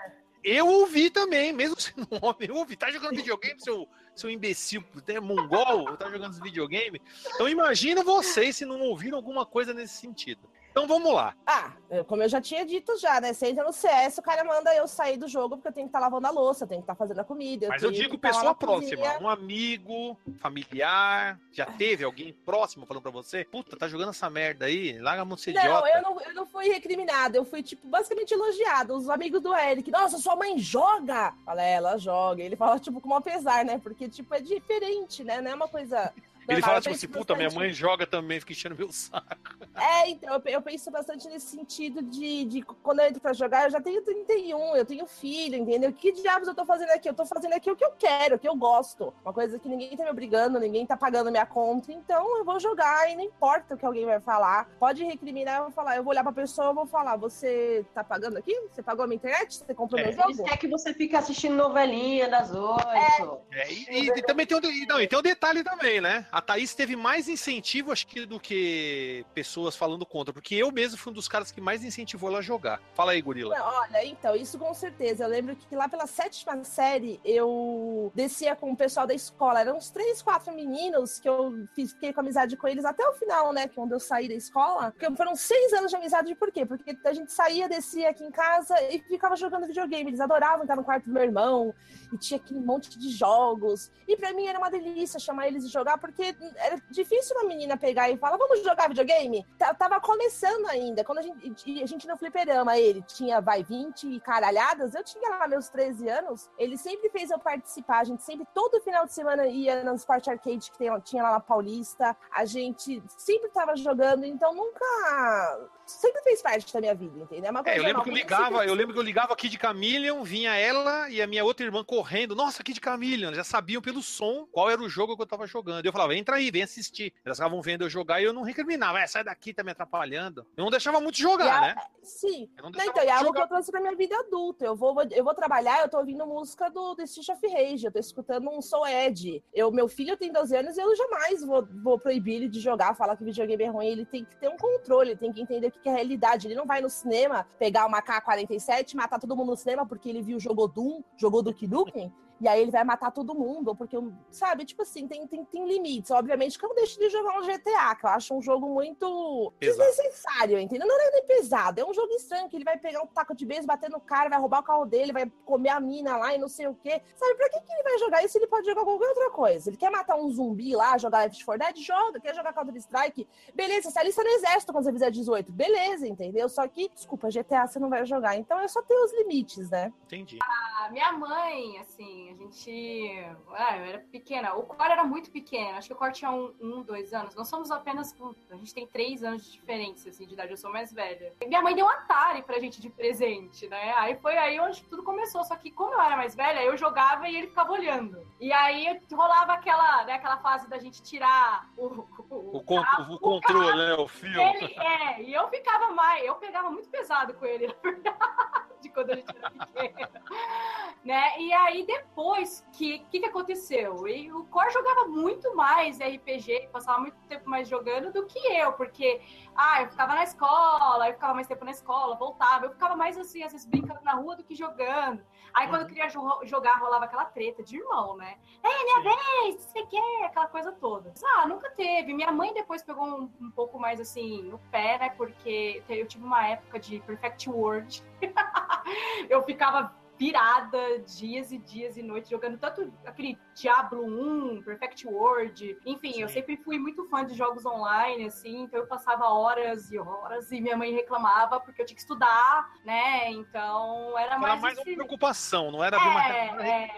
eu 0.44 0.68
ouvi 0.68 1.10
também, 1.10 1.54
mesmo 1.54 1.76
sendo 1.80 2.08
um 2.12 2.20
homem, 2.22 2.50
eu 2.50 2.56
ouvi, 2.56 2.76
tá 2.76 2.92
jogando 2.92 3.16
videogame, 3.16 3.60
seu, 3.60 3.88
seu 4.14 4.30
imbecil, 4.30 4.84
até 4.98 5.20
mongol, 5.20 5.96
tá 5.98 6.10
jogando 6.10 6.42
videogame? 6.42 7.02
Então 7.34 7.48
imagina 7.48 8.04
vocês 8.04 8.58
se 8.58 8.66
não 8.66 8.82
ouviram 8.82 9.18
alguma 9.18 9.46
coisa 9.46 9.74
nesse 9.74 9.96
sentido. 9.96 10.50
Então 10.78 10.88
vamos 10.88 11.14
lá. 11.14 11.34
Ah, 11.48 11.72
eu- 11.90 12.04
como 12.04 12.22
eu 12.22 12.28
já 12.28 12.42
tinha 12.42 12.66
dito 12.66 12.98
já, 13.00 13.22
né? 13.22 13.32
Você 13.32 13.48
entra 13.48 13.64
no 13.64 13.72
CS, 13.72 14.18
o 14.20 14.22
cara 14.22 14.44
manda 14.44 14.76
eu 14.76 14.86
sair 14.90 15.16
do 15.16 15.26
jogo 15.26 15.56
porque 15.56 15.70
eu 15.70 15.72
tenho 15.72 15.88
que 15.88 15.90
estar 15.90 16.02
lavando 16.02 16.28
a 16.28 16.32
louça, 16.32 16.66
eu 16.66 16.68
tenho 16.68 16.82
que 16.82 16.84
estar 16.84 16.96
fazendo 16.96 17.18
a 17.22 17.24
comida. 17.24 17.70
Mas 17.70 17.82
eu 17.82 17.92
digo 17.92 18.18
tá 18.18 18.28
pessoa 18.28 18.44
na 18.44 18.54
próxima, 18.54 18.98
cozinha. 18.98 19.20
um 19.22 19.30
amigo, 19.30 20.18
familiar, 20.38 21.40
já 21.54 21.66
teve 21.66 22.04
alguém 22.04 22.34
próximo 22.46 22.86
falando 22.86 23.04
pra 23.04 23.12
você, 23.12 23.46
puta, 23.46 23.78
tá 23.78 23.88
jogando 23.88 24.10
essa 24.10 24.30
merda 24.30 24.66
aí, 24.66 25.00
larga 25.00 25.22
a 25.22 25.26
mão 25.26 25.38
de 25.38 25.50
idiota. 25.50 25.88
eu 25.96 26.02
não, 26.02 26.20
eu 26.22 26.34
não 26.34 26.46
fui 26.46 26.68
recriminada, 26.68 27.38
eu 27.38 27.46
fui, 27.46 27.64
tipo, 27.64 27.88
basicamente 27.88 28.34
elogiada. 28.34 28.94
Os 28.94 29.10
amigos 29.10 29.42
do 29.42 29.56
Eric, 29.56 29.90
nossa, 29.90 30.18
sua 30.18 30.36
mãe 30.36 30.58
joga! 30.60 31.34
Fala, 31.46 31.64
é, 31.64 31.72
ela 31.76 31.98
joga. 31.98 32.44
Ele 32.44 32.58
fala, 32.58 32.78
tipo, 32.80 33.00
com 33.00 33.16
um 33.16 33.22
pesar, 33.22 33.64
né? 33.64 33.78
Porque, 33.82 34.10
tipo, 34.10 34.34
é 34.34 34.42
diferente, 34.42 35.24
né? 35.24 35.40
Não 35.40 35.52
é 35.52 35.56
uma 35.56 35.70
coisa. 35.70 36.12
Ele 36.48 36.62
fala 36.62 36.80
tipo 36.82 36.94
assim, 36.96 37.08
puta, 37.08 37.36
minha 37.36 37.50
mãe 37.50 37.72
joga 37.74 38.06
também, 38.06 38.40
fica 38.40 38.52
enchendo 38.54 38.76
meu 38.76 38.92
saco. 38.92 39.26
É, 39.78 40.10
então, 40.10 40.34
eu, 40.34 40.40
pe- 40.40 40.52
eu 40.52 40.62
penso 40.62 40.90
bastante 40.90 41.28
nesse 41.28 41.48
sentido 41.48 42.02
de, 42.02 42.46
de 42.46 42.62
quando 42.62 43.00
eu 43.02 43.08
entro 43.08 43.20
pra 43.20 43.34
jogar, 43.34 43.66
eu 43.66 43.72
já 43.72 43.82
tenho 43.82 44.02
31, 44.02 44.74
eu 44.74 44.86
tenho 44.86 45.06
filho, 45.06 45.58
entendeu? 45.58 45.92
Que 45.92 46.14
diabos 46.14 46.48
eu 46.48 46.56
tô 46.56 46.66
fazendo 46.66 46.92
aqui? 46.92 47.10
Eu 47.10 47.14
tô 47.14 47.26
fazendo 47.26 47.52
aqui 47.54 47.70
o 47.70 47.76
que 47.76 47.84
eu 47.84 47.92
quero, 47.92 48.36
o 48.36 48.40
que 48.40 48.48
eu 48.48 48.56
gosto. 48.56 49.14
Uma 49.26 49.34
coisa 49.34 49.60
que 49.60 49.68
ninguém 49.68 49.96
tá 49.98 50.06
me 50.06 50.10
obrigando, 50.12 50.60
ninguém 50.62 50.86
tá 50.86 50.96
pagando 50.96 51.30
minha 51.30 51.46
conta, 51.46 51.92
então 51.92 52.38
eu 52.38 52.46
vou 52.46 52.58
jogar 52.58 53.12
e 53.12 53.16
não 53.16 53.24
importa 53.24 53.76
o 53.76 53.78
que 53.78 53.86
alguém 53.86 54.06
vai 54.06 54.22
falar. 54.22 54.70
Pode 54.80 55.04
recriminar, 55.04 55.58
eu 55.58 55.64
vou 55.64 55.72
falar, 55.72 55.98
eu 55.98 56.04
vou 56.04 56.12
olhar 56.12 56.24
pra 56.24 56.32
pessoa, 56.32 56.68
eu 56.70 56.74
vou 56.74 56.86
falar, 56.86 57.18
você 57.18 57.86
tá 57.94 58.02
pagando 58.02 58.38
aqui? 58.38 58.58
Você 58.72 58.82
pagou 58.82 59.04
a 59.04 59.08
minha 59.08 59.18
internet? 59.18 59.56
Você 59.58 59.74
comprou 59.74 60.00
É. 60.00 60.04
meu 60.06 60.14
jogo? 60.14 60.42
querem 60.44 60.58
que 60.58 60.68
você 60.70 60.94
fique 60.94 61.18
assistindo 61.18 61.54
novelinha 61.56 62.30
das 62.30 62.50
oito. 62.56 63.40
É, 63.52 63.72
e, 63.74 63.86
e- 63.90 64.08
e 64.08 64.22
também 64.22 64.46
tem 64.46 64.58
um, 64.58 64.62
e, 64.64 64.86
não, 64.86 65.02
e 65.02 65.08
tem 65.08 65.20
um 65.20 65.22
detalhe 65.22 65.64
também, 65.66 66.00
né? 66.00 66.26
A 66.36 66.42
Thaís 66.42 66.76
teve 66.76 66.98
mais 66.98 67.30
incentivo, 67.30 67.94
acho 67.94 68.06
que, 68.06 68.26
do 68.26 68.38
que 68.42 69.26
pessoas 69.34 69.74
falando 69.74 70.06
contra, 70.06 70.34
porque 70.34 70.54
eu 70.54 70.70
mesmo 70.70 70.98
fui 70.98 71.12
um 71.12 71.16
dos 71.16 71.30
caras 71.30 71.50
que 71.50 71.62
mais 71.62 71.82
incentivou 71.82 72.30
ela 72.30 72.40
a 72.40 72.42
jogar. 72.42 72.82
Fala 72.94 73.14
aí, 73.14 73.22
Gorila. 73.22 73.56
Olha, 73.58 74.04
então, 74.04 74.36
isso 74.36 74.60
com 74.60 74.74
certeza. 74.74 75.24
Eu 75.24 75.30
lembro 75.30 75.56
que 75.56 75.74
lá 75.74 75.88
pela 75.88 76.06
sétima 76.06 76.62
série 76.66 77.22
eu 77.24 78.12
descia 78.14 78.54
com 78.54 78.70
o 78.70 78.76
pessoal 78.76 79.08
da 79.08 79.14
escola. 79.14 79.62
Eram 79.62 79.78
uns 79.78 79.90
três, 79.90 80.22
quatro 80.22 80.54
meninos 80.54 81.22
que 81.22 81.30
eu 81.30 81.54
fiquei 81.74 82.12
com 82.12 82.20
amizade 82.20 82.58
com 82.58 82.68
eles 82.68 82.84
até 82.84 83.08
o 83.08 83.14
final, 83.14 83.54
né? 83.54 83.70
Que 83.70 83.80
onde 83.80 83.94
eu 83.94 84.00
saí 84.02 84.28
da 84.28 84.34
escola. 84.34 84.92
Porque 84.92 85.10
foram 85.16 85.38
seis 85.38 85.72
anos 85.72 85.90
de 85.90 85.96
amizade, 85.96 86.36
por 86.36 86.52
quê? 86.52 86.66
Porque 86.66 86.98
a 87.06 87.14
gente 87.14 87.32
saía, 87.32 87.70
descia 87.70 88.10
aqui 88.10 88.26
em 88.26 88.32
casa 88.32 88.76
e 88.92 89.00
ficava 89.04 89.38
jogando 89.38 89.68
videogame. 89.68 90.10
Eles 90.10 90.20
adoravam 90.20 90.64
estar 90.64 90.76
no 90.76 90.84
quarto 90.84 91.06
do 91.06 91.14
meu 91.14 91.24
irmão 91.24 91.74
e 92.12 92.18
tinha 92.18 92.38
aquele 92.38 92.60
monte 92.60 93.00
de 93.00 93.10
jogos. 93.10 93.90
E 94.06 94.18
pra 94.18 94.34
mim 94.34 94.48
era 94.48 94.60
uma 94.60 94.70
delícia 94.70 95.18
chamar 95.18 95.48
eles 95.48 95.66
de 95.66 95.72
jogar, 95.72 95.98
porque 95.98 96.25
era 96.58 96.82
difícil 96.90 97.36
uma 97.38 97.46
menina 97.48 97.78
pegar 97.78 98.10
e 98.10 98.18
falar, 98.18 98.38
vamos 98.38 98.64
jogar 98.64 98.88
videogame? 98.88 99.46
Tava 99.78 100.00
começando 100.00 100.66
ainda. 100.68 101.04
Quando 101.04 101.20
a 101.20 101.22
gente, 101.22 101.84
a 101.84 101.86
gente 101.86 102.08
no 102.08 102.18
fliperama, 102.18 102.78
ele 102.78 103.02
tinha, 103.02 103.42
vai, 103.42 103.64
20 103.64 104.20
caralhadas, 104.22 104.96
eu 104.96 105.04
tinha 105.04 105.30
lá 105.38 105.48
meus 105.48 105.70
13 105.70 106.08
anos, 106.10 106.50
ele 106.58 106.78
sempre 106.78 107.10
fez 107.10 107.30
eu 107.32 107.40
participar, 107.40 108.00
a 108.00 108.04
gente 108.04 108.24
sempre, 108.24 108.48
todo 108.54 108.82
final 108.82 109.06
de 109.06 109.14
semana 109.14 109.48
ia 109.48 109.84
no 109.84 109.96
Sport 109.96 110.28
Arcade 110.28 110.72
que 110.72 110.78
tem- 110.78 111.00
tinha 111.02 111.24
lá 111.24 111.32
na 111.32 111.40
Paulista, 111.40 112.16
a 112.32 112.46
gente 112.46 113.02
sempre 113.18 113.50
tava 113.50 113.76
jogando, 113.76 114.26
então 114.26 114.54
nunca... 114.54 115.70
Sempre 115.86 116.22
fez 116.24 116.42
parte 116.42 116.74
da 116.74 116.82
minha 116.82 116.96
vida, 116.96 117.20
entendeu? 117.20 117.52
É 117.66 117.78
eu 117.78 117.84
lembro 117.84 118.04
que 118.04 118.10
eu 118.10 118.14
ligava, 118.14 118.46
sempre- 118.58 118.70
eu 118.70 118.74
lembro 118.74 118.94
que 118.94 119.00
eu 119.00 119.04
ligava 119.04 119.36
Kid 119.36 119.58
Chameleon, 119.62 120.24
vinha 120.24 120.56
ela 120.56 121.10
e 121.10 121.22
a 121.22 121.28
minha 121.28 121.44
outra 121.46 121.66
irmã 121.66 121.84
correndo. 121.84 122.36
Nossa, 122.36 122.64
Kid 122.64 122.80
Chameleon, 122.84 123.34
já 123.34 123.44
sabiam 123.44 123.82
pelo 123.82 124.02
som 124.02 124.48
qual 124.52 124.70
era 124.70 124.82
o 124.82 124.90
jogo 124.90 125.16
que 125.16 125.22
eu 125.22 125.28
tava 125.28 125.46
jogando. 125.46 125.86
Eu 125.86 125.92
falava, 125.92 126.16
entra 126.16 126.38
aí, 126.38 126.50
vem 126.50 126.64
assistir. 126.64 127.14
Elas 127.24 127.38
estavam 127.38 127.62
vendo 127.62 127.84
eu 127.84 127.90
jogar 127.90 128.20
e 128.20 128.24
eu 128.24 128.34
não 128.34 128.42
recriminava, 128.42 129.00
é, 129.00 129.06
sai 129.08 129.24
daqui, 129.24 129.54
tá 129.54 129.64
me 129.64 129.72
atrapalhando. 129.72 130.46
Eu 130.58 130.64
não 130.64 130.72
deixava 130.72 131.00
muito 131.00 131.18
jogar, 131.20 131.58
a- 131.58 131.62
né? 131.62 131.76
Sim. 132.02 132.50
Não 132.62 132.70
então, 132.70 133.04
é 133.04 133.10
algo 133.10 133.20
que 133.20 133.26
jogar. 133.26 133.42
eu 133.42 133.48
trouxe 133.48 133.72
pra 133.72 133.82
minha 133.82 133.96
vida 133.96 134.16
adulta. 134.20 134.66
Eu 134.66 134.76
vou, 134.76 134.96
eu 135.12 135.24
vou 135.24 135.34
trabalhar, 135.34 135.82
eu 135.82 135.90
tô 135.90 135.98
ouvindo 135.98 136.26
música 136.26 136.70
do 136.70 136.96
The 136.96 137.04
Street 137.04 137.30
of 137.30 137.48
Rage, 137.48 137.86
eu 137.86 137.92
tô 137.92 138.00
escutando 138.00 138.50
um 138.50 138.62
Soul 138.62 138.88
Ed. 138.88 139.44
Eu, 139.54 139.72
meu 139.72 139.88
filho 139.88 140.18
tem 140.18 140.32
12 140.32 140.56
anos 140.56 140.78
e 140.78 140.82
eu 140.82 140.96
jamais 140.96 141.44
vou, 141.44 141.68
vou 141.84 142.00
proibir 142.00 142.36
ele 142.36 142.48
de 142.48 142.60
jogar, 142.60 142.96
falar 142.96 143.16
que 143.18 143.24
videogame 143.24 143.64
é 143.64 143.70
ruim. 143.70 143.88
Ele 143.88 144.06
tem 144.06 144.24
que 144.26 144.36
ter 144.38 144.48
um 144.50 144.58
controle, 144.58 145.12
ele 145.12 145.20
tem 145.20 145.32
que 145.32 145.42
entender 145.42 145.72
que 145.82 145.90
é 145.90 145.94
realidade. 145.94 146.48
Ele 146.48 146.56
não 146.56 146.66
vai 146.66 146.82
no 146.82 146.90
cinema 146.90 147.48
pegar 147.60 147.86
uma 147.86 148.02
K-47 148.02 148.96
matar 148.96 149.20
todo 149.20 149.36
mundo 149.36 149.52
no 149.52 149.58
cinema 149.58 149.86
porque 149.86 150.10
ele 150.10 150.22
viu, 150.22 150.40
jogou 150.40 150.68
Doom, 150.68 151.02
jogou 151.18 151.42
Duke 151.42 151.68
Nukem. 151.68 152.12
E 152.42 152.48
aí 152.48 152.62
ele 152.62 152.72
vai 152.72 152.84
matar 152.84 153.12
todo 153.12 153.34
mundo, 153.34 153.76
porque, 153.76 153.98
sabe, 154.30 154.66
tipo 154.66 154.82
assim, 154.82 155.08
tem, 155.08 155.26
tem, 155.26 155.46
tem 155.46 155.66
limites. 155.66 156.12
Obviamente 156.12 156.60
que 156.60 156.66
eu 156.66 156.70
não 156.70 156.76
deixo 156.76 157.00
de 157.00 157.10
jogar 157.10 157.40
um 157.40 157.46
GTA, 157.46 157.96
que 157.96 158.06
eu 158.06 158.10
acho 158.10 158.34
um 158.36 158.42
jogo 158.42 158.68
muito 158.68 159.54
Pesado. 159.60 159.90
desnecessário, 159.90 160.60
entendeu? 160.60 160.88
Não 160.88 161.00
é 161.02 161.12
nem 161.12 161.26
pesado, 161.26 161.80
é 161.80 161.86
um 161.86 161.94
jogo 161.94 162.12
estranho, 162.14 162.50
que 162.50 162.58
ele 162.58 162.66
vai 162.66 162.78
pegar 162.78 163.02
um 163.02 163.08
taco 163.08 163.34
de 163.34 163.46
beijo, 163.46 163.66
bater 163.66 163.90
no 163.90 164.00
cara, 164.00 164.30
vai 164.30 164.40
roubar 164.40 164.60
o 164.60 164.64
carro 164.64 164.86
dele, 164.86 165.14
vai 165.14 165.32
comer 165.46 165.70
a 165.70 165.80
mina 165.80 166.18
lá 166.18 166.36
e 166.36 166.38
não 166.38 166.50
sei 166.50 166.68
o 166.68 166.76
quê. 166.76 167.02
Sabe, 167.16 167.36
pra 167.36 167.50
que, 167.50 167.62
que 167.62 167.72
ele 167.72 167.84
vai 167.84 167.98
jogar 168.00 168.24
isso? 168.24 168.38
Ele 168.38 168.48
pode 168.48 168.66
jogar 168.68 168.84
qualquer 168.84 169.08
outra 169.08 169.30
coisa. 169.32 169.70
Ele 169.70 169.78
quer 169.78 169.90
matar 169.90 170.16
um 170.18 170.30
zumbi 170.30 170.76
lá, 170.76 170.98
jogar 170.98 171.20
Left 171.20 171.44
4 171.46 171.66
Dead? 171.66 171.78
Joga. 171.86 172.20
Quer 172.20 172.36
jogar 172.36 172.54
Counter-Strike? 172.54 173.28
Beleza, 173.54 173.90
você 173.90 174.00
alista 174.00 174.24
no 174.24 174.30
exército 174.30 174.72
quando 174.74 174.84
você 174.84 174.92
fizer 174.92 175.12
18. 175.12 175.52
Beleza, 175.52 176.08
entendeu? 176.08 176.50
Só 176.50 176.68
que, 176.68 176.90
desculpa, 176.90 177.30
GTA 177.30 177.68
você 177.68 177.80
não 177.80 177.90
vai 177.90 178.06
jogar. 178.06 178.36
Então 178.36 178.60
é 178.60 178.68
só 178.68 178.82
ter 178.82 178.96
os 178.96 179.14
limites, 179.14 179.70
né? 179.70 179.94
Entendi. 180.06 180.40
A 180.42 180.90
minha 180.92 181.12
mãe, 181.14 181.80
assim, 181.80 182.25
a 182.30 182.34
gente. 182.34 183.26
Ah, 183.52 183.78
eu 183.78 183.86
era 183.86 184.00
pequena. 184.00 184.54
O 184.54 184.64
Cor 184.64 184.86
era 184.86 185.04
muito 185.04 185.32
pequeno. 185.32 185.78
Acho 185.78 185.88
que 185.88 185.94
o 185.94 185.98
Cor 185.98 186.12
tinha 186.12 186.32
um, 186.32 186.54
um, 186.62 186.82
dois 186.82 187.14
anos. 187.14 187.36
Nós 187.36 187.48
somos 187.48 187.72
apenas. 187.72 188.16
A 188.50 188.56
gente 188.56 188.74
tem 188.74 188.88
três 188.88 189.24
anos 189.24 189.46
de 189.46 189.52
diferença, 189.54 190.10
assim, 190.10 190.26
de 190.26 190.34
idade. 190.34 190.52
Eu 190.52 190.58
sou 190.58 190.72
mais 190.72 190.94
velha. 190.94 191.34
E 191.42 191.48
minha 191.48 191.62
mãe 191.62 191.76
deu 191.76 191.86
um 191.86 191.90
Atari 191.90 192.42
pra 192.42 192.60
gente 192.60 192.82
de 192.82 192.90
presente, 192.90 193.68
né? 193.68 193.94
Aí 193.98 194.16
foi 194.16 194.38
aí 194.38 194.60
onde 194.60 194.84
tudo 194.84 195.04
começou. 195.04 195.44
Só 195.44 195.56
que, 195.56 195.72
como 195.72 195.94
eu 195.94 196.02
era 196.02 196.18
mais 196.18 196.36
velha, 196.36 196.64
eu 196.64 196.78
jogava 196.78 197.28
e 197.28 197.36
ele 197.36 197.48
ficava 197.48 197.72
olhando. 197.72 198.26
E 198.40 198.52
aí 198.52 199.00
rolava 199.12 199.54
aquela, 199.54 200.04
né, 200.06 200.14
aquela 200.14 200.38
fase 200.38 200.70
da 200.70 200.78
gente 200.78 201.02
tirar 201.02 201.70
o. 201.78 202.06
O, 202.30 202.64
con 202.64 202.82
o 203.10 203.20
controle, 203.20 203.78
né? 203.78 203.94
O 203.96 204.08
fio. 204.08 204.42
Ele, 204.42 204.74
é, 204.74 205.22
e 205.22 205.34
eu 205.34 205.48
ficava 205.50 205.92
mais, 205.92 206.24
eu 206.24 206.36
pegava 206.36 206.70
muito 206.70 206.90
pesado 206.90 207.34
com 207.34 207.46
ele, 207.46 207.68
na 207.74 207.92
verdade, 207.92 208.65
quando 208.96 209.12
a 209.12 209.16
gente 209.16 209.38
era 209.38 209.52
pequena. 209.52 210.10
né? 211.06 211.40
E 211.40 211.54
aí 211.54 211.86
depois, 211.86 212.66
que 212.72 213.00
que, 213.12 213.20
que 213.20 213.26
aconteceu? 213.26 214.08
E 214.08 214.32
o 214.32 214.46
Cor 214.46 214.72
jogava 214.72 215.08
muito 215.08 215.56
mais 215.56 216.00
RPG, 216.00 216.70
passava 216.72 217.00
muito 217.00 217.18
tempo 217.28 217.48
mais 217.48 217.68
jogando 217.68 218.12
do 218.12 218.26
que 218.26 218.40
eu, 218.40 218.74
porque 218.74 219.22
ah, 219.56 219.84
eu 219.84 219.90
ficava 219.90 220.16
na 220.16 220.24
escola, 220.24 221.08
eu 221.08 221.14
ficava 221.14 221.34
mais 221.36 221.48
tempo 221.48 221.64
na 221.64 221.72
escola, 221.72 222.16
voltava, 222.16 222.66
eu 222.66 222.72
ficava 222.72 222.96
mais 222.96 223.18
assim, 223.18 223.44
às 223.44 223.52
vezes 223.52 223.68
brincando 223.68 224.00
na 224.04 224.14
rua 224.14 224.36
do 224.36 224.44
que 224.44 224.56
jogando. 224.56 225.22
Aí 225.56 225.70
quando 225.70 225.84
eu 225.84 225.88
queria 225.88 226.08
jo- 226.08 226.42
jogar, 226.44 226.78
rolava 226.80 227.06
aquela 227.06 227.24
treta 227.26 227.64
de 227.64 227.78
irmão, 227.78 228.18
né? 228.18 228.38
É, 228.62 228.84
minha 228.84 229.02
vez, 229.02 229.62
você 229.62 229.86
quer? 229.86 230.26
Aquela 230.26 230.48
coisa 230.48 230.74
toda. 230.74 231.14
Ah, 231.24 231.48
nunca 231.48 231.70
teve. 231.72 232.14
Minha 232.14 232.32
mãe 232.32 232.54
depois 232.54 232.84
pegou 232.84 233.06
um, 233.06 233.32
um 233.40 233.52
pouco 233.52 233.80
mais 233.80 234.02
assim 234.02 234.44
no 234.44 234.60
pé, 234.70 234.98
né? 235.00 235.10
Porque 235.12 235.82
eu 235.88 236.06
tive 236.06 236.26
uma 236.26 236.46
época 236.46 236.78
de 236.78 237.00
Perfect 237.00 237.50
World. 237.50 238.04
eu 239.30 239.42
ficava 239.44 239.96
pirada 240.18 241.00
dias 241.00 241.52
e 241.52 241.58
dias 241.58 241.98
e 241.98 242.04
noites 242.04 242.30
jogando 242.30 242.58
tanto 242.58 242.92
aquele 243.06 243.38
Diablo 243.56 244.06
1, 244.06 244.62
Perfect 244.64 245.08
World, 245.08 245.78
enfim, 245.86 246.20
eu 246.20 246.28
Sim. 246.28 246.34
sempre 246.36 246.58
fui 246.58 246.78
muito 246.78 247.08
fã 247.08 247.26
de 247.26 247.34
jogos 247.36 247.66
online, 247.66 248.26
assim, 248.26 248.64
então 248.64 248.82
eu 248.82 248.86
passava 248.86 249.30
horas 249.30 249.90
e 249.94 249.98
horas 249.98 250.52
e 250.52 250.60
minha 250.60 250.76
mãe 250.76 250.92
reclamava 250.94 251.58
porque 251.62 251.82
eu 251.82 251.86
tinha 251.86 251.96
que 251.96 252.02
estudar, 252.02 252.70
né? 252.84 253.32
Então 253.32 254.18
era 254.20 254.32
Era 254.32 254.40
mais, 254.40 254.62
mais 254.62 254.78
uma 254.78 254.82
esse- 254.84 254.96
preocupação, 254.96 255.72
não 255.72 255.82
era 255.82 255.96
É, 255.96 256.00
uma 256.00 256.28
é. 256.28 256.92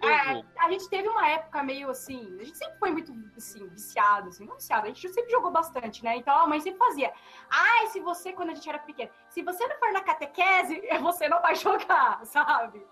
é, 0.00 0.24
jogo. 0.32 0.46
a 0.60 0.70
gente 0.70 0.88
teve 0.88 1.08
uma 1.08 1.28
época 1.28 1.60
meio 1.64 1.90
assim, 1.90 2.36
a 2.40 2.44
gente 2.44 2.56
sempre 2.56 2.78
foi 2.78 2.92
muito 2.92 3.12
assim, 3.36 3.66
viciado, 3.68 4.28
assim, 4.28 4.46
não 4.46 4.54
viciado, 4.54 4.84
a 4.84 4.88
gente 4.88 5.08
sempre 5.08 5.30
jogou 5.32 5.50
bastante, 5.50 6.04
né? 6.04 6.16
Então 6.16 6.38
a 6.38 6.46
mãe 6.46 6.60
sempre 6.60 6.78
fazia, 6.78 7.12
ai, 7.50 7.88
se 7.88 7.98
você, 7.98 8.32
quando 8.32 8.50
a 8.50 8.54
gente 8.54 8.68
era 8.68 8.78
pequeno, 8.78 9.10
se 9.28 9.42
você 9.42 9.66
não 9.66 9.76
for 9.78 9.92
na 9.92 10.02
catequese, 10.02 10.80
você 11.02 11.28
não 11.28 11.42
vai 11.42 11.56
jogar, 11.56 12.24
sabe? 12.26 12.86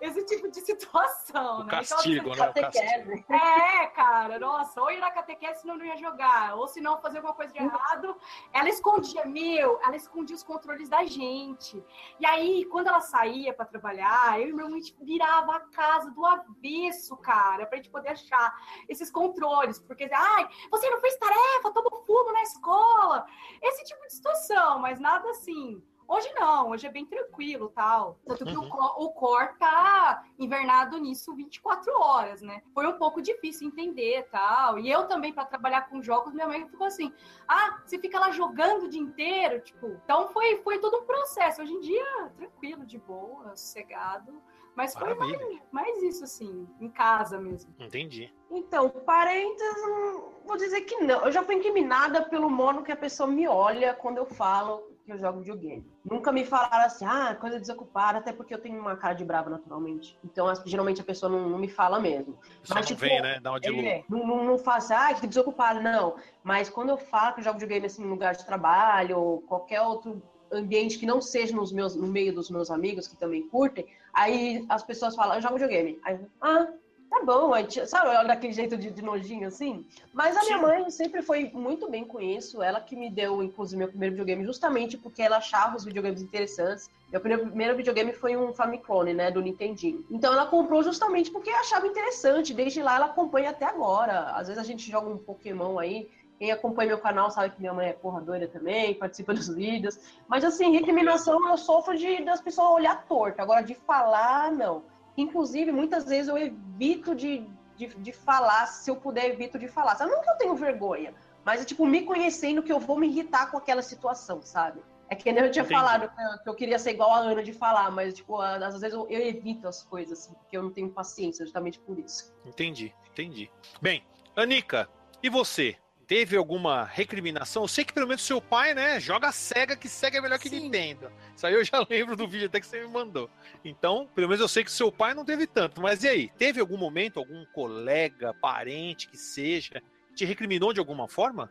Esse 0.00 0.24
tipo 0.24 0.50
de 0.50 0.60
situação, 0.62 1.60
O 1.60 1.64
né? 1.64 1.70
castigo, 1.70 2.28
então, 2.32 2.46
né? 2.46 2.52
Catequese. 2.54 3.24
É, 3.28 3.86
cara, 3.88 4.38
nossa, 4.38 4.80
ou 4.80 4.90
ir 4.90 4.98
na 4.98 5.10
catequese 5.10 5.60
senão 5.60 5.76
não 5.76 5.84
ia 5.84 5.96
jogar, 5.96 6.56
ou 6.56 6.66
se 6.68 6.80
não 6.80 7.00
fazer 7.00 7.18
alguma 7.18 7.34
coisa 7.34 7.52
de 7.52 7.58
errado. 7.58 8.16
Ela 8.52 8.68
escondia, 8.68 9.24
meu, 9.24 9.80
ela 9.82 9.96
escondia 9.96 10.36
os 10.36 10.42
controles 10.42 10.88
da 10.88 11.04
gente. 11.04 11.84
E 12.18 12.26
aí, 12.26 12.64
quando 12.66 12.88
ela 12.88 13.00
saía 13.00 13.52
pra 13.52 13.64
trabalhar, 13.64 14.40
eu 14.40 14.48
e 14.48 14.52
meu 14.52 14.66
irmão 14.66 14.78
a 14.78 14.80
gente 14.80 14.96
virava 15.00 15.56
a 15.56 15.60
casa 15.60 16.10
do 16.10 16.24
avesso, 16.24 17.16
cara, 17.16 17.66
pra 17.66 17.76
gente 17.76 17.90
poder 17.90 18.10
achar 18.10 18.54
esses 18.88 19.10
controles. 19.10 19.78
Porque, 19.78 20.08
ai, 20.12 20.48
você 20.70 20.88
não 20.90 21.00
fez 21.00 21.16
tarefa, 21.16 21.72
tomou 21.72 22.04
fumo 22.06 22.32
na 22.32 22.42
escola. 22.42 23.26
Esse 23.60 23.84
tipo 23.84 24.00
de 24.06 24.14
situação, 24.14 24.78
mas 24.78 25.00
nada 25.00 25.28
assim. 25.30 25.82
Hoje 26.06 26.30
não, 26.34 26.70
hoje 26.70 26.86
é 26.86 26.90
bem 26.90 27.06
tranquilo 27.06 27.68
tal. 27.74 28.18
Tanto 28.26 28.44
que 28.44 28.56
Uhum. 28.56 28.68
o, 28.70 29.04
o 29.06 29.12
core 29.12 29.54
tá 29.58 30.24
invernado 30.38 30.98
nisso 30.98 31.34
24 31.34 31.92
horas, 31.98 32.42
né? 32.42 32.62
Foi 32.74 32.86
um 32.86 32.98
pouco 32.98 33.22
difícil 33.22 33.68
entender 33.68 34.28
tal. 34.30 34.78
E 34.78 34.90
eu 34.90 35.06
também, 35.08 35.32
para 35.32 35.44
trabalhar 35.46 35.88
com 35.88 36.02
jogos, 36.02 36.32
minha 36.34 36.46
mãe 36.46 36.66
ficou 36.68 36.86
assim: 36.86 37.12
ah, 37.48 37.80
você 37.84 37.98
fica 37.98 38.18
lá 38.18 38.30
jogando 38.30 38.84
o 38.84 38.88
dia 38.88 39.00
inteiro? 39.00 39.60
Tipo, 39.60 39.86
então 40.04 40.28
foi, 40.28 40.58
foi 40.62 40.78
todo 40.78 40.98
um 40.98 41.04
processo. 41.06 41.62
Hoje 41.62 41.72
em 41.72 41.80
dia, 41.80 42.32
tranquilo, 42.36 42.84
de 42.84 42.98
boa, 42.98 43.56
sossegado. 43.56 44.42
Mas 44.76 44.92
foi 44.92 45.14
Maravilha. 45.14 45.38
mais, 45.38 45.62
mais 45.70 46.02
isso, 46.02 46.24
assim, 46.24 46.68
em 46.80 46.90
casa 46.90 47.40
mesmo. 47.40 47.72
Entendi. 47.78 48.34
Então, 48.50 48.90
parentes, 48.90 49.62
hum, 49.86 50.32
vou 50.44 50.56
dizer 50.56 50.80
que 50.80 50.96
não. 50.98 51.24
Eu 51.24 51.30
já 51.30 51.44
fui 51.44 51.54
incriminada 51.54 52.22
pelo 52.28 52.50
modo 52.50 52.82
que 52.82 52.90
a 52.90 52.96
pessoa 52.96 53.28
me 53.28 53.46
olha 53.46 53.94
quando 53.94 54.18
eu 54.18 54.26
falo 54.26 54.93
que 55.04 55.12
eu 55.12 55.18
jogo 55.18 55.40
videogame. 55.40 55.84
Nunca 56.04 56.32
me 56.32 56.44
falaram 56.44 56.86
assim, 56.86 57.04
ah, 57.04 57.36
coisa 57.38 57.60
desocupada, 57.60 58.18
até 58.18 58.32
porque 58.32 58.54
eu 58.54 58.58
tenho 58.58 58.80
uma 58.80 58.96
cara 58.96 59.14
de 59.14 59.24
brava 59.24 59.50
naturalmente. 59.50 60.18
Então, 60.24 60.50
geralmente 60.64 61.00
a 61.00 61.04
pessoa 61.04 61.30
não, 61.30 61.48
não 61.48 61.58
me 61.58 61.68
fala 61.68 62.00
mesmo. 62.00 62.38
Só 62.62 62.74
Mas, 62.74 62.84
não 62.84 62.96
tipo, 62.96 63.00
vem, 63.00 63.20
né? 63.20 63.38
Dá 63.40 63.50
uma 63.50 63.60
de. 63.60 63.86
É, 63.86 64.04
não, 64.08 64.26
não, 64.26 64.44
não 64.44 64.58
faço, 64.58 64.94
ah, 64.94 65.12
que 65.14 65.26
desocupado, 65.26 65.80
não. 65.80 66.16
Mas 66.42 66.70
quando 66.70 66.88
eu 66.88 66.96
falo 66.96 67.34
que 67.34 67.40
eu 67.40 67.44
jogo 67.44 67.58
videogame 67.58 67.86
assim, 67.86 68.02
em 68.02 68.08
lugar 68.08 68.34
de 68.34 68.46
trabalho, 68.46 69.18
ou 69.18 69.40
qualquer 69.42 69.82
outro 69.82 70.22
ambiente 70.50 70.98
que 70.98 71.06
não 71.06 71.20
seja 71.20 71.54
nos 71.54 71.72
meus, 71.72 71.94
no 71.94 72.06
meio 72.06 72.34
dos 72.34 72.50
meus 72.50 72.70
amigos 72.70 73.06
que 73.06 73.16
também 73.16 73.46
curtem, 73.48 73.86
aí 74.12 74.64
as 74.68 74.82
pessoas 74.82 75.14
falam, 75.14 75.36
eu 75.36 75.42
jogo 75.42 75.54
videogame. 75.54 76.00
Aí, 76.04 76.18
ah, 76.40 76.68
tá 77.10 77.22
bom, 77.24 77.52
aí, 77.54 77.66
sabe, 77.86 78.26
daquele 78.26 78.52
jeito 78.52 78.76
de, 78.76 78.90
de 78.90 79.02
nojinho 79.02 79.48
assim. 79.48 79.84
Mas 80.12 80.36
a 80.36 80.42
minha 80.42 80.58
mãe 80.58 80.90
sempre 80.90 81.22
foi 81.22 81.50
muito 81.52 81.88
bem 81.88 82.04
com 82.04 82.20
isso. 82.20 82.62
Ela 82.62 82.80
que 82.80 82.96
me 82.96 83.10
deu, 83.10 83.42
inclusive, 83.42 83.78
meu 83.78 83.88
primeiro 83.88 84.14
videogame, 84.14 84.44
justamente 84.44 84.96
porque 84.96 85.22
ela 85.22 85.36
achava 85.38 85.76
os 85.76 85.84
videogames 85.84 86.22
interessantes. 86.22 86.90
Meu 87.10 87.20
primeiro, 87.20 87.46
primeiro 87.46 87.76
videogame 87.76 88.12
foi 88.12 88.36
um 88.36 88.52
Famiclone, 88.52 89.14
né, 89.14 89.30
do 89.30 89.40
Nintendinho. 89.40 90.04
Então 90.10 90.32
ela 90.32 90.46
comprou 90.46 90.82
justamente 90.82 91.30
porque 91.30 91.50
achava 91.50 91.86
interessante. 91.86 92.52
Desde 92.52 92.82
lá 92.82 92.96
ela 92.96 93.06
acompanha 93.06 93.50
até 93.50 93.66
agora. 93.66 94.32
Às 94.32 94.48
vezes 94.48 94.60
a 94.60 94.66
gente 94.66 94.90
joga 94.90 95.08
um 95.08 95.18
Pokémon 95.18 95.78
aí. 95.78 96.08
Quem 96.38 96.50
acompanha 96.50 96.88
meu 96.88 96.98
canal 96.98 97.30
sabe 97.30 97.54
que 97.54 97.60
minha 97.60 97.72
mãe 97.72 97.88
é 97.88 97.92
porra 97.92 98.20
doida 98.20 98.48
também, 98.48 98.94
participa 98.98 99.32
dos 99.32 99.48
vídeos. 99.48 99.98
Mas 100.26 100.44
assim, 100.44 100.72
recriminação 100.72 101.48
eu 101.48 101.56
sofro 101.56 101.96
de 101.96 102.24
das 102.24 102.40
pessoas 102.40 102.70
olhar 102.70 103.04
torto. 103.06 103.40
Agora, 103.40 103.62
de 103.62 103.74
falar, 103.74 104.50
não. 104.50 104.82
Inclusive, 105.16 105.70
muitas 105.70 106.04
vezes 106.04 106.28
eu 106.28 106.36
evito 106.36 107.14
de, 107.14 107.46
de, 107.76 107.86
de 107.86 108.12
falar, 108.12 108.66
se 108.66 108.90
eu 108.90 108.96
puder, 108.96 109.26
evito 109.30 109.58
de 109.58 109.68
falar. 109.68 109.96
Sabe? 109.96 110.10
Não 110.10 110.22
que 110.22 110.30
eu 110.30 110.36
tenho 110.36 110.54
vergonha, 110.54 111.14
mas 111.44 111.62
é 111.62 111.64
tipo, 111.64 111.86
me 111.86 112.02
conhecendo 112.02 112.62
que 112.62 112.72
eu 112.72 112.80
vou 112.80 112.98
me 112.98 113.06
irritar 113.06 113.50
com 113.50 113.56
aquela 113.56 113.82
situação, 113.82 114.42
sabe? 114.42 114.80
É 115.08 115.14
que 115.14 115.30
nem 115.30 115.44
eu 115.44 115.50
tinha 115.50 115.64
Entendi. 115.64 115.80
falado 115.80 116.08
que 116.08 116.20
eu, 116.20 116.38
que 116.42 116.48
eu 116.48 116.54
queria 116.54 116.78
ser 116.78 116.92
igual 116.92 117.12
a 117.12 117.18
Ana 117.18 117.42
de 117.42 117.52
falar, 117.52 117.90
mas, 117.90 118.14
tipo, 118.14 118.40
às 118.40 118.80
vezes 118.80 118.94
eu, 118.94 119.06
eu 119.08 119.20
evito 119.20 119.68
as 119.68 119.82
coisas, 119.82 120.18
assim, 120.18 120.34
porque 120.34 120.56
eu 120.56 120.62
não 120.62 120.70
tenho 120.70 120.90
paciência, 120.90 121.44
justamente 121.44 121.78
por 121.80 121.98
isso. 121.98 122.34
Entendi, 122.44 122.94
entendi. 123.12 123.50
Bem, 123.80 124.02
Anica, 124.34 124.88
e 125.22 125.28
você? 125.28 125.76
Teve 126.06 126.36
alguma 126.36 126.84
recriminação? 126.84 127.64
Eu 127.64 127.68
sei 127.68 127.84
que 127.84 127.92
pelo 127.92 128.06
menos 128.06 128.22
seu 128.22 128.40
pai, 128.40 128.74
né, 128.74 129.00
joga 129.00 129.32
Sega, 129.32 129.76
que 129.76 129.88
Sega 129.88 130.18
é 130.18 130.20
melhor 130.20 130.38
que 130.38 130.48
Sim. 130.48 130.60
Nintendo. 130.60 131.10
Isso 131.34 131.46
aí 131.46 131.54
eu 131.54 131.64
já 131.64 131.84
lembro 131.88 132.16
do 132.16 132.28
vídeo 132.28 132.46
até 132.46 132.60
que 132.60 132.66
você 132.66 132.80
me 132.80 132.88
mandou. 132.88 133.30
Então, 133.64 134.08
pelo 134.14 134.28
menos 134.28 134.40
eu 134.40 134.48
sei 134.48 134.64
que 134.64 134.70
seu 134.70 134.92
pai 134.92 135.14
não 135.14 135.24
teve 135.24 135.46
tanto. 135.46 135.80
Mas 135.80 136.04
e 136.04 136.08
aí? 136.08 136.30
Teve 136.38 136.60
algum 136.60 136.76
momento, 136.76 137.18
algum 137.18 137.44
colega, 137.46 138.34
parente, 138.34 139.08
que 139.08 139.16
seja, 139.16 139.82
que 140.08 140.14
te 140.14 140.24
recriminou 140.24 140.72
de 140.72 140.80
alguma 140.80 141.08
forma? 141.08 141.50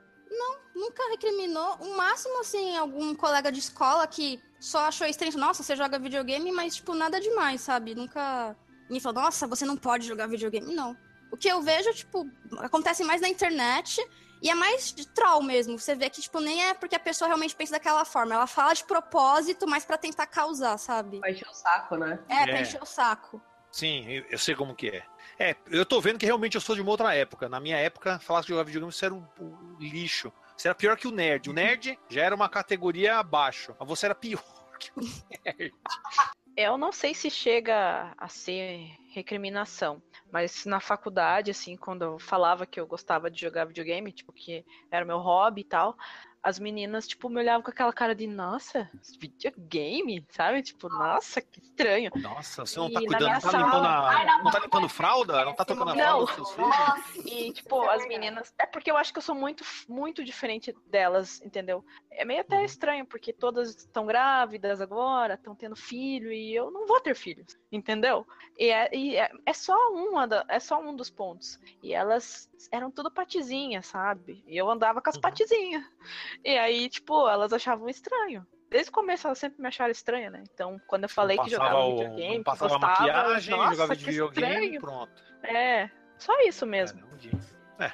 Nunca 0.76 1.08
recriminou. 1.10 1.78
O 1.82 1.96
máximo, 1.96 2.40
assim, 2.40 2.76
algum 2.76 3.14
colega 3.14 3.52
de 3.52 3.60
escola 3.60 4.08
que 4.08 4.42
só 4.60 4.88
achou 4.88 5.06
estranho. 5.06 5.38
Nossa, 5.38 5.62
você 5.62 5.76
joga 5.76 6.00
videogame, 6.00 6.52
mas, 6.52 6.76
tipo, 6.76 6.96
nada 6.96 7.22
demais, 7.22 7.62
sabe? 7.62 7.94
Nunca 7.94 8.56
me 8.90 9.00
falou, 9.00 9.24
nossa, 9.24 9.46
você 9.48 9.66
não 9.66 9.78
pode 9.78 10.08
jogar 10.08 10.28
videogame. 10.28 10.74
Não. 10.74 10.98
O 11.32 11.38
que 11.38 11.48
eu 11.48 11.62
vejo, 11.62 11.94
tipo, 11.94 12.28
acontece 12.58 13.04
mais 13.04 13.22
na 13.22 13.30
internet 13.30 14.06
e 14.44 14.50
é 14.50 14.54
mais 14.54 14.94
de 14.94 15.08
troll 15.08 15.42
mesmo. 15.42 15.80
Você 15.80 15.96
vê 15.96 16.10
que, 16.10 16.22
tipo, 16.22 16.40
nem 16.42 16.66
é 16.66 16.74
porque 16.74 16.96
a 16.96 17.00
pessoa 17.00 17.28
realmente 17.28 17.56
pensa 17.56 17.72
daquela 17.72 18.04
forma. 18.04 18.36
Ela 18.36 18.46
fala 18.46 18.74
de 18.74 18.84
propósito, 18.84 19.66
mas 19.66 19.86
pra 19.86 19.98
tentar 19.98 20.28
causar, 20.28 20.78
sabe? 20.78 21.20
Vai 21.20 21.32
encher 21.32 21.48
o 21.50 21.54
saco, 21.54 21.96
né? 21.96 22.20
É, 22.28 22.44
pra 22.44 22.58
É. 22.58 22.62
encher 22.62 22.84
o 22.84 22.86
saco. 22.86 23.42
Sim, 23.72 24.06
eu, 24.08 24.26
eu 24.30 24.38
sei 24.38 24.54
como 24.54 24.76
que 24.76 24.90
é. 24.90 25.04
É, 25.40 25.56
eu 25.72 25.86
tô 25.86 26.00
vendo 26.00 26.20
que 26.20 26.26
realmente 26.26 26.56
eu 26.56 26.62
sou 26.62 26.76
de 26.76 26.82
uma 26.82 26.92
outra 26.92 27.16
época. 27.16 27.50
Na 27.50 27.60
minha 27.60 27.78
época, 27.78 28.20
falar 28.20 28.42
que 28.44 28.50
jogar 28.50 28.64
videogame 28.64 28.92
isso 28.92 29.04
era 29.06 29.14
um, 29.14 29.26
um 29.40 29.78
lixo. 29.80 30.32
Você 30.56 30.68
era 30.68 30.76
pior 30.76 30.96
que 30.98 31.08
o 31.08 31.12
nerd. 31.12 31.50
O 31.50 31.54
nerd 31.54 31.98
já 32.10 32.22
era 32.24 32.36
uma 32.36 32.50
categoria 32.50 33.18
abaixo. 33.18 33.74
Mas 33.80 33.88
você 33.90 34.06
era 34.06 34.14
pior 34.14 34.44
que 34.78 34.92
o 34.96 35.02
nerd. 35.46 35.74
Eu 36.56 36.78
não 36.78 36.92
sei 36.92 37.16
se 37.16 37.32
chega 37.32 38.14
a 38.16 38.28
ser 38.28 38.92
recriminação, 39.14 40.02
mas 40.32 40.66
na 40.66 40.80
faculdade, 40.80 41.52
assim, 41.52 41.78
quando 41.78 42.02
eu 42.02 42.20
falava 42.20 42.66
que 42.66 42.80
eu 42.80 42.88
gostava 42.88 43.30
de 43.30 43.40
jogar 43.40 43.66
videogame, 43.66 44.12
tipo, 44.12 44.34
que 44.34 44.66
era 44.90 45.06
o 45.06 45.08
meu 45.08 45.20
hobby 45.20 45.62
e 45.62 45.66
tal, 45.66 45.96
as 46.44 46.60
meninas, 46.60 47.08
tipo, 47.08 47.30
me 47.30 47.40
olhavam 47.40 47.62
com 47.64 47.72
aquela 47.72 47.94
cara 47.94 48.14
de, 48.14 48.28
nossa, 48.28 48.90
videogame, 49.18 50.26
sabe? 50.30 50.62
Tipo, 50.62 50.90
nossa, 50.90 51.42
que 51.42 51.60
estranho. 51.62 52.12
Nossa, 52.22 52.66
você 52.66 52.78
não 52.78 52.88
E 52.90 52.94
tá 52.94 53.00
na 53.00 53.08
cuidando, 53.08 53.32
não 53.34 53.40
tá 53.40 53.52
sala- 53.52 53.64
limpando 53.66 53.86
a, 53.88 54.10
Ai, 54.10 54.26
não, 54.26 54.44
não 54.44 54.52
tá 54.52 54.60
limpando 54.60 54.90
fralda? 54.90 55.46
Não 55.46 55.56
tá 55.56 55.64
tocando 55.66 55.92
a 55.92 55.96
fralda 55.96 56.26
dos 56.26 56.36
seus 56.36 56.52
filhos? 56.52 56.76
E, 57.26 57.52
tipo, 57.54 57.82
é 57.90 57.96
as 57.96 58.08
meninas. 58.08 58.54
É 58.60 58.66
porque 58.66 58.92
eu 58.92 58.98
acho 58.98 59.14
que 59.14 59.20
eu 59.20 59.24
sou 59.24 59.34
muito, 59.34 59.64
muito 59.88 60.22
diferente 60.24 60.76
delas, 60.86 61.42
entendeu? 61.42 61.84
É 62.12 62.26
meio 62.26 62.42
até 62.42 62.58
Uhum. 62.58 62.66
estranho, 62.66 63.06
porque 63.06 63.32
todas 63.32 63.70
estão 63.70 64.06
grávidas 64.06 64.82
agora, 64.82 65.36
estão 65.36 65.56
tendo 65.56 65.76
filho, 65.78 66.32
e 66.32 66.54
eu 66.54 66.70
não 66.70 66.86
vou 66.86 67.00
ter 67.00 67.16
filhos, 67.16 67.58
entendeu? 67.72 68.28
E 68.60 68.70
é, 68.70 68.90
e 68.94 69.16
é, 69.16 69.32
é 69.46 69.54
só 69.54 69.76
uma 69.94 70.28
da- 70.28 70.46
é 70.50 70.60
só 70.60 70.80
um 70.82 70.94
dos 70.94 71.10
pontos. 71.10 71.58
E 71.82 71.94
elas 71.94 72.50
eram 72.72 72.92
tudo 72.92 73.10
patizinhas, 73.10 73.88
sabe? 73.88 74.44
E 74.46 74.58
eu 74.58 74.70
andava 74.70 75.02
com 75.02 75.10
as 75.10 75.16
Uhum. 75.16 75.22
patizinhas. 75.22 75.84
E 76.44 76.58
aí, 76.58 76.90
tipo, 76.90 77.28
elas 77.28 77.52
achavam 77.54 77.90
estranho. 77.90 78.46
Desde 78.70 78.90
o 78.90 78.94
começo 78.94 79.28
elas 79.28 79.38
sempre 79.38 79.62
me 79.62 79.68
acharam 79.68 79.92
estranha, 79.92 80.30
né? 80.30 80.44
Então, 80.54 80.80
quando 80.88 81.04
eu 81.04 81.10
falei 81.10 81.38
que 81.38 81.50
jogava 81.50 81.80
o- 81.86 81.98
videogame, 81.98 82.38
que 82.40 82.44
passava 82.44 82.72
gostava, 82.72 82.94
maquiagem, 83.02 83.56
nossa, 83.56 83.72
jogava 83.72 83.96
que 83.96 84.04
videogame 84.06 84.54
estranho. 84.54 84.82
pronto. 84.82 85.24
É, 85.44 85.90
só 86.18 86.34
isso 86.42 86.66
mesmo. 86.66 87.00
Caramba. 87.02 87.40
É. 87.80 87.92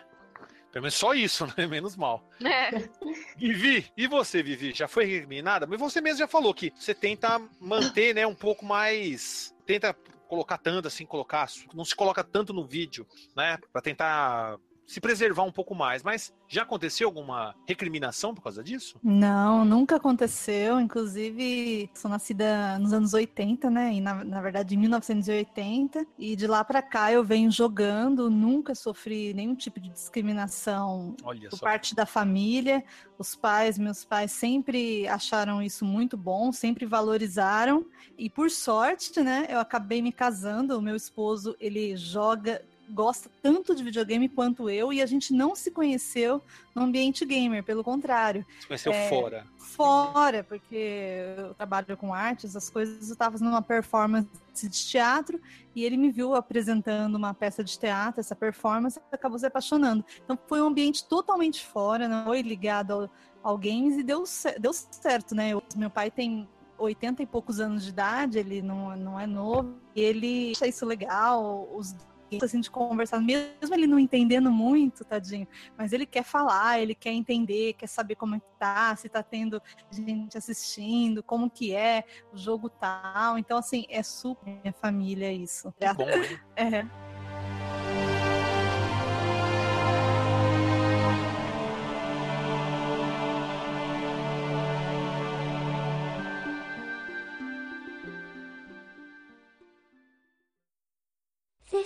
Pelo 0.71 0.83
menos 0.83 0.93
só 0.93 1.13
isso, 1.13 1.45
né? 1.57 1.67
Menos 1.67 1.97
mal. 1.97 2.29
É. 2.45 2.69
Vivi, 3.35 3.91
e 3.97 4.07
você, 4.07 4.41
Vivi? 4.43 4.71
Já 4.73 4.87
foi 4.87 5.03
recriminada? 5.05 5.65
Mas 5.67 5.79
você 5.79 5.99
mesmo 5.99 6.19
já 6.19 6.27
falou 6.27 6.53
que 6.53 6.71
você 6.75 6.93
tenta 6.93 7.41
manter, 7.59 8.13
né, 8.15 8.25
um 8.25 8.35
pouco 8.35 8.63
mais. 8.65 9.53
Tenta 9.65 9.93
colocar 10.27 10.59
tanto 10.59 10.87
assim, 10.87 11.05
colocar. 11.05 11.47
Não 11.73 11.83
se 11.83 11.95
coloca 11.95 12.23
tanto 12.23 12.53
no 12.53 12.65
vídeo, 12.65 13.05
né? 13.35 13.57
Pra 13.73 13.81
tentar 13.81 14.57
se 14.89 14.99
preservar 14.99 15.43
um 15.43 15.51
pouco 15.51 15.75
mais. 15.75 16.01
Mas 16.01 16.33
já 16.47 16.63
aconteceu 16.63 17.07
alguma 17.07 17.53
recriminação 17.67 18.33
por 18.33 18.41
causa 18.41 18.63
disso? 18.63 18.97
Não, 19.03 19.63
nunca 19.63 19.97
aconteceu. 19.97 20.79
Inclusive, 20.79 21.87
sou 21.93 22.09
nascida 22.09 22.79
nos 22.79 22.91
anos 22.91 23.13
80, 23.13 23.69
né? 23.69 23.93
E 23.93 24.01
na, 24.01 24.23
na 24.23 24.41
verdade, 24.41 24.73
em 24.73 24.79
1980. 24.79 26.07
E 26.17 26.35
de 26.35 26.47
lá 26.47 26.63
pra 26.63 26.81
cá 26.81 27.11
eu 27.11 27.23
venho 27.23 27.51
jogando, 27.51 28.31
nunca 28.31 28.73
sofri 28.73 29.31
nenhum 29.31 29.53
tipo 29.53 29.79
de 29.79 29.89
discriminação 29.89 31.15
Olha 31.23 31.49
por 31.49 31.59
só. 31.59 31.65
parte 31.65 31.93
da 31.93 32.07
família. 32.07 32.83
Os 33.19 33.35
pais, 33.35 33.77
meus 33.77 34.03
pais 34.03 34.31
sempre 34.31 35.07
acharam 35.07 35.61
isso 35.61 35.85
muito 35.85 36.17
bom, 36.17 36.51
sempre 36.51 36.87
valorizaram. 36.87 37.85
E 38.17 38.27
por 38.27 38.49
sorte, 38.49 39.21
né, 39.21 39.45
eu 39.49 39.59
acabei 39.59 40.01
me 40.01 40.11
casando. 40.11 40.75
O 40.75 40.81
meu 40.81 40.95
esposo, 40.95 41.55
ele 41.59 41.95
joga, 41.95 42.63
gosta 42.89 43.29
tanto 43.41 43.75
de 43.75 43.83
videogame 43.83 44.27
quanto 44.27 44.69
eu, 44.69 44.91
e 44.91 45.01
a 45.01 45.05
gente 45.05 45.33
não 45.33 45.55
se 45.55 45.71
conheceu 45.71 46.41
no 46.75 46.83
ambiente 46.83 47.25
gamer, 47.25 47.63
pelo 47.63 47.83
contrário 47.83 48.45
Você 48.61 48.67
conheceu 48.67 48.91
É, 48.93 49.09
fora. 49.09 49.47
fora, 49.57 50.43
porque 50.43 51.35
eu 51.37 51.53
trabalho 51.53 51.95
com 51.97 52.13
artes, 52.13 52.55
as 52.55 52.69
coisas, 52.69 53.07
eu 53.07 53.13
estava 53.13 53.33
fazendo 53.33 53.49
uma 53.49 53.61
performance 53.61 54.27
de 54.61 54.69
teatro 54.87 55.39
e 55.75 55.83
ele 55.83 55.95
me 55.97 56.11
viu 56.11 56.35
apresentando 56.35 57.15
uma 57.15 57.33
peça 57.33 57.63
de 57.63 57.77
teatro, 57.77 58.19
essa 58.19 58.35
performance, 58.35 58.99
acabou 59.11 59.37
se 59.39 59.45
apaixonando. 59.45 60.03
Então 60.23 60.37
foi 60.47 60.61
um 60.61 60.67
ambiente 60.67 61.07
totalmente 61.07 61.65
fora, 61.65 62.07
não 62.07 62.25
foi 62.25 62.41
ligado 62.41 62.91
ao, 62.91 63.09
ao 63.43 63.57
games 63.57 63.97
e 63.97 64.03
deu, 64.03 64.23
deu 64.59 64.73
certo, 64.73 65.33
né? 65.35 65.49
Eu- 65.51 65.63
meu 65.75 65.89
pai 65.89 66.09
tem 66.11 66.47
80 66.77 67.21
e 67.21 67.25
poucos 67.25 67.59
anos 67.59 67.83
de 67.83 67.89
idade, 67.89 68.39
ele 68.39 68.61
não, 68.61 68.95
não 68.95 69.19
é 69.19 69.27
novo, 69.27 69.75
e 69.95 70.01
ele 70.01 70.51
acha 70.55 70.65
isso 70.67 70.85
legal, 70.85 71.69
os 71.73 71.93
assim, 72.41 72.59
de 72.59 72.69
conversar, 72.69 73.19
mesmo 73.19 73.73
ele 73.73 73.87
não 73.87 73.99
entendendo 73.99 74.51
muito, 74.51 75.03
tadinho, 75.03 75.47
mas 75.77 75.93
ele 75.93 76.05
quer 76.05 76.23
falar, 76.23 76.79
ele 76.79 76.93
quer 76.93 77.11
entender, 77.11 77.73
quer 77.73 77.87
saber 77.87 78.15
como 78.15 78.35
é 78.35 78.39
que 78.39 78.45
tá, 78.57 78.95
se 78.95 79.09
tá 79.09 79.23
tendo 79.23 79.61
gente 79.91 80.37
assistindo, 80.37 81.23
como 81.23 81.49
que 81.49 81.73
é 81.73 82.03
o 82.31 82.37
jogo 82.37 82.69
tal. 82.69 83.37
Então, 83.37 83.57
assim, 83.57 83.85
é 83.89 84.03
super 84.03 84.45
minha 84.61 84.73
família 84.73 85.31
isso. 85.31 85.73
Que 85.79 85.93
bom, 85.93 86.09
hein? 86.09 86.39
É. 86.55 87.08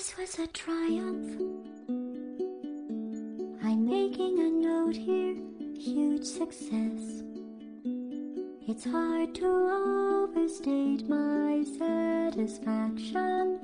This 0.03 0.17
was 0.17 0.37
a 0.37 0.47
triumph. 0.47 1.39
I'm 3.63 3.85
making 3.85 4.37
a 4.37 4.49
note 4.49 4.97
here, 4.97 5.37
huge 5.79 6.25
success. 6.25 7.23
It's 8.67 8.83
hard 8.83 9.33
to 9.35 9.47
overstate 10.27 11.07
my 11.07 11.63
satisfaction. 11.63 13.61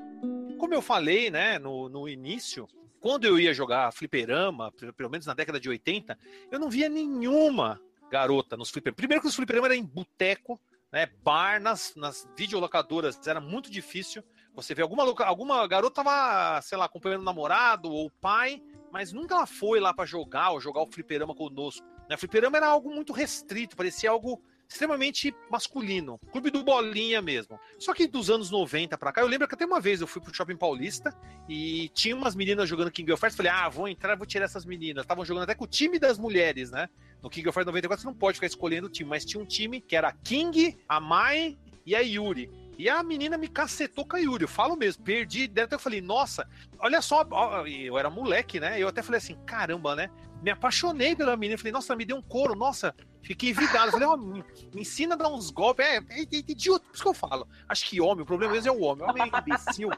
Como 0.57 0.74
eu 0.74 0.82
falei, 0.82 1.30
né, 1.30 1.60
no, 1.60 1.90
no 1.90 2.07
início, 2.07 2.70
quando 3.02 3.26
eu 3.26 3.38
ia 3.38 3.53
jogar 3.53 3.91
fliperama, 3.91 4.72
pe- 4.72 4.94
pelo 4.94 5.10
menos 5.10 5.26
na 5.26 5.34
década 5.34 5.60
de 5.60 5.68
80, 5.68 6.18
eu 6.49 6.57
não 6.57 6.70
via 6.70 6.88
nenhuma 6.88 7.82
garota 8.10 8.56
nos 8.56 8.70
fliperamas. 8.70 8.95
Primeiro 8.95 9.22
que 9.22 9.28
os 9.28 9.36
fliperamas 9.36 9.72
eram 9.72 9.82
em 9.82 9.86
boteco, 9.86 10.57
né, 10.90 11.06
bar, 11.22 11.61
nas, 11.61 11.94
nas 11.98 12.26
videolocadoras, 12.38 13.20
era 13.28 13.41
muito 13.41 13.70
difícil. 13.70 14.24
Você 14.56 14.74
vê 14.76 14.82
alguma, 14.82 15.04
loca- 15.04 15.26
alguma 15.26 15.66
garota 15.68 16.04
tava, 16.04 16.62
sei 16.62 16.78
lá, 16.78 16.86
acompanhando 16.86 17.22
o 17.22 17.26
namorado 17.26 17.90
ou 17.92 18.08
o 18.08 18.12
pai, 18.12 18.62
mas 18.92 19.14
nunca 19.14 19.36
ela 19.36 19.46
foi 19.46 19.80
lá 19.80 19.94
pra 19.94 20.06
jogar 20.06 20.52
ou 20.52 20.60
jogar 20.60 20.82
o 20.82 20.88
fliperama 20.92 21.34
conosco. 21.36 21.86
Né? 22.10 22.18
Fliperama 22.18 22.58
era 22.58 22.68
algo 22.68 22.94
muito 22.94 23.14
restrito, 23.14 23.76
parecia 23.78 24.10
algo 24.10 24.42
extremamente 24.68 25.34
masculino. 25.50 26.20
Clube 26.32 26.52
do 26.52 26.64
Bolinha 26.64 27.22
mesmo. 27.24 27.60
Só 27.80 27.92
que 27.94 28.06
dos 28.06 28.30
anos 28.30 28.52
90 28.52 28.98
pra 29.00 29.12
cá, 29.12 29.22
eu 29.22 29.28
lembro 29.28 29.48
que 29.48 29.56
até 29.56 29.66
uma 29.66 29.80
vez 29.80 30.00
eu 30.00 30.06
fui 30.06 30.22
pro 30.22 30.34
Shopping 30.34 30.58
Paulista 30.58 31.12
e 31.48 31.90
tinha 31.90 32.16
umas 32.16 32.36
meninas 32.36 32.70
jogando 32.70 32.92
King 32.92 33.12
of 33.12 33.20
Fighters. 33.20 33.36
Falei, 33.38 33.52
ah, 33.52 33.68
vou 33.68 33.88
entrar, 33.88 34.16
vou 34.16 34.28
tirar 34.28 34.46
essas 34.46 34.66
meninas. 34.66 35.04
Estavam 35.04 35.26
jogando 35.26 35.44
até 35.44 35.56
com 35.56 35.64
o 35.64 35.68
time 35.68 35.98
das 35.98 36.20
mulheres, 36.20 36.70
né? 36.70 36.88
No 37.22 37.30
King 37.32 37.48
of 37.50 37.54
Fighters 37.56 37.66
94 37.68 38.02
você 38.02 38.08
não 38.08 38.14
pode 38.14 38.36
ficar 38.36 38.48
escolhendo 38.48 38.88
o 38.88 38.92
time, 38.92 39.10
mas 39.10 39.26
tinha 39.26 39.42
um 39.42 39.46
time 39.46 39.82
que 39.82 39.96
era 39.96 40.10
a 40.10 40.14
King, 40.14 40.78
a 40.88 41.00
Mai 41.00 41.58
e 41.84 41.96
a 41.96 42.00
Yuri. 42.02 42.52
E 42.80 42.88
a 42.88 43.03
menina 43.03 43.38
me 43.38 43.49
cacetou 43.49 44.06
com 44.07 44.15
a 44.15 44.19
Yuri, 44.19 44.43
eu 44.43 44.47
falo 44.47 44.77
mesmo, 44.77 45.03
perdi. 45.03 45.51
Até 45.61 45.76
eu 45.76 45.80
falei, 45.80 45.99
nossa, 45.99 46.47
olha 46.80 47.01
só, 47.01 47.27
eu 47.68 47.97
era 47.97 48.10
moleque, 48.10 48.57
né? 48.57 48.80
Eu 48.81 48.88
até 48.88 49.03
falei 49.03 49.18
assim, 49.18 49.35
caramba, 49.45 49.97
né? 49.97 50.10
Me 50.41 50.49
apaixonei 50.49 51.14
pela 51.14 51.35
menina, 51.35 51.57
falei, 51.57 51.73
nossa, 51.73 51.93
me 51.93 52.06
deu 52.06 52.15
um 52.15 52.22
couro, 52.22 52.56
nossa, 52.56 52.95
fiquei 53.22 53.51
vidrado. 53.51 53.91
Falei, 53.91 54.07
ó, 54.07 54.15
me, 54.15 54.41
me 54.73 54.80
ensina 54.84 55.15
a 55.15 55.18
dar 55.18 55.27
uns 55.27 55.49
golpes. 55.51 55.85
É, 55.85 55.97
é, 55.97 56.22
é 56.22 56.23
idiota, 56.31 56.85
por 56.85 56.93
isso 56.93 57.03
que 57.03 57.10
eu 57.10 57.14
falo. 57.14 57.45
Acho 57.68 57.85
que 57.85 57.99
homem, 57.99 58.23
o 58.23 58.26
problema 58.26 58.53
mesmo 58.53 58.69
é 58.69 58.72
o 58.72 58.80
homem. 58.81 59.06
O 59.06 59.10
homem 59.10 59.23
é 59.23 59.38
imbecil. 59.39 59.89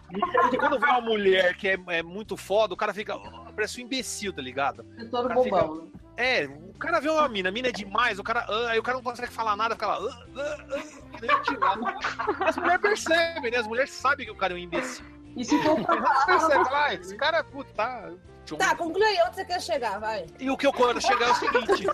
Porque 0.41 0.57
quando 0.57 0.79
vê 0.79 0.87
uma 0.87 1.01
mulher 1.01 1.55
que 1.57 1.67
é, 1.67 1.77
é 1.89 2.01
muito 2.01 2.35
foda, 2.35 2.73
o 2.73 2.77
cara 2.77 2.95
fica, 2.95 3.15
parece 3.55 3.79
um 3.79 3.85
imbecil, 3.85 4.33
tá 4.33 4.41
ligado? 4.41 4.83
É 4.97 5.05
todo 5.05 5.27
Cara, 5.27 5.43
fica- 5.43 5.61
bobão. 5.67 5.85
né? 5.85 5.91
É, 6.21 6.45
o 6.45 6.77
cara 6.77 6.99
vê 6.99 7.09
uma 7.09 7.27
mina, 7.27 7.49
a 7.49 7.51
mina 7.51 7.69
é 7.69 7.71
demais, 7.71 8.19
o 8.19 8.23
cara, 8.23 8.45
ah, 8.47 8.69
aí 8.69 8.77
o 8.77 8.83
cara 8.83 8.97
não 8.97 9.03
consegue 9.03 9.33
falar 9.33 9.55
nada, 9.55 9.73
fica 9.73 9.87
lá. 9.87 9.97
ah, 10.37 10.57
ah, 11.61 11.77
ah. 12.39 12.47
As 12.47 12.57
mulheres 12.57 12.81
percebem, 12.81 13.51
né? 13.51 13.57
As 13.57 13.67
mulheres 13.67 13.89
sabem 13.89 14.27
que 14.27 14.31
o 14.31 14.35
cara 14.35 14.53
é 14.53 14.55
um 14.55 14.59
imbecil. 14.59 15.03
E 15.35 15.43
se 15.43 15.57
for 15.63 15.83
pra 15.83 15.95
Elas 15.95 16.25
percebem, 16.25 16.67
ah, 16.69 16.93
esse 16.93 17.15
cara, 17.17 17.43
puta, 17.43 17.73
tá. 17.73 18.11
Tá, 18.57 18.75
conclui 18.75 19.03
aí 19.03 19.17
onde 19.25 19.35
você 19.35 19.45
quer 19.45 19.61
chegar, 19.61 19.99
vai. 19.99 20.27
E 20.39 20.49
o 20.51 20.57
que 20.57 20.67
eu 20.67 20.73
quero 20.73 21.01
chegar 21.01 21.29
é 21.29 21.31
o 21.31 21.35
seguinte: 21.35 21.85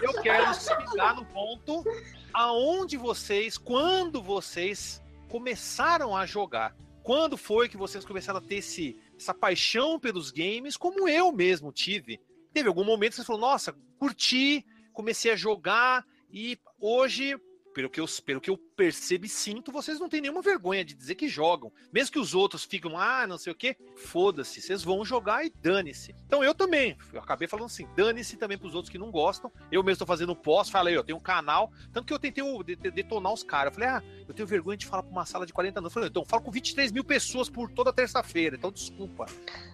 eu 0.00 0.22
quero 0.22 0.54
chegar 0.54 1.14
no 1.14 1.24
ponto 1.26 1.84
aonde 2.32 2.96
vocês, 2.96 3.58
quando 3.58 4.22
vocês 4.22 5.02
começaram 5.28 6.16
a 6.16 6.24
jogar. 6.24 6.74
Quando 7.02 7.36
foi 7.36 7.68
que 7.68 7.76
vocês 7.76 8.04
começaram 8.04 8.38
a 8.38 8.42
ter 8.42 8.56
esse, 8.56 8.98
essa 9.16 9.32
paixão 9.32 9.98
pelos 9.98 10.30
games, 10.30 10.76
como 10.76 11.08
eu 11.08 11.30
mesmo 11.30 11.70
tive? 11.70 12.20
Teve 12.56 12.68
algum 12.68 12.84
momento 12.84 13.10
que 13.10 13.16
você 13.16 13.24
falou, 13.24 13.42
nossa, 13.42 13.76
curti, 13.98 14.64
comecei 14.90 15.30
a 15.30 15.36
jogar 15.36 16.06
e 16.30 16.58
hoje, 16.80 17.38
pelo 17.74 17.90
que 17.90 18.00
eu, 18.00 18.06
pelo 18.24 18.40
que 18.40 18.48
eu 18.48 18.56
percebo 18.56 19.26
e 19.26 19.28
sinto, 19.28 19.70
vocês 19.70 20.00
não 20.00 20.08
têm 20.08 20.22
nenhuma 20.22 20.40
vergonha 20.40 20.82
de 20.82 20.94
dizer 20.94 21.16
que 21.16 21.28
jogam. 21.28 21.70
Mesmo 21.92 22.14
que 22.14 22.18
os 22.18 22.34
outros 22.34 22.64
ficam, 22.64 22.96
ah, 22.98 23.26
não 23.26 23.36
sei 23.36 23.52
o 23.52 23.54
quê, 23.54 23.76
foda-se, 23.94 24.62
vocês 24.62 24.82
vão 24.82 25.04
jogar 25.04 25.44
e 25.44 25.50
dane-se. 25.50 26.14
Então 26.24 26.42
eu 26.42 26.54
também, 26.54 26.96
eu 27.12 27.20
acabei 27.20 27.46
falando 27.46 27.66
assim, 27.66 27.86
dane-se 27.94 28.38
também 28.38 28.56
pros 28.56 28.74
outros 28.74 28.90
que 28.90 28.96
não 28.96 29.10
gostam. 29.10 29.52
Eu 29.70 29.84
mesmo 29.84 29.98
tô 29.98 30.06
fazendo 30.06 30.34
pós, 30.34 30.70
falei, 30.70 30.96
eu 30.96 31.04
tenho 31.04 31.18
um 31.18 31.22
canal, 31.22 31.70
tanto 31.92 32.06
que 32.06 32.14
eu 32.14 32.18
tentei 32.18 32.42
detonar 32.90 33.34
os 33.34 33.42
caras. 33.42 33.70
Eu 33.70 33.74
falei, 33.74 33.90
ah, 33.90 34.02
eu 34.26 34.32
tenho 34.32 34.48
vergonha 34.48 34.78
de 34.78 34.86
falar 34.86 35.02
pra 35.02 35.12
uma 35.12 35.26
sala 35.26 35.44
de 35.44 35.52
40 35.52 35.78
anos. 35.78 35.90
Eu 35.90 35.92
falei, 35.92 36.08
então 36.08 36.22
eu 36.22 36.26
falo 36.26 36.42
com 36.42 36.50
23 36.50 36.90
mil 36.90 37.04
pessoas 37.04 37.50
por 37.50 37.70
toda 37.70 37.92
terça-feira, 37.92 38.56
então 38.56 38.72
desculpa. 38.72 39.26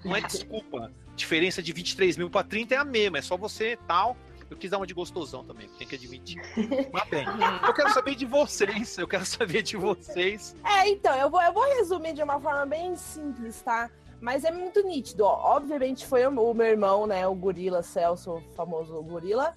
Não 0.04 0.16
é 0.16 0.20
desculpa. 0.20 0.92
Diferença 1.16 1.62
de 1.62 1.72
23 1.72 2.16
mil 2.16 2.30
pra 2.30 2.42
30 2.42 2.74
é 2.74 2.78
a 2.78 2.84
mesma, 2.84 3.18
é 3.18 3.22
só 3.22 3.36
você 3.36 3.78
tal. 3.86 4.16
Eu 4.50 4.56
quis 4.56 4.70
dar 4.70 4.76
uma 4.76 4.86
de 4.86 4.92
gostosão 4.92 5.42
também, 5.42 5.66
tem 5.78 5.86
que 5.86 5.94
admitir. 5.94 6.36
Mas 6.92 7.08
bem, 7.08 7.24
eu 7.66 7.72
quero 7.72 7.90
saber 7.90 8.14
de 8.14 8.26
vocês, 8.26 8.98
eu 8.98 9.08
quero 9.08 9.24
saber 9.24 9.62
de 9.62 9.78
vocês. 9.78 10.54
É, 10.62 10.88
então, 10.88 11.14
eu 11.16 11.30
vou, 11.30 11.40
eu 11.40 11.52
vou 11.54 11.64
resumir 11.76 12.12
de 12.12 12.22
uma 12.22 12.38
forma 12.38 12.66
bem 12.66 12.94
simples, 12.94 13.62
tá? 13.62 13.90
Mas 14.22 14.44
é 14.44 14.52
muito 14.52 14.80
nítido, 14.86 15.24
ó. 15.24 15.56
Obviamente 15.56 16.06
foi 16.06 16.24
o 16.24 16.30
meu 16.30 16.66
irmão, 16.66 17.08
né? 17.08 17.26
O 17.26 17.34
Gorila 17.34 17.82
Celso, 17.82 18.34
o 18.34 18.40
famoso 18.54 19.02
Gorila. 19.02 19.52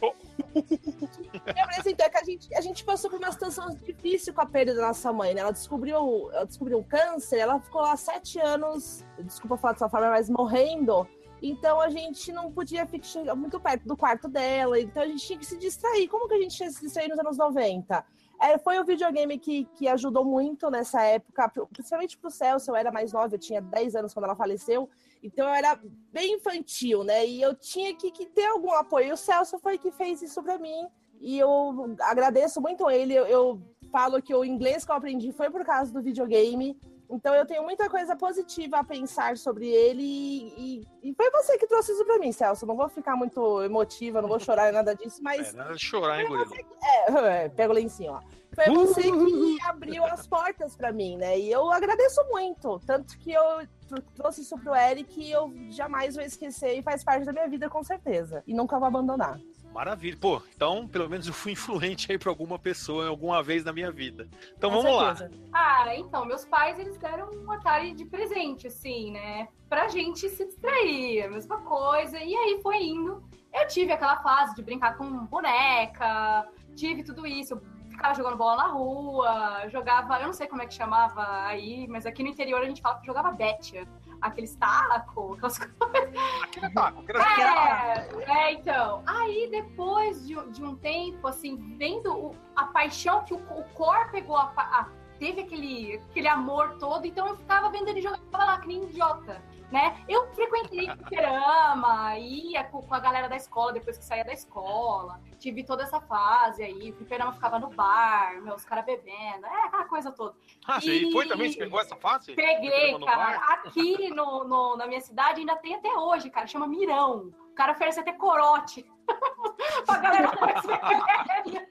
Me 0.56 1.61
apresentou 1.61 2.03
é 2.03 2.10
que 2.10 2.18
a 2.18 2.23
gente, 2.23 2.56
a 2.56 2.61
gente 2.61 2.84
passou 2.84 3.11
por 3.11 3.19
uma 3.19 3.32
situação 3.32 3.69
difícil 3.76 4.34
com 4.34 4.41
a 4.41 4.45
perda 4.48 4.73
da 4.73 4.88
nossa 4.88 5.14
mãe, 5.14 5.36
né? 5.36 5.41
Ela 5.41 5.52
descobriu, 5.52 6.32
ela 6.34 6.45
descobriu 6.45 6.80
um 6.80 6.84
câncer, 6.84 7.38
ela 7.38 7.60
ficou 7.60 7.82
lá 7.82 7.95
sete 7.95 8.40
anos, 8.40 9.06
desculpa 9.19 9.56
falar 9.56 9.73
dessa 9.73 9.88
forma, 9.88 10.10
mas 10.10 10.32
morrendo. 10.32 11.07
Então 11.41 11.80
a 11.80 11.90
gente 11.90 12.32
não 12.32 12.52
podia 12.52 12.86
ficar 12.86 13.36
muito 13.36 13.60
perto 13.60 13.88
do 13.88 13.98
quarto 13.98 14.28
dela, 14.28 14.80
então 14.80 15.03
a 15.03 15.07
gente 15.07 15.26
tinha 15.26 15.40
que 15.40 15.45
se 15.45 15.57
distrair. 15.57 16.07
Como 16.07 16.28
que 16.28 16.34
a 16.34 16.41
gente 16.41 16.56
tinha 16.56 16.72
se 16.72 16.82
distrair 16.82 17.10
nos 17.10 17.20
anos 17.20 17.38
90? 17.38 18.06
É, 18.41 18.57
foi 18.57 18.80
o 18.80 18.86
videogame 18.86 19.38
que, 19.38 19.66
que 19.76 19.88
ajudou 19.88 20.26
muito 20.26 20.70
nessa 20.70 21.02
época, 21.03 21.49
principalmente 21.72 22.18
pro 22.18 22.30
Celso, 22.30 22.72
eu 22.72 22.76
era 22.76 22.91
mais 22.91 23.14
nova, 23.14 23.34
eu 23.34 23.40
tinha 23.40 23.62
10 23.62 23.95
anos 23.95 24.14
quando 24.14 24.26
ela 24.26 24.36
faleceu, 24.36 24.90
então 25.24 25.48
eu 25.48 25.53
era 25.53 25.80
bem 26.12 26.34
infantil, 26.34 27.03
né? 27.03 27.26
E 27.26 27.41
eu 27.41 27.56
tinha 27.56 27.95
que, 27.95 28.12
que 28.12 28.26
ter 28.26 28.45
algum 28.48 28.74
apoio. 28.74 29.14
O 29.14 29.18
Celso 29.18 29.57
foi 29.60 29.78
que 29.78 29.90
fez 29.90 30.22
isso 30.22 30.44
pra 30.44 30.60
mim, 30.60 30.88
e 31.22 31.40
eu 31.40 31.95
agradeço 32.02 32.62
muito 32.62 32.90
ele. 32.90 33.14
Eu, 33.14 33.26
eu 33.26 33.62
falo 33.91 34.22
que 34.22 34.36
o 34.36 34.44
inglês 34.44 34.84
que 34.84 34.91
eu 34.91 34.95
aprendi 34.95 35.32
foi 35.32 35.49
por 35.49 35.64
causa 35.64 35.91
do 35.91 36.02
videogame, 36.02 36.78
então 37.10 37.34
eu 37.36 37.45
tenho 37.45 37.64
muita 37.64 37.90
coisa 37.90 38.15
positiva 38.15 38.77
a 38.80 38.84
pensar 38.84 39.38
sobre 39.38 39.68
ele, 39.68 40.02
e, 40.03 40.80
e- 41.03 41.10
e 41.10 41.14
foi 41.14 41.30
você 41.32 41.57
que 41.57 41.68
trouxe 41.68 41.91
isso 41.91 42.06
pra 42.06 42.18
mim, 42.19 42.32
Celso. 42.32 42.65
Não 42.65 42.76
vou 42.76 42.90
ficar 42.90 43.15
muito 43.15 43.61
emotiva, 43.64 44.22
não 44.22 44.30
vou 44.30 44.40
chorar 44.40 44.72
nada 44.73 44.95
disso, 44.95 45.22
mas 45.23 45.53
É, 45.53 45.57
nada 45.57 45.73
de 45.73 45.80
chorar, 45.86 46.22
hein, 46.22 46.27
gorila? 46.27 46.49
é, 46.84 47.06
é, 47.45 47.49
pega 47.49 47.72
o 47.72 47.76
lencinho, 47.76 48.14
ó. 48.14 48.22
Foi 48.56 48.69
você 48.73 49.02
que 49.02 49.57
abriu 49.68 50.06
as 50.06 50.26
portas 50.26 50.77
pra 50.77 50.91
mim, 50.94 51.18
né? 51.18 51.38
E 51.38 51.52
eu 51.52 51.69
agradeço 51.72 52.23
muito. 52.30 52.80
Tanto 52.86 53.18
que 53.19 53.34
eu 53.34 53.44
tr- 53.90 54.02
trouxe 54.15 54.41
isso 54.41 54.57
pro 54.57 54.73
Eric 54.73 55.19
e 55.22 55.30
eu 55.30 55.52
jamais 55.72 56.15
vou 56.15 56.23
esquecer 56.23 56.77
e 56.77 56.82
faz 56.82 57.03
parte 57.03 57.26
da 57.26 57.34
minha 57.34 57.49
vida, 57.49 57.69
com 57.69 57.84
certeza. 57.84 58.41
E 58.48 58.53
nunca 58.53 58.80
vou 58.80 58.88
abandonar. 58.88 59.38
Maravilha. 59.76 60.18
Pô, 60.18 60.42
então 60.56 60.88
pelo 60.88 61.10
menos 61.10 61.28
eu 61.28 61.34
fui 61.34 61.52
influente 61.52 62.10
aí 62.10 62.18
pra 62.18 62.32
alguma 62.32 62.58
pessoa 62.58 63.10
alguma 63.10 63.44
vez 63.44 63.66
na 63.66 63.74
minha 63.74 63.92
vida. 63.92 64.26
Então 64.58 64.72
Com 64.72 64.82
vamos 64.82 64.96
lá. 64.96 65.14
certeza. 65.14 65.44
Ah, 65.52 65.94
então, 65.98 66.26
meus 66.26 66.46
pais, 66.46 66.80
eles 66.80 66.98
deram 66.98 67.30
um 67.30 67.52
Atari 67.52 67.92
de 67.92 68.06
presente, 68.06 68.68
assim, 68.68 69.12
né? 69.12 69.50
Pra 69.68 69.90
gente 69.90 70.30
se 70.30 70.46
distrair, 70.46 71.24
a 71.24 71.30
mesma 71.30 71.58
coisa. 71.58 72.18
E 72.18 72.34
aí 72.34 72.62
foi 72.64 72.84
indo. 72.86 73.22
Eu 73.54 73.68
tive 73.68 73.92
aquela 73.92 74.16
fase 74.24 74.56
de 74.56 74.64
brincar 74.64 74.98
com 74.98 75.26
boneca, 75.26 76.48
tive 76.74 77.04
tudo 77.04 77.28
isso. 77.28 77.56
Eu 77.56 77.62
ficava 77.96 78.14
jogando 78.14 78.38
bola 78.38 78.58
na 78.64 78.68
rua, 78.70 79.68
jogava, 79.70 80.20
eu 80.20 80.28
não 80.28 80.34
sei 80.34 80.48
como 80.48 80.62
é 80.62 80.66
que 80.66 80.74
chamava 80.74 81.46
aí, 81.46 81.88
mas 81.88 82.06
aqui 82.06 82.22
no 82.24 82.30
interior 82.30 82.62
a 82.62 82.66
gente 82.66 82.82
fala 82.82 83.00
que 83.00 83.06
jogava 83.06 83.32
betia. 83.32 83.88
Aqueles 84.22 84.56
tacos, 84.56 85.34
aquelas 85.34 85.60
Aquele 86.44 86.70
taco, 86.74 87.02
aquele 87.02 87.20
taco. 87.20 88.22
é, 88.22 88.48
é, 88.48 88.54
então. 88.54 89.04
Aí, 89.06 89.50
depois 89.52 90.26
de, 90.26 90.36
de 90.52 90.64
um 90.64 90.76
tempo, 90.76 91.28
assim, 91.28 91.76
vendo 91.78 92.14
o- 92.16 92.36
a 92.56 92.66
paixão 92.68 93.24
que 93.24 93.34
o, 93.34 93.38
o 93.38 93.64
Cor 93.74 94.10
pegou, 94.12 94.38
a, 94.38 94.52
a- 94.56 94.88
teve 95.20 95.42
aquele, 95.42 96.02
aquele 96.10 96.28
amor 96.28 96.78
todo, 96.80 97.06
então 97.06 97.28
eu 97.28 97.36
ficava 97.38 97.70
vendo 97.70 97.90
ele 97.90 98.02
jogar 98.02 98.20
lá, 98.34 98.60
que 98.60 98.68
nem 98.68 98.84
idiota. 98.84 99.42
Né? 99.76 100.06
Eu 100.08 100.34
frequentei 100.34 100.88
fliperama, 100.96 102.18
ia 102.18 102.64
com, 102.64 102.82
com 102.82 102.94
a 102.96 103.00
galera 103.00 103.28
da 103.28 103.36
escola 103.36 103.74
depois 103.74 103.98
que 103.98 104.06
saía 104.06 104.24
da 104.24 104.32
escola. 104.32 105.20
Tive 105.38 105.64
toda 105.66 105.84
essa 105.84 106.00
fase 106.00 106.64
aí. 106.64 106.92
O 106.92 106.96
fliperama 106.96 107.34
ficava 107.34 107.60
no 107.60 107.70
bar, 107.70 108.42
meus 108.42 108.64
caras 108.64 108.86
bebendo, 108.86 109.46
é 109.46 109.66
aquela 109.66 109.84
coisa 109.86 110.12
toda. 110.12 110.34
Ah, 110.66 110.80
você 110.80 110.94
E- 110.94 111.12
foi 111.12 111.28
também? 111.28 111.52
Você 111.52 111.60
pegou 111.60 111.80
essa 111.80 111.96
fase? 111.98 112.34
Peguei, 112.34 112.98
cara. 113.00 113.16
bar? 113.18 113.50
Aqui 113.52 114.10
no, 114.10 114.46
no- 114.46 114.78
na 114.78 114.88
minha 114.88 115.02
cidade 115.02 115.42
ainda 115.42 115.58
tem 115.58 115.76
até 115.76 115.92
hoje, 115.94 116.30
cara. 116.30 116.48
Chama 116.48 116.68
Mirão. 116.68 117.32
O 117.52 117.54
cara 117.56 117.74
oferece 117.74 118.00
até 118.00 118.14
corote. 118.14 118.86
pra 119.86 119.98
galera 119.98 120.32
mais 120.40 120.65
velha. 120.65 121.68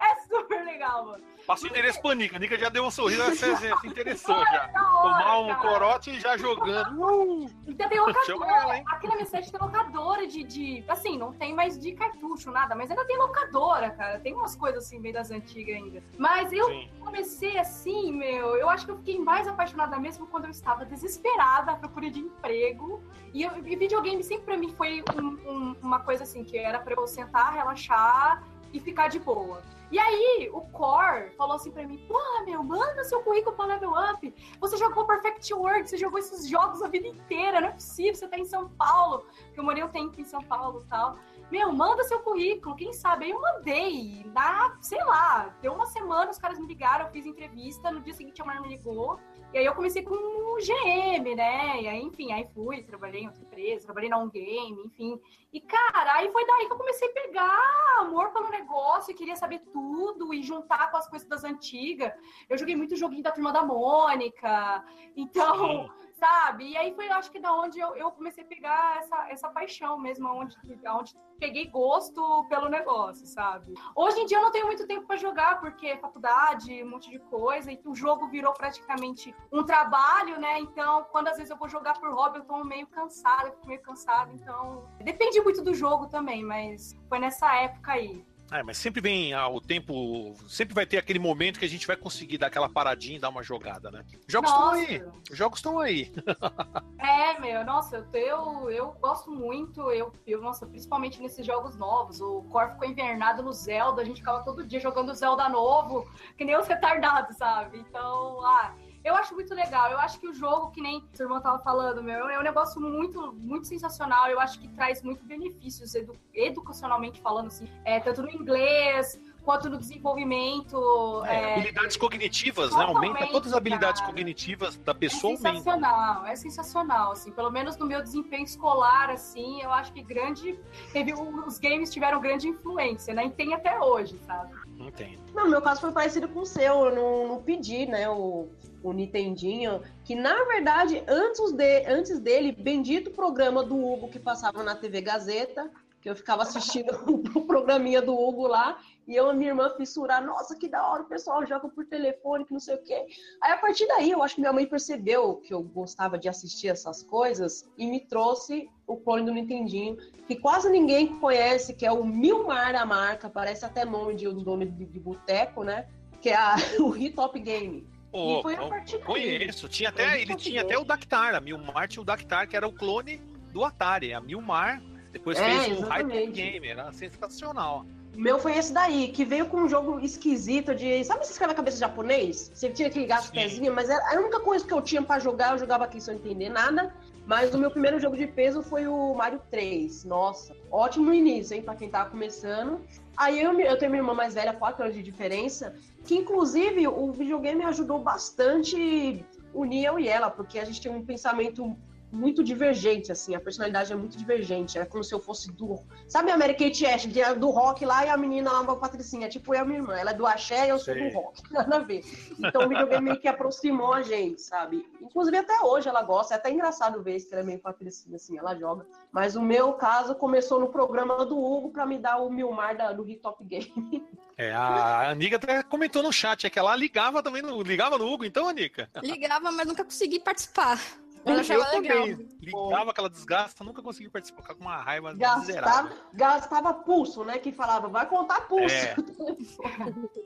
É 0.00 0.14
super 0.28 0.64
legal, 0.64 1.06
mano. 1.06 1.24
Passou 1.46 1.68
o 1.68 1.70
endereço 1.70 2.00
pra 2.02 2.14
Nica. 2.14 2.36
A 2.36 2.38
Nica 2.40 2.58
já 2.58 2.68
deu 2.68 2.84
um 2.84 2.90
sorriso, 2.90 3.22
você 3.24 3.56
se 3.56 3.86
interessou 3.86 4.36
já. 4.46 4.68
Tomar 4.68 5.38
um 5.40 5.46
cara. 5.48 5.60
corote 5.60 6.10
e 6.10 6.20
já 6.20 6.36
jogando. 6.36 7.00
Uh! 7.00 7.48
Então 7.66 7.88
tem 7.88 7.98
Chama 7.98 8.08
locadora. 8.46 8.62
ela, 8.62 8.76
hein? 8.78 8.84
Aqui 8.88 9.06
na 9.06 9.14
minha 9.14 9.26
cidade 9.26 9.52
tem 9.52 9.60
locadora 9.60 10.26
de, 10.26 10.42
de. 10.42 10.84
Assim, 10.88 11.16
não 11.16 11.32
tem 11.32 11.54
mais 11.54 11.78
de 11.78 11.92
cartucho, 11.92 12.50
nada, 12.50 12.74
mas 12.74 12.90
ainda 12.90 13.04
tem 13.04 13.16
locadora, 13.16 13.90
cara. 13.90 14.18
Tem 14.18 14.34
umas 14.34 14.56
coisas 14.56 14.84
assim, 14.84 14.98
meio 14.98 15.14
das 15.14 15.30
antigas 15.30 15.76
ainda. 15.76 16.02
Mas 16.18 16.52
eu 16.52 16.66
Sim. 16.66 16.90
comecei 16.98 17.56
assim, 17.58 18.12
meu. 18.12 18.56
Eu 18.56 18.68
acho 18.68 18.84
que 18.84 18.90
eu 18.90 18.96
fiquei 18.98 19.18
mais 19.20 19.46
apaixonada 19.46 19.96
mesmo 20.00 20.26
quando 20.26 20.46
eu 20.46 20.50
estava 20.50 20.84
desesperada 20.84 21.72
à 21.72 21.76
procura 21.76 22.10
de 22.10 22.18
emprego. 22.20 23.00
E, 23.32 23.42
eu, 23.42 23.52
e 23.64 23.76
videogame 23.76 24.22
sempre 24.24 24.46
pra 24.46 24.56
mim 24.56 24.70
foi 24.74 25.04
um- 25.14 25.38
um- 25.48 25.76
uma 25.82 26.00
coisa 26.00 26.24
assim, 26.24 26.42
que 26.42 26.58
era 26.58 26.75
pra 26.80 26.94
eu 26.94 27.06
sentar, 27.06 27.52
relaxar 27.52 28.42
e 28.72 28.80
ficar 28.80 29.08
de 29.08 29.18
boa. 29.18 29.62
E 29.90 29.98
aí, 30.00 30.50
o 30.52 30.62
Core 30.62 31.30
falou 31.36 31.54
assim 31.54 31.70
pra 31.70 31.86
mim: 31.86 31.98
Porra, 32.08 32.44
meu, 32.44 32.62
manda 32.62 33.04
seu 33.04 33.22
currículo 33.22 33.54
pra 33.54 33.66
Level 33.66 33.92
Up. 33.92 34.34
Você 34.60 34.76
jogou 34.76 35.06
Perfect 35.06 35.54
World, 35.54 35.88
você 35.88 35.96
jogou 35.96 36.18
esses 36.18 36.48
jogos 36.48 36.82
a 36.82 36.88
vida 36.88 37.06
inteira, 37.06 37.60
não 37.60 37.68
é 37.68 37.72
possível, 37.72 38.14
você 38.14 38.26
tá 38.26 38.36
em 38.36 38.44
São 38.44 38.68
Paulo. 38.70 39.24
Porque 39.44 39.60
eu 39.60 39.64
morei 39.64 39.84
um 39.84 39.88
tempo 39.88 40.20
em 40.20 40.24
São 40.24 40.42
Paulo 40.42 40.80
e 40.80 40.88
tal. 40.88 41.16
Meu, 41.52 41.72
manda 41.72 42.02
seu 42.02 42.18
currículo, 42.18 42.74
quem 42.74 42.92
sabe? 42.92 43.26
Aí 43.26 43.30
eu 43.30 43.40
mandei, 43.40 44.26
na, 44.34 44.76
sei 44.80 45.02
lá, 45.04 45.54
deu 45.62 45.72
uma 45.72 45.86
semana, 45.86 46.32
os 46.32 46.38
caras 46.38 46.58
me 46.58 46.66
ligaram, 46.66 47.04
eu 47.06 47.12
fiz 47.12 47.24
entrevista, 47.24 47.88
no 47.92 48.00
dia 48.00 48.14
seguinte 48.14 48.42
a 48.42 48.44
mulher 48.44 48.60
me 48.60 48.68
ligou. 48.68 49.20
E 49.56 49.58
aí 49.58 49.64
eu 49.64 49.74
comecei 49.74 50.02
com 50.02 50.14
o 50.14 50.58
GM, 50.58 51.34
né? 51.34 51.80
E 51.80 51.88
aí, 51.88 52.02
enfim, 52.02 52.30
aí 52.30 52.46
fui, 52.52 52.82
trabalhei 52.82 53.22
em 53.22 53.26
outra 53.26 53.40
empresa, 53.40 53.86
trabalhei 53.86 54.10
na 54.10 54.18
On 54.18 54.28
Game, 54.28 54.82
enfim. 54.84 55.18
E, 55.50 55.62
cara, 55.62 56.12
aí 56.16 56.30
foi 56.30 56.46
daí 56.46 56.66
que 56.66 56.72
eu 56.74 56.76
comecei 56.76 57.08
a 57.08 57.12
pegar 57.12 57.96
amor 58.00 58.34
pelo 58.34 58.50
negócio, 58.50 59.10
e 59.10 59.14
queria 59.14 59.34
saber 59.34 59.60
tudo 59.72 60.34
e 60.34 60.42
juntar 60.42 60.90
com 60.90 60.98
as 60.98 61.08
coisas 61.08 61.26
das 61.26 61.42
antigas. 61.42 62.12
Eu 62.50 62.58
joguei 62.58 62.76
muito 62.76 62.96
joguinho 62.96 63.22
da 63.22 63.32
Turma 63.32 63.50
da 63.50 63.64
Mônica. 63.64 64.84
Então, 65.16 65.90
sabe? 66.18 66.70
E 66.70 66.76
aí 66.76 66.94
foi, 66.94 67.08
acho 67.08 67.30
que 67.30 67.38
da 67.38 67.52
onde 67.52 67.78
eu, 67.78 67.94
eu 67.96 68.10
comecei 68.10 68.42
a 68.42 68.46
pegar 68.46 68.98
essa, 68.98 69.30
essa 69.30 69.48
paixão 69.50 69.98
mesmo, 69.98 70.28
onde, 70.28 70.56
onde 70.88 71.14
peguei 71.38 71.66
gosto 71.66 72.44
pelo 72.48 72.68
negócio, 72.68 73.26
sabe? 73.26 73.74
Hoje 73.94 74.20
em 74.20 74.26
dia 74.26 74.38
eu 74.38 74.42
não 74.42 74.50
tenho 74.50 74.66
muito 74.66 74.86
tempo 74.86 75.06
para 75.06 75.16
jogar, 75.16 75.60
porque 75.60 75.86
é 75.86 75.98
faculdade, 75.98 76.82
um 76.82 76.90
monte 76.90 77.10
de 77.10 77.18
coisa, 77.18 77.70
e 77.70 77.80
o 77.84 77.94
jogo 77.94 78.28
virou 78.28 78.52
praticamente 78.54 79.34
um 79.52 79.62
trabalho, 79.62 80.40
né? 80.40 80.58
Então, 80.60 81.04
quando 81.12 81.28
às 81.28 81.36
vezes 81.36 81.50
eu 81.50 81.56
vou 81.58 81.68
jogar 81.68 81.98
por 81.98 82.10
hobby, 82.12 82.38
eu 82.38 82.44
tô 82.44 82.64
meio 82.64 82.86
cansada, 82.86 83.50
fico 83.52 83.66
meio 83.66 83.82
cansada, 83.82 84.32
então. 84.32 84.88
Depende 85.02 85.40
muito 85.42 85.62
do 85.62 85.74
jogo 85.74 86.08
também, 86.08 86.42
mas 86.42 86.96
foi 87.08 87.18
nessa 87.18 87.54
época 87.56 87.92
aí. 87.92 88.24
É, 88.52 88.62
mas 88.62 88.78
sempre 88.78 89.00
vem 89.00 89.32
ah, 89.32 89.48
o 89.48 89.60
tempo. 89.60 90.34
Sempre 90.48 90.74
vai 90.74 90.86
ter 90.86 90.98
aquele 90.98 91.18
momento 91.18 91.58
que 91.58 91.64
a 91.64 91.68
gente 91.68 91.86
vai 91.86 91.96
conseguir 91.96 92.38
dar 92.38 92.46
aquela 92.46 92.68
paradinha 92.68 93.16
e 93.16 93.20
dar 93.20 93.28
uma 93.28 93.42
jogada, 93.42 93.90
né? 93.90 94.04
Os 94.26 94.32
jogos 94.32 94.50
estão 94.50 94.70
aí. 94.70 95.04
Os 95.30 95.36
jogos 95.36 95.58
estão 95.58 95.78
aí. 95.78 96.12
É, 96.98 97.38
meu, 97.38 97.64
nossa, 97.64 98.04
eu, 98.12 98.14
eu, 98.14 98.70
eu 98.70 98.92
gosto 99.00 99.30
muito, 99.30 99.90
eu, 99.92 100.12
eu, 100.26 100.40
nossa, 100.40 100.66
principalmente 100.66 101.20
nesses 101.20 101.46
jogos 101.46 101.76
novos. 101.76 102.20
O 102.20 102.42
Core 102.50 102.72
ficou 102.72 102.88
invernado 102.88 103.42
no 103.42 103.52
Zelda, 103.52 104.02
a 104.02 104.04
gente 104.04 104.18
ficava 104.18 104.42
todo 104.42 104.66
dia 104.66 104.80
jogando 104.80 105.14
Zelda 105.14 105.48
novo, 105.48 106.10
que 106.36 106.44
nem 106.44 106.56
os 106.56 106.66
retardados, 106.66 107.36
sabe? 107.36 107.78
Então, 107.78 108.44
ah, 108.44 108.74
eu 109.06 109.14
acho 109.14 109.34
muito 109.34 109.54
legal. 109.54 109.90
Eu 109.90 109.98
acho 109.98 110.18
que 110.18 110.26
o 110.28 110.34
jogo, 110.34 110.70
que 110.70 110.80
nem 110.80 110.98
o 110.98 111.16
seu 111.16 111.26
irmão 111.26 111.40
tava 111.40 111.58
falando, 111.60 112.02
meu, 112.02 112.28
é 112.28 112.38
um 112.38 112.42
negócio 112.42 112.80
muito, 112.80 113.32
muito 113.34 113.66
sensacional. 113.66 114.26
Eu 114.28 114.40
acho 114.40 114.58
que 114.58 114.68
traz 114.68 115.02
muito 115.02 115.24
benefícios 115.24 115.94
edu- 115.94 116.16
educacionalmente 116.34 117.20
falando, 117.20 117.46
assim, 117.46 117.68
é, 117.84 118.00
tanto 118.00 118.22
no 118.22 118.30
inglês 118.30 119.18
quanto 119.44 119.70
no 119.70 119.78
desenvolvimento. 119.78 121.22
É, 121.24 121.34
é, 121.36 121.54
habilidades 121.54 121.96
cognitivas, 121.96 122.74
né? 122.74 122.82
Aumenta 122.82 123.26
todas 123.28 123.52
as 123.52 123.56
habilidades 123.56 124.00
cara. 124.00 124.12
cognitivas 124.12 124.76
da 124.78 124.90
É 124.90 124.94
pessoa, 124.94 125.34
aumenta. 125.34 125.50
sensacional, 125.58 126.26
é 126.26 126.34
sensacional, 126.36 127.12
assim, 127.12 127.30
pelo 127.30 127.50
menos 127.50 127.76
no 127.76 127.86
meu 127.86 128.02
desempenho 128.02 128.42
escolar, 128.42 129.08
assim, 129.10 129.62
eu 129.62 129.70
acho 129.70 129.92
que 129.92 130.02
grande, 130.02 130.58
teve, 130.92 131.14
os 131.14 131.58
games 131.60 131.92
tiveram 131.92 132.20
grande 132.20 132.48
influência, 132.48 133.14
né, 133.14 133.26
e 133.26 133.30
tem 133.30 133.54
até 133.54 133.78
hoje, 133.78 134.18
sabe? 134.26 134.52
Entendo. 134.80 135.22
Não, 135.32 135.44
no 135.44 135.50
meu 135.50 135.62
caso 135.62 135.80
foi 135.80 135.92
parecido 135.92 136.28
com 136.28 136.40
o 136.40 136.46
seu. 136.46 136.86
Eu 136.86 136.94
não, 136.94 137.28
não 137.28 137.42
pedi, 137.42 137.86
né, 137.86 138.08
o, 138.08 138.48
o 138.90 138.92
Nintendinho. 138.92 139.82
Que 140.04 140.14
na 140.14 140.44
verdade, 140.44 141.02
antes, 141.08 141.52
de, 141.52 141.86
antes 141.86 142.18
dele, 142.18 142.52
bendito 142.52 143.10
programa 143.10 143.62
do 143.62 143.76
Hugo 143.76 144.08
que 144.08 144.18
passava 144.18 144.62
na 144.62 144.74
TV 144.74 145.00
Gazeta, 145.00 145.70
que 146.00 146.10
eu 146.10 146.14
ficava 146.14 146.42
assistindo 146.42 146.90
o 147.34 147.44
programinha 147.46 148.00
do 148.00 148.14
Hugo 148.16 148.46
lá, 148.46 148.78
e 149.08 149.14
eu 149.14 149.32
e 149.32 149.36
minha 149.36 149.50
irmã 149.50 149.70
fissurar, 149.76 150.24
nossa, 150.24 150.56
que 150.56 150.68
da 150.68 150.84
hora, 150.88 151.02
o 151.02 151.06
pessoal 151.06 151.44
joga 151.46 151.68
por 151.68 151.84
telefone, 151.84 152.44
que 152.44 152.52
não 152.52 152.60
sei 152.60 152.74
o 152.74 152.82
quê. 152.82 153.06
Aí 153.42 153.52
a 153.52 153.58
partir 153.58 153.86
daí, 153.86 154.10
eu 154.10 154.22
acho 154.22 154.34
que 154.34 154.40
minha 154.40 154.52
mãe 154.52 154.66
percebeu 154.66 155.36
que 155.36 155.54
eu 155.54 155.62
gostava 155.62 156.18
de 156.18 156.28
assistir 156.28 156.68
essas 156.68 157.02
coisas 157.02 157.68
e 157.78 157.86
me 157.86 158.00
trouxe 158.00 158.68
o 158.86 158.96
clone 158.96 159.24
do 159.24 159.32
Nintendinho, 159.32 159.96
que 160.26 160.36
quase 160.36 160.68
ninguém 160.68 161.18
conhece, 161.18 161.74
que 161.74 161.86
é 161.86 161.90
o 161.92 162.04
Milmar 162.04 162.72
da 162.72 162.84
marca, 162.84 163.28
parece 163.30 163.64
até 163.64 163.84
nome 163.84 164.14
de 164.14 164.28
um 164.28 164.32
nome 164.32 164.66
de, 164.66 164.84
de 164.86 164.98
boteco, 165.00 165.62
né? 165.62 165.88
Que 166.20 166.30
é 166.30 166.36
a- 166.36 166.56
o 166.80 166.96
Hitop 166.96 167.38
Game. 167.38 167.86
E 168.12 168.68
partir 168.68 168.98
daí. 168.98 169.06
conheço. 169.06 169.68
Tinha 169.68 169.88
até, 169.90 170.20
ele 170.20 170.34
tinha 170.36 170.62
até 170.62 170.78
o 170.78 170.84
Dactar, 170.84 171.34
a 171.34 171.40
Milmar 171.40 171.88
tinha 171.88 172.02
o 172.02 172.04
Dactar, 172.04 172.46
que 172.48 172.56
era 172.56 172.66
o 172.66 172.72
clone 172.72 173.20
do 173.52 173.64
Atari. 173.64 174.14
A 174.14 174.20
Milmar 174.20 174.82
depois 175.12 175.38
É, 175.38 175.44
fez 175.44 175.78
o 175.78 175.84
exatamente. 175.84 176.32
Game, 176.32 176.68
era 176.68 176.92
sensacional. 176.92 177.84
O 178.14 178.18
meu 178.20 178.38
foi 178.38 178.56
esse 178.56 178.72
daí, 178.72 179.08
que 179.08 179.26
veio 179.26 179.46
com 179.46 179.58
um 179.58 179.68
jogo 179.68 180.00
esquisito 180.00 180.74
de. 180.74 181.04
Sabe 181.04 181.26
se 181.26 181.32
escreve 181.32 181.52
a 181.52 181.56
cabeça 181.56 181.76
japonês? 181.78 182.50
Você 182.54 182.70
tinha 182.70 182.88
que 182.88 182.98
ligar 182.98 183.20
os 183.20 183.30
pezinhos, 183.30 183.74
mas 183.74 183.90
era 183.90 184.16
a 184.16 184.20
única 184.20 184.40
coisa 184.40 184.66
que 184.66 184.72
eu 184.72 184.80
tinha 184.80 185.02
pra 185.02 185.18
jogar, 185.18 185.52
eu 185.52 185.58
jogava 185.58 185.84
aqui 185.84 186.00
sem 186.00 186.14
entender 186.16 186.48
nada. 186.48 186.94
Mas 187.26 187.52
o 187.52 187.58
meu 187.58 187.70
primeiro 187.70 187.98
jogo 187.98 188.16
de 188.16 188.26
peso 188.26 188.62
foi 188.62 188.86
o 188.86 189.12
Mario 189.12 189.40
3. 189.50 190.04
Nossa, 190.04 190.56
ótimo 190.70 191.12
início, 191.12 191.54
hein, 191.56 191.62
pra 191.62 191.74
quem 191.74 191.90
tava 191.90 192.08
começando. 192.08 192.80
Aí 193.16 193.42
eu, 193.42 193.58
eu 193.58 193.76
tenho 193.76 193.90
minha 193.90 194.00
irmã 194.02 194.14
mais 194.14 194.34
velha, 194.34 194.52
4 194.52 194.84
anos 194.84 194.94
de 194.94 195.02
diferença, 195.02 195.74
que 196.06 196.14
inclusive 196.14 196.86
o 196.86 197.12
videogame 197.12 197.64
ajudou 197.64 197.98
bastante 197.98 199.24
unir 199.52 199.84
eu 199.86 199.98
e 199.98 200.08
ela, 200.08 200.30
porque 200.30 200.58
a 200.58 200.64
gente 200.64 200.80
tem 200.80 200.92
um 200.92 201.04
pensamento 201.04 201.76
muito 202.12 202.42
divergente, 202.42 203.10
assim, 203.12 203.34
a 203.34 203.40
personalidade 203.40 203.92
é 203.92 203.96
muito 203.96 204.16
divergente, 204.16 204.78
é 204.78 204.84
como 204.84 205.02
se 205.02 205.14
eu 205.14 205.20
fosse 205.20 205.52
do... 205.52 205.80
Sabe 206.08 206.30
a 206.30 206.34
American 206.34 206.68
Kate 206.68 206.86
Ashley, 206.86 207.12
que 207.12 207.20
é 207.20 207.34
do 207.34 207.50
rock 207.50 207.84
lá, 207.84 208.06
e 208.06 208.08
a 208.08 208.16
menina 208.16 208.50
lá, 208.50 208.60
a 208.60 208.76
Patricinha, 208.76 209.28
tipo 209.28 209.54
eu 209.54 209.58
e 209.58 209.60
a 209.60 209.64
minha 209.64 209.78
irmã, 209.78 209.96
ela 209.96 210.10
é 210.10 210.14
do 210.14 210.26
axé 210.26 210.66
e 210.66 210.70
eu 210.70 210.78
sou 210.78 210.94
Sei. 210.94 211.10
do 211.10 211.16
rock, 211.16 211.42
nada 211.52 211.76
a 211.76 211.78
ver. 211.80 212.02
Então 212.38 212.64
o 212.64 212.68
videogame 212.68 213.06
meio 213.06 213.20
que 213.20 213.28
aproximou 213.28 213.92
a 213.92 214.02
gente, 214.02 214.40
sabe? 214.40 214.86
Inclusive 215.00 215.36
até 215.36 215.60
hoje 215.60 215.88
ela 215.88 216.02
gosta, 216.02 216.34
é 216.34 216.36
até 216.36 216.50
engraçado 216.50 217.02
ver 217.02 217.16
isso, 217.16 217.28
que 217.28 217.34
ela 217.34 217.42
é 217.42 217.46
meio 217.46 217.58
Patricinha, 217.58 218.16
assim, 218.16 218.38
ela 218.38 218.54
joga. 218.54 218.86
Mas 219.12 219.36
o 219.36 219.42
meu 219.42 219.74
caso 219.74 220.14
começou 220.14 220.60
no 220.60 220.68
programa 220.68 221.24
do 221.24 221.38
Hugo 221.38 221.70
pra 221.70 221.86
me 221.86 221.98
dar 221.98 222.18
o 222.18 222.30
Milmar 222.30 222.76
da, 222.76 222.92
do 222.92 223.02
Hit 223.02 223.20
Top 223.20 223.42
Game. 223.44 223.72
É, 224.38 224.52
a 224.52 225.12
Anica 225.12 225.36
até 225.36 225.62
comentou 225.62 226.02
no 226.02 226.12
chat 226.12 226.46
é 226.46 226.50
que 226.50 226.58
ela 226.58 226.76
ligava 226.76 227.22
também, 227.22 227.40
no, 227.40 227.62
ligava 227.62 227.96
no 227.96 228.06
Hugo, 228.06 228.22
então, 228.22 228.46
Anica? 228.46 228.86
Ligava, 229.02 229.50
mas 229.50 229.66
nunca 229.66 229.82
consegui 229.82 230.20
participar. 230.20 230.78
Mas 231.26 231.50
eu 231.50 231.56
eu 231.56 231.62
achava 231.62 231.80
legal. 231.80 231.98
também. 232.06 232.28
Ligava 232.40 232.90
aquela 232.92 233.10
desgasta, 233.10 233.64
nunca 233.64 233.82
consegui 233.82 234.08
participar 234.08 234.54
com 234.54 234.60
uma 234.60 234.76
raiva 234.76 235.12
Gastava, 235.14 235.40
miserável. 235.40 235.96
gastava 236.14 236.74
pulso, 236.74 237.24
né? 237.24 237.38
Que 237.38 237.50
falava, 237.52 237.88
vai 237.88 238.06
contar 238.06 238.42
pulso. 238.42 238.74
É. 238.74 238.94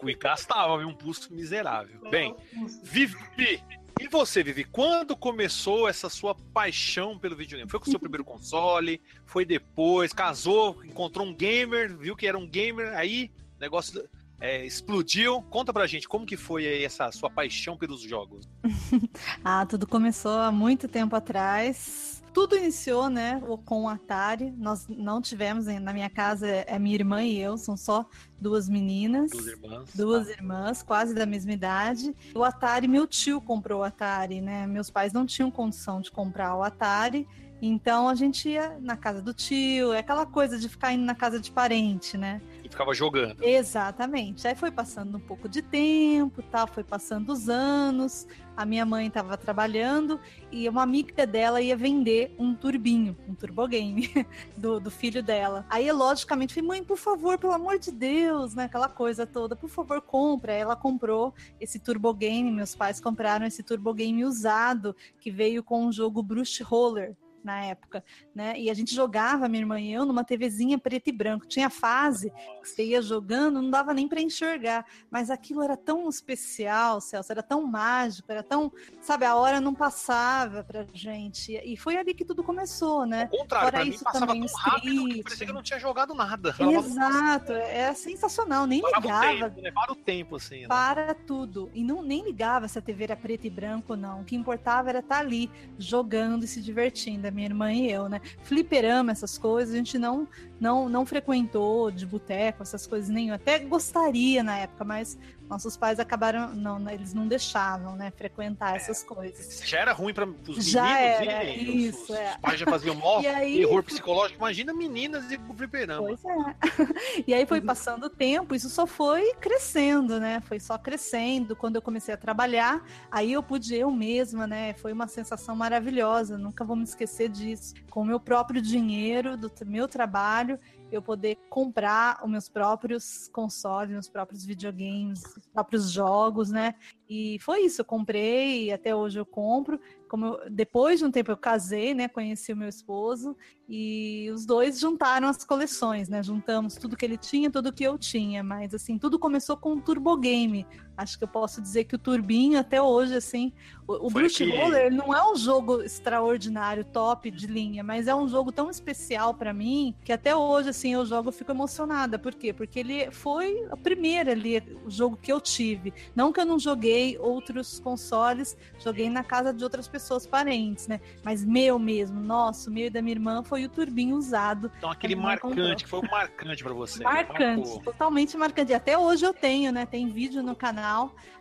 E 0.04 0.14
gastava, 0.14 0.78
viu? 0.78 0.88
Um 0.88 0.94
pulso 0.94 1.32
miserável. 1.32 2.00
Bem, 2.10 2.34
Vivi, 2.82 3.62
e 4.00 4.08
você, 4.08 4.42
Vivi? 4.42 4.64
Quando 4.64 5.14
começou 5.16 5.86
essa 5.88 6.08
sua 6.08 6.34
paixão 6.34 7.18
pelo 7.18 7.36
videogame? 7.36 7.70
Foi 7.70 7.78
com 7.78 7.86
o 7.86 7.90
seu 7.90 8.00
primeiro 8.00 8.24
console? 8.24 9.00
Foi 9.26 9.44
depois? 9.44 10.12
Casou? 10.12 10.82
Encontrou 10.84 11.26
um 11.26 11.34
gamer? 11.34 11.96
Viu 11.96 12.16
que 12.16 12.26
era 12.26 12.38
um 12.38 12.46
gamer? 12.46 12.96
Aí, 12.96 13.30
o 13.56 13.60
negócio 13.60 14.08
é, 14.40 14.64
explodiu. 14.64 15.42
Conta 15.42 15.72
pra 15.72 15.86
gente 15.86 16.08
como 16.08 16.24
que 16.24 16.36
foi 16.36 16.82
essa 16.82 17.12
sua 17.12 17.30
paixão 17.30 17.76
pelos 17.76 18.00
jogos. 18.00 18.48
Ah, 19.44 19.64
tudo 19.66 19.86
começou 19.86 20.38
há 20.38 20.50
muito 20.50 20.88
tempo 20.88 21.14
atrás. 21.14 22.22
Tudo 22.32 22.56
iniciou, 22.56 23.10
né, 23.10 23.40
com 23.64 23.84
o 23.84 23.88
Atari. 23.88 24.52
Nós 24.56 24.86
não 24.88 25.20
tivemos, 25.20 25.66
na 25.66 25.92
minha 25.92 26.08
casa 26.08 26.46
é 26.46 26.78
minha 26.78 26.94
irmã 26.94 27.22
e 27.22 27.38
eu, 27.38 27.58
são 27.58 27.76
só 27.76 28.06
duas 28.40 28.68
meninas. 28.68 29.30
Duas 29.30 29.46
irmãs. 29.46 29.90
Duas 29.94 30.28
irmãs, 30.28 30.82
quase 30.82 31.14
da 31.14 31.26
mesma 31.26 31.52
idade. 31.52 32.14
O 32.34 32.44
Atari, 32.44 32.86
meu 32.86 33.06
tio 33.06 33.40
comprou 33.40 33.80
o 33.80 33.84
Atari, 33.84 34.40
né? 34.40 34.66
Meus 34.66 34.90
pais 34.90 35.12
não 35.12 35.26
tinham 35.26 35.50
condição 35.50 36.00
de 36.00 36.10
comprar 36.10 36.54
o 36.54 36.62
Atari. 36.62 37.26
Então 37.62 38.08
a 38.08 38.14
gente 38.14 38.48
ia 38.48 38.78
na 38.80 38.96
casa 38.96 39.20
do 39.20 39.34
tio, 39.34 39.92
é 39.92 39.98
aquela 39.98 40.24
coisa 40.24 40.58
de 40.58 40.68
ficar 40.68 40.92
indo 40.92 41.04
na 41.04 41.14
casa 41.14 41.38
de 41.38 41.50
parente, 41.50 42.16
né? 42.16 42.40
E 42.64 42.68
ficava 42.68 42.94
jogando. 42.94 43.44
Exatamente. 43.44 44.48
Aí 44.48 44.54
foi 44.54 44.70
passando 44.70 45.18
um 45.18 45.20
pouco 45.20 45.48
de 45.48 45.60
tempo, 45.60 46.42
tal, 46.42 46.66
foi 46.66 46.82
passando 46.82 47.30
os 47.30 47.48
anos. 47.50 48.26
A 48.56 48.64
minha 48.64 48.84
mãe 48.86 49.06
estava 49.06 49.36
trabalhando 49.36 50.18
e 50.50 50.68
uma 50.68 50.82
amiga 50.82 51.26
dela 51.26 51.60
ia 51.60 51.76
vender 51.76 52.34
um 52.38 52.54
turbinho, 52.54 53.16
um 53.28 53.34
turbogame 53.34 54.10
do, 54.56 54.80
do 54.80 54.90
filho 54.90 55.22
dela. 55.22 55.66
Aí, 55.68 55.90
logicamente, 55.92 56.54
falei, 56.54 56.68
mãe, 56.68 56.84
por 56.84 56.96
favor, 56.96 57.38
pelo 57.38 57.52
amor 57.52 57.78
de 57.78 57.90
Deus, 57.90 58.54
né? 58.54 58.64
Aquela 58.64 58.88
coisa 58.88 59.26
toda, 59.26 59.54
por 59.54 59.68
favor, 59.68 60.00
compra. 60.00 60.52
Aí 60.52 60.60
ela 60.60 60.76
comprou 60.76 61.34
esse 61.60 61.78
turbogame, 61.78 62.50
meus 62.50 62.74
pais 62.74 63.00
compraram 63.00 63.46
esse 63.46 63.62
turbogame 63.62 64.24
usado 64.24 64.96
que 65.20 65.30
veio 65.30 65.62
com 65.62 65.86
o 65.86 65.92
jogo 65.92 66.22
Bruce 66.22 66.62
Roller 66.62 67.16
na 67.42 67.64
época, 67.64 68.04
né? 68.34 68.58
E 68.58 68.70
a 68.70 68.74
gente 68.74 68.94
jogava, 68.94 69.48
minha 69.48 69.62
irmã 69.62 69.80
e 69.80 69.92
eu, 69.92 70.04
numa 70.04 70.24
TVzinha 70.24 70.78
preto 70.78 71.08
e 71.08 71.12
branco. 71.12 71.46
Tinha 71.46 71.70
fase 71.70 72.30
que 72.62 72.68
você 72.68 72.84
ia 72.84 73.02
jogando, 73.02 73.62
não 73.62 73.70
dava 73.70 73.94
nem 73.94 74.08
para 74.08 74.20
enxergar, 74.20 74.84
mas 75.10 75.30
aquilo 75.30 75.62
era 75.62 75.76
tão 75.76 76.08
especial, 76.08 77.00
Celso, 77.00 77.32
era 77.32 77.42
tão 77.42 77.66
mágico, 77.66 78.30
era 78.30 78.42
tão, 78.42 78.72
sabe, 79.00 79.24
a 79.24 79.34
hora 79.34 79.60
não 79.60 79.74
passava 79.74 80.64
pra 80.64 80.86
gente. 80.92 81.52
E 81.64 81.76
foi 81.76 81.96
ali 81.96 82.14
que 82.14 82.24
tudo 82.24 82.42
começou, 82.42 83.06
né? 83.06 83.28
Ao 83.32 83.38
contrário, 83.38 83.70
Fora 83.70 83.84
isso 83.84 84.04
passava 84.04 84.26
também, 84.26 84.46
tão 84.46 84.56
rápido 84.56 85.08
que 85.08 85.22
parecia 85.22 85.46
que 85.46 85.50
eu 85.50 85.54
não 85.54 85.62
tinha 85.62 85.78
jogado 85.78 86.14
nada. 86.14 86.54
Exato, 86.58 87.52
é 87.52 87.92
sensacional, 87.94 88.66
nem 88.66 88.80
Parava 88.82 88.98
o 88.98 89.02
ligava 89.02 89.50
tempo, 89.50 89.62
né? 89.62 89.70
Para 89.72 89.92
o 89.92 89.96
tempo, 89.96 90.36
assim. 90.36 90.62
né? 90.62 90.68
para 90.68 91.14
tudo. 91.14 91.70
E 91.74 91.84
não 91.84 92.02
nem 92.02 92.24
ligava 92.24 92.68
se 92.68 92.78
a 92.78 92.82
TV 92.82 93.04
era 93.04 93.16
preto 93.16 93.46
e 93.46 93.50
branco, 93.50 93.96
não. 93.96 94.22
O 94.22 94.24
que 94.24 94.36
importava 94.36 94.88
era 94.88 95.00
estar 95.00 95.18
ali, 95.18 95.50
jogando 95.78 96.44
e 96.44 96.48
se 96.48 96.60
divertindo, 96.60 97.26
minha 97.30 97.46
irmã 97.46 97.72
e 97.72 97.90
eu, 97.90 98.08
né? 98.08 98.20
Fliperama, 98.42 99.12
essas 99.12 99.38
coisas, 99.38 99.74
a 99.74 99.78
gente 99.78 99.98
não 99.98 100.26
não, 100.60 100.88
não 100.88 101.06
frequentou 101.06 101.90
de 101.90 102.04
boteco, 102.06 102.62
essas 102.62 102.86
coisas 102.86 103.08
nenhum. 103.08 103.34
Até 103.34 103.58
gostaria 103.58 104.42
na 104.42 104.58
época, 104.58 104.84
mas 104.84 105.18
nossos 105.48 105.76
pais 105.76 105.98
acabaram, 105.98 106.54
não, 106.54 106.78
né, 106.78 106.94
eles 106.94 107.12
não 107.12 107.26
deixavam, 107.26 107.96
né, 107.96 108.12
frequentar 108.16 108.76
essas 108.76 109.02
coisas. 109.02 109.60
Já 109.66 109.80
era 109.80 109.92
ruim 109.92 110.14
para 110.14 110.24
os 110.46 110.64
Já 110.64 110.84
meninos 110.84 111.28
era, 111.34 111.44
e 111.44 111.68
os, 111.88 111.94
isso, 111.96 112.12
os 112.12 112.18
é. 112.18 112.38
pais 112.40 112.60
já 112.60 112.66
faziam 112.66 112.94
mó 112.94 113.18
aí- 113.26 113.56
terror 113.58 113.82
psicológico. 113.82 114.38
Imagina 114.38 114.72
meninas 114.72 115.28
e 115.32 115.36
o 115.48 115.54
fliperama. 115.54 116.06
Pois 116.06 116.24
é. 116.24 117.24
E 117.26 117.34
aí 117.34 117.44
foi 117.46 117.60
passando 117.60 118.04
o 118.04 118.10
tempo, 118.10 118.54
isso 118.54 118.68
só 118.70 118.86
foi 118.86 119.34
crescendo, 119.34 120.20
né? 120.20 120.40
Foi 120.40 120.60
só 120.60 120.78
crescendo. 120.78 121.56
Quando 121.56 121.76
eu 121.76 121.82
comecei 121.82 122.14
a 122.14 122.16
trabalhar, 122.16 122.84
aí 123.10 123.32
eu 123.32 123.42
pude 123.42 123.74
eu 123.74 123.90
mesma, 123.90 124.46
né? 124.46 124.72
Foi 124.74 124.92
uma 124.92 125.08
sensação 125.08 125.56
maravilhosa, 125.56 126.38
nunca 126.38 126.64
vou 126.64 126.76
me 126.76 126.84
esquecer 126.84 127.28
disso. 127.28 127.74
Com 127.90 128.02
o 128.02 128.04
meu 128.04 128.20
próprio 128.20 128.62
dinheiro, 128.62 129.36
do 129.36 129.50
meu 129.66 129.88
trabalho, 129.88 130.49
eu 130.90 131.02
poder 131.02 131.36
comprar 131.48 132.20
os 132.24 132.30
meus 132.30 132.48
próprios 132.48 133.28
consoles, 133.32 133.90
meus 133.90 134.08
próprios 134.08 134.44
videogames, 134.44 135.22
os 135.36 135.46
próprios 135.46 135.90
jogos, 135.90 136.50
né? 136.50 136.74
E 137.08 137.38
foi 137.40 137.62
isso, 137.62 137.80
eu 137.80 137.84
comprei 137.84 138.72
até 138.72 138.94
hoje 138.94 139.18
eu 139.18 139.26
compro. 139.26 139.80
Como 140.08 140.26
eu- 140.26 140.50
depois 140.50 140.98
de 140.98 141.04
um 141.04 141.10
tempo 141.10 141.30
eu 141.30 141.36
casei, 141.36 141.94
né? 141.94 142.08
Conheci 142.08 142.52
o 142.52 142.56
meu 142.56 142.68
esposo 142.68 143.36
e 143.68 144.28
os 144.32 144.44
dois 144.44 144.78
juntaram 144.80 145.28
as 145.28 145.44
coleções, 145.44 146.08
né? 146.08 146.22
Juntamos 146.22 146.74
tudo 146.74 146.96
que 146.96 147.04
ele 147.04 147.16
tinha, 147.16 147.50
tudo 147.50 147.72
que 147.72 147.84
eu 147.84 147.96
tinha, 147.96 148.42
mas 148.42 148.74
assim, 148.74 148.98
tudo 148.98 149.18
começou 149.18 149.56
com 149.56 149.74
o 149.74 149.80
Turbo 149.80 150.16
Game. 150.16 150.66
Acho 151.00 151.16
que 151.16 151.24
eu 151.24 151.28
posso 151.28 151.62
dizer 151.62 151.84
que 151.84 151.94
o 151.94 151.98
Turbinho 151.98 152.58
até 152.58 152.80
hoje 152.82 153.14
assim, 153.14 153.52
o, 153.88 154.06
o 154.06 154.10
Foi 154.10 154.22
Bruce 154.22 154.44
que- 154.44 154.54
Roller 154.56 154.92
não 154.92 155.14
é 155.14 155.32
um 155.32 155.34
jogo 155.34 155.80
extraordinário, 155.82 156.84
top 156.84 157.30
de 157.30 157.46
linha, 157.46 157.82
mas 157.82 158.06
é 158.06 158.14
um 158.14 158.28
jogo 158.28 158.52
tão 158.52 158.68
especial 158.70 159.32
pra 159.32 159.54
mim 159.54 159.94
que 160.04 160.12
até 160.12 160.36
hoje 160.36 160.68
assim 160.68 160.92
eu 160.92 161.06
jogo 161.06 161.32
fico 161.32 161.50
emocionada. 161.52 162.18
Por 162.18 162.34
quê? 162.34 162.52
Porque 162.52 162.78
ele 162.80 163.10
foi 163.10 163.66
a 163.70 163.76
primeira 163.78 164.32
ali 164.32 164.62
o 164.84 164.90
jogo 164.90 165.16
que 165.16 165.32
eu 165.32 165.40
tive. 165.40 165.94
Não 166.14 166.32
que 166.32 166.40
eu 166.40 166.44
não 166.44 166.58
joguei 166.58 167.16
outros 167.18 167.80
consoles, 167.80 168.56
joguei 168.78 169.08
na 169.08 169.24
casa 169.24 169.54
de 169.54 169.64
outras 169.64 169.88
pessoas 169.88 170.26
parentes, 170.26 170.86
né? 170.86 171.00
Mas 171.24 171.42
meu 171.42 171.78
mesmo, 171.78 172.20
nosso, 172.20 172.70
meu 172.70 172.88
e 172.88 172.90
da 172.90 173.00
minha 173.00 173.14
irmã 173.14 173.42
foi 173.42 173.64
o 173.64 173.68
turbinho 173.70 174.16
usado. 174.16 174.70
Então 174.76 174.90
aquele 174.90 175.14
irmã 175.14 175.36
comprou. 175.38 175.56
marcante, 175.56 175.84
que 175.84 175.88
foi 175.90 176.00
o 176.00 176.10
marcante 176.10 176.62
pra 176.62 176.74
você. 176.74 176.98
né? 176.98 177.04
marcante, 177.04 177.80
totalmente 177.82 178.36
marcante. 178.36 178.74
Até 178.74 178.98
hoje 178.98 179.24
eu 179.24 179.32
tenho, 179.32 179.72
né? 179.72 179.86
Tem 179.86 180.06
vídeo 180.08 180.42
no 180.42 180.54
canal 180.54 180.89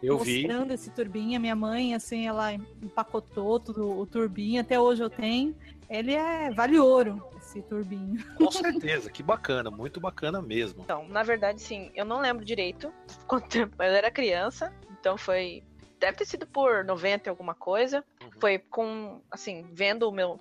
Eu 0.01 0.17
vi. 0.17 0.43
mostrando 0.43 0.73
esse 0.73 0.89
turbinho. 0.91 1.37
A 1.37 1.39
minha 1.39 1.55
mãe, 1.55 1.93
assim, 1.93 2.27
ela 2.27 2.53
empacotou 2.53 3.59
tudo 3.59 3.99
o 3.99 4.05
turbinho. 4.05 4.61
Até 4.61 4.79
hoje 4.79 5.03
eu 5.03 5.09
tenho. 5.09 5.55
Ele 5.89 6.13
é 6.13 6.51
vale 6.51 6.77
ouro, 6.77 7.21
esse 7.37 7.61
turbinho. 7.63 8.23
Com 8.37 8.51
certeza, 8.51 9.09
que 9.09 9.23
bacana, 9.23 9.71
muito 9.71 9.99
bacana 9.99 10.41
mesmo. 10.41 10.83
Então, 10.83 11.07
na 11.07 11.23
verdade, 11.23 11.61
sim, 11.61 11.91
eu 11.95 12.05
não 12.05 12.21
lembro 12.21 12.45
direito 12.45 12.93
quanto 13.25 13.47
tempo. 13.49 13.75
Eu 13.81 13.93
era 13.93 14.11
criança, 14.11 14.73
então 14.99 15.17
foi. 15.17 15.63
Deve 15.99 16.17
ter 16.17 16.25
sido 16.25 16.45
por 16.45 16.85
90 16.85 17.27
e 17.27 17.29
alguma 17.29 17.55
coisa. 17.55 18.03
Uhum. 18.21 18.29
Foi 18.39 18.59
com, 18.59 19.21
assim, 19.31 19.67
vendo 19.73 20.07
o 20.07 20.11
meu, 20.11 20.39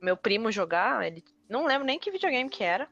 meu 0.00 0.16
primo 0.16 0.52
jogar. 0.52 1.04
Ele 1.06 1.24
não 1.48 1.66
lembro 1.66 1.86
nem 1.86 1.98
que 1.98 2.10
videogame 2.10 2.48
que 2.48 2.62
era. 2.62 2.86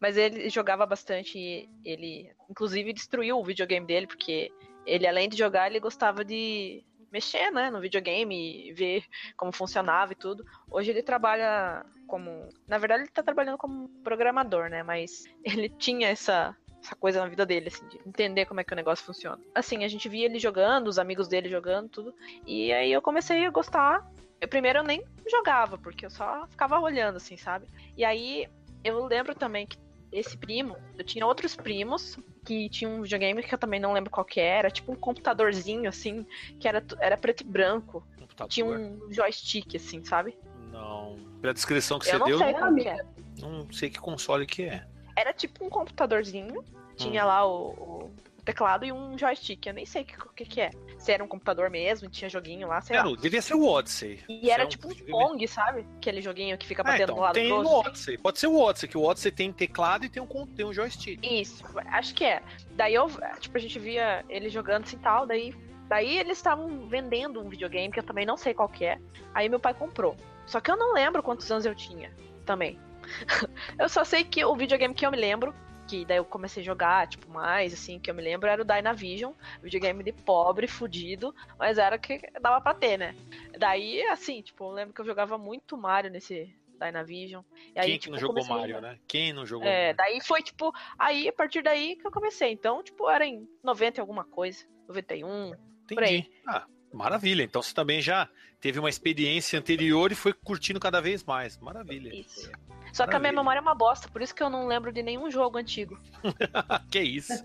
Mas 0.00 0.16
ele 0.16 0.48
jogava 0.50 0.86
bastante 0.86 1.38
e 1.38 1.68
ele, 1.84 2.30
inclusive, 2.48 2.92
destruiu 2.92 3.38
o 3.38 3.44
videogame 3.44 3.86
dele, 3.86 4.06
porque 4.06 4.52
ele, 4.86 5.06
além 5.06 5.28
de 5.28 5.36
jogar, 5.36 5.68
ele 5.68 5.80
gostava 5.80 6.24
de 6.24 6.84
mexer, 7.14 7.52
né, 7.52 7.70
no 7.70 7.80
videogame 7.80 8.72
ver 8.72 9.04
como 9.36 9.52
funcionava 9.52 10.12
e 10.12 10.16
tudo. 10.16 10.44
Hoje 10.68 10.90
ele 10.90 11.02
trabalha 11.02 11.86
como. 12.08 12.48
Na 12.66 12.76
verdade, 12.76 13.04
ele 13.04 13.10
tá 13.10 13.22
trabalhando 13.22 13.56
como 13.56 13.88
programador, 14.02 14.68
né? 14.68 14.82
Mas 14.82 15.22
ele 15.44 15.68
tinha 15.68 16.08
essa, 16.08 16.56
essa 16.82 16.96
coisa 16.96 17.20
na 17.20 17.28
vida 17.28 17.46
dele, 17.46 17.68
assim, 17.68 17.86
de 17.86 18.00
entender 18.04 18.46
como 18.46 18.60
é 18.60 18.64
que 18.64 18.72
o 18.72 18.76
negócio 18.76 19.06
funciona. 19.06 19.40
Assim, 19.54 19.84
a 19.84 19.88
gente 19.88 20.08
via 20.08 20.26
ele 20.26 20.40
jogando, 20.40 20.88
os 20.88 20.98
amigos 20.98 21.28
dele 21.28 21.48
jogando, 21.48 21.88
tudo. 21.88 22.14
E 22.44 22.72
aí 22.72 22.92
eu 22.92 23.00
comecei 23.00 23.46
a 23.46 23.50
gostar. 23.50 24.04
Eu, 24.40 24.48
primeiro 24.48 24.80
eu 24.80 24.84
nem 24.84 25.04
jogava, 25.30 25.78
porque 25.78 26.04
eu 26.04 26.10
só 26.10 26.46
ficava 26.48 26.80
olhando, 26.80 27.16
assim, 27.16 27.36
sabe? 27.36 27.66
E 27.96 28.04
aí 28.04 28.48
eu 28.82 29.06
lembro 29.06 29.36
também 29.36 29.68
que 29.68 29.78
esse 30.14 30.36
primo, 30.36 30.76
eu 30.96 31.04
tinha 31.04 31.26
outros 31.26 31.56
primos 31.56 32.16
que 32.44 32.68
tinham 32.68 32.96
um 32.96 33.02
videogame 33.02 33.42
que 33.42 33.52
eu 33.52 33.58
também 33.58 33.80
não 33.80 33.92
lembro 33.92 34.10
qual 34.10 34.24
que 34.24 34.38
era, 34.38 34.70
tipo 34.70 34.92
um 34.92 34.96
computadorzinho, 34.96 35.88
assim, 35.88 36.24
que 36.60 36.68
era, 36.68 36.82
era 37.00 37.16
preto 37.16 37.40
e 37.40 37.44
branco. 37.44 38.06
Computador. 38.18 38.48
Tinha 38.48 38.66
um 38.66 39.12
joystick, 39.12 39.74
assim, 39.74 40.04
sabe? 40.04 40.36
Não. 40.70 41.18
Pela 41.40 41.52
descrição 41.52 41.98
que 41.98 42.06
eu 42.06 42.12
você 42.12 42.18
não 42.18 42.26
deu, 42.26 42.38
sei 42.38 42.52
não, 42.52 42.78
é. 42.78 43.06
não 43.40 43.72
sei 43.72 43.90
que 43.90 43.98
console 43.98 44.46
que 44.46 44.62
é. 44.62 44.86
Era 45.16 45.32
tipo 45.32 45.64
um 45.64 45.68
computadorzinho, 45.68 46.64
tinha 46.96 47.24
Hum. 47.24 47.26
lá 47.26 47.46
o, 47.46 47.70
o 47.70 48.10
teclado 48.44 48.84
e 48.84 48.92
um 48.92 49.18
joystick. 49.18 49.66
Eu 49.66 49.74
nem 49.74 49.86
sei 49.86 50.02
o 50.02 50.04
que, 50.04 50.20
o 50.20 50.28
que, 50.30 50.44
que 50.44 50.60
é. 50.60 50.70
Se 50.98 51.12
era 51.12 51.24
um 51.24 51.28
computador 51.28 51.70
mesmo, 51.70 52.08
tinha 52.08 52.28
joguinho 52.28 52.68
lá, 52.68 52.80
sei 52.80 52.96
lá. 52.96 53.02
Era, 53.02 53.16
devia 53.16 53.42
ser 53.42 53.54
o 53.54 53.66
Odyssey. 53.66 54.22
E 54.28 54.50
era 54.50 54.64
é 54.64 54.66
tipo 54.66 54.88
um. 54.88 54.94
Pong, 55.10 55.48
sabe? 55.48 55.86
Aquele 55.96 56.20
joguinho 56.20 56.56
que 56.58 56.66
fica 56.66 56.82
Ah, 56.82 56.84
batendo 56.84 57.04
então, 57.04 57.14
do 57.16 57.20
lado 57.20 57.34
tem 57.34 57.48
do 57.48 57.54
outro. 57.56 57.90
Odyssey. 57.90 58.18
Pode 58.18 58.38
ser 58.38 58.46
o 58.46 58.58
Odyssey, 58.58 58.88
que 58.88 58.98
o 58.98 59.02
Odyssey 59.02 59.32
tem 59.32 59.52
teclado 59.52 60.04
e 60.04 60.08
tem 60.08 60.22
um, 60.22 60.46
tem 60.46 60.64
um 60.64 60.72
joystick. 60.72 61.20
Isso, 61.22 61.64
acho 61.86 62.14
que 62.14 62.24
é. 62.24 62.42
Daí 62.72 62.94
eu, 62.94 63.08
tipo, 63.40 63.56
a 63.56 63.60
gente 63.60 63.78
via 63.78 64.24
ele 64.28 64.48
jogando 64.48 64.84
assim 64.84 64.98
tal, 64.98 65.26
daí, 65.26 65.54
daí 65.88 66.18
eles 66.18 66.38
estavam 66.38 66.86
vendendo 66.88 67.40
um 67.40 67.48
videogame 67.48 67.92
que 67.92 68.00
eu 68.00 68.04
também 68.04 68.26
não 68.26 68.36
sei 68.36 68.54
qual 68.54 68.68
que 68.68 68.84
é. 68.84 68.98
Aí 69.34 69.48
meu 69.48 69.60
pai 69.60 69.74
comprou. 69.74 70.16
Só 70.46 70.60
que 70.60 70.70
eu 70.70 70.76
não 70.76 70.92
lembro 70.92 71.22
quantos 71.22 71.50
anos 71.50 71.64
eu 71.64 71.74
tinha 71.74 72.10
também. 72.44 72.78
eu 73.78 73.88
só 73.88 74.04
sei 74.04 74.24
que 74.24 74.44
o 74.44 74.54
videogame 74.54 74.94
que 74.94 75.04
eu 75.04 75.10
me 75.10 75.16
lembro, 75.16 75.54
que 75.86 76.04
daí 76.04 76.16
eu 76.18 76.24
comecei 76.24 76.62
a 76.62 76.66
jogar, 76.66 77.06
tipo, 77.06 77.30
mais, 77.30 77.72
assim, 77.72 77.98
que 77.98 78.10
eu 78.10 78.14
me 78.14 78.22
lembro, 78.22 78.48
era 78.48 78.62
o 78.62 78.64
Dynavision, 78.64 79.32
videogame 79.62 80.02
de 80.02 80.12
pobre, 80.12 80.66
fudido, 80.66 81.34
mas 81.58 81.78
era 81.78 81.96
o 81.96 81.98
que 81.98 82.20
dava 82.40 82.60
pra 82.60 82.74
ter, 82.74 82.98
né? 82.98 83.14
Daí, 83.58 84.02
assim, 84.08 84.42
tipo, 84.42 84.64
eu 84.64 84.70
lembro 84.70 84.94
que 84.94 85.00
eu 85.00 85.06
jogava 85.06 85.36
muito 85.38 85.76
Mario 85.76 86.10
nesse 86.10 86.54
Dynavision. 86.80 87.42
E 87.74 87.80
aí, 87.80 87.86
Quem 87.86 87.94
que 87.94 87.98
tipo, 88.00 88.10
não 88.12 88.16
eu 88.16 88.20
jogou 88.20 88.44
a 88.44 88.58
Mario, 88.58 88.80
né? 88.80 88.98
Quem 89.06 89.32
não 89.32 89.46
jogou 89.46 89.66
É, 89.66 89.92
Mario? 89.92 89.96
daí 89.96 90.20
foi 90.20 90.42
tipo, 90.42 90.72
aí 90.98 91.28
a 91.28 91.32
partir 91.32 91.62
daí 91.62 91.96
que 91.96 92.06
eu 92.06 92.10
comecei. 92.10 92.52
Então, 92.52 92.82
tipo, 92.82 93.08
era 93.08 93.24
em 93.24 93.48
90 93.62 93.98
e 93.98 94.00
alguma 94.00 94.24
coisa, 94.24 94.64
91. 94.88 95.52
por 95.88 96.02
aí. 96.02 96.18
Entendi. 96.18 96.30
Ah, 96.46 96.66
maravilha. 96.94 97.42
Então 97.42 97.62
você 97.62 97.74
também 97.74 98.00
já 98.00 98.28
teve 98.60 98.78
uma 98.78 98.88
experiência 98.88 99.58
anterior 99.58 100.10
e 100.12 100.14
foi 100.14 100.32
curtindo 100.32 100.80
cada 100.80 101.00
vez 101.00 101.22
mais. 101.22 101.58
Maravilha. 101.58 102.14
Isso. 102.14 102.50
Só 102.92 103.06
que 103.06 103.16
a 103.16 103.18
minha 103.18 103.32
memória 103.32 103.58
é 103.58 103.60
uma 103.60 103.74
bosta, 103.74 104.08
por 104.08 104.22
isso 104.22 104.32
que 104.32 104.42
eu 104.42 104.48
não 104.48 104.68
lembro 104.68 104.92
de 104.92 105.02
nenhum 105.02 105.28
jogo 105.28 105.58
antigo. 105.58 105.98
que 106.90 107.00
isso. 107.00 107.44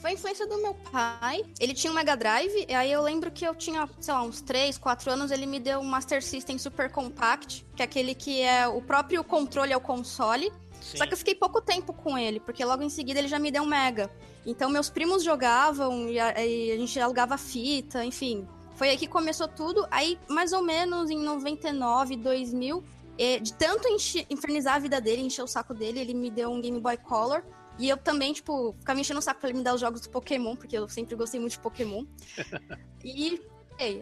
Foi 0.00 0.10
a 0.10 0.12
influência 0.12 0.46
do 0.46 0.60
meu 0.60 0.74
pai. 0.74 1.44
Ele 1.60 1.72
tinha 1.72 1.92
um 1.92 1.94
Mega 1.94 2.16
Drive, 2.16 2.66
e 2.68 2.74
aí 2.74 2.90
eu 2.90 3.02
lembro 3.02 3.30
que 3.30 3.44
eu 3.44 3.54
tinha, 3.54 3.88
sei 4.00 4.12
lá, 4.14 4.22
uns 4.22 4.40
3, 4.40 4.76
4 4.76 5.12
anos, 5.12 5.30
ele 5.30 5.46
me 5.46 5.60
deu 5.60 5.80
um 5.80 5.84
Master 5.84 6.22
System 6.22 6.58
Super 6.58 6.90
Compact, 6.90 7.64
que 7.76 7.82
é 7.82 7.84
aquele 7.84 8.14
que 8.14 8.42
é 8.42 8.66
o 8.66 8.82
próprio 8.82 9.22
controle 9.22 9.72
ao 9.72 9.80
console. 9.80 10.52
Sim. 10.80 10.98
Só 10.98 11.06
que 11.06 11.12
eu 11.12 11.18
fiquei 11.18 11.34
pouco 11.34 11.60
tempo 11.60 11.92
com 11.92 12.16
ele, 12.16 12.40
porque 12.40 12.64
logo 12.64 12.82
em 12.82 12.90
seguida 12.90 13.18
ele 13.18 13.28
já 13.28 13.38
me 13.38 13.50
deu 13.50 13.62
um 13.62 13.66
Mega. 13.66 14.10
Então 14.46 14.70
meus 14.70 14.88
primos 14.88 15.22
jogavam 15.22 16.08
e 16.08 16.18
a, 16.18 16.44
e 16.44 16.72
a 16.72 16.76
gente 16.76 16.98
alugava 17.00 17.36
fita, 17.36 18.04
enfim. 18.04 18.46
Foi 18.78 18.90
aí 18.90 18.96
que 18.96 19.08
começou 19.08 19.48
tudo. 19.48 19.84
Aí, 19.90 20.16
mais 20.28 20.52
ou 20.52 20.62
menos 20.62 21.10
em 21.10 21.18
99, 21.18 22.14
2000, 22.14 22.84
eh, 23.18 23.40
de 23.40 23.52
tanto 23.52 23.88
infernizar 24.30 24.76
a 24.76 24.78
vida 24.78 25.00
dele, 25.00 25.20
encher 25.22 25.42
o 25.42 25.48
saco 25.48 25.74
dele, 25.74 25.98
ele 25.98 26.14
me 26.14 26.30
deu 26.30 26.48
um 26.52 26.60
Game 26.60 26.78
Boy 26.78 26.96
Color. 26.96 27.42
E 27.76 27.88
eu 27.88 27.96
também, 27.96 28.32
tipo, 28.32 28.76
ficava 28.78 29.00
enchendo 29.00 29.18
o 29.18 29.22
saco 29.22 29.40
pra 29.40 29.48
ele 29.48 29.58
me 29.58 29.64
dar 29.64 29.74
os 29.74 29.80
jogos 29.80 30.00
do 30.02 30.10
Pokémon, 30.10 30.54
porque 30.54 30.78
eu 30.78 30.88
sempre 30.88 31.16
gostei 31.16 31.40
muito 31.40 31.52
de 31.52 31.58
Pokémon. 31.58 32.04
e. 33.04 33.42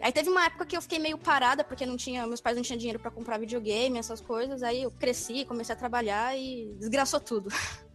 Aí 0.01 0.11
teve 0.11 0.29
uma 0.29 0.45
época 0.45 0.65
que 0.65 0.75
eu 0.75 0.81
fiquei 0.81 0.97
meio 0.97 1.19
parada, 1.19 1.63
porque 1.63 1.85
não 1.85 1.97
tinha, 1.97 2.25
meus 2.25 2.41
pais 2.41 2.55
não 2.55 2.63
tinham 2.63 2.79
dinheiro 2.79 2.99
pra 2.99 3.11
comprar 3.11 3.39
videogame, 3.39 3.97
essas 3.97 4.21
coisas. 4.21 4.61
Aí 4.61 4.83
eu 4.83 4.91
cresci, 4.91 5.45
comecei 5.45 5.73
a 5.73 5.77
trabalhar 5.77 6.35
e 6.37 6.75
desgraçou 6.79 7.19
tudo. 7.19 7.49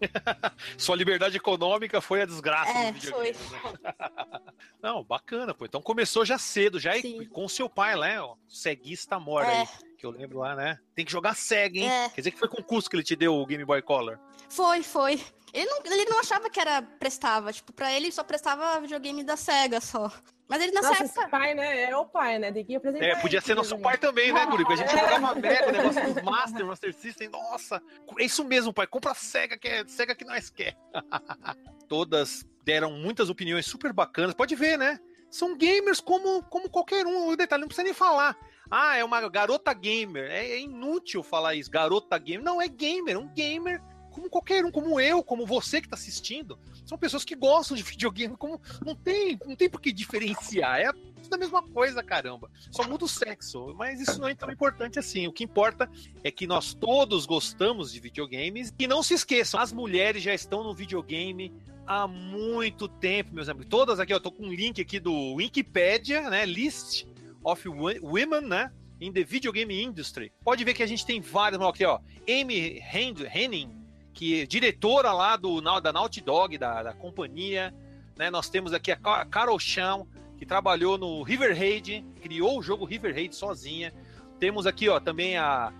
Sua 0.76 0.96
liberdade 0.96 1.36
econômica 1.36 2.00
foi 2.00 2.22
a 2.22 2.26
desgraça 2.26 2.70
É, 2.70 2.92
videogame. 2.92 3.36
né? 3.50 3.94
Não, 4.82 5.02
bacana, 5.02 5.54
pô. 5.54 5.64
Então 5.64 5.80
começou 5.80 6.24
já 6.24 6.36
cedo, 6.38 6.78
já 6.78 6.92
Sim. 7.00 7.26
com 7.26 7.44
o 7.44 7.48
seu 7.48 7.68
pai, 7.68 7.98
né? 7.98 8.20
Ó, 8.20 8.36
ceguista 8.48 9.18
mora 9.18 9.46
É. 9.50 9.60
aí. 9.60 9.68
Que 9.96 10.04
eu 10.04 10.10
lembro 10.10 10.38
lá, 10.40 10.54
né? 10.54 10.78
Tem 10.94 11.04
que 11.04 11.12
jogar 11.12 11.34
cego, 11.34 11.76
hein? 11.78 11.88
É. 11.90 12.08
Quer 12.10 12.20
dizer 12.20 12.30
que 12.32 12.38
foi 12.38 12.48
com 12.48 12.62
custo 12.62 12.90
que 12.90 12.96
ele 12.96 13.02
te 13.02 13.16
deu 13.16 13.34
o 13.34 13.46
Game 13.46 13.64
Boy 13.64 13.80
Color. 13.80 14.18
Foi, 14.50 14.82
foi. 14.82 15.24
Ele 15.52 15.64
não, 15.66 15.78
ele 15.84 16.04
não 16.06 16.20
achava 16.20 16.50
que 16.50 16.60
era 16.60 16.82
prestava. 16.82 17.52
Tipo, 17.52 17.72
pra 17.72 17.92
ele 17.92 18.12
só 18.12 18.22
prestava 18.22 18.78
videogame 18.80 19.24
da 19.24 19.36
SEGA 19.36 19.80
só. 19.80 20.12
Mas 20.48 20.62
ele 20.62 20.72
nessa 20.72 20.88
Nossa, 20.88 21.04
época. 21.04 21.20
esse 21.20 21.30
pai, 21.30 21.54
né? 21.54 21.84
É 21.84 21.96
o 21.96 22.04
pai, 22.04 22.38
né? 22.38 22.52
Tem 22.52 22.64
que 22.64 22.76
apresentar. 22.76 23.04
É, 23.04 23.16
podia 23.16 23.40
ser 23.40 23.54
nosso 23.54 23.76
né, 23.76 23.82
pai 23.82 23.96
também, 23.96 24.32
né, 24.32 24.44
Guri? 24.46 24.64
A 24.68 24.76
gente 24.76 24.90
jogava 24.90 25.34
Mega, 25.34 25.68
o 25.68 25.72
negócio 25.72 26.14
dos 26.14 26.22
Master, 26.22 26.66
Master 26.66 26.94
System. 26.94 27.28
Nossa, 27.28 27.82
é 28.18 28.24
isso 28.24 28.44
mesmo, 28.44 28.72
pai. 28.72 28.86
Compra 28.86 29.12
a 29.12 29.14
SEGA, 29.14 29.56
que 29.56 29.68
é 29.68 29.84
SEGA 29.86 30.14
que 30.14 30.24
nós 30.24 30.50
quer. 30.50 30.76
Todas 31.88 32.44
deram 32.62 32.92
muitas 32.92 33.30
opiniões 33.30 33.64
super 33.66 33.92
bacanas. 33.92 34.34
Pode 34.34 34.54
ver, 34.54 34.76
né? 34.76 35.00
São 35.30 35.56
gamers 35.56 36.00
como, 36.00 36.42
como 36.44 36.68
qualquer 36.68 37.06
um. 37.06 37.28
O 37.28 37.36
detalhe, 37.36 37.62
não 37.62 37.68
precisa 37.68 37.84
nem 37.84 37.94
falar. 37.94 38.36
Ah, 38.70 38.96
é 38.96 39.04
uma 39.04 39.26
garota 39.28 39.72
gamer. 39.72 40.30
É, 40.30 40.50
é 40.50 40.60
inútil 40.60 41.22
falar 41.22 41.54
isso, 41.54 41.70
garota 41.70 42.18
gamer. 42.18 42.44
Não, 42.44 42.60
é 42.60 42.68
gamer. 42.68 43.18
Um 43.18 43.28
gamer 43.32 43.82
como 44.14 44.30
qualquer 44.30 44.64
um, 44.64 44.70
como 44.70 45.00
eu, 45.00 45.22
como 45.22 45.44
você 45.44 45.80
que 45.80 45.88
tá 45.88 45.96
assistindo. 45.96 46.58
São 46.86 46.96
pessoas 46.96 47.24
que 47.24 47.34
gostam 47.34 47.76
de 47.76 47.82
videogame. 47.84 48.36
Como 48.36 48.60
não 48.84 48.94
tem, 48.94 49.38
não 49.44 49.56
tem 49.56 49.68
por 49.68 49.80
que 49.80 49.92
diferenciar. 49.92 50.78
É 50.80 50.86
a 50.86 51.36
mesma 51.36 51.62
coisa, 51.62 52.02
caramba. 52.02 52.50
Só 52.70 52.86
muda 52.88 53.04
o 53.04 53.08
sexo. 53.08 53.74
Mas 53.76 54.00
isso 54.00 54.20
não 54.20 54.28
é 54.28 54.34
tão 54.34 54.50
importante 54.50 54.98
assim. 54.98 55.26
O 55.26 55.32
que 55.32 55.42
importa 55.44 55.90
é 56.22 56.30
que 56.30 56.46
nós 56.46 56.72
todos 56.74 57.26
gostamos 57.26 57.92
de 57.92 57.98
videogames. 58.00 58.72
E 58.78 58.86
não 58.86 59.02
se 59.02 59.14
esqueçam, 59.14 59.58
as 59.60 59.72
mulheres 59.72 60.22
já 60.22 60.32
estão 60.32 60.62
no 60.62 60.72
videogame 60.74 61.52
há 61.86 62.06
muito 62.06 62.86
tempo, 62.88 63.34
meus 63.34 63.48
amigos. 63.48 63.66
Todas 63.68 63.98
aqui, 64.00 64.12
eu 64.14 64.20
tô 64.20 64.30
com 64.30 64.44
um 64.46 64.52
link 64.52 64.80
aqui 64.80 64.98
do 65.00 65.34
Wikipedia, 65.34 66.30
né? 66.30 66.46
List 66.46 67.04
of 67.42 67.68
Wo- 67.68 68.00
Women, 68.02 68.42
né? 68.48 68.70
In 69.00 69.12
the 69.12 69.24
Video 69.24 69.52
Game 69.52 69.82
Industry. 69.82 70.32
Pode 70.42 70.64
ver 70.64 70.72
que 70.72 70.82
a 70.82 70.86
gente 70.86 71.04
tem 71.04 71.20
várias, 71.20 71.60
aqui, 71.60 71.84
ó. 71.84 71.98
Amy 72.28 72.78
Hen- 72.80 73.14
Henning, 73.34 73.83
que 74.14 74.42
é 74.42 74.46
diretora 74.46 75.12
lá 75.12 75.36
do, 75.36 75.60
da 75.80 75.92
Naughty 75.92 76.20
Dog, 76.20 76.56
da, 76.56 76.82
da 76.84 76.92
companhia. 76.94 77.74
Né? 78.16 78.30
Nós 78.30 78.48
temos 78.48 78.72
aqui 78.72 78.92
a 78.92 78.96
Ca- 78.96 79.24
Carol 79.26 79.58
Chan, 79.58 80.06
que 80.38 80.46
trabalhou 80.46 80.96
no 80.96 81.22
River 81.22 81.56
Raid, 81.56 82.04
criou 82.22 82.58
o 82.58 82.62
jogo 82.62 82.84
River 82.84 83.12
Raid 83.14 83.34
sozinha. 83.34 83.92
Temos 84.38 84.66
aqui, 84.66 84.88
ó, 84.88 85.00
também 85.00 85.36
a 85.36 85.72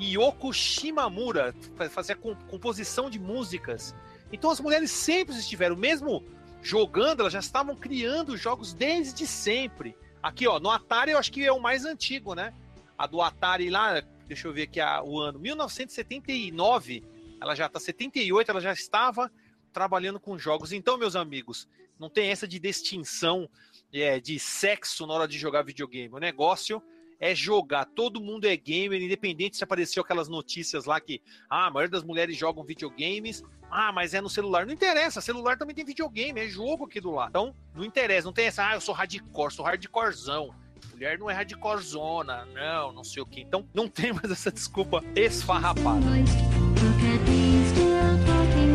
Yoko 0.00 0.52
Shimamura, 0.52 1.54
fa- 1.76 1.88
fazia 1.90 2.14
com- 2.16 2.34
composição 2.48 3.10
de 3.10 3.18
músicas. 3.18 3.94
Então 4.32 4.50
as 4.50 4.60
mulheres 4.60 4.90
sempre 4.90 5.34
estiveram, 5.36 5.76
mesmo 5.76 6.24
jogando, 6.62 7.20
elas 7.20 7.32
já 7.32 7.38
estavam 7.40 7.76
criando 7.76 8.36
jogos 8.36 8.72
desde 8.72 9.26
sempre. 9.26 9.96
Aqui, 10.22 10.46
ó, 10.48 10.58
no 10.58 10.70
Atari 10.70 11.10
eu 11.12 11.18
acho 11.18 11.30
que 11.30 11.44
é 11.44 11.52
o 11.52 11.60
mais 11.60 11.84
antigo, 11.84 12.34
né? 12.34 12.54
A 12.96 13.06
do 13.06 13.20
Atari 13.20 13.68
lá, 13.68 14.00
deixa 14.26 14.48
eu 14.48 14.52
ver 14.52 14.62
aqui 14.62 14.80
a- 14.80 15.02
o 15.02 15.20
ano, 15.20 15.38
1979, 15.38 17.02
ela 17.44 17.54
já 17.54 17.68
tá 17.68 17.78
78, 17.78 18.50
ela 18.50 18.60
já 18.60 18.72
estava 18.72 19.30
trabalhando 19.72 20.18
com 20.18 20.38
jogos. 20.38 20.72
Então, 20.72 20.96
meus 20.96 21.14
amigos, 21.14 21.68
não 21.98 22.08
tem 22.08 22.30
essa 22.30 22.48
de 22.48 22.58
distinção 22.58 23.48
é, 23.92 24.18
de 24.18 24.38
sexo 24.38 25.06
na 25.06 25.14
hora 25.14 25.28
de 25.28 25.38
jogar 25.38 25.62
videogame. 25.62 26.14
O 26.14 26.18
negócio 26.18 26.82
é 27.20 27.34
jogar. 27.34 27.84
Todo 27.84 28.20
mundo 28.20 28.46
é 28.46 28.56
gamer, 28.56 29.00
independente 29.00 29.56
se 29.56 29.64
apareceu 29.64 30.02
aquelas 30.02 30.28
notícias 30.28 30.86
lá 30.86 30.98
que 31.00 31.20
ah, 31.48 31.66
a 31.66 31.70
maioria 31.70 31.90
das 31.90 32.02
mulheres 32.02 32.36
jogam 32.36 32.64
videogames. 32.64 33.42
Ah, 33.70 33.92
mas 33.92 34.14
é 34.14 34.20
no 34.20 34.30
celular. 34.30 34.64
Não 34.64 34.72
interessa, 34.72 35.20
celular 35.20 35.58
também 35.58 35.74
tem 35.74 35.84
videogame, 35.84 36.40
é 36.40 36.48
jogo 36.48 36.86
aqui 36.86 37.00
do 37.00 37.10
lado. 37.10 37.30
Então, 37.30 37.54
não 37.74 37.84
interessa, 37.84 38.26
não 38.26 38.32
tem 38.32 38.46
essa, 38.46 38.66
ah, 38.66 38.74
eu 38.74 38.80
sou 38.80 38.94
hardcore, 38.94 39.52
sou 39.52 39.64
hardcorezão. 39.64 40.54
Mulher 40.92 41.18
não 41.18 41.28
é 41.28 41.34
hardcorezona, 41.34 42.46
não, 42.46 42.92
não 42.92 43.04
sei 43.04 43.22
o 43.22 43.26
que. 43.26 43.40
Então, 43.40 43.68
não 43.74 43.86
tem 43.88 44.12
mais 44.12 44.30
essa 44.30 44.50
desculpa 44.50 45.02
esfarrapada. 45.14 46.06
still 47.84 48.18
talking 48.24 48.73